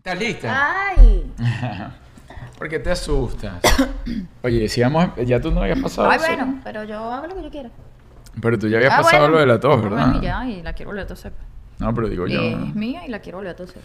¿Estás 0.00 0.18
lista? 0.18 0.72
Ay. 0.96 1.30
¿Por 2.58 2.70
qué 2.70 2.78
te 2.78 2.90
asustas? 2.90 3.60
Oye, 4.42 4.60
decíamos, 4.60 5.10
ya 5.26 5.38
tú 5.42 5.50
no 5.50 5.60
habías 5.60 5.78
pasado 5.78 6.08
Ay, 6.08 6.16
eso. 6.16 6.26
bueno, 6.26 6.58
pero 6.64 6.84
yo 6.84 6.98
hago 7.12 7.26
lo 7.26 7.36
que 7.36 7.42
yo 7.42 7.50
quiera. 7.50 7.68
Pero 8.40 8.58
tú 8.58 8.66
ya 8.68 8.78
habías 8.78 8.94
Ah, 8.94 9.02
pasado 9.02 9.24
bueno. 9.24 9.34
lo 9.34 9.40
de 9.40 9.46
la 9.46 9.60
tos, 9.60 9.82
¿verdad? 9.82 10.06
Bueno, 10.06 10.22
y 10.22 10.24
ya, 10.24 10.46
y 10.48 10.62
la 10.62 10.72
quiero 10.72 10.88
volver 10.92 11.04
a 11.04 11.06
toser. 11.06 11.32
No, 11.80 11.94
pero 11.94 12.08
digo 12.08 12.26
yo. 12.26 12.40
Es 12.40 12.74
mía 12.74 13.02
y 13.06 13.10
la 13.10 13.18
quiero 13.18 13.36
volver 13.40 13.52
a 13.52 13.56
toser. 13.56 13.82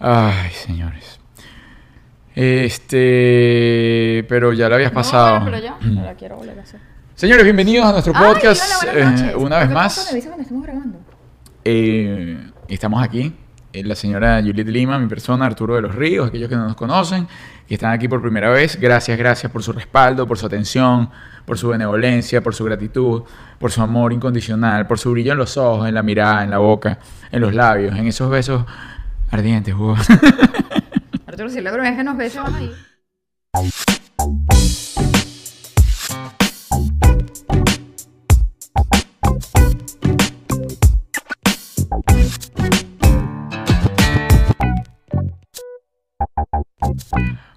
Ay, 0.00 0.50
señores. 0.50 1.18
Este, 2.34 4.26
pero 4.28 4.52
ya 4.52 4.68
la 4.68 4.74
habías 4.74 4.92
pasado. 4.92 5.40
No, 5.40 5.50
bueno, 5.50 5.56
pero 5.80 5.94
ya, 5.94 6.02
la 6.02 6.14
quiero 6.14 6.36
volver 6.36 6.58
a 6.58 6.62
hacer. 6.62 6.80
Señores, 7.14 7.44
bienvenidos 7.44 7.86
a 7.86 7.92
nuestro 7.92 8.12
Ay, 8.14 8.34
podcast. 8.34 8.82
hola, 8.82 8.92
buenas 8.92 9.20
eh, 9.22 9.24
noches. 9.24 9.36
una 9.36 9.56
¿Por 9.56 9.60
vez 9.60 9.68
qué 9.68 9.74
más. 9.74 9.94
tanto 9.96 10.12
me 10.14 10.20
cuando 10.26 10.42
estamos 10.42 10.62
grabando? 10.64 10.98
Eh, 11.64 12.50
estamos 12.68 13.02
aquí. 13.02 13.34
Eh, 13.72 13.84
La 13.84 13.94
señora 13.94 14.40
Juliet 14.42 14.68
Lima, 14.68 14.98
mi 14.98 15.06
persona, 15.06 15.46
Arturo 15.46 15.76
de 15.76 15.82
los 15.82 15.94
Ríos, 15.94 16.28
aquellos 16.28 16.48
que 16.48 16.56
no 16.56 16.64
nos 16.64 16.76
conocen, 16.76 17.28
que 17.66 17.74
están 17.74 17.92
aquí 17.92 18.08
por 18.08 18.22
primera 18.22 18.50
vez. 18.50 18.78
Gracias, 18.80 19.18
gracias 19.18 19.52
por 19.52 19.62
su 19.62 19.72
respaldo, 19.72 20.26
por 20.26 20.38
su 20.38 20.46
atención, 20.46 21.10
por 21.44 21.58
su 21.58 21.68
benevolencia, 21.68 22.42
por 22.42 22.54
su 22.54 22.64
gratitud, 22.64 23.22
por 23.58 23.70
su 23.70 23.82
amor 23.82 24.12
incondicional, 24.12 24.86
por 24.86 24.98
su 24.98 25.12
brillo 25.12 25.32
en 25.32 25.38
los 25.38 25.56
ojos, 25.56 25.88
en 25.88 25.94
la 25.94 26.02
mirada, 26.02 26.44
en 26.44 26.50
la 26.50 26.58
boca, 26.58 26.98
en 27.30 27.40
los 27.40 27.54
labios, 27.54 27.96
en 27.96 28.06
esos 28.06 28.30
besos 28.30 28.64
ardientes. 29.30 29.74
wow. 29.74 29.96
Arturo, 31.26 31.50
si 31.50 31.60
la 31.60 31.70
primera 31.70 31.90
vez 31.90 31.98
que 31.98 32.04
nos 32.04 32.16
ves, 32.16 32.32
se 32.32 32.40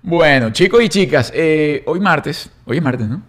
Bueno, 0.04 0.52
chicos 0.52 0.84
y 0.84 0.90
chicas, 0.90 1.32
eh, 1.36 1.84
hoy 1.86 2.00
martes, 2.00 2.52
hoy 2.66 2.78
es 2.78 2.84
martes, 2.84 3.08
¿no? 3.08 3.22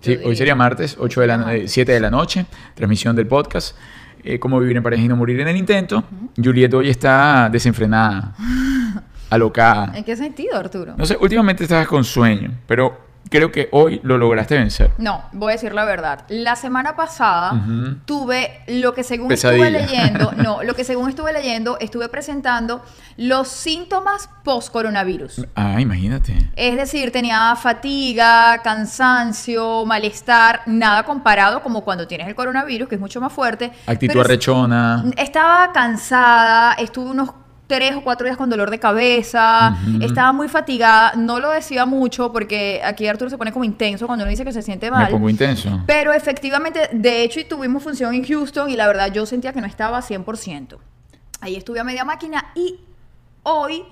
Sí, 0.00 0.16
hoy 0.24 0.36
sería 0.36 0.54
martes, 0.54 0.96
8 0.98 1.20
de 1.20 1.26
la, 1.26 1.54
eh, 1.54 1.68
7 1.68 1.92
de 1.92 2.00
la 2.00 2.10
noche, 2.10 2.46
transmisión 2.74 3.16
del 3.16 3.26
podcast. 3.26 3.76
Eh, 4.22 4.38
Cómo 4.38 4.58
vivir 4.60 4.76
en 4.76 4.82
pareja 4.82 5.02
y 5.02 5.08
no 5.08 5.16
morir 5.16 5.40
en 5.40 5.48
el 5.48 5.56
intento. 5.56 6.04
Juliet 6.36 6.72
hoy 6.74 6.88
está 6.88 7.48
desenfrenada, 7.50 8.34
alocada. 9.30 9.96
¿En 9.96 10.04
qué 10.04 10.16
sentido, 10.16 10.56
Arturo? 10.56 10.94
No 10.96 11.04
sé, 11.04 11.16
últimamente 11.20 11.64
estabas 11.64 11.86
con 11.86 12.04
sueño, 12.04 12.52
pero 12.66 13.07
creo 13.30 13.52
que 13.52 13.68
hoy 13.72 14.00
lo 14.02 14.18
lograste 14.18 14.56
vencer. 14.56 14.90
No, 14.98 15.22
voy 15.32 15.50
a 15.50 15.52
decir 15.54 15.74
la 15.74 15.84
verdad. 15.84 16.24
La 16.28 16.56
semana 16.56 16.96
pasada 16.96 17.60
tuve 18.04 18.60
lo 18.66 18.94
que 18.94 19.02
según 19.02 19.28
Pesadilla. 19.28 19.66
estuve 19.68 19.80
leyendo, 19.80 20.32
no, 20.36 20.62
lo 20.62 20.74
que 20.74 20.84
según 20.84 21.08
estuve 21.08 21.32
leyendo, 21.32 21.78
estuve 21.80 22.08
presentando 22.08 22.82
los 23.16 23.48
síntomas 23.48 24.30
post-coronavirus. 24.44 25.46
Ah, 25.54 25.80
imagínate. 25.80 26.36
Es 26.56 26.76
decir, 26.76 27.10
tenía 27.12 27.54
fatiga, 27.56 28.60
cansancio, 28.62 29.84
malestar, 29.84 30.62
nada 30.66 31.02
comparado 31.02 31.62
como 31.62 31.82
cuando 31.82 32.06
tienes 32.06 32.28
el 32.28 32.34
coronavirus, 32.34 32.88
que 32.88 32.94
es 32.94 33.00
mucho 33.00 33.20
más 33.20 33.32
fuerte. 33.32 33.72
Actitud 33.86 34.20
arrechona. 34.20 35.04
Estaba 35.16 35.72
cansada, 35.72 36.74
estuve 36.74 37.10
unos 37.10 37.30
tres 37.68 37.94
o 37.94 38.00
cuatro 38.00 38.24
días 38.24 38.36
con 38.36 38.50
dolor 38.50 38.70
de 38.70 38.80
cabeza, 38.80 39.76
estaba 40.00 40.32
muy 40.32 40.48
fatigada, 40.48 41.12
no 41.16 41.38
lo 41.38 41.50
decía 41.50 41.84
mucho 41.86 42.32
porque 42.32 42.80
aquí 42.82 43.06
Arturo 43.06 43.30
se 43.30 43.38
pone 43.38 43.52
como 43.52 43.64
intenso 43.64 44.06
cuando 44.06 44.24
uno 44.24 44.30
dice 44.30 44.44
que 44.44 44.52
se 44.52 44.62
siente 44.62 44.90
Me 44.90 44.96
mal. 44.96 45.10
pongo 45.10 45.28
intenso. 45.30 45.82
Pero 45.86 46.12
efectivamente, 46.12 46.88
de 46.92 47.22
hecho, 47.22 47.38
y 47.40 47.44
tuvimos 47.44 47.82
función 47.82 48.14
en 48.14 48.24
Houston 48.26 48.70
y 48.70 48.76
la 48.76 48.86
verdad 48.88 49.12
yo 49.12 49.26
sentía 49.26 49.52
que 49.52 49.60
no 49.60 49.66
estaba 49.66 50.00
100%. 50.00 50.78
Ahí 51.40 51.56
estuve 51.56 51.78
a 51.78 51.84
media 51.84 52.04
máquina 52.04 52.46
y 52.54 52.80
hoy 53.42 53.84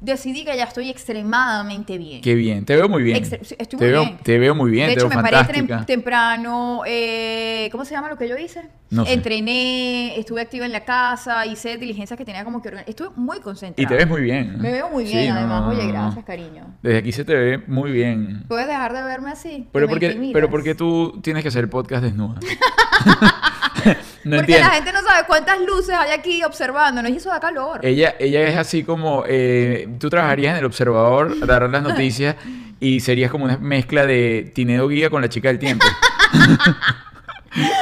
decidí 0.00 0.44
que 0.44 0.56
ya 0.56 0.64
estoy 0.64 0.90
extremadamente 0.90 1.96
bien. 1.98 2.20
Qué 2.20 2.34
bien, 2.34 2.64
te 2.64 2.76
veo 2.76 2.88
muy 2.88 3.02
bien. 3.02 3.22
Extre- 3.24 3.40
estoy 3.58 3.66
te, 3.66 3.76
muy 3.76 3.86
veo, 3.86 4.02
bien. 4.04 4.18
te 4.22 4.38
veo 4.38 4.54
muy 4.54 4.70
bien, 4.70 4.88
de 4.88 4.94
te 4.94 5.00
hecho, 5.00 5.08
veo 5.08 5.16
me 5.18 5.22
paré 5.22 5.36
fantástica. 5.38 5.80
tem- 5.80 5.86
temprano. 5.86 6.82
eh, 6.86 7.68
¿Cómo 7.72 7.84
se 7.84 7.94
llama 7.94 8.08
lo 8.08 8.16
que 8.18 8.28
yo 8.28 8.36
hice? 8.36 8.68
No 8.90 9.04
sé. 9.04 9.14
Entrené, 9.14 10.18
estuve 10.18 10.40
activa 10.42 10.64
en 10.66 10.72
la 10.72 10.84
casa, 10.84 11.44
hice 11.46 11.76
diligencias 11.76 12.16
que 12.16 12.24
tenía 12.24 12.44
como 12.44 12.62
que 12.62 12.68
organizar. 12.68 12.88
Estuve 12.90 13.08
muy 13.16 13.40
concentrada. 13.40 13.82
Y 13.82 13.86
te 13.86 13.94
ves 13.96 14.08
muy 14.08 14.22
bien. 14.22 14.60
Me 14.60 14.70
veo 14.70 14.88
muy 14.90 15.04
bien, 15.04 15.32
además. 15.32 15.62
no, 15.62 15.68
Oye, 15.70 15.84
no, 15.86 15.92
gracias, 15.92 16.24
cariño. 16.24 16.64
Desde 16.82 16.98
aquí 16.98 17.10
se 17.12 17.24
te 17.24 17.34
ve 17.34 17.58
muy 17.66 17.90
bien. 17.90 18.44
¿Puedes 18.48 18.66
dejar 18.68 18.92
de 18.92 19.02
verme 19.02 19.30
así? 19.30 19.66
Pero 19.72 19.88
porque, 19.88 20.30
pero 20.32 20.48
porque 20.50 20.74
tú 20.74 21.18
tienes 21.22 21.42
que 21.42 21.48
hacer 21.48 21.68
podcast 21.68 22.04
desnuda. 22.04 22.38
no 24.24 24.36
Porque 24.36 24.52
entiendo. 24.52 24.68
la 24.68 24.74
gente 24.74 24.92
no 24.92 25.02
sabe 25.02 25.26
cuántas 25.26 25.60
luces 25.60 25.94
hay 25.94 26.12
aquí 26.12 26.42
observándonos 26.44 27.10
y 27.10 27.16
eso 27.16 27.30
da 27.30 27.40
calor. 27.40 27.80
Ella, 27.84 28.14
ella 28.18 28.42
es 28.42 28.56
así 28.56 28.84
como 28.84 29.24
eh, 29.26 29.88
tú 29.98 30.08
trabajarías 30.10 30.52
en 30.52 30.58
el 30.58 30.64
observador, 30.64 31.46
dar 31.46 31.68
las 31.70 31.82
noticias 31.82 32.36
y 32.80 33.00
serías 33.00 33.30
como 33.30 33.44
una 33.44 33.56
mezcla 33.58 34.06
de 34.06 34.50
Tinedo 34.54 34.88
Guía 34.88 35.10
con 35.10 35.22
la 35.22 35.28
chica 35.28 35.48
del 35.48 35.58
tiempo. 35.58 35.86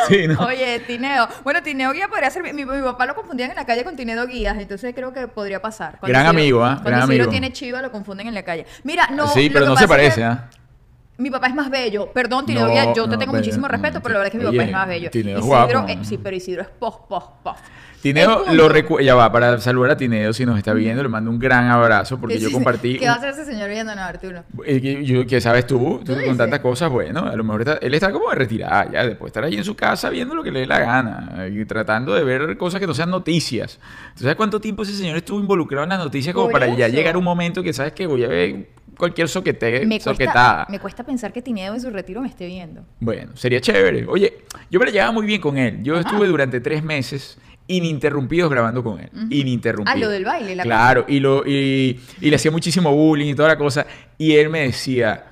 sí, 0.09 0.28
¿no? 0.28 0.38
Oye, 0.47 0.81
Tineo. 0.87 1.28
Bueno, 1.42 1.62
Tineo 1.62 1.92
Guía 1.92 2.09
podría 2.09 2.31
ser. 2.31 2.42
Mi, 2.42 2.53
mi- 2.53 2.65
mi 2.65 2.82
papá 2.82 3.06
lo 3.06 3.15
confundían 3.15 3.50
en 3.50 3.56
la 3.56 3.66
calle 3.66 3.82
con 3.84 3.97
Tinedo 3.97 4.26
Guías, 4.26 4.56
entonces 4.59 4.94
creo 4.94 5.12
que 5.12 5.26
podría 5.26 5.60
pasar. 5.60 5.98
Gran 6.03 6.22
Ciro- 6.22 6.31
amigo, 6.31 6.65
¿ah? 6.65 6.75
Cuando 6.82 6.91
Gran 6.91 7.09
Ciro 7.10 7.22
ase 7.25 7.31
tiene 7.31 7.53
chiva, 7.53 7.82
lo 7.82 7.91
confunden 7.91 8.28
en 8.28 8.34
la 8.34 8.42
calle. 8.44 8.66
Mira, 8.84 9.09
no. 9.09 9.26
sí, 9.28 9.50
pero 9.50 9.66
no 9.66 9.76
se 9.76 9.88
parece, 9.88 10.22
¿ah? 10.22 10.48
Mi 11.16 11.30
papá 11.30 11.47
es 11.47 11.54
más 11.54 11.70
bello. 11.70 12.10
Perdón, 12.12 12.44
Tineo 12.44 12.66
No, 12.66 12.75
yo 12.94 13.04
te 13.04 13.10
no, 13.10 13.19
tengo 13.19 13.32
pero- 13.32 13.32
muchísimo 13.44 13.69
respeto, 13.69 14.00
pero 14.02 14.14
la 14.14 14.19
verdad 14.20 14.26
es 14.26 14.32
que 14.32 14.38
mi 14.47 14.50
papá 14.56 14.64
es 14.69 14.72
más 14.72 14.88
bello. 14.88 15.10
Tineo 15.10 15.38
es 15.38 15.44
guapo. 15.44 15.84
eh, 15.88 15.98
sí, 16.02 16.19
pero 16.19 16.34
Isidro 16.34 16.62
es 16.62 16.69
post. 16.69 17.02
Tinedo 18.02 18.32
El 18.32 18.36
punto- 18.38 18.54
lo 18.54 18.69
recuerda. 18.69 19.06
Ya 19.06 19.14
va, 19.14 19.32
para 19.32 19.58
saludar 19.60 19.92
a 19.92 19.97
Tinedo 19.97 20.32
si 20.34 20.44
nos 20.44 20.58
está 20.58 20.74
viendo, 20.74 21.03
le 21.03 21.08
mando 21.08 21.30
un 21.30 21.38
gran 21.38 21.70
abrazo 21.70 22.19
porque 22.20 22.34
¿Qué 22.34 22.41
yo 22.42 22.50
compartí. 22.53 22.98
¿Qué 22.98 23.06
va 23.06 23.12
a 23.12 23.16
hacer 23.16 23.30
ese 23.30 23.47
señor 23.47 23.70
viéndonos, 23.70 24.04
Arturo? 24.04 24.42
Eh, 24.66 25.24
que 25.26 25.41
sabes 25.41 25.66
tú, 25.66 26.03
tú 26.04 26.14
con 26.26 26.36
tantas 26.36 26.60
cosas, 26.60 26.91
bueno, 26.91 27.20
a 27.24 27.34
lo 27.34 27.44
mejor 27.44 27.62
está- 27.62 27.78
él 27.80 27.94
está 27.94 28.12
como 28.12 28.28
de 28.28 28.34
retirada 28.36 28.91
ya, 28.92 29.06
después 29.06 29.20
de 29.20 29.26
estar 29.28 29.44
ahí 29.44 29.54
en 29.56 29.64
su 29.64 29.74
casa 29.74 30.10
viendo 30.10 30.34
lo 30.34 30.42
que 30.42 30.50
le 30.50 30.60
dé 30.60 30.66
la 30.66 30.80
gana 30.80 31.47
y 31.48 31.64
tratando 31.64 32.12
de 32.12 32.24
ver 32.24 32.58
cosas 32.58 32.78
que 32.80 32.86
no 32.86 32.92
sean 32.92 33.08
noticias. 33.10 33.78
¿Tú 34.16 34.22
sabes 34.24 34.36
cuánto 34.36 34.60
tiempo 34.60 34.82
ese 34.82 34.92
señor 34.94 35.16
estuvo 35.16 35.38
involucrado 35.41 35.84
en 35.84 35.91
las 35.91 35.98
noticias 36.00 36.34
como 36.34 36.47
Por 36.50 36.60
para 36.60 36.66
ya 36.74 36.86
eso. 36.88 36.97
llegar 36.97 37.16
un 37.16 37.24
momento 37.24 37.62
que 37.62 37.72
sabes 37.72 37.92
que 37.94 38.06
voy 38.06 38.24
a 38.24 38.28
ver 38.28 38.66
cualquier 38.97 39.28
soquete, 39.28 39.81
Me 39.87 39.97
cuesta, 39.97 40.10
soquetada? 40.12 40.66
me 40.71 40.78
cuesta 40.78 41.05
pensar 41.05 41.32
que 41.32 41.43
Tineo 41.43 41.75
en 41.75 41.81
su 41.81 41.91
retiro 41.91 42.21
me 42.21 42.28
esté 42.28 42.47
viendo. 42.47 42.84
Bueno, 43.00 43.37
sería 43.37 43.60
chévere. 43.60 44.06
Oye, 44.06 44.44
yo 44.71 44.78
me 44.81 44.87
la 44.87 44.93
llevaba 44.93 45.12
muy 45.12 45.27
bien 45.27 45.41
con 45.41 45.59
él. 45.59 45.82
Yo 45.82 45.99
estuve 45.99 46.27
durante 46.27 46.60
tres 46.60 46.82
meses 46.82 47.38
ininterrumpidos 47.66 48.50
grabando 48.50 48.83
con 48.83 49.00
él. 49.00 49.10
Ininterrumpidos. 49.31 49.97
Ah, 49.97 49.99
lo 49.99 50.09
del 50.10 50.25
baile, 50.25 50.54
la 50.54 50.62
Claro, 50.65 51.04
y, 51.09 51.19
lo, 51.21 51.47
y, 51.47 51.99
y 52.21 52.31
le 52.31 52.37
hacía 52.37 52.50
muchísimo 52.50 52.93
bullying 52.94 53.33
y 53.33 53.34
toda 53.34 53.49
la 53.49 53.56
cosa. 53.59 53.87
Y 54.19 54.33
él 54.33 54.50
me 54.50 54.60
decía, 54.60 55.25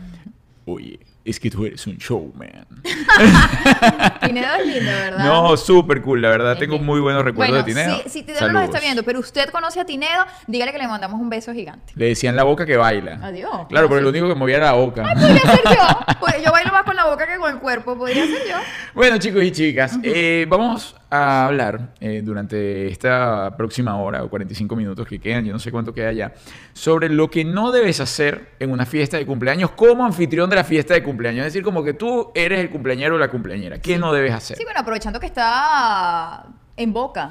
oye, 0.64 0.98
es 1.24 1.38
que 1.38 1.50
tú 1.50 1.64
eres 1.64 1.86
un 1.86 1.96
showman. 1.96 2.66
Tineo 4.24 4.54
es 4.54 4.66
lindo, 4.66 4.90
¿verdad? 4.90 5.24
no, 5.24 5.56
súper 5.56 6.02
cool, 6.02 6.20
la 6.20 6.30
verdad. 6.30 6.58
Tengo 6.58 6.78
muy 6.78 7.00
buenos 7.00 7.24
recuerdos 7.24 7.62
bueno, 7.62 7.64
de 7.64 7.72
Tinedo. 7.72 8.02
Si, 8.04 8.10
si 8.10 8.22
Tinedo 8.22 8.40
nos 8.48 8.62
está 8.62 8.64
Saludos. 8.64 8.80
viendo, 8.80 9.02
pero 9.04 9.20
usted 9.20 9.50
conoce 9.50 9.80
a 9.80 9.84
Tinedo, 9.84 10.24
dígale 10.46 10.72
que 10.72 10.78
le 10.78 10.88
mandamos 10.88 11.20
un 11.20 11.30
beso 11.30 11.52
gigante. 11.52 11.92
Le 11.96 12.06
decían 12.06 12.34
la 12.34 12.42
boca 12.42 12.66
que 12.66 12.76
baila. 12.76 13.20
Adiós. 13.22 13.66
Claro, 13.68 13.88
pero 13.88 14.00
lo 14.00 14.08
único 14.08 14.28
que 14.28 14.34
movía 14.34 14.56
era 14.56 14.66
la 14.66 14.72
boca. 14.72 15.02
Podría 15.02 15.40
ser 15.40 15.60
yo. 15.64 15.98
Pues 16.20 16.36
yo 16.44 16.52
bailo 16.52 16.70
más 16.72 16.84
con 16.84 16.94
la 16.94 17.06
boca 17.06 17.26
que 17.26 17.36
con 17.36 17.52
el 17.52 17.58
cuerpo. 17.58 17.96
Podría 17.96 18.24
ser 18.26 18.48
yo. 18.48 18.56
Bueno, 18.94 19.18
chicos 19.18 19.42
y 19.42 19.50
chicas, 19.50 19.98
eh, 20.02 20.46
vamos 20.48 20.94
a 21.14 21.44
hablar 21.44 21.92
eh, 22.00 22.22
durante 22.24 22.88
esta 22.88 23.54
próxima 23.54 23.96
hora 23.98 24.24
o 24.24 24.30
45 24.30 24.74
minutos 24.74 25.06
que 25.06 25.18
quedan, 25.18 25.44
yo 25.44 25.52
no 25.52 25.58
sé 25.58 25.70
cuánto 25.70 25.92
queda 25.92 26.10
ya, 26.10 26.32
sobre 26.72 27.10
lo 27.10 27.30
que 27.30 27.44
no 27.44 27.70
debes 27.70 28.00
hacer 28.00 28.52
en 28.58 28.70
una 28.70 28.86
fiesta 28.86 29.18
de 29.18 29.26
cumpleaños 29.26 29.72
como 29.72 30.06
anfitrión 30.06 30.48
de 30.48 30.56
la 30.56 30.64
fiesta 30.64 30.94
de 30.94 31.02
cumpleaños. 31.02 31.46
Es 31.46 31.52
decir, 31.52 31.62
como 31.62 31.84
que 31.84 31.92
tú 31.92 32.32
eres 32.34 32.60
el 32.60 32.70
cumpleañero 32.70 33.16
o 33.16 33.18
la 33.18 33.28
cumpleañera. 33.28 33.78
¿Qué 33.78 33.98
no 33.98 34.10
debes 34.10 34.32
hacer? 34.32 34.56
Sí, 34.56 34.64
bueno, 34.64 34.80
aprovechando 34.80 35.20
que 35.20 35.26
está 35.26 36.46
en 36.78 36.92
boca. 36.94 37.30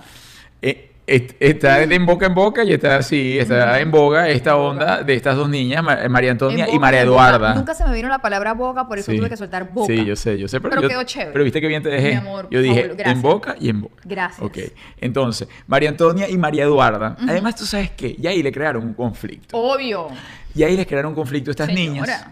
Eh, 0.62 0.91
está 1.40 1.82
en 1.84 2.06
boca 2.06 2.26
en 2.26 2.34
boca 2.34 2.64
y 2.64 2.74
está 2.74 2.96
así, 2.98 3.38
está 3.38 3.80
en 3.80 3.92
boga 3.92 4.30
esta 4.30 4.56
onda 4.56 5.04
de 5.04 5.14
estas 5.16 5.36
dos 5.36 5.50
niñas, 5.50 5.84
Ma- 5.84 5.98
María 6.10 6.32
Antonia 6.32 6.68
y 6.72 6.80
María. 6.80 7.02
Eduarda. 7.02 7.54
Nunca 7.56 7.74
se 7.74 7.84
me 7.86 7.94
vino 7.94 8.08
la 8.10 8.20
palabra 8.20 8.54
boca, 8.54 8.88
por 8.88 8.98
eso 9.00 9.12
Sí. 9.12 9.18
tuve 9.18 9.30
que 9.30 9.38
soltar 9.38 9.70
boca. 9.72 9.92
Sí, 9.94 10.06
yo 10.06 10.16
sé, 10.16 10.38
yo 10.38 10.48
sé. 10.48 10.60
Pero, 10.62 10.70
Pero 10.72 10.82
yo- 10.84 10.88
quedó 10.90 11.04
chévere. 11.04 11.32
Pero 11.32 11.44
viste 11.44 11.60
que 11.62 11.68
bien 11.68 11.82
te 11.84 11.90
dejé. 11.90 12.10
Mi 12.12 12.16
amor, 12.16 12.48
yo 12.52 12.62
dije 12.62 12.92
en 12.98 13.22
boca 13.22 13.56
y 13.60 13.70
en 13.70 13.82
boca. 13.82 14.02
Gracias. 14.06 14.42
Ok. 14.42 14.58
Entonces, 15.00 15.48
María 15.68 15.90
Antonia 15.90 16.30
y 16.30 16.38
María 16.38 16.64
Eduarda. 16.64 17.16
Además, 17.28 17.56
tú 17.56 17.66
sabes 17.66 17.92
qué. 17.92 18.16
Y 18.18 18.28
ahí 18.28 18.42
le 18.44 18.52
crearon 18.52 18.84
un 18.84 18.94
conflicto. 18.94 19.58
Obvio. 19.58 20.08
Y 20.56 20.64
ahí 20.64 20.76
les 20.78 20.86
crearon 20.86 21.10
un 21.10 21.16
conflicto 21.16 21.50
a 21.50 21.54
estas 21.54 21.68
Señora. 21.68 21.82
niñas. 21.92 22.26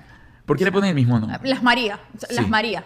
¿Por 0.45 0.57
qué 0.57 0.65
le 0.65 0.71
ponen 0.71 0.89
el 0.89 0.95
mismo 0.95 1.19
nombre? 1.19 1.39
Las 1.43 1.61
María. 1.63 1.99
Las 2.29 2.45
Sí. 2.45 2.49
María. 2.49 2.83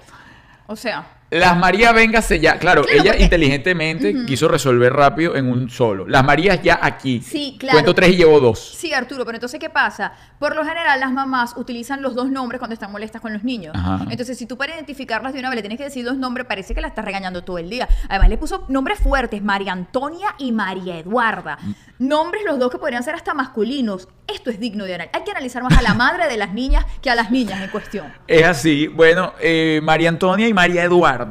O 0.67 0.75
sea, 0.75 1.05
Las 1.39 1.57
Marías, 1.57 1.93
véngase 1.93 2.39
ya. 2.39 2.57
Claro, 2.57 2.83
Claro, 2.83 2.99
ella 3.01 3.11
porque- 3.11 3.23
inteligentemente 3.23 4.25
quiso 4.25 4.47
resolver 4.47 4.93
rápido 4.93 5.35
en 5.35 5.49
un 5.51 5.69
solo. 5.69 6.07
Las 6.07 6.23
Marías 6.23 6.61
ya 6.61 6.79
aquí. 6.81 7.21
Sí, 7.21 7.55
claro. 7.59 7.75
Cuento 7.75 7.93
tres 7.95 8.11
y 8.11 8.15
llevo 8.17 8.39
dos. 8.39 8.59
Sí, 8.77 8.93
Arturo, 8.93 9.25
pero 9.25 9.37
entonces, 9.37 9.59
¿qué 9.59 9.69
pasa? 9.69 10.13
Por 10.39 10.55
lo 10.55 10.63
general, 10.63 10.99
las 10.99 11.11
mamás 11.11 11.53
utilizan 11.57 12.01
los 12.01 12.15
dos 12.15 12.29
nombres 12.29 12.59
cuando 12.59 12.73
están 12.73 12.91
molestas 12.91 13.21
con 13.21 13.33
los 13.33 13.43
niños. 13.43 13.73
Ajá. 13.75 14.05
Entonces, 14.09 14.37
si 14.37 14.45
tú 14.45 14.57
para 14.57 14.73
identificarlas 14.75 15.33
de 15.33 15.39
una 15.39 15.49
vez 15.49 15.55
le 15.57 15.61
tienes 15.61 15.77
que 15.77 15.85
decir 15.85 16.05
dos 16.05 16.17
nombres, 16.17 16.45
parece 16.47 16.73
que 16.75 16.81
la 16.81 16.87
estás 16.87 17.05
regañando 17.05 17.43
todo 17.43 17.57
el 17.57 17.69
día. 17.69 17.87
Además, 18.09 18.29
le 18.29 18.37
puso 18.37 18.65
nombres 18.67 18.99
fuertes, 18.99 19.41
María 19.43 19.71
Antonia 19.73 20.35
y 20.37 20.51
María 20.51 20.97
Eduarda. 20.97 21.57
Nombres 21.99 22.43
los 22.45 22.59
dos 22.59 22.71
que 22.71 22.77
podrían 22.77 23.03
ser 23.03 23.15
hasta 23.15 23.33
masculinos. 23.33 24.07
Esto 24.27 24.49
es 24.49 24.59
digno 24.59 24.85
de 24.85 24.95
analizar. 24.95 25.19
Hay 25.19 25.25
que 25.25 25.31
analizar 25.31 25.63
más 25.63 25.77
a 25.77 25.81
la 25.81 25.93
madre 25.93 26.27
de 26.27 26.37
las 26.37 26.53
niñas 26.53 26.85
que 27.01 27.09
a 27.09 27.15
las 27.15 27.29
niñas 27.31 27.61
en 27.61 27.69
cuestión. 27.69 28.11
Es 28.27 28.43
así. 28.45 28.87
Bueno, 28.87 29.33
eh, 29.39 29.79
María 29.83 30.09
Antonia 30.09 30.47
y 30.47 30.53
María 30.53 30.83
Eduarda. 30.83 31.22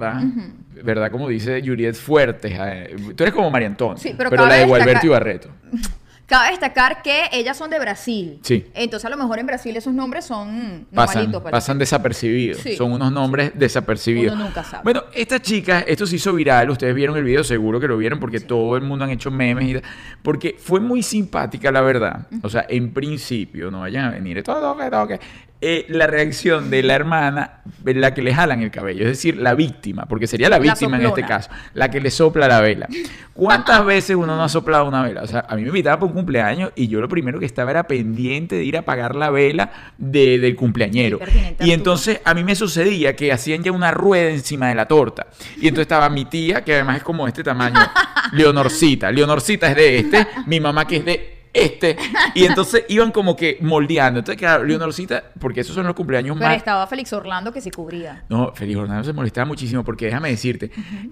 ¿Verdad? 0.84 1.10
Como 1.10 1.28
dice 1.28 1.62
Juliet 1.64 1.94
Fuertes. 1.94 2.52
eh, 2.58 2.96
Tú 3.16 3.22
eres 3.24 3.34
como 3.34 3.50
María 3.50 3.68
Antonia. 3.68 3.96
Sí, 3.98 4.14
pero 4.16 4.30
la 4.30 4.54
de 4.54 4.66
Gualberto 4.66 5.06
Ibarreto. 5.06 5.48
Cabe 6.24 6.50
destacar 6.50 7.02
que 7.02 7.24
ellas 7.32 7.58
son 7.58 7.68
de 7.68 7.78
Brasil. 7.78 8.38
Sí. 8.42 8.64
Entonces, 8.72 9.04
a 9.04 9.10
lo 9.10 9.18
mejor 9.18 9.38
en 9.38 9.44
Brasil 9.46 9.76
esos 9.76 9.92
nombres 9.92 10.24
son 10.24 10.86
Pasan, 10.94 11.24
normalitos. 11.24 11.50
pasan 11.50 11.78
desapercibidos. 11.78 12.58
Sí. 12.62 12.74
Son 12.74 12.90
unos 12.90 13.12
nombres 13.12 13.52
desapercibidos. 13.54 14.34
Uno 14.34 14.44
nunca 14.44 14.64
sabe. 14.64 14.82
Bueno, 14.82 15.02
esta 15.12 15.42
chica, 15.42 15.80
esto 15.80 16.06
se 16.06 16.16
hizo 16.16 16.32
viral. 16.32 16.70
Ustedes 16.70 16.94
vieron 16.94 17.18
el 17.18 17.24
video, 17.24 17.44
seguro 17.44 17.78
que 17.78 17.86
lo 17.88 17.98
vieron, 17.98 18.18
porque 18.18 18.40
todo 18.40 18.76
el 18.76 18.82
mundo 18.82 19.04
han 19.04 19.10
hecho 19.10 19.30
memes. 19.30 19.64
Y, 19.68 19.82
porque 20.22 20.56
fue 20.58 20.80
muy 20.80 21.02
simpática, 21.02 21.70
la 21.70 21.82
verdad. 21.82 22.26
O 22.42 22.48
sea, 22.48 22.64
en 22.66 22.94
principio, 22.94 23.70
no 23.70 23.80
vayan 23.80 24.06
a 24.06 24.10
venir. 24.12 24.42
Todo, 24.42 24.74
todo. 24.74 25.18
Eh, 25.64 25.86
la 25.90 26.08
reacción 26.08 26.70
de 26.70 26.82
la 26.82 26.94
hermana, 26.94 27.60
en 27.86 28.00
la 28.00 28.12
que 28.14 28.20
le 28.20 28.34
jalan 28.34 28.62
el 28.62 28.72
cabello, 28.72 29.02
es 29.02 29.10
decir, 29.10 29.36
la 29.36 29.54
víctima, 29.54 30.06
porque 30.06 30.26
sería 30.26 30.48
la 30.48 30.56
La 30.56 30.62
víctima 30.62 30.96
en 30.96 31.06
este 31.06 31.22
caso, 31.24 31.50
la 31.74 31.88
que 31.88 32.00
le 32.00 32.10
sopla 32.10 32.48
la 32.48 32.60
vela. 32.60 32.88
¿Cuántas 33.32 33.84
veces 33.86 34.16
uno 34.16 34.34
no 34.34 34.42
ha 34.42 34.48
soplado 34.48 34.86
una 34.86 35.04
vela? 35.04 35.22
O 35.22 35.26
sea, 35.28 35.46
a 35.48 35.54
mí 35.54 35.62
me 35.62 35.68
invitaba 35.68 35.98
para 36.00 36.06
un 36.08 36.14
cumpleaños 36.14 36.72
y 36.74 36.88
yo 36.88 37.00
lo 37.00 37.08
primero 37.08 37.38
que 37.38 37.46
estaba 37.46 37.70
era 37.70 37.84
pendiente 37.84 38.56
de 38.56 38.64
ir 38.64 38.76
a 38.76 38.80
apagar 38.80 39.14
la 39.14 39.30
vela 39.30 39.70
de- 39.98 40.40
del 40.40 40.56
cumpleañero. 40.56 41.20
Y 41.60 41.70
entonces 41.70 42.20
a 42.24 42.34
mí 42.34 42.42
me 42.42 42.56
sucedía 42.56 43.14
que 43.14 43.30
hacían 43.32 43.62
ya 43.62 43.70
una 43.70 43.92
rueda 43.92 44.30
encima 44.30 44.68
de 44.68 44.74
la 44.74 44.86
torta. 44.86 45.28
Y 45.60 45.68
entonces 45.68 45.82
estaba 45.82 46.08
mi 46.10 46.24
tía, 46.24 46.64
que 46.64 46.74
además 46.74 46.96
es 46.96 47.02
como 47.04 47.28
este 47.28 47.44
tamaño, 47.44 47.78
Leonorcita. 48.32 49.12
Leonorcita 49.12 49.68
es 49.70 49.76
de 49.76 49.98
este, 49.98 50.26
mi 50.46 50.58
mamá 50.58 50.86
que 50.86 50.96
es 50.96 51.04
de 51.04 51.31
este. 51.52 51.96
Y 52.34 52.44
entonces 52.44 52.84
iban 52.88 53.10
como 53.10 53.36
que 53.36 53.58
moldeando. 53.60 54.20
Entonces, 54.20 54.38
claro, 54.38 54.64
Leonorcita, 54.64 55.22
porque 55.38 55.60
esos 55.60 55.74
son 55.74 55.86
los 55.86 55.94
cumpleaños 55.94 56.36
Pero 56.36 56.48
más... 56.48 56.56
estaba 56.56 56.86
Félix 56.86 57.12
Orlando 57.12 57.52
que 57.52 57.60
se 57.60 57.70
cubría. 57.70 58.24
No, 58.28 58.52
Feliz 58.54 58.76
Orlando 58.76 59.04
se 59.04 59.12
molestaba 59.12 59.44
muchísimo 59.44 59.84
porque 59.84 60.06
déjame 60.06 60.30
decirte, 60.30 60.70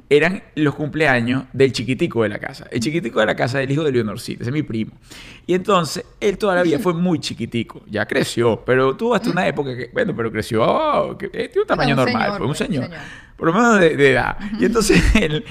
eran 0.09 0.43
los 0.55 0.75
cumpleaños 0.75 1.45
del 1.53 1.73
chiquitico 1.73 2.23
de 2.23 2.31
la 2.31 2.39
casa. 2.39 2.67
El 2.71 2.81
chiquitico 2.81 3.21
de 3.21 3.27
la 3.27 3.37
casa 3.37 3.59
del 3.59 3.71
hijo 3.71 3.85
de 3.85 3.93
Leonorcita, 3.93 4.43
ese 4.43 4.51
es 4.51 4.55
mi 4.55 4.63
primo. 4.63 4.93
Y 5.47 5.55
entonces, 5.55 6.05
él 6.21 6.39
toda 6.39 6.55
la 6.55 6.63
vida 6.63 6.79
fue 6.79 6.95
muy 6.95 7.19
chiquitico, 7.19 7.83
ya 7.87 8.07
creció, 8.07 8.63
pero 8.65 8.97
tuvo 8.97 9.15
hasta 9.15 9.31
una 9.31 9.47
época 9.47 9.77
que, 9.77 9.91
bueno, 9.93 10.15
pero 10.17 10.31
creció, 10.31 10.63
oh, 10.63 11.19
que 11.19 11.27
eh, 11.27 11.49
tiene 11.49 11.63
un 11.63 11.67
tamaño 11.67 11.91
un 11.91 11.97
normal, 11.97 12.23
señor, 12.23 12.39
pues, 12.39 12.41
un 12.41 12.47
pues, 12.47 12.61
un 12.61 12.67
señor, 12.67 12.85
señor. 12.85 13.01
por 13.37 13.49
lo 13.49 13.55
menos 13.55 13.81
de, 13.81 13.97
de 13.97 14.11
edad. 14.13 14.37
Y 14.59 14.65
entonces, 14.65 15.03
él, 15.21 15.45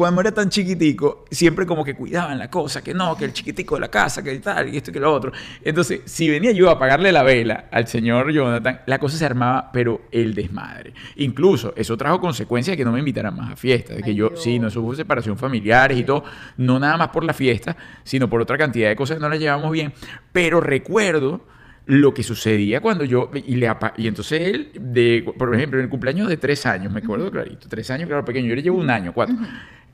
cuando 0.00 0.22
era 0.22 0.32
tan 0.32 0.48
chiquitico, 0.48 1.26
siempre 1.30 1.66
como 1.66 1.84
que 1.84 1.94
cuidaban 1.94 2.38
la 2.38 2.48
cosa, 2.48 2.82
que 2.82 2.94
no, 2.94 3.14
que 3.18 3.26
el 3.26 3.34
chiquitico 3.34 3.74
de 3.74 3.82
la 3.82 3.90
casa, 3.90 4.22
que 4.22 4.38
tal, 4.38 4.72
y 4.72 4.78
esto 4.78 4.90
y 4.90 4.94
que 4.94 4.98
lo 4.98 5.12
otro. 5.12 5.30
Entonces, 5.62 6.00
si 6.06 6.26
venía 6.26 6.52
yo 6.52 6.70
a 6.70 6.72
apagarle 6.72 7.12
la 7.12 7.22
vela 7.22 7.66
al 7.70 7.86
señor 7.86 8.32
Jonathan, 8.32 8.80
la 8.86 8.98
cosa 8.98 9.18
se 9.18 9.26
armaba, 9.26 9.70
pero 9.70 10.06
el 10.10 10.34
desmadre. 10.34 10.94
Incluso, 11.16 11.74
eso 11.76 11.98
trajo 11.98 12.18
consecuencias 12.18 12.72
de 12.72 12.78
que 12.78 12.84
no 12.86 12.92
me 12.92 13.00
invitaran 13.00 13.36
más 13.36 13.52
a 13.52 13.56
fiestas, 13.56 13.98
de 13.98 14.02
que 14.02 14.12
Ay, 14.12 14.16
yo, 14.16 14.30
Dios. 14.30 14.42
sí, 14.42 14.58
no 14.58 14.68
hubo 14.68 14.94
separación 14.94 15.36
familiares 15.36 15.98
y 15.98 16.04
todo, 16.04 16.24
no 16.56 16.78
nada 16.78 16.96
más 16.96 17.08
por 17.08 17.22
la 17.22 17.34
fiesta, 17.34 17.76
sino 18.02 18.26
por 18.30 18.40
otra 18.40 18.56
cantidad 18.56 18.88
de 18.88 18.96
cosas 18.96 19.18
que 19.18 19.20
no 19.20 19.28
las 19.28 19.38
llevamos 19.38 19.70
bien. 19.70 19.92
Pero 20.32 20.62
recuerdo 20.62 21.44
lo 21.84 22.14
que 22.14 22.22
sucedía 22.22 22.80
cuando 22.80 23.04
yo 23.04 23.30
y 23.34 23.56
le 23.56 23.70
y 23.96 24.06
entonces 24.06 24.40
él 24.42 24.70
de 24.78 25.24
por 25.36 25.52
ejemplo 25.54 25.78
en 25.78 25.84
el 25.86 25.90
cumpleaños 25.90 26.28
de 26.28 26.36
tres 26.36 26.64
años 26.64 26.92
me 26.92 27.00
acuerdo 27.00 27.30
clarito 27.32 27.68
tres 27.68 27.90
años 27.90 28.06
claro 28.06 28.24
pequeño 28.24 28.48
yo 28.48 28.54
le 28.54 28.62
llevo 28.62 28.78
un 28.78 28.90
año 28.90 29.12
cuatro 29.12 29.34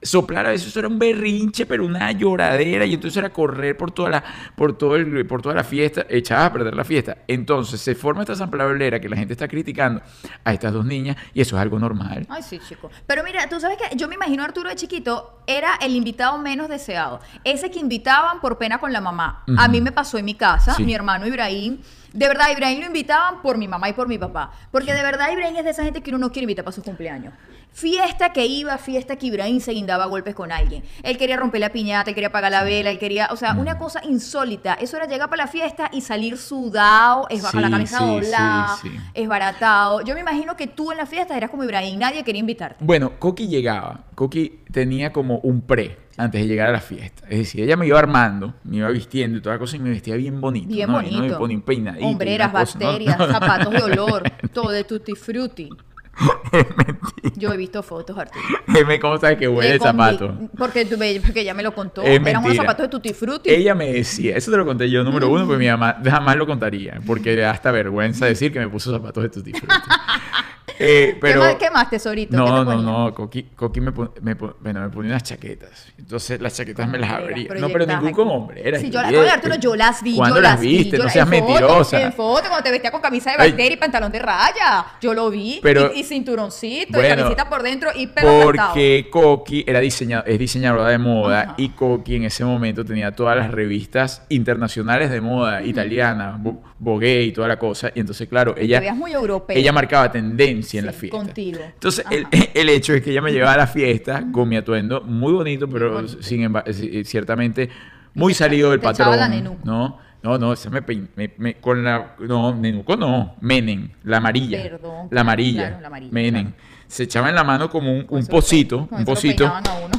soplar 0.06 0.46
a 0.46 0.50
veces 0.50 0.68
eso 0.68 0.78
era 0.78 0.88
un 0.88 0.98
berrinche 0.98 1.66
pero 1.66 1.84
una 1.84 2.12
lloradera 2.12 2.84
y 2.84 2.94
entonces 2.94 3.16
era 3.16 3.30
correr 3.30 3.76
por 3.76 3.90
toda 3.90 4.10
la 4.10 4.24
por 4.54 4.76
todo 4.78 4.96
el, 4.96 5.26
por 5.26 5.42
toda 5.42 5.54
la 5.54 5.64
fiesta 5.64 6.06
echaba 6.08 6.46
a 6.46 6.52
perder 6.52 6.74
la 6.74 6.84
fiesta 6.84 7.18
entonces 7.26 7.80
se 7.80 7.94
forma 7.94 8.22
esta 8.22 8.32
asamblea 8.34 9.00
que 9.00 9.08
la 9.08 9.16
gente 9.16 9.32
está 9.32 9.48
criticando 9.48 10.00
a 10.44 10.52
estas 10.52 10.72
dos 10.72 10.84
niñas 10.84 11.16
y 11.34 11.40
eso 11.40 11.56
es 11.56 11.62
algo 11.62 11.78
normal 11.78 12.26
Ay, 12.28 12.42
sí, 12.42 12.58
chico. 12.68 12.90
Pero 13.06 13.22
mira, 13.24 13.48
tú 13.48 13.58
sabes 13.60 13.78
que 13.78 13.96
yo 13.96 14.08
me 14.08 14.14
imagino 14.14 14.42
a 14.42 14.46
Arturo 14.46 14.68
de 14.68 14.76
chiquito 14.76 15.40
era 15.46 15.74
el 15.80 15.94
invitado 15.94 16.38
menos 16.38 16.68
deseado. 16.68 17.20
Ese 17.44 17.70
que 17.70 17.78
invitaban 17.78 18.40
por 18.40 18.58
pena 18.58 18.78
con 18.78 18.92
la 18.92 19.00
mamá. 19.00 19.44
A 19.56 19.68
mí 19.68 19.80
me 19.80 19.92
pasó 19.92 20.18
en 20.18 20.24
mi 20.24 20.34
casa, 20.34 20.74
Sí. 20.74 20.84
mi 20.84 20.94
hermano 20.94 21.26
Ibrahim. 21.26 21.78
De 22.12 22.28
verdad, 22.28 22.46
Ibrahim 22.50 22.80
lo 22.80 22.86
invitaban 22.86 23.42
por 23.42 23.58
mi 23.58 23.68
mamá 23.68 23.88
y 23.88 23.92
por 23.92 24.08
mi 24.08 24.18
papá. 24.18 24.50
Porque 24.70 24.92
de 24.92 25.02
verdad, 25.02 25.30
Ibrahim 25.32 25.56
es 25.56 25.64
de 25.64 25.70
esa 25.70 25.84
gente 25.84 26.02
que 26.02 26.10
uno 26.10 26.18
no 26.18 26.32
quiere 26.32 26.44
invitar 26.44 26.64
para 26.64 26.74
sus 26.74 26.84
cumpleaños. 26.84 27.34
Fiesta 27.76 28.32
que 28.32 28.46
iba, 28.46 28.78
fiesta 28.78 29.16
que 29.16 29.26
Ibrahim 29.26 29.60
se 29.60 29.72
guindaba 29.72 30.04
a 30.04 30.06
golpes 30.06 30.34
con 30.34 30.50
alguien. 30.50 30.82
Él 31.02 31.18
quería 31.18 31.36
romper 31.36 31.60
la 31.60 31.72
piñata, 31.72 32.08
él 32.08 32.14
quería 32.14 32.28
apagar 32.28 32.50
la 32.50 32.64
vela, 32.64 32.90
él 32.90 32.98
quería, 32.98 33.28
o 33.30 33.36
sea, 33.36 33.52
una 33.52 33.76
cosa 33.76 34.00
insólita. 34.02 34.72
Eso 34.80 34.96
era 34.96 35.04
llegar 35.04 35.28
para 35.28 35.44
la 35.44 35.46
fiesta 35.46 35.90
y 35.92 36.00
salir 36.00 36.38
sudado, 36.38 37.26
es 37.28 37.42
bajar 37.42 37.68
la 37.68 37.86
sí, 37.86 37.94
doblada, 37.94 38.78
sí, 38.80 38.88
sí. 38.88 38.96
es 39.12 39.28
baratado. 39.28 40.00
Yo 40.00 40.14
me 40.14 40.20
imagino 40.20 40.56
que 40.56 40.68
tú 40.68 40.90
en 40.90 40.96
la 40.96 41.04
fiesta 41.04 41.36
eras 41.36 41.50
como 41.50 41.64
Ibrahim, 41.64 41.98
nadie 41.98 42.24
quería 42.24 42.40
invitarte. 42.40 42.82
Bueno, 42.82 43.18
Coqui 43.18 43.46
llegaba. 43.46 44.06
Coqui 44.14 44.60
tenía 44.72 45.12
como 45.12 45.40
un 45.40 45.60
pre 45.60 45.98
antes 46.16 46.40
de 46.40 46.46
llegar 46.46 46.68
a 46.70 46.72
la 46.72 46.80
fiesta. 46.80 47.26
Es 47.28 47.40
decir, 47.40 47.62
ella 47.62 47.76
me 47.76 47.86
iba 47.86 47.98
armando, 47.98 48.54
me 48.64 48.78
iba 48.78 48.88
vistiendo 48.88 49.36
y 49.36 49.42
toda 49.42 49.56
la 49.56 49.58
cosa 49.58 49.76
y 49.76 49.80
me 49.80 49.90
vestía 49.90 50.16
bien 50.16 50.40
bonito. 50.40 50.68
Bien 50.68 50.90
¿no? 50.90 51.02
Y 51.02 51.04
no 51.04 51.10
me 51.10 51.18
bonito. 51.18 51.38
ponía 51.38 51.56
un 51.58 51.62
peinadito. 51.62 52.06
Hombreras, 52.06 52.50
bacterias, 52.50 53.18
no. 53.18 53.26
zapatos 53.30 53.70
de 53.74 53.82
olor, 53.82 54.22
todo 54.54 54.70
de 54.70 54.84
tutti 54.84 55.14
frutti. 55.14 55.68
Yo 57.36 57.52
he 57.52 57.56
visto 57.56 57.82
fotos, 57.82 58.16
Arturo. 58.16 58.42
Dime 58.68 58.98
¿Cómo 58.98 59.18
sabes 59.18 59.36
que 59.38 59.48
huele 59.48 59.68
Le 59.70 59.74
el 59.74 59.80
zapato? 59.80 60.34
Porque, 60.56 60.84
tú 60.86 60.96
ve- 60.96 61.20
porque 61.24 61.40
ella 61.42 61.54
me 61.54 61.62
lo 61.62 61.74
contó. 61.74 62.02
Es 62.02 62.20
Eran 62.20 62.42
unos 62.44 62.56
zapatos 62.56 62.84
de 62.84 62.88
tutti 62.88 63.12
frutti. 63.12 63.50
Ella 63.50 63.74
me 63.74 63.92
decía, 63.92 64.36
eso 64.36 64.50
te 64.50 64.56
lo 64.56 64.64
conté 64.64 64.88
yo 64.90 65.04
número 65.04 65.28
uno, 65.28 65.46
pues 65.46 65.58
mi 65.58 65.66
mamá 65.68 65.98
jamás 66.04 66.36
lo 66.36 66.46
contaría, 66.46 67.00
porque 67.06 67.34
le 67.36 67.42
da 67.42 67.50
hasta 67.50 67.70
vergüenza 67.70 68.26
decir 68.26 68.52
que 68.52 68.58
me 68.60 68.68
puso 68.68 68.90
zapatos 68.90 69.22
de 69.24 69.28
tutti 69.28 69.52
frutti. 69.52 69.74
Eh, 70.78 71.16
pero, 71.20 71.40
¿Qué, 71.40 71.46
más, 71.46 71.54
qué 71.56 71.70
más, 71.70 71.90
tesorito? 71.90 72.30
¿Qué 72.30 72.36
No, 72.36 72.66
te 72.66 72.74
no, 72.76 72.82
no, 72.82 73.14
Coqui, 73.14 73.44
Coqui 73.54 73.80
me, 73.80 73.92
pon- 73.92 74.12
me, 74.20 74.36
pon- 74.36 74.54
bueno, 74.60 74.80
me 74.82 74.88
ponía 74.90 75.10
unas 75.12 75.22
chaquetas. 75.22 75.86
Entonces 75.98 76.40
las 76.40 76.54
chaquetas 76.56 76.88
me 76.88 76.98
las 76.98 77.10
Hombreras, 77.10 77.30
abría. 77.50 77.60
No, 77.60 77.68
pero 77.68 77.86
ningún 77.86 78.06
aquí. 78.08 78.14
como 78.14 78.34
hombre. 78.34 78.66
Era 78.68 78.78
Sí, 78.78 78.90
yo, 78.90 79.00
la, 79.00 79.06
Juliet. 79.06 79.22
oye, 79.22 79.30
Arturo, 79.30 79.54
yo 79.56 79.76
las 79.76 80.02
vi. 80.02 80.16
¿Cuándo 80.16 80.36
yo 80.36 80.42
las 80.42 80.52
las 80.52 80.60
vi, 80.60 80.76
viste? 80.78 80.96
yo 80.98 81.04
No 81.04 81.08
seas 81.10 81.26
en 81.32 81.38
foto, 81.40 81.52
mentirosa. 81.52 82.02
en 82.02 82.12
foto, 82.12 82.48
cuando 82.48 82.62
te 82.64 82.70
vestía 82.70 82.90
con 82.90 83.00
camisa 83.00 83.30
de 83.30 83.36
Ay. 83.38 83.50
batería 83.52 83.72
y 83.72 83.76
pantalón 83.76 84.12
de 84.12 84.18
raya. 84.18 84.86
Yo 85.00 85.14
lo 85.14 85.30
vi. 85.30 85.60
Pero- 85.62 85.92
y, 85.94 86.00
y 86.00 86.04
cinturoncito, 86.04 87.02
y 87.02 87.08
camisita 87.08 87.48
por 87.48 87.62
dentro 87.62 87.90
y 87.94 88.06
pelo. 88.08 88.40
Porque 88.44 89.08
Coqui 89.10 89.64
era 89.66 89.80
diseñador, 89.80 90.28
es 90.28 90.38
diseñadora 90.38 90.88
de 90.90 90.98
moda 90.98 91.40
Ajá. 91.40 91.54
y 91.56 91.70
Coqui 91.70 92.16
en 92.16 92.24
ese 92.24 92.44
momento 92.44 92.84
tenía 92.84 93.12
todas 93.12 93.36
las 93.36 93.50
revistas 93.50 94.22
internacionales 94.28 95.10
de 95.10 95.20
moda, 95.20 95.62
italiana, 95.62 96.38
Vo- 96.40 96.60
Vogue 96.78 97.22
y 97.22 97.32
toda 97.32 97.48
la 97.48 97.58
cosa. 97.58 97.90
Y 97.94 98.00
entonces, 98.00 98.28
claro, 98.28 98.54
ella, 98.58 98.92
muy 98.94 99.12
europeo. 99.12 99.56
ella 99.56 99.72
marcaba 99.72 100.12
tendencia 100.12 100.65
en 100.74 100.82
Sí, 100.82 100.86
la 100.86 100.92
fiesta. 100.92 101.16
contigo. 101.18 101.60
Entonces, 101.64 102.04
el, 102.10 102.26
el 102.54 102.68
hecho 102.68 102.94
es 102.94 103.02
que 103.02 103.10
ella 103.10 103.22
me 103.22 103.32
llevaba 103.32 103.54
a 103.54 103.58
la 103.58 103.66
fiesta 103.66 104.24
con 104.32 104.48
mi 104.48 104.56
atuendo 104.56 105.00
muy 105.02 105.32
bonito, 105.32 105.68
pero 105.68 105.92
bonito. 105.92 106.22
sin 106.22 106.42
emba- 106.42 106.64
eh, 106.66 107.04
ciertamente 107.04 107.68
muy 108.14 108.34
salido 108.34 108.70
del 108.70 108.80
patrón. 108.80 109.16
la. 109.16 109.28
¿no? 109.28 109.98
No, 110.22 110.38
no, 110.38 110.52
esa 110.52 110.70
me, 110.70 110.80
me- 111.14 111.30
me- 111.36 111.54
con 111.56 111.84
la 111.84 112.16
no, 112.18 112.54
nenuco 112.54 112.96
no, 112.96 113.36
Menem, 113.40 113.90
la 114.04 114.16
amarilla. 114.16 114.62
Perdón. 114.62 115.08
La 115.10 115.20
amarilla. 115.20 115.66
Claro, 115.68 115.80
la 115.82 115.86
amarilla, 115.86 116.12
Menem. 116.12 116.46
claro. 116.52 116.62
Se 116.88 117.02
echaba 117.04 117.28
en 117.28 117.34
la 117.34 117.44
mano 117.44 117.68
como 117.70 117.92
un, 117.92 118.06
un 118.08 118.26
pocito, 118.26 118.88
un 118.90 119.04
pocito 119.04 119.52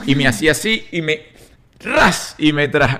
y 0.05 0.15
me 0.15 0.27
hacía 0.27 0.51
así 0.51 0.86
y 0.91 1.01
me 1.01 1.21
ras 1.79 2.36
y 2.38 2.51
me 2.53 2.67
trajo 2.67 3.00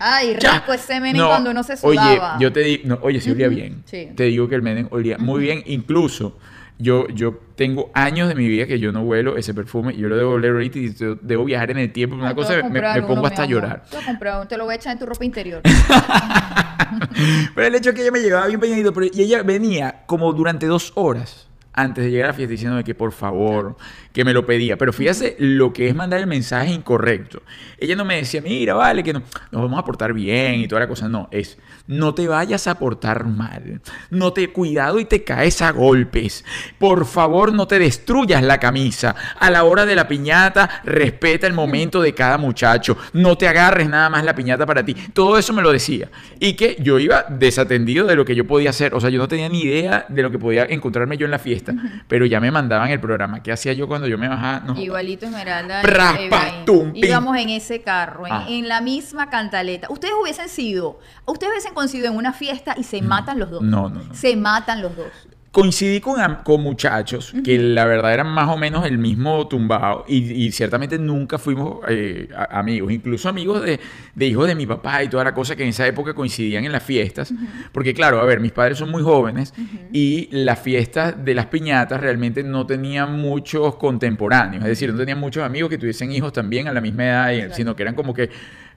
Ay, 0.00 0.34
rico 0.34 0.72
ese 0.72 1.00
Menem 1.00 1.24
cuando 1.26 1.50
uno 1.50 1.62
se 1.62 1.74
Oye, 1.82 1.98
sudaba. 1.98 2.36
yo 2.40 2.52
te 2.52 2.60
digo, 2.60 2.82
no, 2.86 2.98
oye, 3.02 3.20
sí 3.20 3.30
olía 3.30 3.48
bien. 3.48 3.82
sí. 3.86 4.08
Te 4.16 4.24
digo 4.24 4.48
que 4.48 4.56
el 4.56 4.62
Menem 4.62 4.88
olía 4.90 5.18
muy 5.18 5.40
bien, 5.40 5.62
incluso 5.66 6.36
yo, 6.78 7.08
yo 7.08 7.38
tengo 7.56 7.90
años 7.94 8.28
de 8.28 8.34
mi 8.36 8.46
vida 8.48 8.66
que 8.66 8.78
yo 8.78 8.92
no 8.92 9.02
huelo 9.02 9.36
ese 9.36 9.52
perfume 9.54 9.94
y 9.94 9.98
yo 9.98 10.08
lo 10.08 10.16
debo 10.16 10.32
oler 10.32 10.52
ahorita 10.52 10.78
y 10.78 10.94
yo 10.94 11.16
debo 11.16 11.44
viajar 11.44 11.70
en 11.72 11.78
el 11.78 11.92
tiempo. 11.92 12.14
Una 12.16 12.30
No, 12.30 12.34
cosa 12.36 12.62
me, 12.62 12.70
me 12.80 12.98
uno, 12.98 13.06
pongo 13.06 13.26
hasta 13.26 13.44
llorar. 13.46 13.84
Te, 13.90 13.96
comprar 14.04 14.36
uno, 14.36 14.46
te 14.48 14.56
lo 14.56 14.64
voy 14.64 14.74
a 14.74 14.76
echar 14.76 14.92
en 14.92 14.98
tu 14.98 15.06
ropa 15.06 15.24
interior. 15.24 15.62
Pero 17.54 17.66
el 17.66 17.74
hecho 17.74 17.90
es 17.90 17.96
que 17.96 18.02
ella 18.02 18.12
me 18.12 18.20
llevaba 18.20 18.46
bien 18.46 18.60
peinadito, 18.60 18.92
pero 18.92 19.06
y 19.12 19.22
ella 19.22 19.42
venía 19.42 20.04
como 20.06 20.32
durante 20.32 20.66
dos 20.66 20.92
horas 20.94 21.46
antes 21.74 22.02
de 22.04 22.10
llegar 22.10 22.24
a 22.24 22.28
la 22.28 22.34
fiesta 22.34 22.50
diciéndome 22.52 22.82
que 22.82 22.94
por 22.94 23.12
favor, 23.12 23.76
que 24.12 24.24
me 24.24 24.32
lo 24.32 24.44
pedía. 24.46 24.76
Pero 24.76 24.92
fíjate 24.92 25.36
lo 25.38 25.72
que 25.72 25.88
es 25.88 25.94
mandar 25.94 26.18
el 26.20 26.26
mensaje 26.26 26.72
incorrecto. 26.72 27.42
Ella 27.78 27.94
no 27.94 28.04
me 28.04 28.16
decía, 28.16 28.40
mira, 28.40 28.74
vale, 28.74 29.02
que 29.04 29.12
no- 29.12 29.22
nos 29.52 29.62
vamos 29.62 29.78
a 29.78 29.84
portar 29.84 30.12
bien 30.12 30.56
y 30.60 30.66
toda 30.68 30.80
la 30.80 30.88
cosa. 30.88 31.08
No, 31.08 31.28
es, 31.30 31.56
no 31.88 32.14
te 32.14 32.28
vayas 32.28 32.68
a 32.68 32.78
portar 32.78 33.24
mal. 33.24 33.80
No 34.10 34.32
te, 34.32 34.52
cuidado 34.52 35.00
y 35.00 35.04
te 35.04 35.24
caes 35.24 35.60
a 35.62 35.72
golpes. 35.72 36.44
Por 36.78 37.04
favor, 37.04 37.52
no 37.52 37.66
te 37.66 37.78
destruyas 37.80 38.42
la 38.42 38.58
camisa. 38.60 39.16
A 39.40 39.50
la 39.50 39.64
hora 39.64 39.84
de 39.84 39.96
la 39.96 40.06
piñata, 40.06 40.82
respeta 40.84 41.46
el 41.48 41.54
momento 41.54 42.00
de 42.00 42.14
cada 42.14 42.38
muchacho. 42.38 42.96
No 43.12 43.36
te 43.36 43.48
agarres 43.48 43.88
nada 43.88 44.08
más 44.08 44.22
la 44.24 44.34
piñata 44.34 44.64
para 44.66 44.84
ti. 44.84 44.94
Todo 45.12 45.36
eso 45.38 45.52
me 45.52 45.62
lo 45.62 45.72
decía. 45.72 46.08
Y 46.38 46.52
que 46.54 46.76
yo 46.80 46.98
iba 46.98 47.24
desatendido 47.28 48.06
de 48.06 48.14
lo 48.16 48.24
que 48.24 48.34
yo 48.36 48.46
podía 48.46 48.70
hacer. 48.70 48.94
O 48.94 49.00
sea, 49.00 49.10
yo 49.10 49.18
no 49.18 49.26
tenía 49.28 49.48
ni 49.48 49.62
idea 49.62 50.06
de 50.08 50.22
lo 50.22 50.30
que 50.30 50.38
podía 50.38 50.64
encontrarme 50.64 51.16
yo 51.16 51.24
en 51.24 51.30
la 51.32 51.38
fiesta. 51.38 51.72
Pero 52.06 52.26
ya 52.26 52.38
me 52.40 52.50
mandaban 52.50 52.90
el 52.90 53.00
programa. 53.00 53.42
¿Qué 53.42 53.50
hacía 53.52 53.72
yo 53.72 53.88
cuando 53.88 54.06
yo 54.06 54.18
me 54.18 54.28
bajaba? 54.28 54.60
No, 54.60 54.78
Igualito 54.80 55.26
Esmeralda. 55.26 55.80
y 55.80 55.82
Pra, 55.86 56.10
Efraín. 56.10 56.30
pa, 56.30 56.64
tum, 56.64 56.92
pim. 56.92 57.04
Íbamos 57.04 57.36
en 57.38 57.48
ese 57.50 57.80
carro, 57.82 58.26
en, 58.26 58.32
Ah. 58.32 58.44
en 58.48 58.68
la 58.68 58.80
misma 58.82 59.30
cantaleta. 59.30 59.86
Ustedes 59.90 60.14
hubiesen 60.20 60.48
sido, 60.50 60.98
ustedes 61.24 61.52
hubiesen 61.52 61.74
coincidido 61.78 62.08
en 62.10 62.16
una 62.16 62.32
fiesta 62.32 62.74
y 62.78 62.82
se 62.84 63.00
matan 63.02 63.38
los 63.38 63.50
dos. 63.50 63.62
No, 63.62 63.88
no, 63.88 64.02
no. 64.02 64.14
Se 64.14 64.36
matan 64.36 64.82
los 64.82 64.96
dos. 64.96 65.06
Coincidí 65.50 65.98
con, 66.00 66.16
con 66.44 66.60
muchachos 66.60 67.32
que 67.42 67.58
la 67.58 67.86
verdad 67.86 68.12
eran 68.12 68.28
más 68.28 68.48
o 68.50 68.58
menos 68.58 68.84
el 68.84 68.98
mismo 68.98 69.48
tumbado 69.48 70.04
y, 70.06 70.18
y 70.44 70.52
ciertamente 70.52 70.98
nunca 70.98 71.38
fuimos 71.38 71.78
eh, 71.88 72.28
amigos, 72.50 72.92
incluso 72.92 73.30
amigos 73.30 73.62
de, 73.64 73.80
de 74.14 74.26
hijos 74.26 74.46
de 74.46 74.54
mi 74.54 74.66
papá 74.66 75.02
y 75.02 75.08
toda 75.08 75.24
la 75.24 75.32
cosa 75.32 75.56
que 75.56 75.62
en 75.62 75.70
esa 75.70 75.86
época 75.86 76.12
coincidían 76.12 76.66
en 76.66 76.70
las 76.70 76.82
fiestas, 76.82 77.32
porque 77.72 77.94
claro, 77.94 78.20
a 78.20 78.24
ver, 78.26 78.40
mis 78.40 78.52
padres 78.52 78.76
son 78.78 78.90
muy 78.90 79.02
jóvenes 79.02 79.54
y 79.90 80.28
las 80.32 80.58
fiestas 80.60 81.24
de 81.24 81.34
las 81.34 81.46
piñatas 81.46 81.98
realmente 81.98 82.42
no 82.44 82.66
tenían 82.66 83.18
muchos 83.18 83.76
contemporáneos, 83.76 84.62
es 84.64 84.68
decir, 84.68 84.92
no 84.92 84.98
tenían 84.98 85.18
muchos 85.18 85.42
amigos 85.42 85.70
que 85.70 85.78
tuviesen 85.78 86.12
hijos 86.12 86.32
también 86.34 86.68
a 86.68 86.72
la 86.74 86.82
misma 86.82 87.04
edad, 87.04 87.32
y- 87.32 87.54
sino 87.54 87.74
que 87.74 87.82
eran 87.84 87.94
como 87.94 88.12
que 88.12 88.28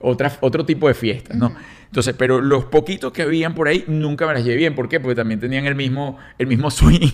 otra, 0.02 0.32
otro 0.40 0.64
tipo 0.66 0.88
de 0.88 0.94
fiestas, 0.94 1.36
¿no? 1.36 1.54
Entonces, 1.86 2.14
pero 2.16 2.40
los 2.40 2.64
poquitos 2.64 3.12
que 3.12 3.20
habían 3.20 3.54
por 3.54 3.68
ahí 3.68 3.84
nunca 3.86 4.26
me 4.26 4.32
las 4.32 4.42
llevé 4.44 4.56
bien. 4.56 4.74
¿Por 4.74 4.88
qué? 4.88 4.98
Porque 4.98 5.14
también 5.14 5.38
tenían 5.40 5.66
el 5.66 5.74
mismo, 5.74 6.16
el 6.38 6.46
mismo 6.46 6.70
swing. 6.70 7.10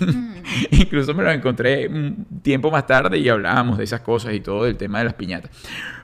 Incluso 0.71 1.15
me 1.15 1.25
los 1.25 1.35
encontré 1.35 1.89
un 1.89 2.27
tiempo 2.43 2.71
más 2.71 2.87
tarde 2.87 3.19
y 3.19 3.29
hablábamos 3.29 3.79
de 3.79 3.85
esas 3.85 4.01
cosas 4.03 4.35
y 4.35 4.41
todo 4.41 4.65
del 4.65 4.77
tema 4.77 4.99
de 5.01 5.07
las 5.07 5.15
piñatas. 5.15 5.51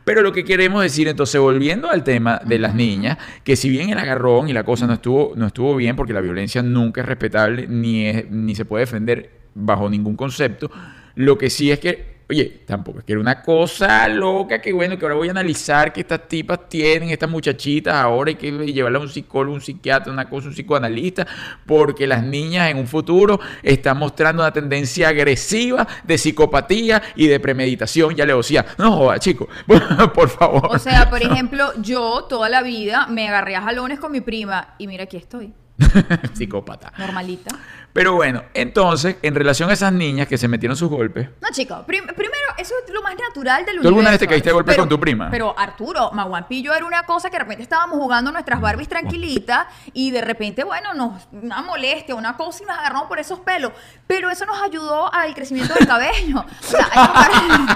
Pero 0.05 0.23
lo 0.23 0.33
que 0.33 0.45
queremos 0.45 0.83
decir, 0.83 1.07
entonces, 1.09 1.41
volviendo 1.41 1.89
al 1.89 2.03
tema 2.05 2.41
de 2.45 2.59
las 2.59 2.75
niñas, 2.75 3.17
que 3.45 3.55
si 3.57 3.69
bien 3.71 3.91
el 3.91 3.99
agarrón 3.99 4.49
y 4.49 4.53
la 4.53 4.65
cosa 4.65 4.87
no 4.87 4.95
estuvo, 4.95 5.35
no 5.37 5.47
estuvo 5.47 5.75
bien, 5.77 5.95
porque 5.97 6.13
la 6.13 6.21
violencia 6.21 6.63
nunca 6.63 7.01
es 7.01 7.07
respetable 7.07 7.67
ni, 7.69 8.07
es- 8.07 8.31
ni 8.31 8.55
se 8.55 8.65
puede 8.65 8.85
defender 8.87 9.31
bajo 9.55 9.89
ningún 9.89 10.17
concepto, 10.17 10.71
lo 11.15 11.39
que 11.39 11.49
sí 11.49 11.71
es 11.71 11.79
que 11.79 12.14
Oye, 12.27 12.63
tampoco 12.67 13.01
es 13.01 13.05
que 13.05 13.13
era 13.13 13.21
una 13.21 13.43
cosa 13.43 14.09
loca 14.09 14.59
que 14.61 14.73
bueno, 14.73 14.97
que 14.97 15.05
ahora 15.05 15.15
voy 15.15 15.29
a 15.29 15.33
analizar 15.33 15.93
que 15.93 16.01
estas 16.01 16.27
tipas 16.27 16.71
tienen, 16.71 17.11
estas 17.11 17.29
muchachitas, 17.29 17.95
ahora 17.95 18.31
hay 18.31 18.37
que 18.37 18.51
llevarlas 18.51 19.01
a 19.01 19.05
un 19.05 19.11
psicólogo, 19.11 19.55
un 19.55 19.61
psiquiatra, 19.61 20.11
una 20.11 20.29
cosa, 20.29 20.49
un 20.49 20.55
psicoanalista, 20.55 21.27
porque 21.67 22.07
las 22.07 22.23
niñas 22.23 22.71
en 22.71 22.79
un 22.79 22.87
futuro 22.87 23.41
están 23.63 23.99
mostrando 23.99 24.43
una 24.43 24.53
tendencia 24.53 25.09
agresiva 25.09 25.87
de 26.03 26.17
psicopatía 26.17 27.03
y 27.15 27.27
de 27.27 27.39
premeditación. 27.41 28.15
Ya 28.15 28.25
le 28.25 28.35
decía, 28.35 28.65
no 28.79 28.93
joda, 28.93 29.19
chico, 29.19 29.47
por 30.15 30.29
favor. 30.31 30.69
O 30.71 30.79
sea, 30.79 31.11
por 31.11 31.23
ejemplo, 31.23 31.73
yo 31.83 32.25
toda 32.29 32.49
la 32.49 32.63
vida 32.63 33.07
me 33.09 33.29
agarré 33.29 33.57
a 33.57 33.63
jalones 33.63 33.99
con 33.99 34.13
mi 34.13 34.23
prima 34.23 34.75
y 34.79 34.87
mira, 34.87 35.05
aquí 35.05 35.19
estoy, 35.19 35.53
Psicópata. 36.35 36.93
normalita. 36.99 37.57
Pero 37.93 38.15
bueno, 38.15 38.43
entonces, 38.55 39.17
en 39.23 39.35
relación 39.37 39.71
a 39.71 39.73
esas 39.73 39.93
niñas 39.93 40.27
que 40.27 40.37
se 40.37 40.49
metieron 40.49 40.77
sus 40.77 40.89
golpes, 40.89 41.29
No, 41.41 41.49
chicos, 41.53 41.85
prim- 41.87 42.07
primero, 42.07 42.49
eso 42.59 42.75
es 42.87 42.93
lo 42.93 43.03
más 43.03 43.15
natural 43.17 43.65
del 43.65 43.81
¿Tú 43.81 43.89
alguna 43.89 44.11
vez 44.11 44.19
te 44.19 44.25
universo. 44.25 44.31
caíste 44.31 44.51
a 44.51 44.53
golpes 44.53 44.73
Pero- 44.75 44.83
con 44.83 44.89
tu 44.89 44.99
prima? 45.01 45.29
Pero 45.31 45.57
Arturo, 45.59 46.11
Maguampillo 46.13 46.75
era 46.75 46.85
una 46.85 47.05
cosa 47.05 47.29
que 47.31 47.35
de 47.37 47.41
repente 47.45 47.63
estábamos 47.63 47.97
jugando 47.99 48.33
nuestras 48.33 48.61
Barbies 48.61 48.89
tranquilitas 48.89 49.67
y 49.93 50.11
de 50.11 50.21
repente, 50.23 50.65
bueno, 50.65 50.93
nos 50.95 51.29
una 51.33 51.63
molestia, 51.63 52.15
una 52.17 52.37
cosa 52.37 52.65
y 52.65 52.67
nos 52.67 52.77
agarramos 52.79 53.07
por 53.07 53.19
esos 53.21 53.39
pelos. 53.41 53.73
Pero 54.09 54.29
eso 54.31 54.45
nos 54.47 54.61
ayudó 54.61 55.13
al 55.15 55.35
crecimiento 55.35 55.75
del 55.75 55.87
cabello. 55.87 56.39
O 56.41 56.65
sea, 56.67 56.89
hay 56.95 57.67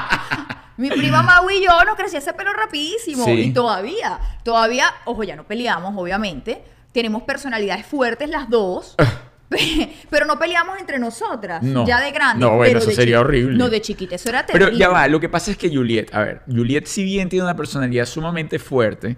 Mi 0.78 0.90
prima 0.90 1.22
Mau 1.22 1.48
y 1.50 1.64
yo 1.64 1.84
nos 1.84 1.96
crecía 1.96 2.20
ese 2.20 2.32
pelo 2.32 2.52
rapidísimo. 2.52 3.24
Sí. 3.24 3.30
Y 3.32 3.52
todavía, 3.52 4.18
todavía, 4.44 4.92
ojo, 5.04 5.24
ya 5.24 5.34
no 5.36 5.42
peleamos, 5.44 5.92
obviamente. 5.96 6.64
Tenemos 6.92 7.22
personalidades 7.22 7.86
fuertes 7.86 8.28
las 8.30 8.48
dos. 8.48 8.94
Pero 10.10 10.26
no 10.26 10.38
peleamos 10.38 10.78
entre 10.78 10.98
nosotras, 10.98 11.62
No. 11.62 11.86
ya 11.86 12.00
de 12.02 12.10
grande. 12.10 12.44
No, 12.44 12.56
bueno, 12.56 12.78
eso 12.80 12.90
sería 12.90 13.20
horrible. 13.20 13.56
No, 13.56 13.70
de 13.70 13.80
chiquita, 13.80 14.14
eso 14.16 14.28
era 14.28 14.44
terrible. 14.44 14.66
Pero 14.66 14.78
ya 14.78 14.88
va, 14.90 15.08
lo 15.08 15.20
que 15.20 15.28
pasa 15.30 15.50
es 15.50 15.56
que 15.56 15.70
Juliet, 15.70 16.14
a 16.14 16.20
ver, 16.20 16.42
Juliet 16.46 16.84
si 16.86 17.02
bien 17.02 17.30
tiene 17.30 17.44
una 17.44 17.56
personalidad 17.56 18.04
sumamente 18.04 18.58
fuerte, 18.58 19.16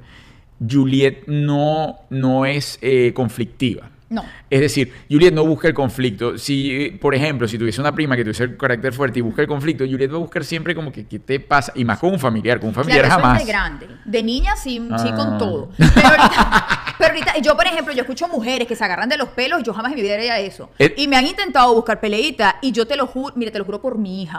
Juliet 0.68 1.24
no, 1.26 2.00
no 2.10 2.46
es 2.46 2.78
eh, 2.80 3.12
conflictiva. 3.12 3.90
No. 4.08 4.24
Es 4.50 4.60
decir, 4.60 4.92
Juliet 5.08 5.32
no 5.32 5.44
busca 5.46 5.68
el 5.68 5.74
conflicto. 5.74 6.36
Si, 6.36 6.90
por 7.00 7.14
ejemplo, 7.14 7.46
si 7.46 7.56
tuviese 7.58 7.80
una 7.80 7.94
prima 7.94 8.16
que 8.16 8.22
tuviese 8.22 8.44
un 8.44 8.56
carácter 8.56 8.92
fuerte 8.92 9.20
y 9.20 9.22
busca 9.22 9.40
el 9.42 9.46
conflicto, 9.48 9.84
Juliet 9.84 10.10
va 10.12 10.16
a 10.16 10.18
buscar 10.18 10.44
siempre 10.44 10.74
como 10.74 10.90
que, 10.90 11.06
¿qué 11.06 11.20
te 11.20 11.38
pasa? 11.38 11.72
Y 11.76 11.84
más 11.84 12.00
con 12.00 12.12
un 12.12 12.18
familiar, 12.18 12.58
con 12.58 12.70
un 12.70 12.74
familiar 12.74 13.04
Claro, 13.06 13.20
eso 13.20 13.22
jamás. 13.26 13.40
es 13.40 13.46
de 13.46 13.52
grande. 13.52 13.86
De 14.04 14.22
niña 14.24 14.56
sí, 14.56 14.78
sí 14.98 15.08
Ah. 15.12 15.14
con 15.16 15.38
todo. 15.38 15.70
Pero 15.78 16.08
ahorita, 16.08 16.79
pero 17.00 17.14
ahorita- 17.14 17.38
yo 17.38 17.56
por 17.56 17.66
ejemplo, 17.66 17.92
yo 17.92 18.02
escucho 18.02 18.28
mujeres 18.28 18.68
que 18.68 18.76
se 18.76 18.84
agarran 18.84 19.08
de 19.08 19.16
los 19.16 19.30
pelos, 19.30 19.62
yo 19.64 19.74
jamás 19.74 19.90
en 19.92 19.96
mi 19.96 20.02
vida 20.02 20.14
haría 20.14 20.38
eso. 20.38 20.70
Eh. 20.78 20.94
Y 20.96 21.08
me 21.08 21.16
han 21.16 21.26
intentado 21.26 21.74
buscar 21.74 21.98
peleita 22.00 22.56
y 22.62 22.70
yo 22.72 22.86
te 22.86 22.96
lo 22.96 23.06
juro, 23.06 23.34
mire, 23.36 23.50
te 23.50 23.58
lo 23.58 23.64
juro 23.64 23.80
por 23.80 23.98
mi 23.98 24.22
hija. 24.22 24.38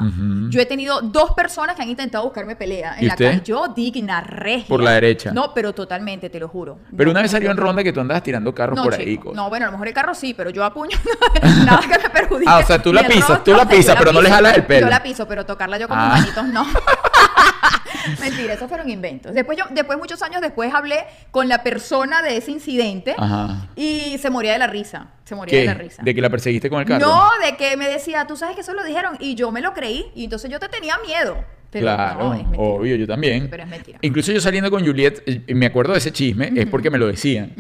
Yo 0.50 0.62
he 0.62 0.66
tenido 0.66 1.02
dos 1.02 1.32
personas 1.32 1.76
que 1.76 1.82
han 1.82 1.90
intentado 1.90 2.24
buscarme 2.24 2.56
pelea 2.56 2.96
en 2.98 3.04
¿Y 3.04 3.08
la 3.08 3.14
usted? 3.14 3.26
calle. 3.32 3.42
Yo 3.44 3.68
digna, 3.76 4.22
regia. 4.22 4.68
Por 4.68 4.82
la 4.82 4.92
derecha. 4.92 5.32
No, 5.32 5.54
pero 5.54 5.74
totalmente, 5.74 6.30
te 6.30 6.40
lo 6.40 6.48
juro. 6.48 6.80
Pero 6.96 7.06
No, 7.06 7.12
una 7.12 7.22
vez 7.22 7.32
salió 7.32 7.52
en 7.52 7.58
ronda 7.58 7.84
que 7.84 7.92
tú 7.92 8.00
andabas 8.00 8.24
tirando 8.24 8.54
carros 8.56 8.76
No, 8.78 8.84
por 8.84 8.94
chico. 8.96 9.04
ahí. 9.10 9.18
cosas. 9.18 9.36
No, 9.36 9.50
bueno, 9.50 9.66
a 9.66 9.68
lo 9.68 9.72
mejor 9.74 9.88
el 9.88 9.94
carro 9.94 10.14
sí, 10.14 10.34
pero 10.34 10.50
yo 10.52 10.64
apuño 10.64 10.98
nada 11.66 11.82
que 11.82 11.98
me 12.00 12.10
perjudique. 12.10 12.50
Ah, 12.52 12.60
o 12.60 12.66
sea, 12.66 12.82
tú 12.82 12.94
la 12.94 13.04
pisas, 13.04 13.44
tú 13.44 13.54
la 13.54 13.68
pisas, 13.68 13.96
pero 13.98 14.12
no 14.14 14.22
le 14.22 14.30
jalas 14.30 14.56
el 14.58 14.66
pelo. 14.66 14.88
Yo 14.88 14.90
la 14.90 15.02
piso, 15.04 15.28
pero 15.28 15.46
tocarla 15.46 15.78
yo 15.78 15.88
con 15.88 15.98
Ah. 15.98 16.14
mis 16.16 16.22
manitos 16.36 16.46
no. 16.46 16.66
Mentira, 18.20 18.54
esos 18.54 18.68
fueron 18.68 18.90
inventos. 18.90 19.34
Después, 19.34 19.58
yo, 19.58 19.66
después, 19.72 19.98
muchos 19.98 20.22
años 20.22 20.42
después, 20.42 20.74
hablé 20.74 21.06
con 21.30 21.48
la 21.48 21.62
persona 21.64 22.22
de 22.22 22.38
ese 22.38 22.51
incidente 22.52 23.16
Ajá. 23.18 23.70
y 23.76 24.18
se 24.20 24.30
moría 24.30 24.54
de 24.54 24.60
la 24.60 24.68
risa. 24.68 25.08
Se 25.24 25.36
moría 25.36 25.52
¿Qué? 25.52 25.60
de 25.62 25.66
la 25.66 25.74
risa. 25.74 26.04
¿De 26.04 26.14
que 26.14 26.22
la 26.22 26.30
perseguiste 26.30 26.70
con 26.70 26.80
el 26.82 26.86
carro? 26.86 27.06
No, 27.06 27.30
de 27.44 27.56
que 27.56 27.78
me 27.78 27.88
decía, 27.88 28.28
tú 28.28 28.36
sabes 28.36 28.56
que 28.56 28.62
eso 28.62 28.74
lo 28.74 28.84
dijeron 28.84 29.18
y 29.20 29.36
yo 29.36 29.52
me 29.52 29.62
lo 29.62 29.74
creí 29.74 30.06
y 30.16 30.26
entonces 30.26 30.52
yo 30.52 30.60
te 30.60 30.68
tenía 30.68 30.98
miedo. 31.06 31.38
Pero 31.72 31.86
claro, 31.86 32.34
no, 32.34 32.58
obvio, 32.58 32.98
yo 32.98 33.08
también. 33.08 33.48
Pero 33.50 33.64
es 33.64 33.70
mentira. 33.70 33.98
Incluso 34.02 34.34
yo 34.34 34.42
saliendo 34.42 34.70
con 34.70 34.86
Juliet, 34.86 35.24
eh, 35.26 35.56
me 35.56 35.68
acuerdo 35.68 35.94
de 35.94 36.00
ese 36.00 36.12
chisme, 36.12 36.52
es 36.54 36.66
porque 36.66 36.90
me 36.90 36.98
lo 36.98 37.08
decían. 37.08 37.54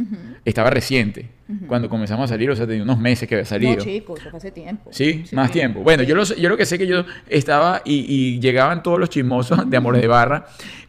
Estaba 0.43 0.69
reciente. 0.69 1.29
Cuando 1.67 1.87
comenzamos 1.87 2.25
a 2.25 2.33
salir, 2.33 2.49
o 2.49 2.55
sea, 2.55 2.67
tenía 2.67 2.83
unos 2.83 2.99
meses 2.99 3.27
que 3.27 3.35
había 3.35 3.45
salido. 3.45 3.77
No, 3.77 3.83
chicos, 3.83 4.19
eso 4.19 4.29
fue 4.29 4.37
hace 4.37 4.51
tiempo. 4.51 4.89
Sí, 4.91 5.23
más 5.31 5.51
tiempo. 5.51 5.79
Bueno, 5.81 6.03
yo 6.03 6.15
lo, 6.15 6.23
yo 6.23 6.49
lo 6.49 6.57
que 6.57 6.65
sé 6.65 6.77
que 6.77 6.87
yo 6.87 7.05
estaba 7.29 7.81
y, 7.85 8.05
y 8.07 8.39
llegaban 8.41 8.83
todos 8.83 8.99
los 8.99 9.09
chismosos 9.09 9.69
de 9.69 9.77
Amores 9.77 10.01
de 10.01 10.07
Barra 10.07 10.45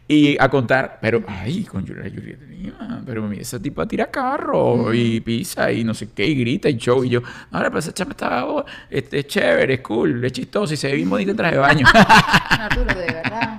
y 0.07 0.37
a 0.39 0.49
contar, 0.49 0.99
pero, 1.01 1.23
ay, 1.27 1.63
con 1.63 1.87
Juliet, 1.87 2.13
Juliet 2.13 2.39
Lima, 2.49 3.01
pero 3.05 3.23
mira, 3.27 3.41
esa 3.41 3.61
tipa 3.61 3.87
tira 3.87 4.11
carro 4.11 4.93
y 4.93 5.21
pisa 5.21 5.71
y 5.71 5.83
no 5.83 5.93
sé 5.93 6.09
qué, 6.13 6.25
y 6.25 6.35
grita 6.35 6.69
y 6.69 6.77
show. 6.77 7.03
Y 7.03 7.09
yo, 7.09 7.21
ahora, 7.51 7.69
pero 7.69 7.79
esa 7.79 7.93
chama 7.93 8.11
está 8.11 8.45
oh, 8.45 8.65
este, 8.89 9.19
es 9.19 9.27
chévere, 9.27 9.75
es 9.75 9.81
cool, 9.81 10.23
es 10.25 10.33
chistosa 10.33 10.73
y 10.73 10.77
se 10.77 10.87
ve 10.89 10.95
bien 10.95 11.09
bonita 11.09 11.31
en 11.31 11.37
traje 11.37 11.55
de 11.55 11.61
baño. 11.61 11.85
Arturo, 12.49 12.93
de 12.93 13.13
verdad. 13.13 13.57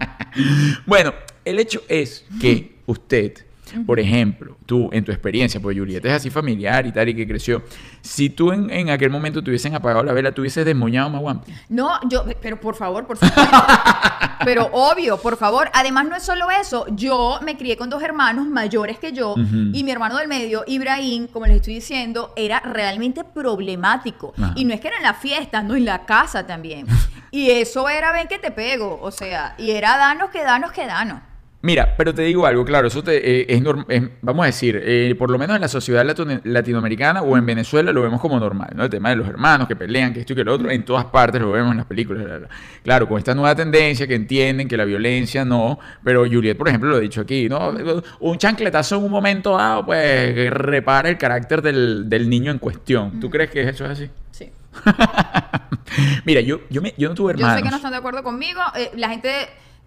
Bueno, 0.84 1.14
el 1.44 1.58
hecho 1.58 1.82
es 1.88 2.26
que 2.40 2.76
usted, 2.86 3.38
por 3.86 4.00
ejemplo, 4.00 4.56
tú 4.66 4.88
en 4.92 5.04
tu 5.04 5.12
experiencia, 5.12 5.60
porque 5.60 5.78
Julieta 5.78 6.08
es 6.08 6.14
así 6.14 6.30
familiar 6.30 6.86
y 6.86 6.92
tal 6.92 7.08
y 7.08 7.14
que 7.14 7.26
creció, 7.26 7.62
si 8.00 8.30
tú 8.30 8.52
en, 8.52 8.70
en 8.70 8.90
aquel 8.90 9.10
momento 9.10 9.42
te 9.42 9.50
hubiesen 9.50 9.74
apagado 9.74 10.04
la 10.04 10.12
vela, 10.12 10.32
tú 10.32 10.42
hubieses 10.42 10.64
desmoñado 10.64 11.10
más 11.10 11.20
guampi. 11.20 11.52
No, 11.68 11.98
yo, 12.08 12.24
pero 12.40 12.60
por 12.60 12.74
favor, 12.74 13.06
por 13.06 13.16
supuesto. 13.16 13.42
pero 14.44 14.68
obvio, 14.72 15.16
por 15.20 15.36
favor. 15.36 15.70
Además, 15.72 16.06
no 16.08 16.16
es 16.16 16.22
solo 16.22 16.50
eso. 16.50 16.86
Yo 16.90 17.38
me 17.42 17.56
crié 17.56 17.76
con 17.76 17.90
dos 17.90 18.02
hermanos 18.02 18.46
mayores 18.46 18.98
que 18.98 19.12
yo 19.12 19.34
y 19.36 19.84
mi 19.84 19.90
hermano 19.90 20.16
del 20.16 20.28
medio, 20.28 20.64
Ibrahim, 20.66 21.26
como 21.28 21.46
les 21.46 21.56
estoy 21.56 21.74
diciendo, 21.74 22.32
era 22.36 22.60
realmente 22.60 23.24
problemático. 23.24 24.34
Y 24.54 24.64
no 24.64 24.74
es 24.74 24.80
que 24.80 24.88
era 24.88 24.96
en 24.98 25.02
la 25.02 25.14
fiesta, 25.14 25.62
no 25.62 25.74
en 25.74 25.84
la 25.84 26.04
casa 26.04 26.46
también. 26.46 26.86
y 27.30 27.50
eso 27.50 27.88
era, 27.88 28.12
ven 28.12 28.28
que 28.28 28.38
te 28.38 28.50
pego. 28.50 28.98
O 29.00 29.10
sea, 29.10 29.54
y 29.58 29.70
era 29.70 29.96
danos 29.96 30.30
que 30.30 30.42
danos 30.42 30.72
que 30.72 30.86
danos. 30.86 31.20
Mira, 31.64 31.94
pero 31.96 32.12
te 32.14 32.20
digo 32.20 32.44
algo, 32.46 32.62
claro, 32.62 32.88
eso 32.88 33.02
te- 33.02 33.40
eh, 33.40 33.46
es, 33.48 33.62
es- 33.88 34.02
vamos 34.20 34.42
a 34.42 34.46
decir, 34.46 34.78
eh, 34.84 35.14
por 35.18 35.30
lo 35.30 35.38
menos 35.38 35.56
en 35.56 35.62
la 35.62 35.68
sociedad 35.68 36.04
latino- 36.04 36.38
latinoamericana 36.44 37.22
o 37.22 37.38
en 37.38 37.46
Venezuela 37.46 37.90
lo 37.90 38.02
vemos 38.02 38.20
como 38.20 38.38
normal, 38.38 38.68
¿no? 38.74 38.84
El 38.84 38.90
tema 38.90 39.08
de 39.08 39.16
los 39.16 39.26
hermanos 39.26 39.66
que 39.66 39.74
pelean, 39.74 40.12
que 40.12 40.20
esto 40.20 40.34
y 40.34 40.36
que 40.36 40.44
lo 40.44 40.52
otro, 40.52 40.70
en 40.70 40.84
todas 40.84 41.06
partes 41.06 41.40
lo 41.40 41.50
vemos 41.52 41.70
en 41.70 41.78
las 41.78 41.86
películas. 41.86 42.22
bla, 42.24 42.36
bla, 42.38 42.46
bla. 42.48 42.56
Claro, 42.82 43.08
con 43.08 43.16
esta 43.16 43.34
nueva 43.34 43.54
tendencia 43.54 44.06
que 44.06 44.14
entienden 44.14 44.68
que 44.68 44.76
la 44.76 44.84
violencia 44.84 45.44
no, 45.46 45.78
pero 46.04 46.26
Juliet, 46.30 46.54
por 46.58 46.68
ejemplo, 46.68 46.90
lo 46.90 46.96
ha 46.96 47.00
dicho 47.00 47.22
aquí, 47.22 47.48
¿no? 47.48 47.72
Un 48.20 48.36
chancletazo 48.36 48.96
en 48.98 49.04
un 49.04 49.10
momento 49.10 49.56
dado, 49.56 49.86
pues 49.86 50.50
repara 50.50 51.08
el 51.08 51.16
carácter 51.16 51.62
del, 51.62 52.10
del 52.10 52.28
niño 52.28 52.50
en 52.50 52.58
cuestión. 52.58 53.18
¿Tú 53.20 53.30
crees 53.30 53.50
que 53.50 53.62
eso 53.66 53.86
es 53.86 53.90
así? 53.90 54.10
Sí. 54.32 54.50
Mira, 56.24 56.40
yo, 56.40 56.60
yo, 56.70 56.82
me- 56.82 56.94
yo 56.98 57.08
no 57.08 57.14
tuve 57.14 57.32
Yo 57.32 57.38
hermanos. 57.38 57.56
sé 57.58 57.62
que 57.62 57.70
no 57.70 57.76
están 57.76 57.92
de 57.92 57.98
acuerdo 57.98 58.22
conmigo. 58.22 58.60
eh, 58.76 58.90
la 58.96 59.08
gente 59.08 59.30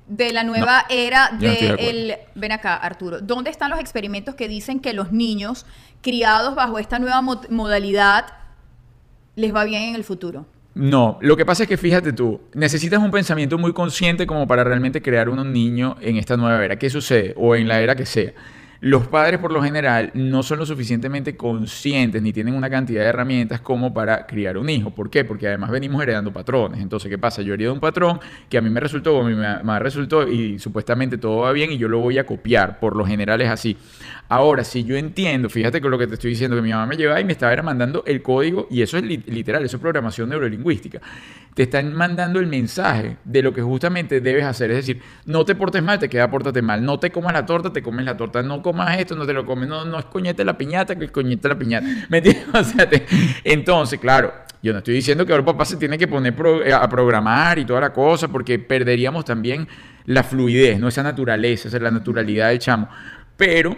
de 0.07 0.31
la 0.31 0.43
nueva 0.43 0.85
era 0.89 1.31
no 1.31 1.39
de 1.39 1.75
el 1.79 2.15
ven 2.35 2.51
acá, 2.53 2.75
Arturo. 2.75 3.19
¿Dónde 3.21 3.49
están 3.49 3.69
los 3.69 3.79
experimentos 3.79 4.35
que 4.35 4.47
dicen 4.47 4.79
que 4.79 4.93
los 4.93 5.11
niños 5.11 5.65
criados 6.01 6.55
bajo 6.55 6.79
esta 6.79 6.97
nueva 6.99 7.21
mo- 7.21 7.41
modalidad 7.49 8.25
les 9.35 9.53
va 9.53 9.63
bien 9.65 9.83
en 9.83 9.95
el 9.95 10.03
futuro? 10.03 10.45
No, 10.75 11.17
lo 11.21 11.35
que 11.35 11.45
pasa 11.45 11.63
es 11.63 11.69
que 11.69 11.75
fíjate 11.77 12.13
tú, 12.13 12.39
necesitas 12.53 12.99
un 12.99 13.09
pensamiento 13.11 13.57
muy 13.57 13.73
consciente 13.73 14.27
como 14.27 14.47
para 14.47 14.63
realmente 14.63 15.01
crear 15.01 15.27
un 15.27 15.51
niño 15.51 15.97
en 16.01 16.17
esta 16.17 16.37
nueva 16.37 16.63
era. 16.63 16.77
¿Qué 16.77 16.89
sucede? 16.89 17.33
O 17.35 17.55
en 17.55 17.67
la 17.67 17.81
era 17.81 17.95
que 17.95 18.05
sea. 18.05 18.31
Los 18.79 19.07
padres 19.07 19.39
por 19.39 19.51
lo 19.51 19.63
general 19.63 20.11
no 20.13 20.43
son 20.43 20.59
lo 20.59 20.65
suficientemente 20.65 21.35
conscientes 21.35 22.21
ni 22.21 22.31
tienen 22.31 22.53
una 22.53 22.69
cantidad 22.69 23.01
de 23.01 23.07
herramientas 23.07 23.59
como 23.59 23.93
para 23.93 24.27
criar 24.27 24.57
un 24.57 24.69
hijo. 24.69 24.91
¿Por 24.91 25.09
qué? 25.09 25.25
Porque 25.25 25.47
además 25.47 25.71
venimos 25.71 26.01
heredando 26.01 26.31
patrones. 26.31 26.79
Entonces, 26.79 27.09
¿qué 27.09 27.17
pasa? 27.17 27.41
Yo 27.41 27.53
heredo 27.53 27.73
un 27.73 27.79
patrón 27.79 28.19
que 28.49 28.57
a 28.57 28.61
mí 28.61 28.69
me 28.69 28.79
resultó 28.79 29.21
a 29.21 29.23
mi 29.23 29.35
mamá 29.35 29.79
resultó 29.79 30.27
y 30.27 30.59
supuestamente 30.59 31.17
todo 31.17 31.37
va 31.37 31.51
bien 31.51 31.71
y 31.71 31.77
yo 31.77 31.87
lo 31.87 31.99
voy 31.99 32.19
a 32.19 32.25
copiar. 32.25 32.79
Por 32.79 32.95
lo 32.95 33.05
general 33.05 33.41
es 33.41 33.49
así. 33.49 33.77
Ahora, 34.29 34.63
si 34.63 34.83
yo 34.83 34.95
entiendo, 34.97 35.49
fíjate 35.49 35.79
con 35.79 35.89
lo 35.91 35.97
que 35.97 36.05
te 36.07 36.15
estoy 36.15 36.31
diciendo, 36.31 36.55
que 36.57 36.61
mi 36.61 36.71
mamá 36.71 36.85
me 36.85 36.97
llevaba 36.97 37.21
y 37.21 37.23
me 37.25 37.31
estaba 37.31 37.55
mandando 37.61 38.03
el 38.05 38.21
código, 38.21 38.67
y 38.69 38.81
eso 38.81 38.97
es 38.97 39.03
li- 39.03 39.23
literal, 39.27 39.63
eso 39.63 39.77
es 39.77 39.81
programación 39.81 40.29
neurolingüística. 40.29 40.99
Te 41.53 41.63
están 41.63 41.93
mandando 41.93 42.39
el 42.39 42.47
mensaje 42.47 43.17
de 43.23 43.41
lo 43.41 43.53
que 43.53 43.61
justamente 43.61 44.21
debes 44.21 44.43
hacer. 44.43 44.69
Es 44.71 44.77
decir, 44.77 45.01
no 45.25 45.43
te 45.45 45.55
portes 45.55 45.81
mal, 45.81 45.97
te 45.97 46.07
queda 46.09 46.29
pórtate 46.29 46.61
mal. 46.61 46.83
No 46.85 46.99
te 46.99 47.09
comas 47.09 47.33
la 47.33 47.45
torta, 47.45 47.73
te 47.73 47.81
comes 47.81 48.05
la 48.05 48.15
torta. 48.15 48.43
No 48.43 48.61
comas 48.61 48.99
esto, 48.99 49.15
no 49.15 49.25
te 49.25 49.33
lo 49.33 49.45
comes. 49.45 49.67
No, 49.67 49.83
no 49.85 49.97
es 49.97 50.05
coñete 50.05 50.45
la 50.45 50.57
piñata, 50.57 50.95
que 50.95 51.05
es 51.05 51.11
coñete 51.11 51.47
la 51.47 51.57
piñata. 51.57 51.87
¿Me 52.09 52.17
entiendes? 52.19 52.45
O 52.53 52.63
sea, 52.63 52.87
te- 52.89 53.05
entonces, 53.43 53.99
claro. 53.99 54.33
Yo 54.61 54.71
no 54.73 54.79
estoy 54.79 54.95
diciendo 54.95 55.25
que 55.25 55.31
ahora 55.31 55.45
papá 55.45 55.65
se 55.65 55.77
tiene 55.77 55.97
que 55.99 56.07
poner 56.07 56.35
eh, 56.65 56.73
a 56.73 56.89
programar 56.89 57.59
y 57.59 57.65
toda 57.65 57.79
la 57.79 57.93
cosa, 57.93 58.27
porque 58.27 58.57
perderíamos 58.59 59.23
también 59.23 59.67
la 60.05 60.23
fluidez, 60.23 60.79
¿no? 60.79 60.87
Esa 60.87 61.03
naturaleza, 61.03 61.67
esa 61.67 61.77
es 61.77 61.83
la 61.83 61.91
naturalidad 61.91 62.49
del 62.49 62.57
chamo. 62.59 62.89
Pero, 63.37 63.77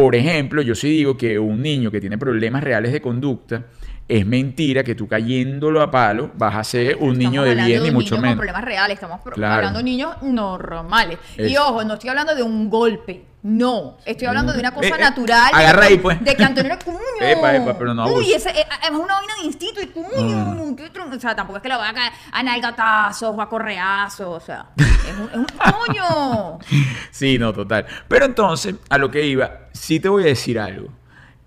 por 0.00 0.14
ejemplo, 0.16 0.62
yo 0.62 0.74
sí 0.74 0.88
digo 0.88 1.16
que 1.16 1.38
un 1.38 1.60
niño 1.62 1.90
que 1.90 2.00
tiene 2.00 2.16
problemas 2.18 2.62
reales 2.64 2.92
de 2.92 3.00
conducta, 3.00 3.64
es 4.08 4.26
mentira 4.26 4.82
que 4.82 4.94
tú 4.96 5.06
cayéndolo 5.06 5.80
a 5.82 5.90
palo 5.90 6.32
vas 6.34 6.56
a 6.56 6.64
ser 6.64 6.96
un 6.96 7.12
Estamos 7.12 7.18
niño 7.18 7.42
de 7.44 7.54
bien, 7.54 7.82
ni 7.84 7.90
mucho 7.92 8.16
menos. 8.16 8.30
con 8.30 8.38
problemas 8.38 8.64
reales, 8.64 8.94
estamos 8.94 9.20
Claro. 9.34 9.54
hablando 9.54 9.78
de 9.78 9.84
niños 9.84 10.14
normales. 10.22 11.18
Y 11.38 11.56
ojo, 11.56 11.84
no 11.84 11.94
estoy 11.94 12.10
hablando 12.10 12.34
de 12.34 12.42
un 12.42 12.68
golpe. 12.68 13.26
No, 13.42 13.96
estoy 14.04 14.26
hablando 14.26 14.52
de 14.52 14.58
una 14.58 14.72
cosa 14.74 14.88
Eh, 14.88 14.92
eh, 14.96 15.00
natural. 15.00 15.50
agarra 15.54 15.80
de, 15.82 15.86
ahí, 15.86 15.96
pues. 15.98 16.22
De 16.22 16.34
que 16.36 16.44
Antonio 16.44 16.72
era 16.72 16.78
coño. 16.84 16.98
Epa, 17.20 17.56
epa, 17.56 17.78
pero 17.78 17.94
no 17.94 18.06
Uy, 18.12 18.32
ese, 18.34 18.50
eh, 18.50 18.64
es 18.82 18.90
una 18.90 19.14
vaina 19.14 19.32
de 19.40 19.46
instinto 19.46 19.80
y 19.80 19.86
qué 19.86 20.90
tron- 20.92 21.10
O 21.16 21.20
sea, 21.20 21.34
tampoco 21.34 21.56
es 21.58 21.62
que 21.62 21.68
la 21.70 21.78
voy 21.78 21.86
a 21.88 21.92
caer 21.94 22.12
a 22.32 22.42
nalgatazos 22.42 23.34
o 23.34 23.40
a 23.40 23.48
correazos. 23.48 24.42
O 24.42 24.44
sea, 24.44 24.66
es 25.10 25.18
un, 25.18 25.28
es 25.30 25.36
un 25.36 25.46
coño. 25.86 26.58
Sí, 27.10 27.38
no, 27.38 27.52
total. 27.52 27.86
Pero 28.08 28.24
entonces, 28.24 28.74
a 28.88 28.96
lo 28.98 29.10
que 29.10 29.26
iba, 29.26 29.68
sí 29.72 30.00
te 30.00 30.08
voy 30.08 30.22
a 30.22 30.26
decir 30.26 30.58
algo. 30.58 30.88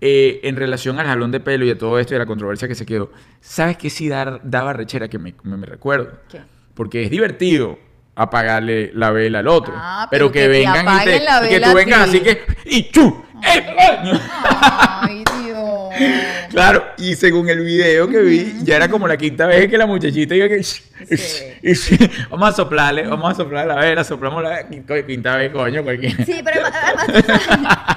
Eh, 0.00 0.40
en 0.44 0.56
relación 0.56 0.98
al 0.98 1.06
jalón 1.06 1.30
de 1.30 1.40
pelo 1.40 1.64
y 1.64 1.70
a 1.70 1.78
todo 1.78 1.98
esto 1.98 2.12
y 2.14 2.16
a 2.16 2.18
la 2.18 2.26
controversia 2.26 2.68
que 2.68 2.74
se 2.74 2.84
quedó, 2.84 3.10
¿sabes 3.40 3.76
qué 3.78 3.88
sí 3.88 4.08
dar- 4.08 4.40
daba 4.44 4.72
rechera 4.74 5.08
que 5.08 5.18
me, 5.18 5.34
me- 5.44 5.56
me 5.56 5.66
recuerdo? 5.66 6.18
¿Qué? 6.28 6.42
Porque 6.74 7.02
es 7.04 7.10
divertido 7.10 7.78
apagarle 8.14 8.90
la 8.94 9.10
vela 9.10 9.38
al 9.40 9.48
otro. 9.48 9.72
Ah, 9.76 10.06
pero, 10.10 10.26
pero 10.30 10.32
que, 10.32 10.40
que 10.40 10.48
vengan 10.48 10.84
y, 10.84 11.04
te, 11.04 11.16
apaguen 11.16 11.24
la 11.24 11.38
y 11.44 11.48
que 11.48 11.54
vela 11.54 11.70
tú 11.70 11.74
vengas 11.76 12.00
así 12.08 12.20
que. 12.20 12.42
¡Y 12.66 12.90
chu! 12.90 13.24
¡Eh! 13.42 13.66
Ay. 14.30 15.13
Claro, 16.50 16.84
y 16.98 17.14
según 17.14 17.48
el 17.48 17.60
video 17.60 18.08
que 18.08 18.20
vi, 18.20 18.54
ya 18.62 18.76
era 18.76 18.88
como 18.88 19.08
la 19.08 19.16
quinta 19.16 19.46
vez 19.46 19.68
que 19.68 19.78
la 19.78 19.86
muchachita 19.86 20.34
iba 20.34 20.48
que... 20.48 20.60
Vamos 22.30 22.48
a 22.48 22.52
soplarle, 22.52 23.06
vamos 23.06 23.32
a 23.32 23.34
soplar 23.34 23.66
la 23.66 23.74
vela, 23.76 24.04
soplamos 24.04 24.42
la 24.42 24.66
quinta 24.68 25.36
vez, 25.36 25.52
coño, 25.52 25.82
cualquiera. 25.82 26.24
Sí, 26.24 26.40
pero 26.44 26.62
además, 26.64 27.06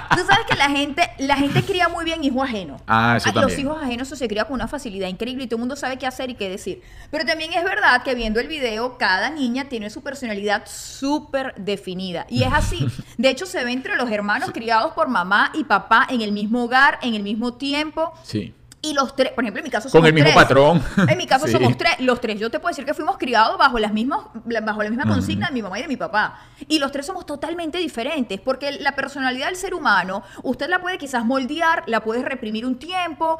la 0.68 0.76
gente, 0.76 1.10
la 1.20 1.36
gente 1.38 1.64
cría 1.64 1.88
muy 1.88 2.04
bien 2.06 2.24
hijo 2.24 2.44
ajeno. 2.44 2.78
Ah, 2.88 3.16
eso 3.18 3.28
Los 3.28 3.36
también. 3.36 3.60
hijos 3.60 3.78
ajenos 3.82 4.08
se 4.08 4.28
cría 4.28 4.46
con 4.46 4.56
una 4.56 4.68
facilidad 4.68 5.08
increíble 5.08 5.44
y 5.44 5.48
todo 5.48 5.58
el 5.58 5.62
mundo 5.62 5.76
sabe 5.76 5.98
qué 5.98 6.08
hacer 6.08 6.30
y 6.30 6.36
qué 6.36 6.50
decir. 6.50 6.82
Pero 7.12 7.26
también 7.26 7.54
es 7.54 7.64
verdad 7.64 8.02
que 8.04 8.16
viendo 8.16 8.40
el 8.40 8.48
video, 8.48 8.98
cada 8.98 9.30
niña 9.30 9.66
tiene 9.66 9.90
su 9.90 10.02
personalidad 10.02 10.64
súper 10.66 11.54
definida. 11.56 12.26
Y 12.30 12.44
es 12.44 12.54
así. 12.54 12.88
De 13.18 13.30
hecho, 13.30 13.46
se 13.46 13.64
ve 13.64 13.72
entre 13.72 13.96
los 13.96 14.10
hermanos 14.12 14.52
criados 14.52 14.94
por 14.94 15.08
mamá 15.10 15.52
y 15.54 15.64
papá 15.66 16.08
en 16.10 16.22
el 16.22 16.32
mismo 16.32 16.64
hogar, 16.64 17.00
en 17.02 17.14
el 17.14 17.24
mismo 17.24 17.54
tiempo. 17.56 18.14
Sí. 18.24 18.54
Y 18.90 18.94
los 18.94 19.16
tres, 19.16 19.32
por 19.34 19.44
ejemplo, 19.44 19.60
en 19.60 19.64
mi 19.66 19.70
caso 19.70 19.86
Con 19.86 19.92
somos 19.92 20.08
el 20.08 20.14
mismo 20.14 20.30
tres. 20.30 20.36
patrón. 20.36 20.82
En 21.08 21.18
mi 21.18 21.26
caso 21.28 21.46
Sí. 21.48 21.52
somos 21.54 21.78
tres. 21.78 22.00
Los 22.00 22.22
tres, 22.22 22.40
yo 22.40 22.50
te 22.50 22.60
puedo 22.60 22.70
decir 22.70 22.86
que 22.86 22.94
fuimos 22.94 23.18
criados 23.18 23.58
bajo 23.58 23.80
las 23.80 23.92
mismas, 23.92 24.20
bajo 24.64 24.84
la 24.84 24.90
misma 24.90 25.06
consigna 25.06 25.48
de 25.48 25.54
mi 25.54 25.62
mamá 25.62 25.80
y 25.80 25.82
de 25.82 25.88
mi 25.88 25.98
papá. 25.98 26.40
Y 26.68 26.80
los 26.80 26.92
tres 26.92 27.06
somos 27.06 27.26
totalmente 27.26 27.78
diferentes, 27.80 28.40
porque 28.40 28.72
la 28.74 28.94
personalidad 28.96 29.48
del 29.48 29.56
ser 29.56 29.74
humano, 29.74 30.24
usted 30.44 30.70
la 30.70 30.80
puede 30.82 30.98
quizás 30.98 31.26
moldear, 31.26 31.84
la 31.88 32.02
puedes 32.02 32.24
reprimir 32.24 32.66
un 32.66 32.78
tiempo, 32.80 33.38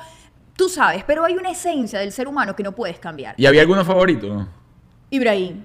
tú 0.56 0.70
sabes, 0.70 1.04
pero 1.06 1.24
hay 1.24 1.36
una 1.36 1.52
esencia 1.52 2.00
del 2.00 2.12
ser 2.12 2.28
humano 2.28 2.56
que 2.56 2.64
no 2.64 2.72
puedes 2.74 3.00
cambiar. 3.00 3.36
¿Y 3.38 3.46
había 3.46 3.62
alguno 3.62 3.86
favorito? 3.86 4.48
Ibrahim. 5.10 5.64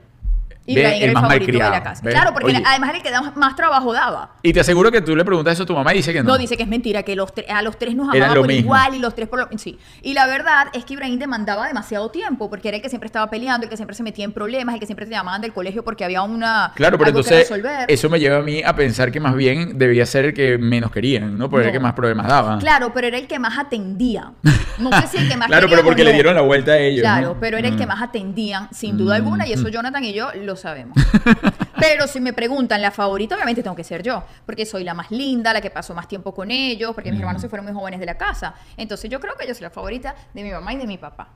Ve, 0.67 0.73
Ibrahim 0.75 0.95
el 0.97 1.03
era 1.03 1.07
el 1.09 1.13
más 1.15 1.23
favorito 1.25 1.53
de 1.53 1.59
la 1.59 1.83
casa. 1.83 2.03
¿ves? 2.05 2.15
Claro, 2.15 2.33
porque 2.33 2.47
Oye. 2.53 2.63
además 2.65 2.89
era 2.91 2.99
el 2.99 3.03
que 3.05 3.11
da- 3.11 3.33
más 3.37 3.57
trabajo 3.57 3.93
daba. 3.93 4.31
Y 4.43 4.53
te 4.53 4.61
aseguro 4.61 4.91
que 4.93 5.01
tú 5.01 5.17
le 5.17 5.25
preguntas 5.25 5.55
eso 5.55 5.65
a 5.65 5.67
tu 5.67 5.75
mamá 5.75 5.93
y 5.93 5.97
dice 5.99 6.13
que 6.13 6.23
no. 6.23 6.31
No, 6.33 6.39
dice 6.39 6.57
que 6.57 6.63
es 6.63 6.69
mentira, 6.69 7.03
que 7.03 7.17
los 7.17 7.35
tre- 7.35 7.51
a 7.51 7.63
los 7.63 7.79
tres 7.79 7.95
nos 7.97 8.09
Eran 8.15 8.23
amaba 8.31 8.35
lo 8.37 8.41
por 8.43 8.49
mismo. 8.49 8.65
igual 8.67 8.95
y 8.95 8.99
los 9.01 9.15
tres 9.15 9.29
por 9.29 9.39
lo 9.41 9.49
Sí. 9.59 9.79
Y 10.03 10.15
la 10.15 10.27
verdad 10.27 10.69
es 10.73 10.85
que 10.85 10.95
Ibrahim 10.95 11.19
demandaba 11.19 11.67
demasiado 11.67 12.11
tiempo 12.11 12.49
porque 12.49 12.69
era 12.69 12.77
el 12.77 12.83
que 12.83 12.89
siempre 12.89 13.07
estaba 13.07 13.29
peleando, 13.29 13.65
el 13.65 13.71
que 13.71 13.77
siempre 13.77 13.95
se 13.97 14.03
metía 14.03 14.25
en 14.25 14.33
problemas, 14.33 14.75
el 14.75 14.81
que 14.81 14.87
siempre 14.87 15.05
te 15.07 15.13
llamaban 15.13 15.41
del 15.41 15.53
colegio 15.53 15.83
porque 15.85 16.05
había 16.05 16.23
una. 16.23 16.73
Claro, 16.77 16.97
pero 16.97 17.09
algo 17.09 17.23
que 17.23 17.29
entonces 17.29 17.51
resolver. 17.51 17.85
eso 17.89 18.09
me 18.09 18.21
lleva 18.21 18.39
a 18.39 18.43
mí 18.43 18.63
a 18.65 18.75
pensar 18.77 19.11
que 19.11 19.19
más 19.21 19.35
bien 19.35 19.79
debía 19.79 20.07
ser 20.07 20.27
el 20.27 20.35
que 20.35 20.59
menos 20.59 20.91
querían, 20.93 21.37
¿no? 21.37 21.51
Porque 21.51 21.63
era 21.65 21.71
el 21.71 21.75
No. 21.75 21.81
que 21.81 21.83
más 21.83 21.95
problemas 21.95 22.27
daba. 22.29 22.59
Claro, 22.59 22.93
pero 22.95 23.09
era 23.09 23.19
el 23.19 23.27
que 23.27 23.39
más 23.39 23.59
atendía. 23.59 24.31
No 24.79 24.91
sé 25.01 25.07
si 25.09 25.17
el 25.19 25.29
que 25.29 25.37
más 25.37 25.49
Claro, 25.49 25.63
quería 25.67 25.77
pero 25.77 25.83
o 25.83 25.85
porque 25.85 26.05
le 26.05 26.11
no. 26.11 26.15
dieron 26.15 26.35
la 26.35 26.43
vuelta 26.43 26.73
a 26.73 26.79
ellos. 26.79 27.03
Claro, 27.03 27.29
¿no? 27.35 27.41
pero 27.41 27.57
era 27.59 27.69
el 27.69 27.77
que 27.77 27.85
Mm. 27.85 27.89
más 27.89 28.03
atendían, 28.03 28.69
sin 28.73 28.97
duda 28.97 29.15
Mm. 29.15 29.17
alguna, 29.17 29.47
y 29.47 29.53
eso 29.53 29.69
Jonathan 29.69 30.05
y 30.05 30.13
yo 30.13 30.29
lo 30.35 30.52
sabemos. 30.57 30.97
pero 31.81 32.07
si 32.07 32.21
me 32.21 32.33
preguntan 32.33 32.81
la 32.83 32.91
favorita, 32.91 33.35
obviamente 33.35 33.63
tengo 33.63 33.77
que 33.77 33.85
ser 33.85 34.03
yo, 34.03 34.23
porque 34.47 34.65
soy 34.67 34.85
la 34.85 34.95
más 34.95 35.11
linda, 35.11 35.53
la 35.53 35.61
que 35.61 35.71
pasó 35.71 35.95
más 35.95 36.07
tiempo 36.09 36.35
con 36.35 36.51
ellos, 36.51 36.93
porque 36.95 37.11
mis 37.11 37.19
Mm. 37.19 37.23
hermanos 37.23 37.43
se 37.43 37.49
fueron 37.49 37.67
muy 37.67 37.75
jóvenes 37.75 38.01
de 38.01 38.07
la 38.07 38.17
casa. 38.17 38.55
Entonces 38.77 39.11
yo 39.11 39.21
creo 39.21 39.35
que 39.37 39.47
yo 39.47 39.55
soy 39.55 39.63
la 39.63 39.71
favorita 39.71 40.15
de 40.35 40.43
mi 40.43 40.51
mamá 40.51 40.73
y 40.73 40.77
de 40.77 40.87
mi 40.87 40.99
papá. 40.99 41.29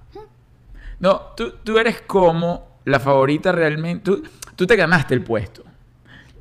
No, 0.98 1.20
tú, 1.36 1.52
tú 1.62 1.78
eres 1.78 2.00
como 2.02 2.78
la 2.84 2.98
favorita 3.00 3.52
realmente. 3.52 4.04
Tú, 4.04 4.22
tú 4.54 4.66
te 4.66 4.76
ganaste 4.76 5.14
el 5.14 5.22
puesto. 5.22 5.62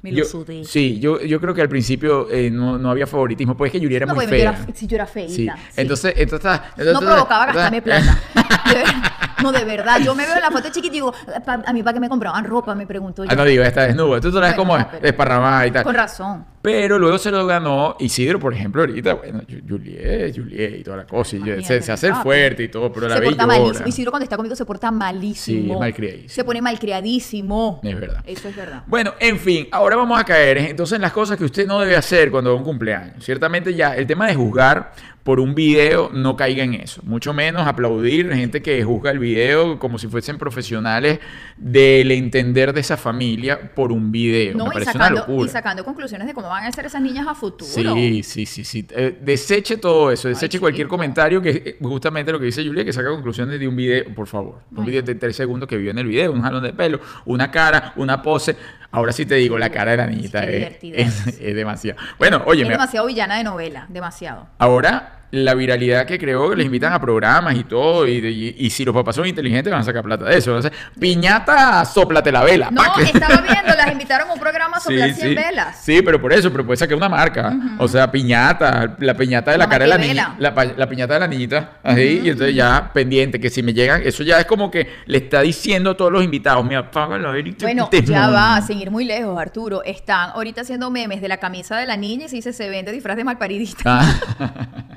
Me 0.01 0.11
lo 0.11 0.17
Yo- 0.19 0.25
sudé. 0.25 0.63
Sí, 0.65 0.99
yo, 0.99 1.19
yo 1.21 1.41
creo 1.41 1.55
que 1.55 1.61
al 1.61 1.67
principio 1.69 2.29
eh, 2.29 2.51
no, 2.51 2.77
no 2.77 2.91
había 2.91 3.07
favoritismo, 3.07 3.57
pues 3.57 3.69
es 3.69 3.71
que 3.73 3.79
Yuri 3.79 3.95
era 3.95 4.05
No, 4.05 4.13
muy 4.13 4.25
yo 4.25 4.29
fea. 4.29 4.41
era, 4.51 4.67
si 4.73 4.85
yo 4.85 4.95
era 4.97 5.07
feita. 5.07 5.33
Sí. 5.33 5.47
sí. 5.47 5.81
Entonces, 5.81 6.13
entonces, 6.15 6.61
entonces, 6.77 6.93
no 6.93 6.99
provocaba 7.01 7.47
gastarme 7.47 7.81
plata. 7.81 8.19
No, 9.45 9.51
de 9.51 9.63
verdad. 9.65 9.99
Yo 9.99 10.15
me 10.15 10.25
veo 10.25 10.35
en 10.35 10.41
la 10.41 10.51
foto 10.51 10.69
chiquita 10.69 10.87
y 10.87 10.97
digo, 10.97 11.13
"Pa- 11.45 11.61
a 11.65 11.73
mí 11.73 11.83
para 11.83 11.93
qué 11.93 11.99
me 11.99 12.09
compraban 12.09 12.43
ropa, 12.45 12.73
me 12.75 12.85
pregunto 12.87 13.23
yo. 13.23 13.29
Ah, 13.31 13.35
no 13.35 13.43
digo, 13.45 13.63
está 13.63 13.83
desnuda. 13.83 14.19
Tú 14.19 14.31
como 14.55 14.77
no, 14.77 14.87
pero- 14.89 15.01
desparramada 15.01 15.65
y 15.67 15.71
tal. 15.71 15.83
Con 15.83 15.95
razón. 15.95 16.45
Pero 16.65 16.99
luego 16.99 17.17
se 17.17 17.31
lo 17.31 17.45
ganó 17.45 17.95
Isidro, 17.99 18.39
por 18.39 18.53
ejemplo, 18.53 18.81
ahorita, 18.81 19.13
bueno, 19.15 19.41
Ju- 19.41 19.63
Juliet, 19.67 20.35
Juliet 20.35 20.79
y 20.79 20.83
toda 20.83 20.97
la 20.97 21.05
cosa. 21.05 21.35
y 21.37 21.63
se, 21.63 21.75
hace 21.91 22.07
el 22.07 22.13
papi. 22.13 22.23
fuerte 22.23 22.63
y 22.63 22.67
todo, 22.67 22.91
pero 22.91 23.07
la 23.07 23.17
se 23.17 23.21
porta 23.23 23.45
malísimo. 23.47 23.87
Isidro 23.87 24.11
cuando 24.11 24.23
está 24.23 24.35
conmigo 24.35 24.55
se 24.55 24.65
porta 24.65 24.91
malísimo. 24.91 25.63
Sí, 25.65 25.71
es 25.71 25.79
malcriadísimo. 25.79 26.29
Se 26.29 26.43
pone 26.43 26.61
malcriadísimo. 26.61 27.79
Es 27.83 27.99
verdad. 27.99 28.23
Eso 28.25 28.47
es 28.49 28.55
verdad. 28.55 28.83
Bueno, 28.87 29.13
en 29.19 29.37
fin, 29.39 29.67
ahora 29.71 29.95
vamos 29.95 30.19
a 30.19 30.23
caer 30.23 30.57
en- 30.57 30.65
entonces 30.65 30.95
en 30.95 31.01
las 31.01 31.11
cosas 31.11 31.37
que 31.37 31.45
usted 31.45 31.67
no 31.67 31.79
debe 31.79 31.95
hacer 31.95 32.31
cuando 32.31 32.49
va 32.51 32.55
a 32.55 32.59
un 32.59 32.65
cumpleaños. 32.65 33.23
Ciertamente 33.23 33.73
ya 33.73 33.95
el 33.95 34.07
tema 34.07 34.27
de 34.27 34.35
juzgar 34.35 34.93
por 35.23 35.39
un 35.39 35.55
video 35.55 36.11
no 36.13 36.35
caiga 36.35 36.63
en 36.63 36.75
eso. 36.75 37.01
Mucho 37.03 37.33
menos 37.33 37.65
aplaudir 37.65 38.31
gente 38.31 38.61
que 38.61 38.83
juzga 38.83 39.09
el 39.09 39.17
video 39.17 39.79
como 39.79 39.97
si 39.97 40.07
fuesen 40.07 40.37
profesionales 40.37 41.19
del 41.57 42.11
entender 42.11 42.73
de 42.73 42.81
esa 42.81 42.95
familia 42.95 43.71
por 43.73 43.91
un 43.91 44.11
video. 44.11 44.55
No, 44.55 44.67
Me 44.67 44.81
y 44.81 44.85
sacando, 44.85 45.07
una 45.07 45.19
locura. 45.21 45.49
y 45.49 45.51
sacando 45.51 45.83
conclusiones 45.83 46.27
de 46.27 46.33
cómo 46.35 46.47
van 46.55 46.65
a 46.65 46.71
ser 46.71 46.85
esas 46.85 47.01
niñas 47.01 47.27
a 47.27 47.35
futuro. 47.35 47.69
Sí, 47.93 48.23
sí, 48.23 48.45
sí, 48.45 48.63
sí. 48.63 48.87
Eh, 48.91 49.17
deseche 49.21 49.77
todo 49.77 50.11
eso, 50.11 50.27
deseche 50.27 50.57
Ay, 50.57 50.61
cualquier 50.61 50.87
chico. 50.87 50.95
comentario 50.95 51.41
que 51.41 51.49
eh, 51.49 51.77
justamente 51.81 52.31
lo 52.31 52.39
que 52.39 52.45
dice 52.45 52.65
Julia, 52.65 52.83
que 52.85 52.93
saca 52.93 53.09
conclusiones 53.09 53.59
de 53.59 53.67
un 53.67 53.75
video, 53.75 54.05
por 54.15 54.27
favor. 54.27 54.59
Un 54.71 54.79
Ay. 54.79 54.85
video 54.85 55.01
de 55.03 55.15
tres 55.15 55.35
segundos 55.35 55.67
que 55.69 55.77
vio 55.77 55.91
en 55.91 55.97
el 55.99 56.07
video, 56.07 56.31
un 56.31 56.41
jalón 56.41 56.63
de 56.63 56.73
pelo, 56.73 56.99
una 57.25 57.51
cara, 57.51 57.93
una 57.97 58.21
pose. 58.21 58.55
Ahora 58.91 59.11
sí 59.11 59.25
te 59.25 59.35
digo, 59.35 59.57
la 59.57 59.69
cara 59.69 59.91
de 59.91 59.97
la 59.97 60.07
niñita 60.07 60.43
es, 60.45 60.77
es- 60.81 61.27
es. 61.27 61.39
es 61.41 61.55
demasiado. 61.55 61.99
Bueno, 62.17 62.41
oye, 62.45 62.63
Es 62.63 62.69
demasiado 62.69 63.07
villana 63.07 63.37
de 63.37 63.43
novela, 63.43 63.85
demasiado. 63.89 64.47
ahora 64.57 65.14
la 65.31 65.53
viralidad 65.53 66.05
que 66.05 66.17
creó, 66.17 66.49
que 66.51 66.55
les 66.57 66.65
invitan 66.67 66.93
a 66.93 66.99
programas 67.01 67.55
y 67.55 67.63
todo, 67.63 68.07
y, 68.07 68.13
y- 68.17 68.55
y 68.65 68.69
si 68.69 68.85
los 68.85 68.93
papás 68.95 69.15
son 69.15 69.25
inteligentes 69.27 69.71
van 69.71 69.81
a 69.81 69.83
sacar 69.83 70.03
plata 70.03 70.25
de 70.25 70.37
eso. 70.37 70.51
Van 70.51 70.57
a 70.63 70.67
hacer, 70.67 70.73
piñata, 70.99 71.83
soplate 71.85 72.31
la 72.31 72.43
vela. 72.43 72.69
No, 72.71 72.81
que- 72.95 73.03
estaba 73.03 73.41
viendo, 73.41 73.73
las 73.75 73.91
invitaron 73.91 74.29
a 74.29 74.33
un 74.33 74.39
programa 74.39 74.77
a 74.77 74.79
soplar 74.81 75.11
100 75.13 75.35
velas. 75.35 75.81
Sí, 75.83 76.01
pero 76.01 76.21
por 76.21 76.31
eso, 76.33 76.51
pero 76.51 76.65
puede 76.65 76.77
sacar 76.77 76.95
una 76.97 77.09
marca. 77.09 77.53
O 77.79 77.87
sea, 77.87 78.11
piñata, 78.11 78.95
la 78.99 79.13
piñata 79.15 79.51
de 79.51 79.57
la 79.57 79.67
cara 79.67 79.85
de 79.85 79.89
la 79.89 79.97
niña, 79.97 80.35
la, 80.39 80.51
la 80.77 80.87
piñata 80.89 81.15
de 81.15 81.19
la 81.21 81.27
niñita, 81.27 81.71
así, 81.83 82.21
y 82.23 82.29
entonces 82.29 82.55
ya 82.55 82.91
pendiente, 82.93 83.39
que 83.39 83.49
si 83.49 83.61
me 83.63 83.73
llegan, 83.73 84.01
eso 84.05 84.23
ya 84.23 84.39
es 84.39 84.45
como 84.45 84.69
que 84.71 84.87
le 85.05 85.17
está 85.17 85.41
diciendo 85.41 85.91
a 85.91 85.97
todos 85.97 86.11
los 86.11 86.23
invitados, 86.23 86.63
me 86.65 86.75
apagan 86.75 87.21
la 87.21 87.31
vela 87.31 87.49
y 87.49 87.53
te- 87.53 87.65
Bueno, 87.65 87.87
te 87.89 88.01
ya 88.03 88.21
monto". 88.21 88.33
va, 88.35 88.55
a 88.57 88.61
seguir 88.61 88.91
muy 88.91 89.05
lejos, 89.05 89.37
Arturo. 89.39 89.83
Están 89.83 90.29
ahorita 90.31 90.61
haciendo 90.61 90.89
memes 90.91 91.21
de 91.21 91.27
la 91.27 91.37
camisa 91.37 91.77
de 91.77 91.85
la 91.85 91.97
niña 91.97 92.25
y 92.25 92.29
se 92.29 92.35
dice 92.37 92.53
se 92.53 92.69
vende 92.69 92.91
disfraz 92.91 93.17
de 93.17 93.23
malparidista. 93.23 93.99
Ah. 94.01 94.61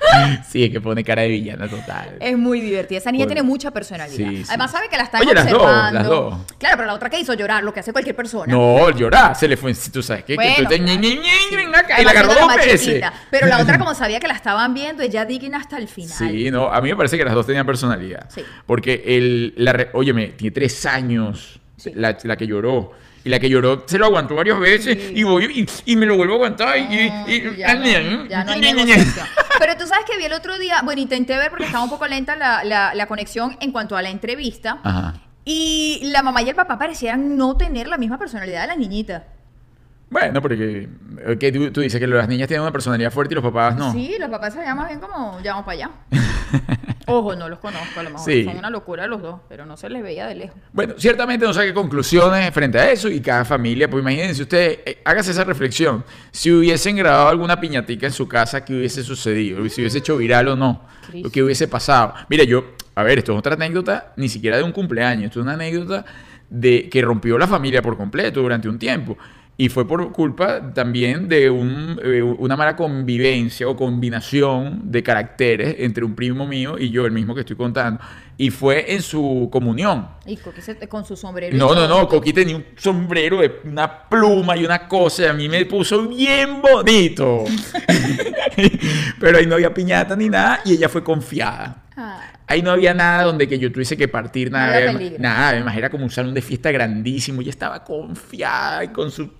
sí, 0.48 0.64
es 0.64 0.70
que 0.70 0.80
pone 0.80 1.04
cara 1.04 1.22
de 1.22 1.28
villana 1.28 1.68
total. 1.68 2.16
Es 2.20 2.36
muy 2.36 2.60
divertida. 2.60 2.98
Esa 2.98 3.12
niña 3.12 3.24
Por- 3.24 3.32
tiene 3.34 3.42
mucha 3.42 3.70
personalidad. 3.70 4.30
Sí, 4.30 4.38
sí. 4.38 4.44
Además 4.48 4.70
sabe 4.70 4.88
que 4.88 4.96
la 4.96 5.04
están 5.04 5.20
Oye, 5.22 5.34
las 5.34 5.50
dos, 5.50 5.60
observando. 5.62 5.98
las 5.98 6.06
dos. 6.08 6.34
Claro, 6.58 6.76
pero 6.76 6.86
la 6.86 6.94
otra 6.94 7.10
que 7.10 7.20
hizo 7.20 7.34
llorar, 7.34 7.62
lo 7.62 7.72
que 7.72 7.80
hace 7.80 7.92
cualquier 7.92 8.16
persona. 8.16 8.52
No, 8.52 8.90
llorar, 8.90 9.36
se 9.36 9.48
le 9.48 9.56
fue, 9.56 9.74
tú 9.92 10.02
sabes 10.02 10.24
que, 10.24 10.32
que 10.32 10.36
Bueno, 10.36 10.54
tú 10.56 10.64
te 10.66 10.78
claro, 10.78 12.02
y 12.02 12.04
la 12.04 12.10
agarró 12.10 12.34
dos 12.34 12.56
veces. 12.56 13.02
Pero 13.30 13.46
la 13.46 13.60
otra, 13.60 13.78
como 13.78 13.94
sabía 13.94 14.20
que 14.20 14.28
la 14.28 14.34
estaban 14.34 14.74
viendo, 14.74 15.02
ella 15.02 15.24
digna 15.24 15.58
hasta 15.58 15.76
el 15.78 15.88
final. 15.88 16.16
Sí, 16.16 16.50
no, 16.50 16.72
a 16.72 16.80
mí 16.80 16.88
me 16.90 16.96
parece 16.96 17.16
que 17.18 17.24
las 17.24 17.34
dos 17.34 17.46
tenían 17.46 17.66
personalidad. 17.66 18.28
Sí. 18.28 18.42
Porque 18.66 19.02
el, 19.06 19.54
la, 19.56 19.88
óyeme, 19.92 20.28
tiene 20.28 20.52
tres 20.52 20.86
años 20.86 21.60
Sí. 21.80 21.92
la, 21.94 22.16
la 22.22 22.36
que 22.36 22.46
lloró. 22.46 22.92
Y 23.22 23.28
la 23.28 23.38
que 23.38 23.50
lloró 23.50 23.84
se 23.86 23.98
lo 23.98 24.06
aguantó 24.06 24.34
varias 24.34 24.58
veces 24.58 24.96
Sí. 24.98 25.12
y, 25.16 25.22
voy, 25.24 25.44
y, 25.86 25.92
y 25.92 25.96
me 25.96 26.06
lo 26.06 26.16
vuelvo 26.16 26.34
a 26.34 26.36
aguantar. 26.36 26.76
Pero 29.58 29.76
tú 29.76 29.86
sabes 29.86 30.04
que 30.10 30.16
vi 30.16 30.24
el 30.24 30.32
otro 30.32 30.58
día, 30.58 30.80
bueno, 30.84 31.00
intenté 31.02 31.36
ver 31.36 31.50
porque 31.50 31.64
estaba 31.64 31.84
un 31.84 31.90
poco 31.90 32.06
lenta 32.06 32.36
la, 32.36 32.64
la- 32.64 32.94
la 32.94 33.06
conexión 33.06 33.56
en 33.60 33.72
cuanto 33.72 33.96
a 33.96 34.02
la 34.02 34.08
entrevista. 34.10 34.78
Ajá. 34.82 35.14
Y 35.44 36.00
la 36.04 36.22
mamá 36.22 36.42
y 36.42 36.48
el 36.48 36.54
papá 36.54 36.78
parecían 36.78 37.36
no 37.36 37.56
tener 37.56 37.88
la 37.88 37.98
misma 37.98 38.18
personalidad 38.18 38.62
de 38.62 38.66
la 38.68 38.76
niñita. 38.76 39.24
Bueno, 40.10 40.42
porque 40.42 40.88
que 41.38 41.52
tú, 41.52 41.70
tú 41.70 41.80
dices 41.80 42.00
que 42.00 42.06
las 42.08 42.28
niñas 42.28 42.48
tienen 42.48 42.62
una 42.62 42.72
personalidad 42.72 43.12
fuerte 43.12 43.32
y 43.34 43.36
los 43.36 43.44
papás 43.44 43.76
no. 43.76 43.92
Sí, 43.92 44.16
los 44.18 44.28
papás 44.28 44.52
se 44.54 44.74
más 44.74 44.88
bien 44.88 44.98
como, 45.00 45.40
ya 45.40 45.52
vamos 45.52 45.64
para 45.64 45.74
allá. 45.76 45.90
Ojo, 47.06 47.34
no 47.36 47.48
los 47.48 47.58
conozco, 47.60 48.00
a 48.00 48.02
lo 48.02 48.10
mejor 48.10 48.24
Sí. 48.24 48.44
son 48.44 48.58
una 48.58 48.70
locura 48.70 49.06
los 49.06 49.22
dos, 49.22 49.40
pero 49.48 49.66
no 49.66 49.76
se 49.76 49.88
les 49.88 50.02
veía 50.02 50.26
de 50.26 50.34
lejos. 50.34 50.56
Bueno, 50.72 50.94
ciertamente 50.96 51.46
no 51.46 51.52
saque 51.52 51.72
conclusiones 51.72 52.52
frente 52.52 52.78
a 52.78 52.90
eso 52.90 53.08
y 53.08 53.20
cada 53.20 53.44
familia, 53.44 53.88
pues 53.88 54.02
imagínense 54.02 54.42
usted, 54.42 54.80
eh, 54.84 55.00
hágase 55.04 55.30
esa 55.30 55.44
reflexión. 55.44 56.04
Si 56.32 56.50
hubiesen 56.50 56.96
grabado 56.96 57.28
alguna 57.28 57.60
piñatica 57.60 58.06
en 58.06 58.12
su 58.12 58.26
casa, 58.28 58.64
¿qué 58.64 58.74
hubiese 58.74 59.02
sucedido? 59.04 59.66
Si 59.68 59.80
hubiese 59.80 59.98
hecho 59.98 60.16
viral 60.16 60.48
o 60.48 60.56
no, 60.56 60.82
lo 61.14 61.30
que 61.30 61.42
hubiese 61.42 61.68
pasado. 61.68 62.14
Mira, 62.28 62.44
yo, 62.44 62.64
a 62.96 63.02
ver, 63.04 63.18
esto 63.18 63.32
es 63.32 63.38
otra 63.38 63.54
anécdota, 63.54 64.12
ni 64.16 64.28
siquiera 64.28 64.56
de 64.56 64.62
un 64.64 64.72
cumpleaños, 64.72 65.26
esto 65.26 65.40
es 65.40 65.44
una 65.44 65.54
anécdota 65.54 66.04
de 66.48 66.88
que 66.88 67.00
rompió 67.02 67.38
la 67.38 67.46
familia 67.46 67.80
por 67.80 67.96
completo 67.96 68.40
durante 68.42 68.68
un 68.68 68.78
tiempo. 68.78 69.16
Y 69.60 69.68
fue 69.68 69.86
por 69.86 70.10
culpa 70.12 70.72
también 70.72 71.28
de 71.28 71.50
un, 71.50 72.00
eh, 72.02 72.22
una 72.22 72.56
mala 72.56 72.74
convivencia 72.76 73.68
o 73.68 73.76
combinación 73.76 74.90
de 74.90 75.02
caracteres 75.02 75.76
entre 75.80 76.02
un 76.02 76.14
primo 76.14 76.46
mío 76.46 76.78
y 76.78 76.88
yo, 76.88 77.04
el 77.04 77.12
mismo 77.12 77.34
que 77.34 77.40
estoy 77.40 77.56
contando. 77.56 78.00
Y 78.38 78.48
fue 78.48 78.94
en 78.94 79.02
su 79.02 79.50
comunión. 79.52 80.08
Y 80.24 80.38
Coqui 80.38 80.62
se- 80.62 80.88
con 80.88 81.04
su 81.04 81.14
sombrero. 81.14 81.54
No, 81.58 81.74
no, 81.74 81.86
no, 81.86 82.08
Coqui 82.08 82.32
tenía 82.32 82.56
un 82.56 82.64
sombrero 82.74 83.42
de 83.42 83.60
una 83.64 84.08
pluma 84.08 84.56
y 84.56 84.64
una 84.64 84.88
cosa, 84.88 85.24
y 85.24 85.26
a 85.26 85.34
mí 85.34 85.46
me 85.46 85.66
puso 85.66 86.08
bien 86.08 86.62
bonito. 86.62 87.44
Pero 89.20 89.36
ahí 89.38 89.46
no 89.46 89.56
había 89.56 89.74
piñata 89.74 90.16
ni 90.16 90.30
nada, 90.30 90.60
y 90.64 90.72
ella 90.72 90.88
fue 90.88 91.04
confiada. 91.04 91.84
Ah, 91.96 92.32
Ahí 92.46 92.62
no 92.62 92.70
había 92.70 92.94
nada 92.94 93.24
donde 93.24 93.46
que 93.46 93.58
yo 93.58 93.70
tuviese 93.70 93.94
que 93.96 94.08
partir, 94.08 94.50
nada. 94.50 94.90
No 94.92 95.00
nada, 95.18 95.48
además 95.50 95.76
era 95.76 95.90
como 95.90 96.04
un 96.04 96.10
salón 96.10 96.32
de 96.32 96.40
fiesta 96.40 96.72
grandísimo, 96.72 97.42
y 97.42 97.44
ella 97.44 97.50
estaba 97.50 97.84
confiada 97.84 98.84
y 98.84 98.88
con 98.88 99.10
su 99.10 99.30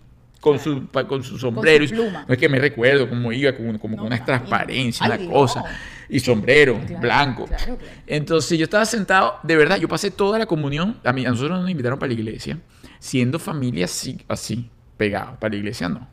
con 0.40 0.59
su, 0.59 0.87
pa- 0.87 1.07
con 1.07 1.22
su 1.22 1.38
sombrero. 1.38 1.87
su 1.87 1.94
pluma. 1.94 2.24
No 2.26 2.33
es 2.35 2.40
que 2.40 2.48
me 2.48 2.59
recuerdo 2.59 3.09
cómo 3.09 3.31
iba, 3.33 3.53
como, 3.55 3.79
como 3.79 3.96
No, 3.96 4.03
con 4.03 4.07
una 4.12 4.24
transparencia, 4.24 5.05
Ay, 5.07 5.12
una 5.12 5.18
Dios. 5.18 5.33
cosa. 5.33 5.64
Y 6.09 6.18
sombrero, 6.20 6.81
Claro, 6.87 7.00
blanco. 7.00 7.44
claro, 7.44 7.76
claro. 7.76 7.79
Entonces 8.07 8.59
yo 8.59 8.64
estaba 8.64 8.85
sentado, 8.87 9.38
de 9.42 9.57
verdad, 9.57 9.76
yo 9.79 9.87
pasé 9.87 10.11
toda 10.11 10.38
la 10.38 10.46
comunión, 10.46 10.96
a, 11.05 11.12
mí, 11.12 11.24
a 11.26 11.31
nosotros 11.31 11.61
nos 11.61 11.70
invitaron 11.70 11.98
para 11.98 12.12
la 12.12 12.18
iglesia, 12.18 12.59
siendo 12.98 13.38
familia 13.38 13.85
así, 13.85 14.18
así 14.29 14.68
pegados, 14.96 15.37
para 15.38 15.53
la 15.53 15.59
iglesia 15.59 15.88
no. 15.88 16.09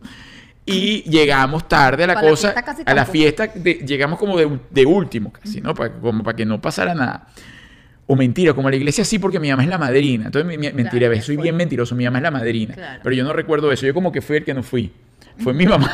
Y 0.65 1.03
llegamos 1.09 1.67
tarde 1.69 2.03
a 2.03 2.07
la 2.07 2.13
Para 2.15 2.25
la 2.25 2.31
cosa, 2.31 2.53
casi 2.53 2.83
a 2.85 2.93
la 2.93 3.05
fiesta, 3.05 3.47
de- 3.47 3.75
llegamos 3.87 4.19
como 4.19 4.37
de, 4.37 4.59
de 4.69 4.85
último 4.85 5.31
casi, 5.31 5.61
¿no? 5.61 5.73
Para, 5.73 5.93
como 5.93 6.21
para 6.23 6.35
que 6.35 6.45
no 6.45 6.59
pasara 6.61 6.93
nada. 6.93 7.27
O 8.09 8.15
mentira, 8.15 8.53
como 8.53 8.69
la 8.69 8.75
iglesia 8.77 9.03
sí, 9.03 9.19
porque 9.19 9.39
mi 9.39 9.49
mamá 9.49 9.63
es 9.63 9.69
la 9.69 9.77
madrina. 9.77 10.25
Entonces, 10.27 10.47
mi- 10.47 10.57
mentira, 10.71 11.07
Claro, 11.07 11.21
soy 11.21 11.35
fue. 11.35 11.43
bien 11.43 11.55
mentiroso, 11.57 11.93
mi 11.93 12.05
mamá 12.05 12.19
es 12.19 12.23
la 12.23 12.31
madrina. 12.31 12.73
Claro. 12.73 13.01
Pero 13.03 13.15
yo 13.15 13.23
no 13.25 13.33
recuerdo 13.33 13.71
eso, 13.71 13.85
yo 13.85 13.93
como 13.93 14.11
que 14.11 14.21
fui 14.21 14.37
el 14.37 14.45
que 14.45 14.53
no 14.53 14.63
fui. 14.63 14.91
Fue 15.39 15.53
mi 15.53 15.67
mamá. 15.67 15.91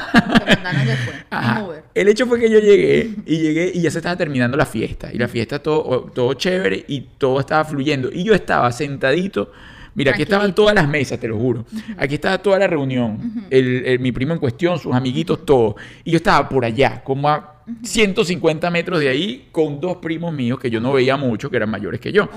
Ajá. 1.30 1.66
El 1.94 2.08
hecho 2.08 2.26
fue 2.28 2.40
que 2.40 2.50
yo 2.50 2.60
llegué 2.60 3.12
y 3.26 3.38
llegué 3.40 3.72
y 3.74 3.82
ya 3.82 3.92
se 3.92 3.98
estaba 4.00 4.16
terminando 4.16 4.56
la 4.58 4.66
fiesta. 4.66 5.10
Y 5.12 5.18
la 5.18 5.28
fiesta 5.28 5.60
todo, 5.60 6.12
todo 6.14 6.34
chévere 6.36 6.86
y 6.88 7.02
todo 7.18 7.40
estaba 7.40 7.66
fluyendo. 7.66 8.10
Y 8.12 8.24
yo 8.24 8.34
estaba 8.34 8.72
sentadito. 8.72 9.52
Mira, 9.96 10.12
aquí 10.12 10.24
estaban 10.24 10.56
todas 10.56 10.74
las 10.74 10.88
mesas, 10.88 11.20
te 11.20 11.28
lo 11.28 11.38
juro. 11.38 11.66
Aquí 11.98 12.16
estaba 12.16 12.38
toda 12.40 12.58
la 12.58 12.68
reunión. 12.68 13.46
el, 13.50 13.86
el- 13.86 14.00
mi 14.00 14.12
primo 14.12 14.34
en 14.34 14.40
cuestión, 14.40 14.80
sus 14.80 14.94
amiguitos, 14.94 15.46
todos. 15.46 15.76
Y 16.04 16.12
yo 16.12 16.18
estaba 16.18 16.48
por 16.50 16.66
allá, 16.66 17.04
como 17.04 17.30
a 17.30 17.53
150 17.84 18.70
metros 18.72 19.00
de 19.00 19.10
ahí, 19.10 19.48
con 19.52 19.80
dos 19.80 19.98
primos 19.98 20.34
míos 20.34 20.60
que 20.60 20.70
yo 20.70 20.80
no 20.80 20.94
veía 20.94 21.18
mucho, 21.18 21.50
que 21.50 21.58
eran 21.58 21.70
mayores 21.70 22.00
que 22.00 22.12
yo. 22.12 22.30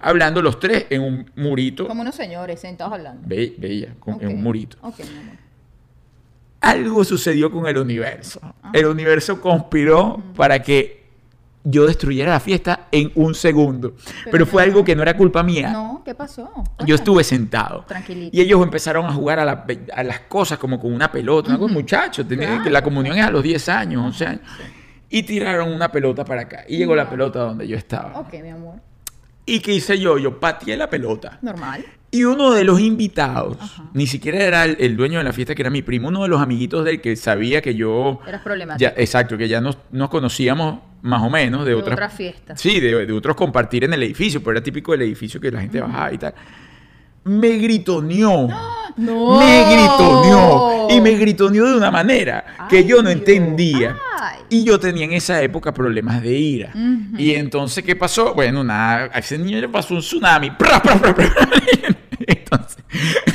Hablando 0.00 0.40
los 0.42 0.58
tres 0.58 0.86
en 0.90 1.02
un 1.02 1.30
murito. 1.36 1.86
Como 1.88 2.02
unos 2.02 2.14
señores 2.14 2.60
sentados 2.60 2.92
hablando. 2.94 3.28
Con- 3.98 4.14
Ok. 4.14 4.22
en 4.22 4.28
un 4.28 4.42
murito 4.42 4.76
Ok, 4.82 4.98
mi 5.00 5.04
amor. 5.18 5.34
algo 6.60 7.04
sucedió 7.04 7.50
con 7.50 7.66
el 7.66 7.78
universo. 7.78 8.40
El 8.72 8.86
universo 8.86 9.40
conspiró 9.40 10.22
para 10.36 10.62
que 10.62 10.99
yo 11.64 11.86
destruyera 11.86 12.32
la 12.32 12.40
fiesta 12.40 12.86
en 12.90 13.12
un 13.14 13.34
segundo. 13.34 13.94
Pero, 14.24 14.30
Pero 14.30 14.46
fue 14.46 14.62
no. 14.62 14.68
algo 14.70 14.84
que 14.84 14.96
no 14.96 15.02
era 15.02 15.16
culpa 15.16 15.42
mía. 15.42 15.70
No, 15.70 16.02
¿qué 16.04 16.14
pasó? 16.14 16.50
Yo 16.86 16.94
estuve 16.94 17.22
sentado. 17.24 17.84
Tranquilito. 17.86 18.34
Y 18.36 18.40
ellos 18.40 18.62
empezaron 18.62 19.04
a 19.06 19.12
jugar 19.12 19.38
a, 19.40 19.44
la- 19.44 19.66
a 19.94 20.02
las 20.02 20.20
cosas 20.20 20.58
como 20.58 20.80
con 20.80 20.92
una 20.92 21.12
pelota. 21.12 21.50
Una 21.50 21.58
cosa, 21.58 21.74
muchachos, 21.74 22.26
tenía- 22.26 22.46
Claro. 22.48 22.64
que 22.64 22.70
la 22.70 22.82
comunión 22.82 23.18
es 23.18 23.24
a 23.24 23.30
los 23.30 23.42
10 23.42 23.68
años, 23.68 24.02
11 24.04 24.26
años. 24.26 24.40
Y 25.10 25.22
tiraron 25.24 25.72
una 25.72 25.90
pelota 25.92 26.24
para 26.24 26.42
acá. 26.42 26.64
Y 26.68 26.76
llegó 26.78 26.94
la 26.96 27.08
pelota 27.10 27.40
donde 27.40 27.66
yo 27.68 27.76
estaba. 27.76 28.18
Ok, 28.20 28.34
mi 28.42 28.48
amor. 28.50 28.76
¿Y 29.44 29.60
qué 29.60 29.72
hice 29.74 29.98
yo? 29.98 30.16
Yo 30.18 30.38
pateé 30.38 30.76
la 30.76 30.88
pelota. 30.88 31.38
Normal. 31.42 31.84
Y 32.12 32.24
uno 32.24 32.50
de 32.52 32.64
los 32.64 32.80
invitados, 32.80 33.56
ni 33.94 34.06
siquiera 34.06 34.38
era 34.42 34.64
el, 34.64 34.76
el 34.80 34.96
dueño 34.96 35.18
de 35.18 35.24
la 35.24 35.32
fiesta, 35.32 35.54
que 35.54 35.62
era 35.62 35.70
mi 35.70 35.82
primo, 35.82 36.08
uno 36.08 36.24
de 36.24 36.28
los 36.28 36.40
amiguitos 36.40 36.84
del 36.84 37.00
que 37.00 37.14
sabía 37.14 37.62
que 37.62 37.76
yo... 37.76 38.18
Eras 38.26 38.42
problemático. 38.42 38.80
Ya, 38.80 39.00
exacto, 39.00 39.38
que 39.38 39.46
ya 39.46 39.60
nos, 39.60 39.78
nos 39.92 40.10
conocíamos 40.10 40.80
más 41.02 41.22
o 41.22 41.30
menos 41.30 41.64
de, 41.64 41.70
De 41.70 41.76
otras... 41.76 41.94
otras 41.94 42.12
fiestas. 42.12 42.60
Sí, 42.60 42.80
de, 42.80 43.06
de 43.06 43.12
otros 43.12 43.36
compartir 43.36 43.84
en 43.84 43.92
el 43.92 44.02
edificio, 44.02 44.40
pero 44.40 44.52
era 44.56 44.62
típico 44.62 44.90
del 44.90 45.02
edificio 45.02 45.40
que 45.40 45.52
la 45.52 45.60
gente 45.60 45.80
bajaba 45.80 46.12
y 46.12 46.18
tal. 46.18 46.34
Me 47.24 47.50
gritoneó. 47.58 48.48
¡No! 48.48 48.79
Me 48.96 49.64
gritoneó. 49.72 50.88
Y 50.90 51.00
me 51.00 51.12
gritoneó 51.12 51.66
de 51.66 51.76
una 51.76 51.90
manera 51.90 52.44
que 52.68 52.84
yo 52.84 53.02
no 53.02 53.10
entendía. 53.10 53.96
Y 54.48 54.64
yo 54.64 54.80
tenía 54.80 55.04
en 55.04 55.12
esa 55.12 55.40
época 55.42 55.72
problemas 55.72 56.22
de 56.22 56.32
ira. 56.32 56.72
Y 57.16 57.34
entonces, 57.34 57.84
¿qué 57.84 57.96
pasó? 57.96 58.34
Bueno, 58.34 58.64
nada, 58.64 59.10
a 59.12 59.18
ese 59.18 59.38
niño 59.38 59.60
le 59.60 59.68
pasó 59.68 59.94
un 59.94 60.00
tsunami. 60.00 60.50
Entonces, 62.26 62.84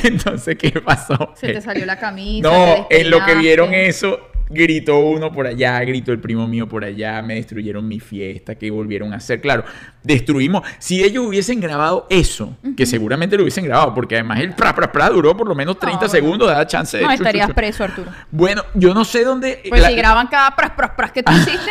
entonces, 0.04 0.56
¿qué 0.56 0.70
pasó? 0.80 1.32
Se 1.34 1.52
te 1.52 1.60
salió 1.60 1.84
la 1.86 1.98
camisa. 1.98 2.48
No, 2.48 2.86
en 2.88 3.10
lo 3.10 3.24
que 3.24 3.34
vieron 3.34 3.74
eso, 3.74 4.18
gritó 4.48 4.98
uno 5.00 5.32
por 5.32 5.46
allá, 5.46 5.80
gritó 5.80 6.12
el 6.12 6.20
primo 6.20 6.46
mío 6.46 6.68
por 6.68 6.84
allá, 6.84 7.20
me 7.22 7.34
destruyeron 7.34 7.86
mi 7.86 8.00
fiesta, 8.00 8.54
que 8.54 8.70
volvieron 8.70 9.12
a 9.12 9.16
hacer. 9.16 9.40
Claro, 9.40 9.64
destruimos. 10.02 10.62
Si 10.78 11.02
ellos 11.02 11.26
hubiesen 11.26 11.60
grabado 11.60 12.06
eso, 12.10 12.56
que 12.76 12.86
seguramente 12.86 13.36
lo 13.36 13.42
hubiesen 13.42 13.64
grabado, 13.64 13.94
porque 13.94 14.14
además 14.16 14.40
el 14.40 14.54
pra, 14.54 14.74
pra, 14.74 14.90
pra 14.92 15.08
duró 15.10 15.36
por 15.36 15.48
lo 15.48 15.54
menos 15.54 15.78
30 15.78 15.98
bueno. 15.98 16.10
segundos, 16.12 16.48
da 16.48 16.66
chance 16.66 16.96
de 16.96 17.02
No, 17.02 17.08
chu, 17.10 17.14
estarías 17.14 17.48
chu. 17.48 17.54
preso, 17.54 17.84
Arturo. 17.84 18.10
Bueno, 18.30 18.62
yo 18.74 18.94
no 18.94 19.04
sé 19.04 19.24
dónde. 19.24 19.62
Pues 19.68 19.80
la- 19.82 19.88
si 19.88 19.94
graban 19.96 20.26
cada 20.28 20.54
pras, 20.54 20.70
pras, 20.72 20.90
pras 20.96 21.12
que 21.12 21.22
tú 21.22 21.32
hiciste. 21.36 21.70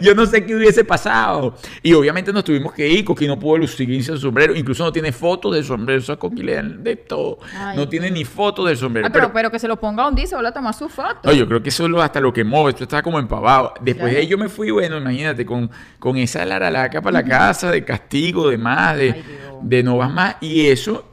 yo 0.00 0.14
no 0.14 0.26
sé 0.26 0.44
qué 0.44 0.54
hubiese 0.54 0.84
pasado. 0.84 1.56
Y 1.82 1.92
obviamente 1.94 2.32
nos 2.32 2.44
tuvimos 2.44 2.72
que 2.72 2.86
ir. 2.88 3.04
Coqui 3.04 3.26
no 3.26 3.38
pudo 3.38 3.58
lucirse 3.58 4.12
el 4.12 4.18
sombrero. 4.18 4.54
Incluso 4.54 4.84
no 4.84 4.92
tiene 4.92 5.12
fotos 5.12 5.54
del 5.54 5.64
sombrero. 5.64 5.98
Eso 6.00 6.12
a 6.12 6.18
Coqui 6.18 6.42
le 6.42 6.54
dan 6.54 6.84
de 6.84 6.96
todo. 6.96 7.38
Ay, 7.56 7.76
no 7.76 7.88
tiene 7.88 8.10
ni 8.10 8.24
fotos 8.24 8.66
del 8.68 8.76
sombrero. 8.76 9.06
Ah, 9.08 9.10
pero, 9.12 9.32
pero 9.32 9.50
que 9.50 9.58
se 9.58 9.66
lo 9.68 9.78
ponga 9.80 10.06
un 10.06 10.14
día 10.14 10.24
y 10.24 10.28
se 10.28 10.34
vuelva 10.34 10.50
a 10.50 10.54
tomar 10.54 10.74
su 10.74 10.88
foto. 10.88 11.18
No, 11.24 11.32
yo 11.32 11.48
creo 11.48 11.62
que 11.62 11.70
eso 11.72 11.84
es 11.84 11.90
lo- 11.90 12.02
hasta 12.02 12.20
lo 12.20 12.32
quemó, 12.32 12.68
esto 12.68 12.84
estaba 12.84 13.02
como 13.02 13.18
empavado. 13.18 13.74
Después 13.80 14.12
de 14.12 14.18
ahí 14.20 14.26
yo 14.26 14.36
me 14.38 14.48
fui, 14.48 14.70
bueno, 14.70 14.98
imagínate, 14.98 15.44
con, 15.46 15.70
con 15.98 16.16
esa 16.16 16.44
laralaca 16.44 17.00
para 17.00 17.14
la 17.14 17.24
casa, 17.24 17.70
de 17.70 17.84
castigo, 17.84 18.48
de 18.50 18.58
más, 18.58 18.96
de, 18.96 19.10
Ay, 19.12 19.24
de 19.62 19.82
no 19.82 19.96
vas 19.96 20.10
más. 20.12 20.36
Y 20.40 20.66
eso, 20.66 21.04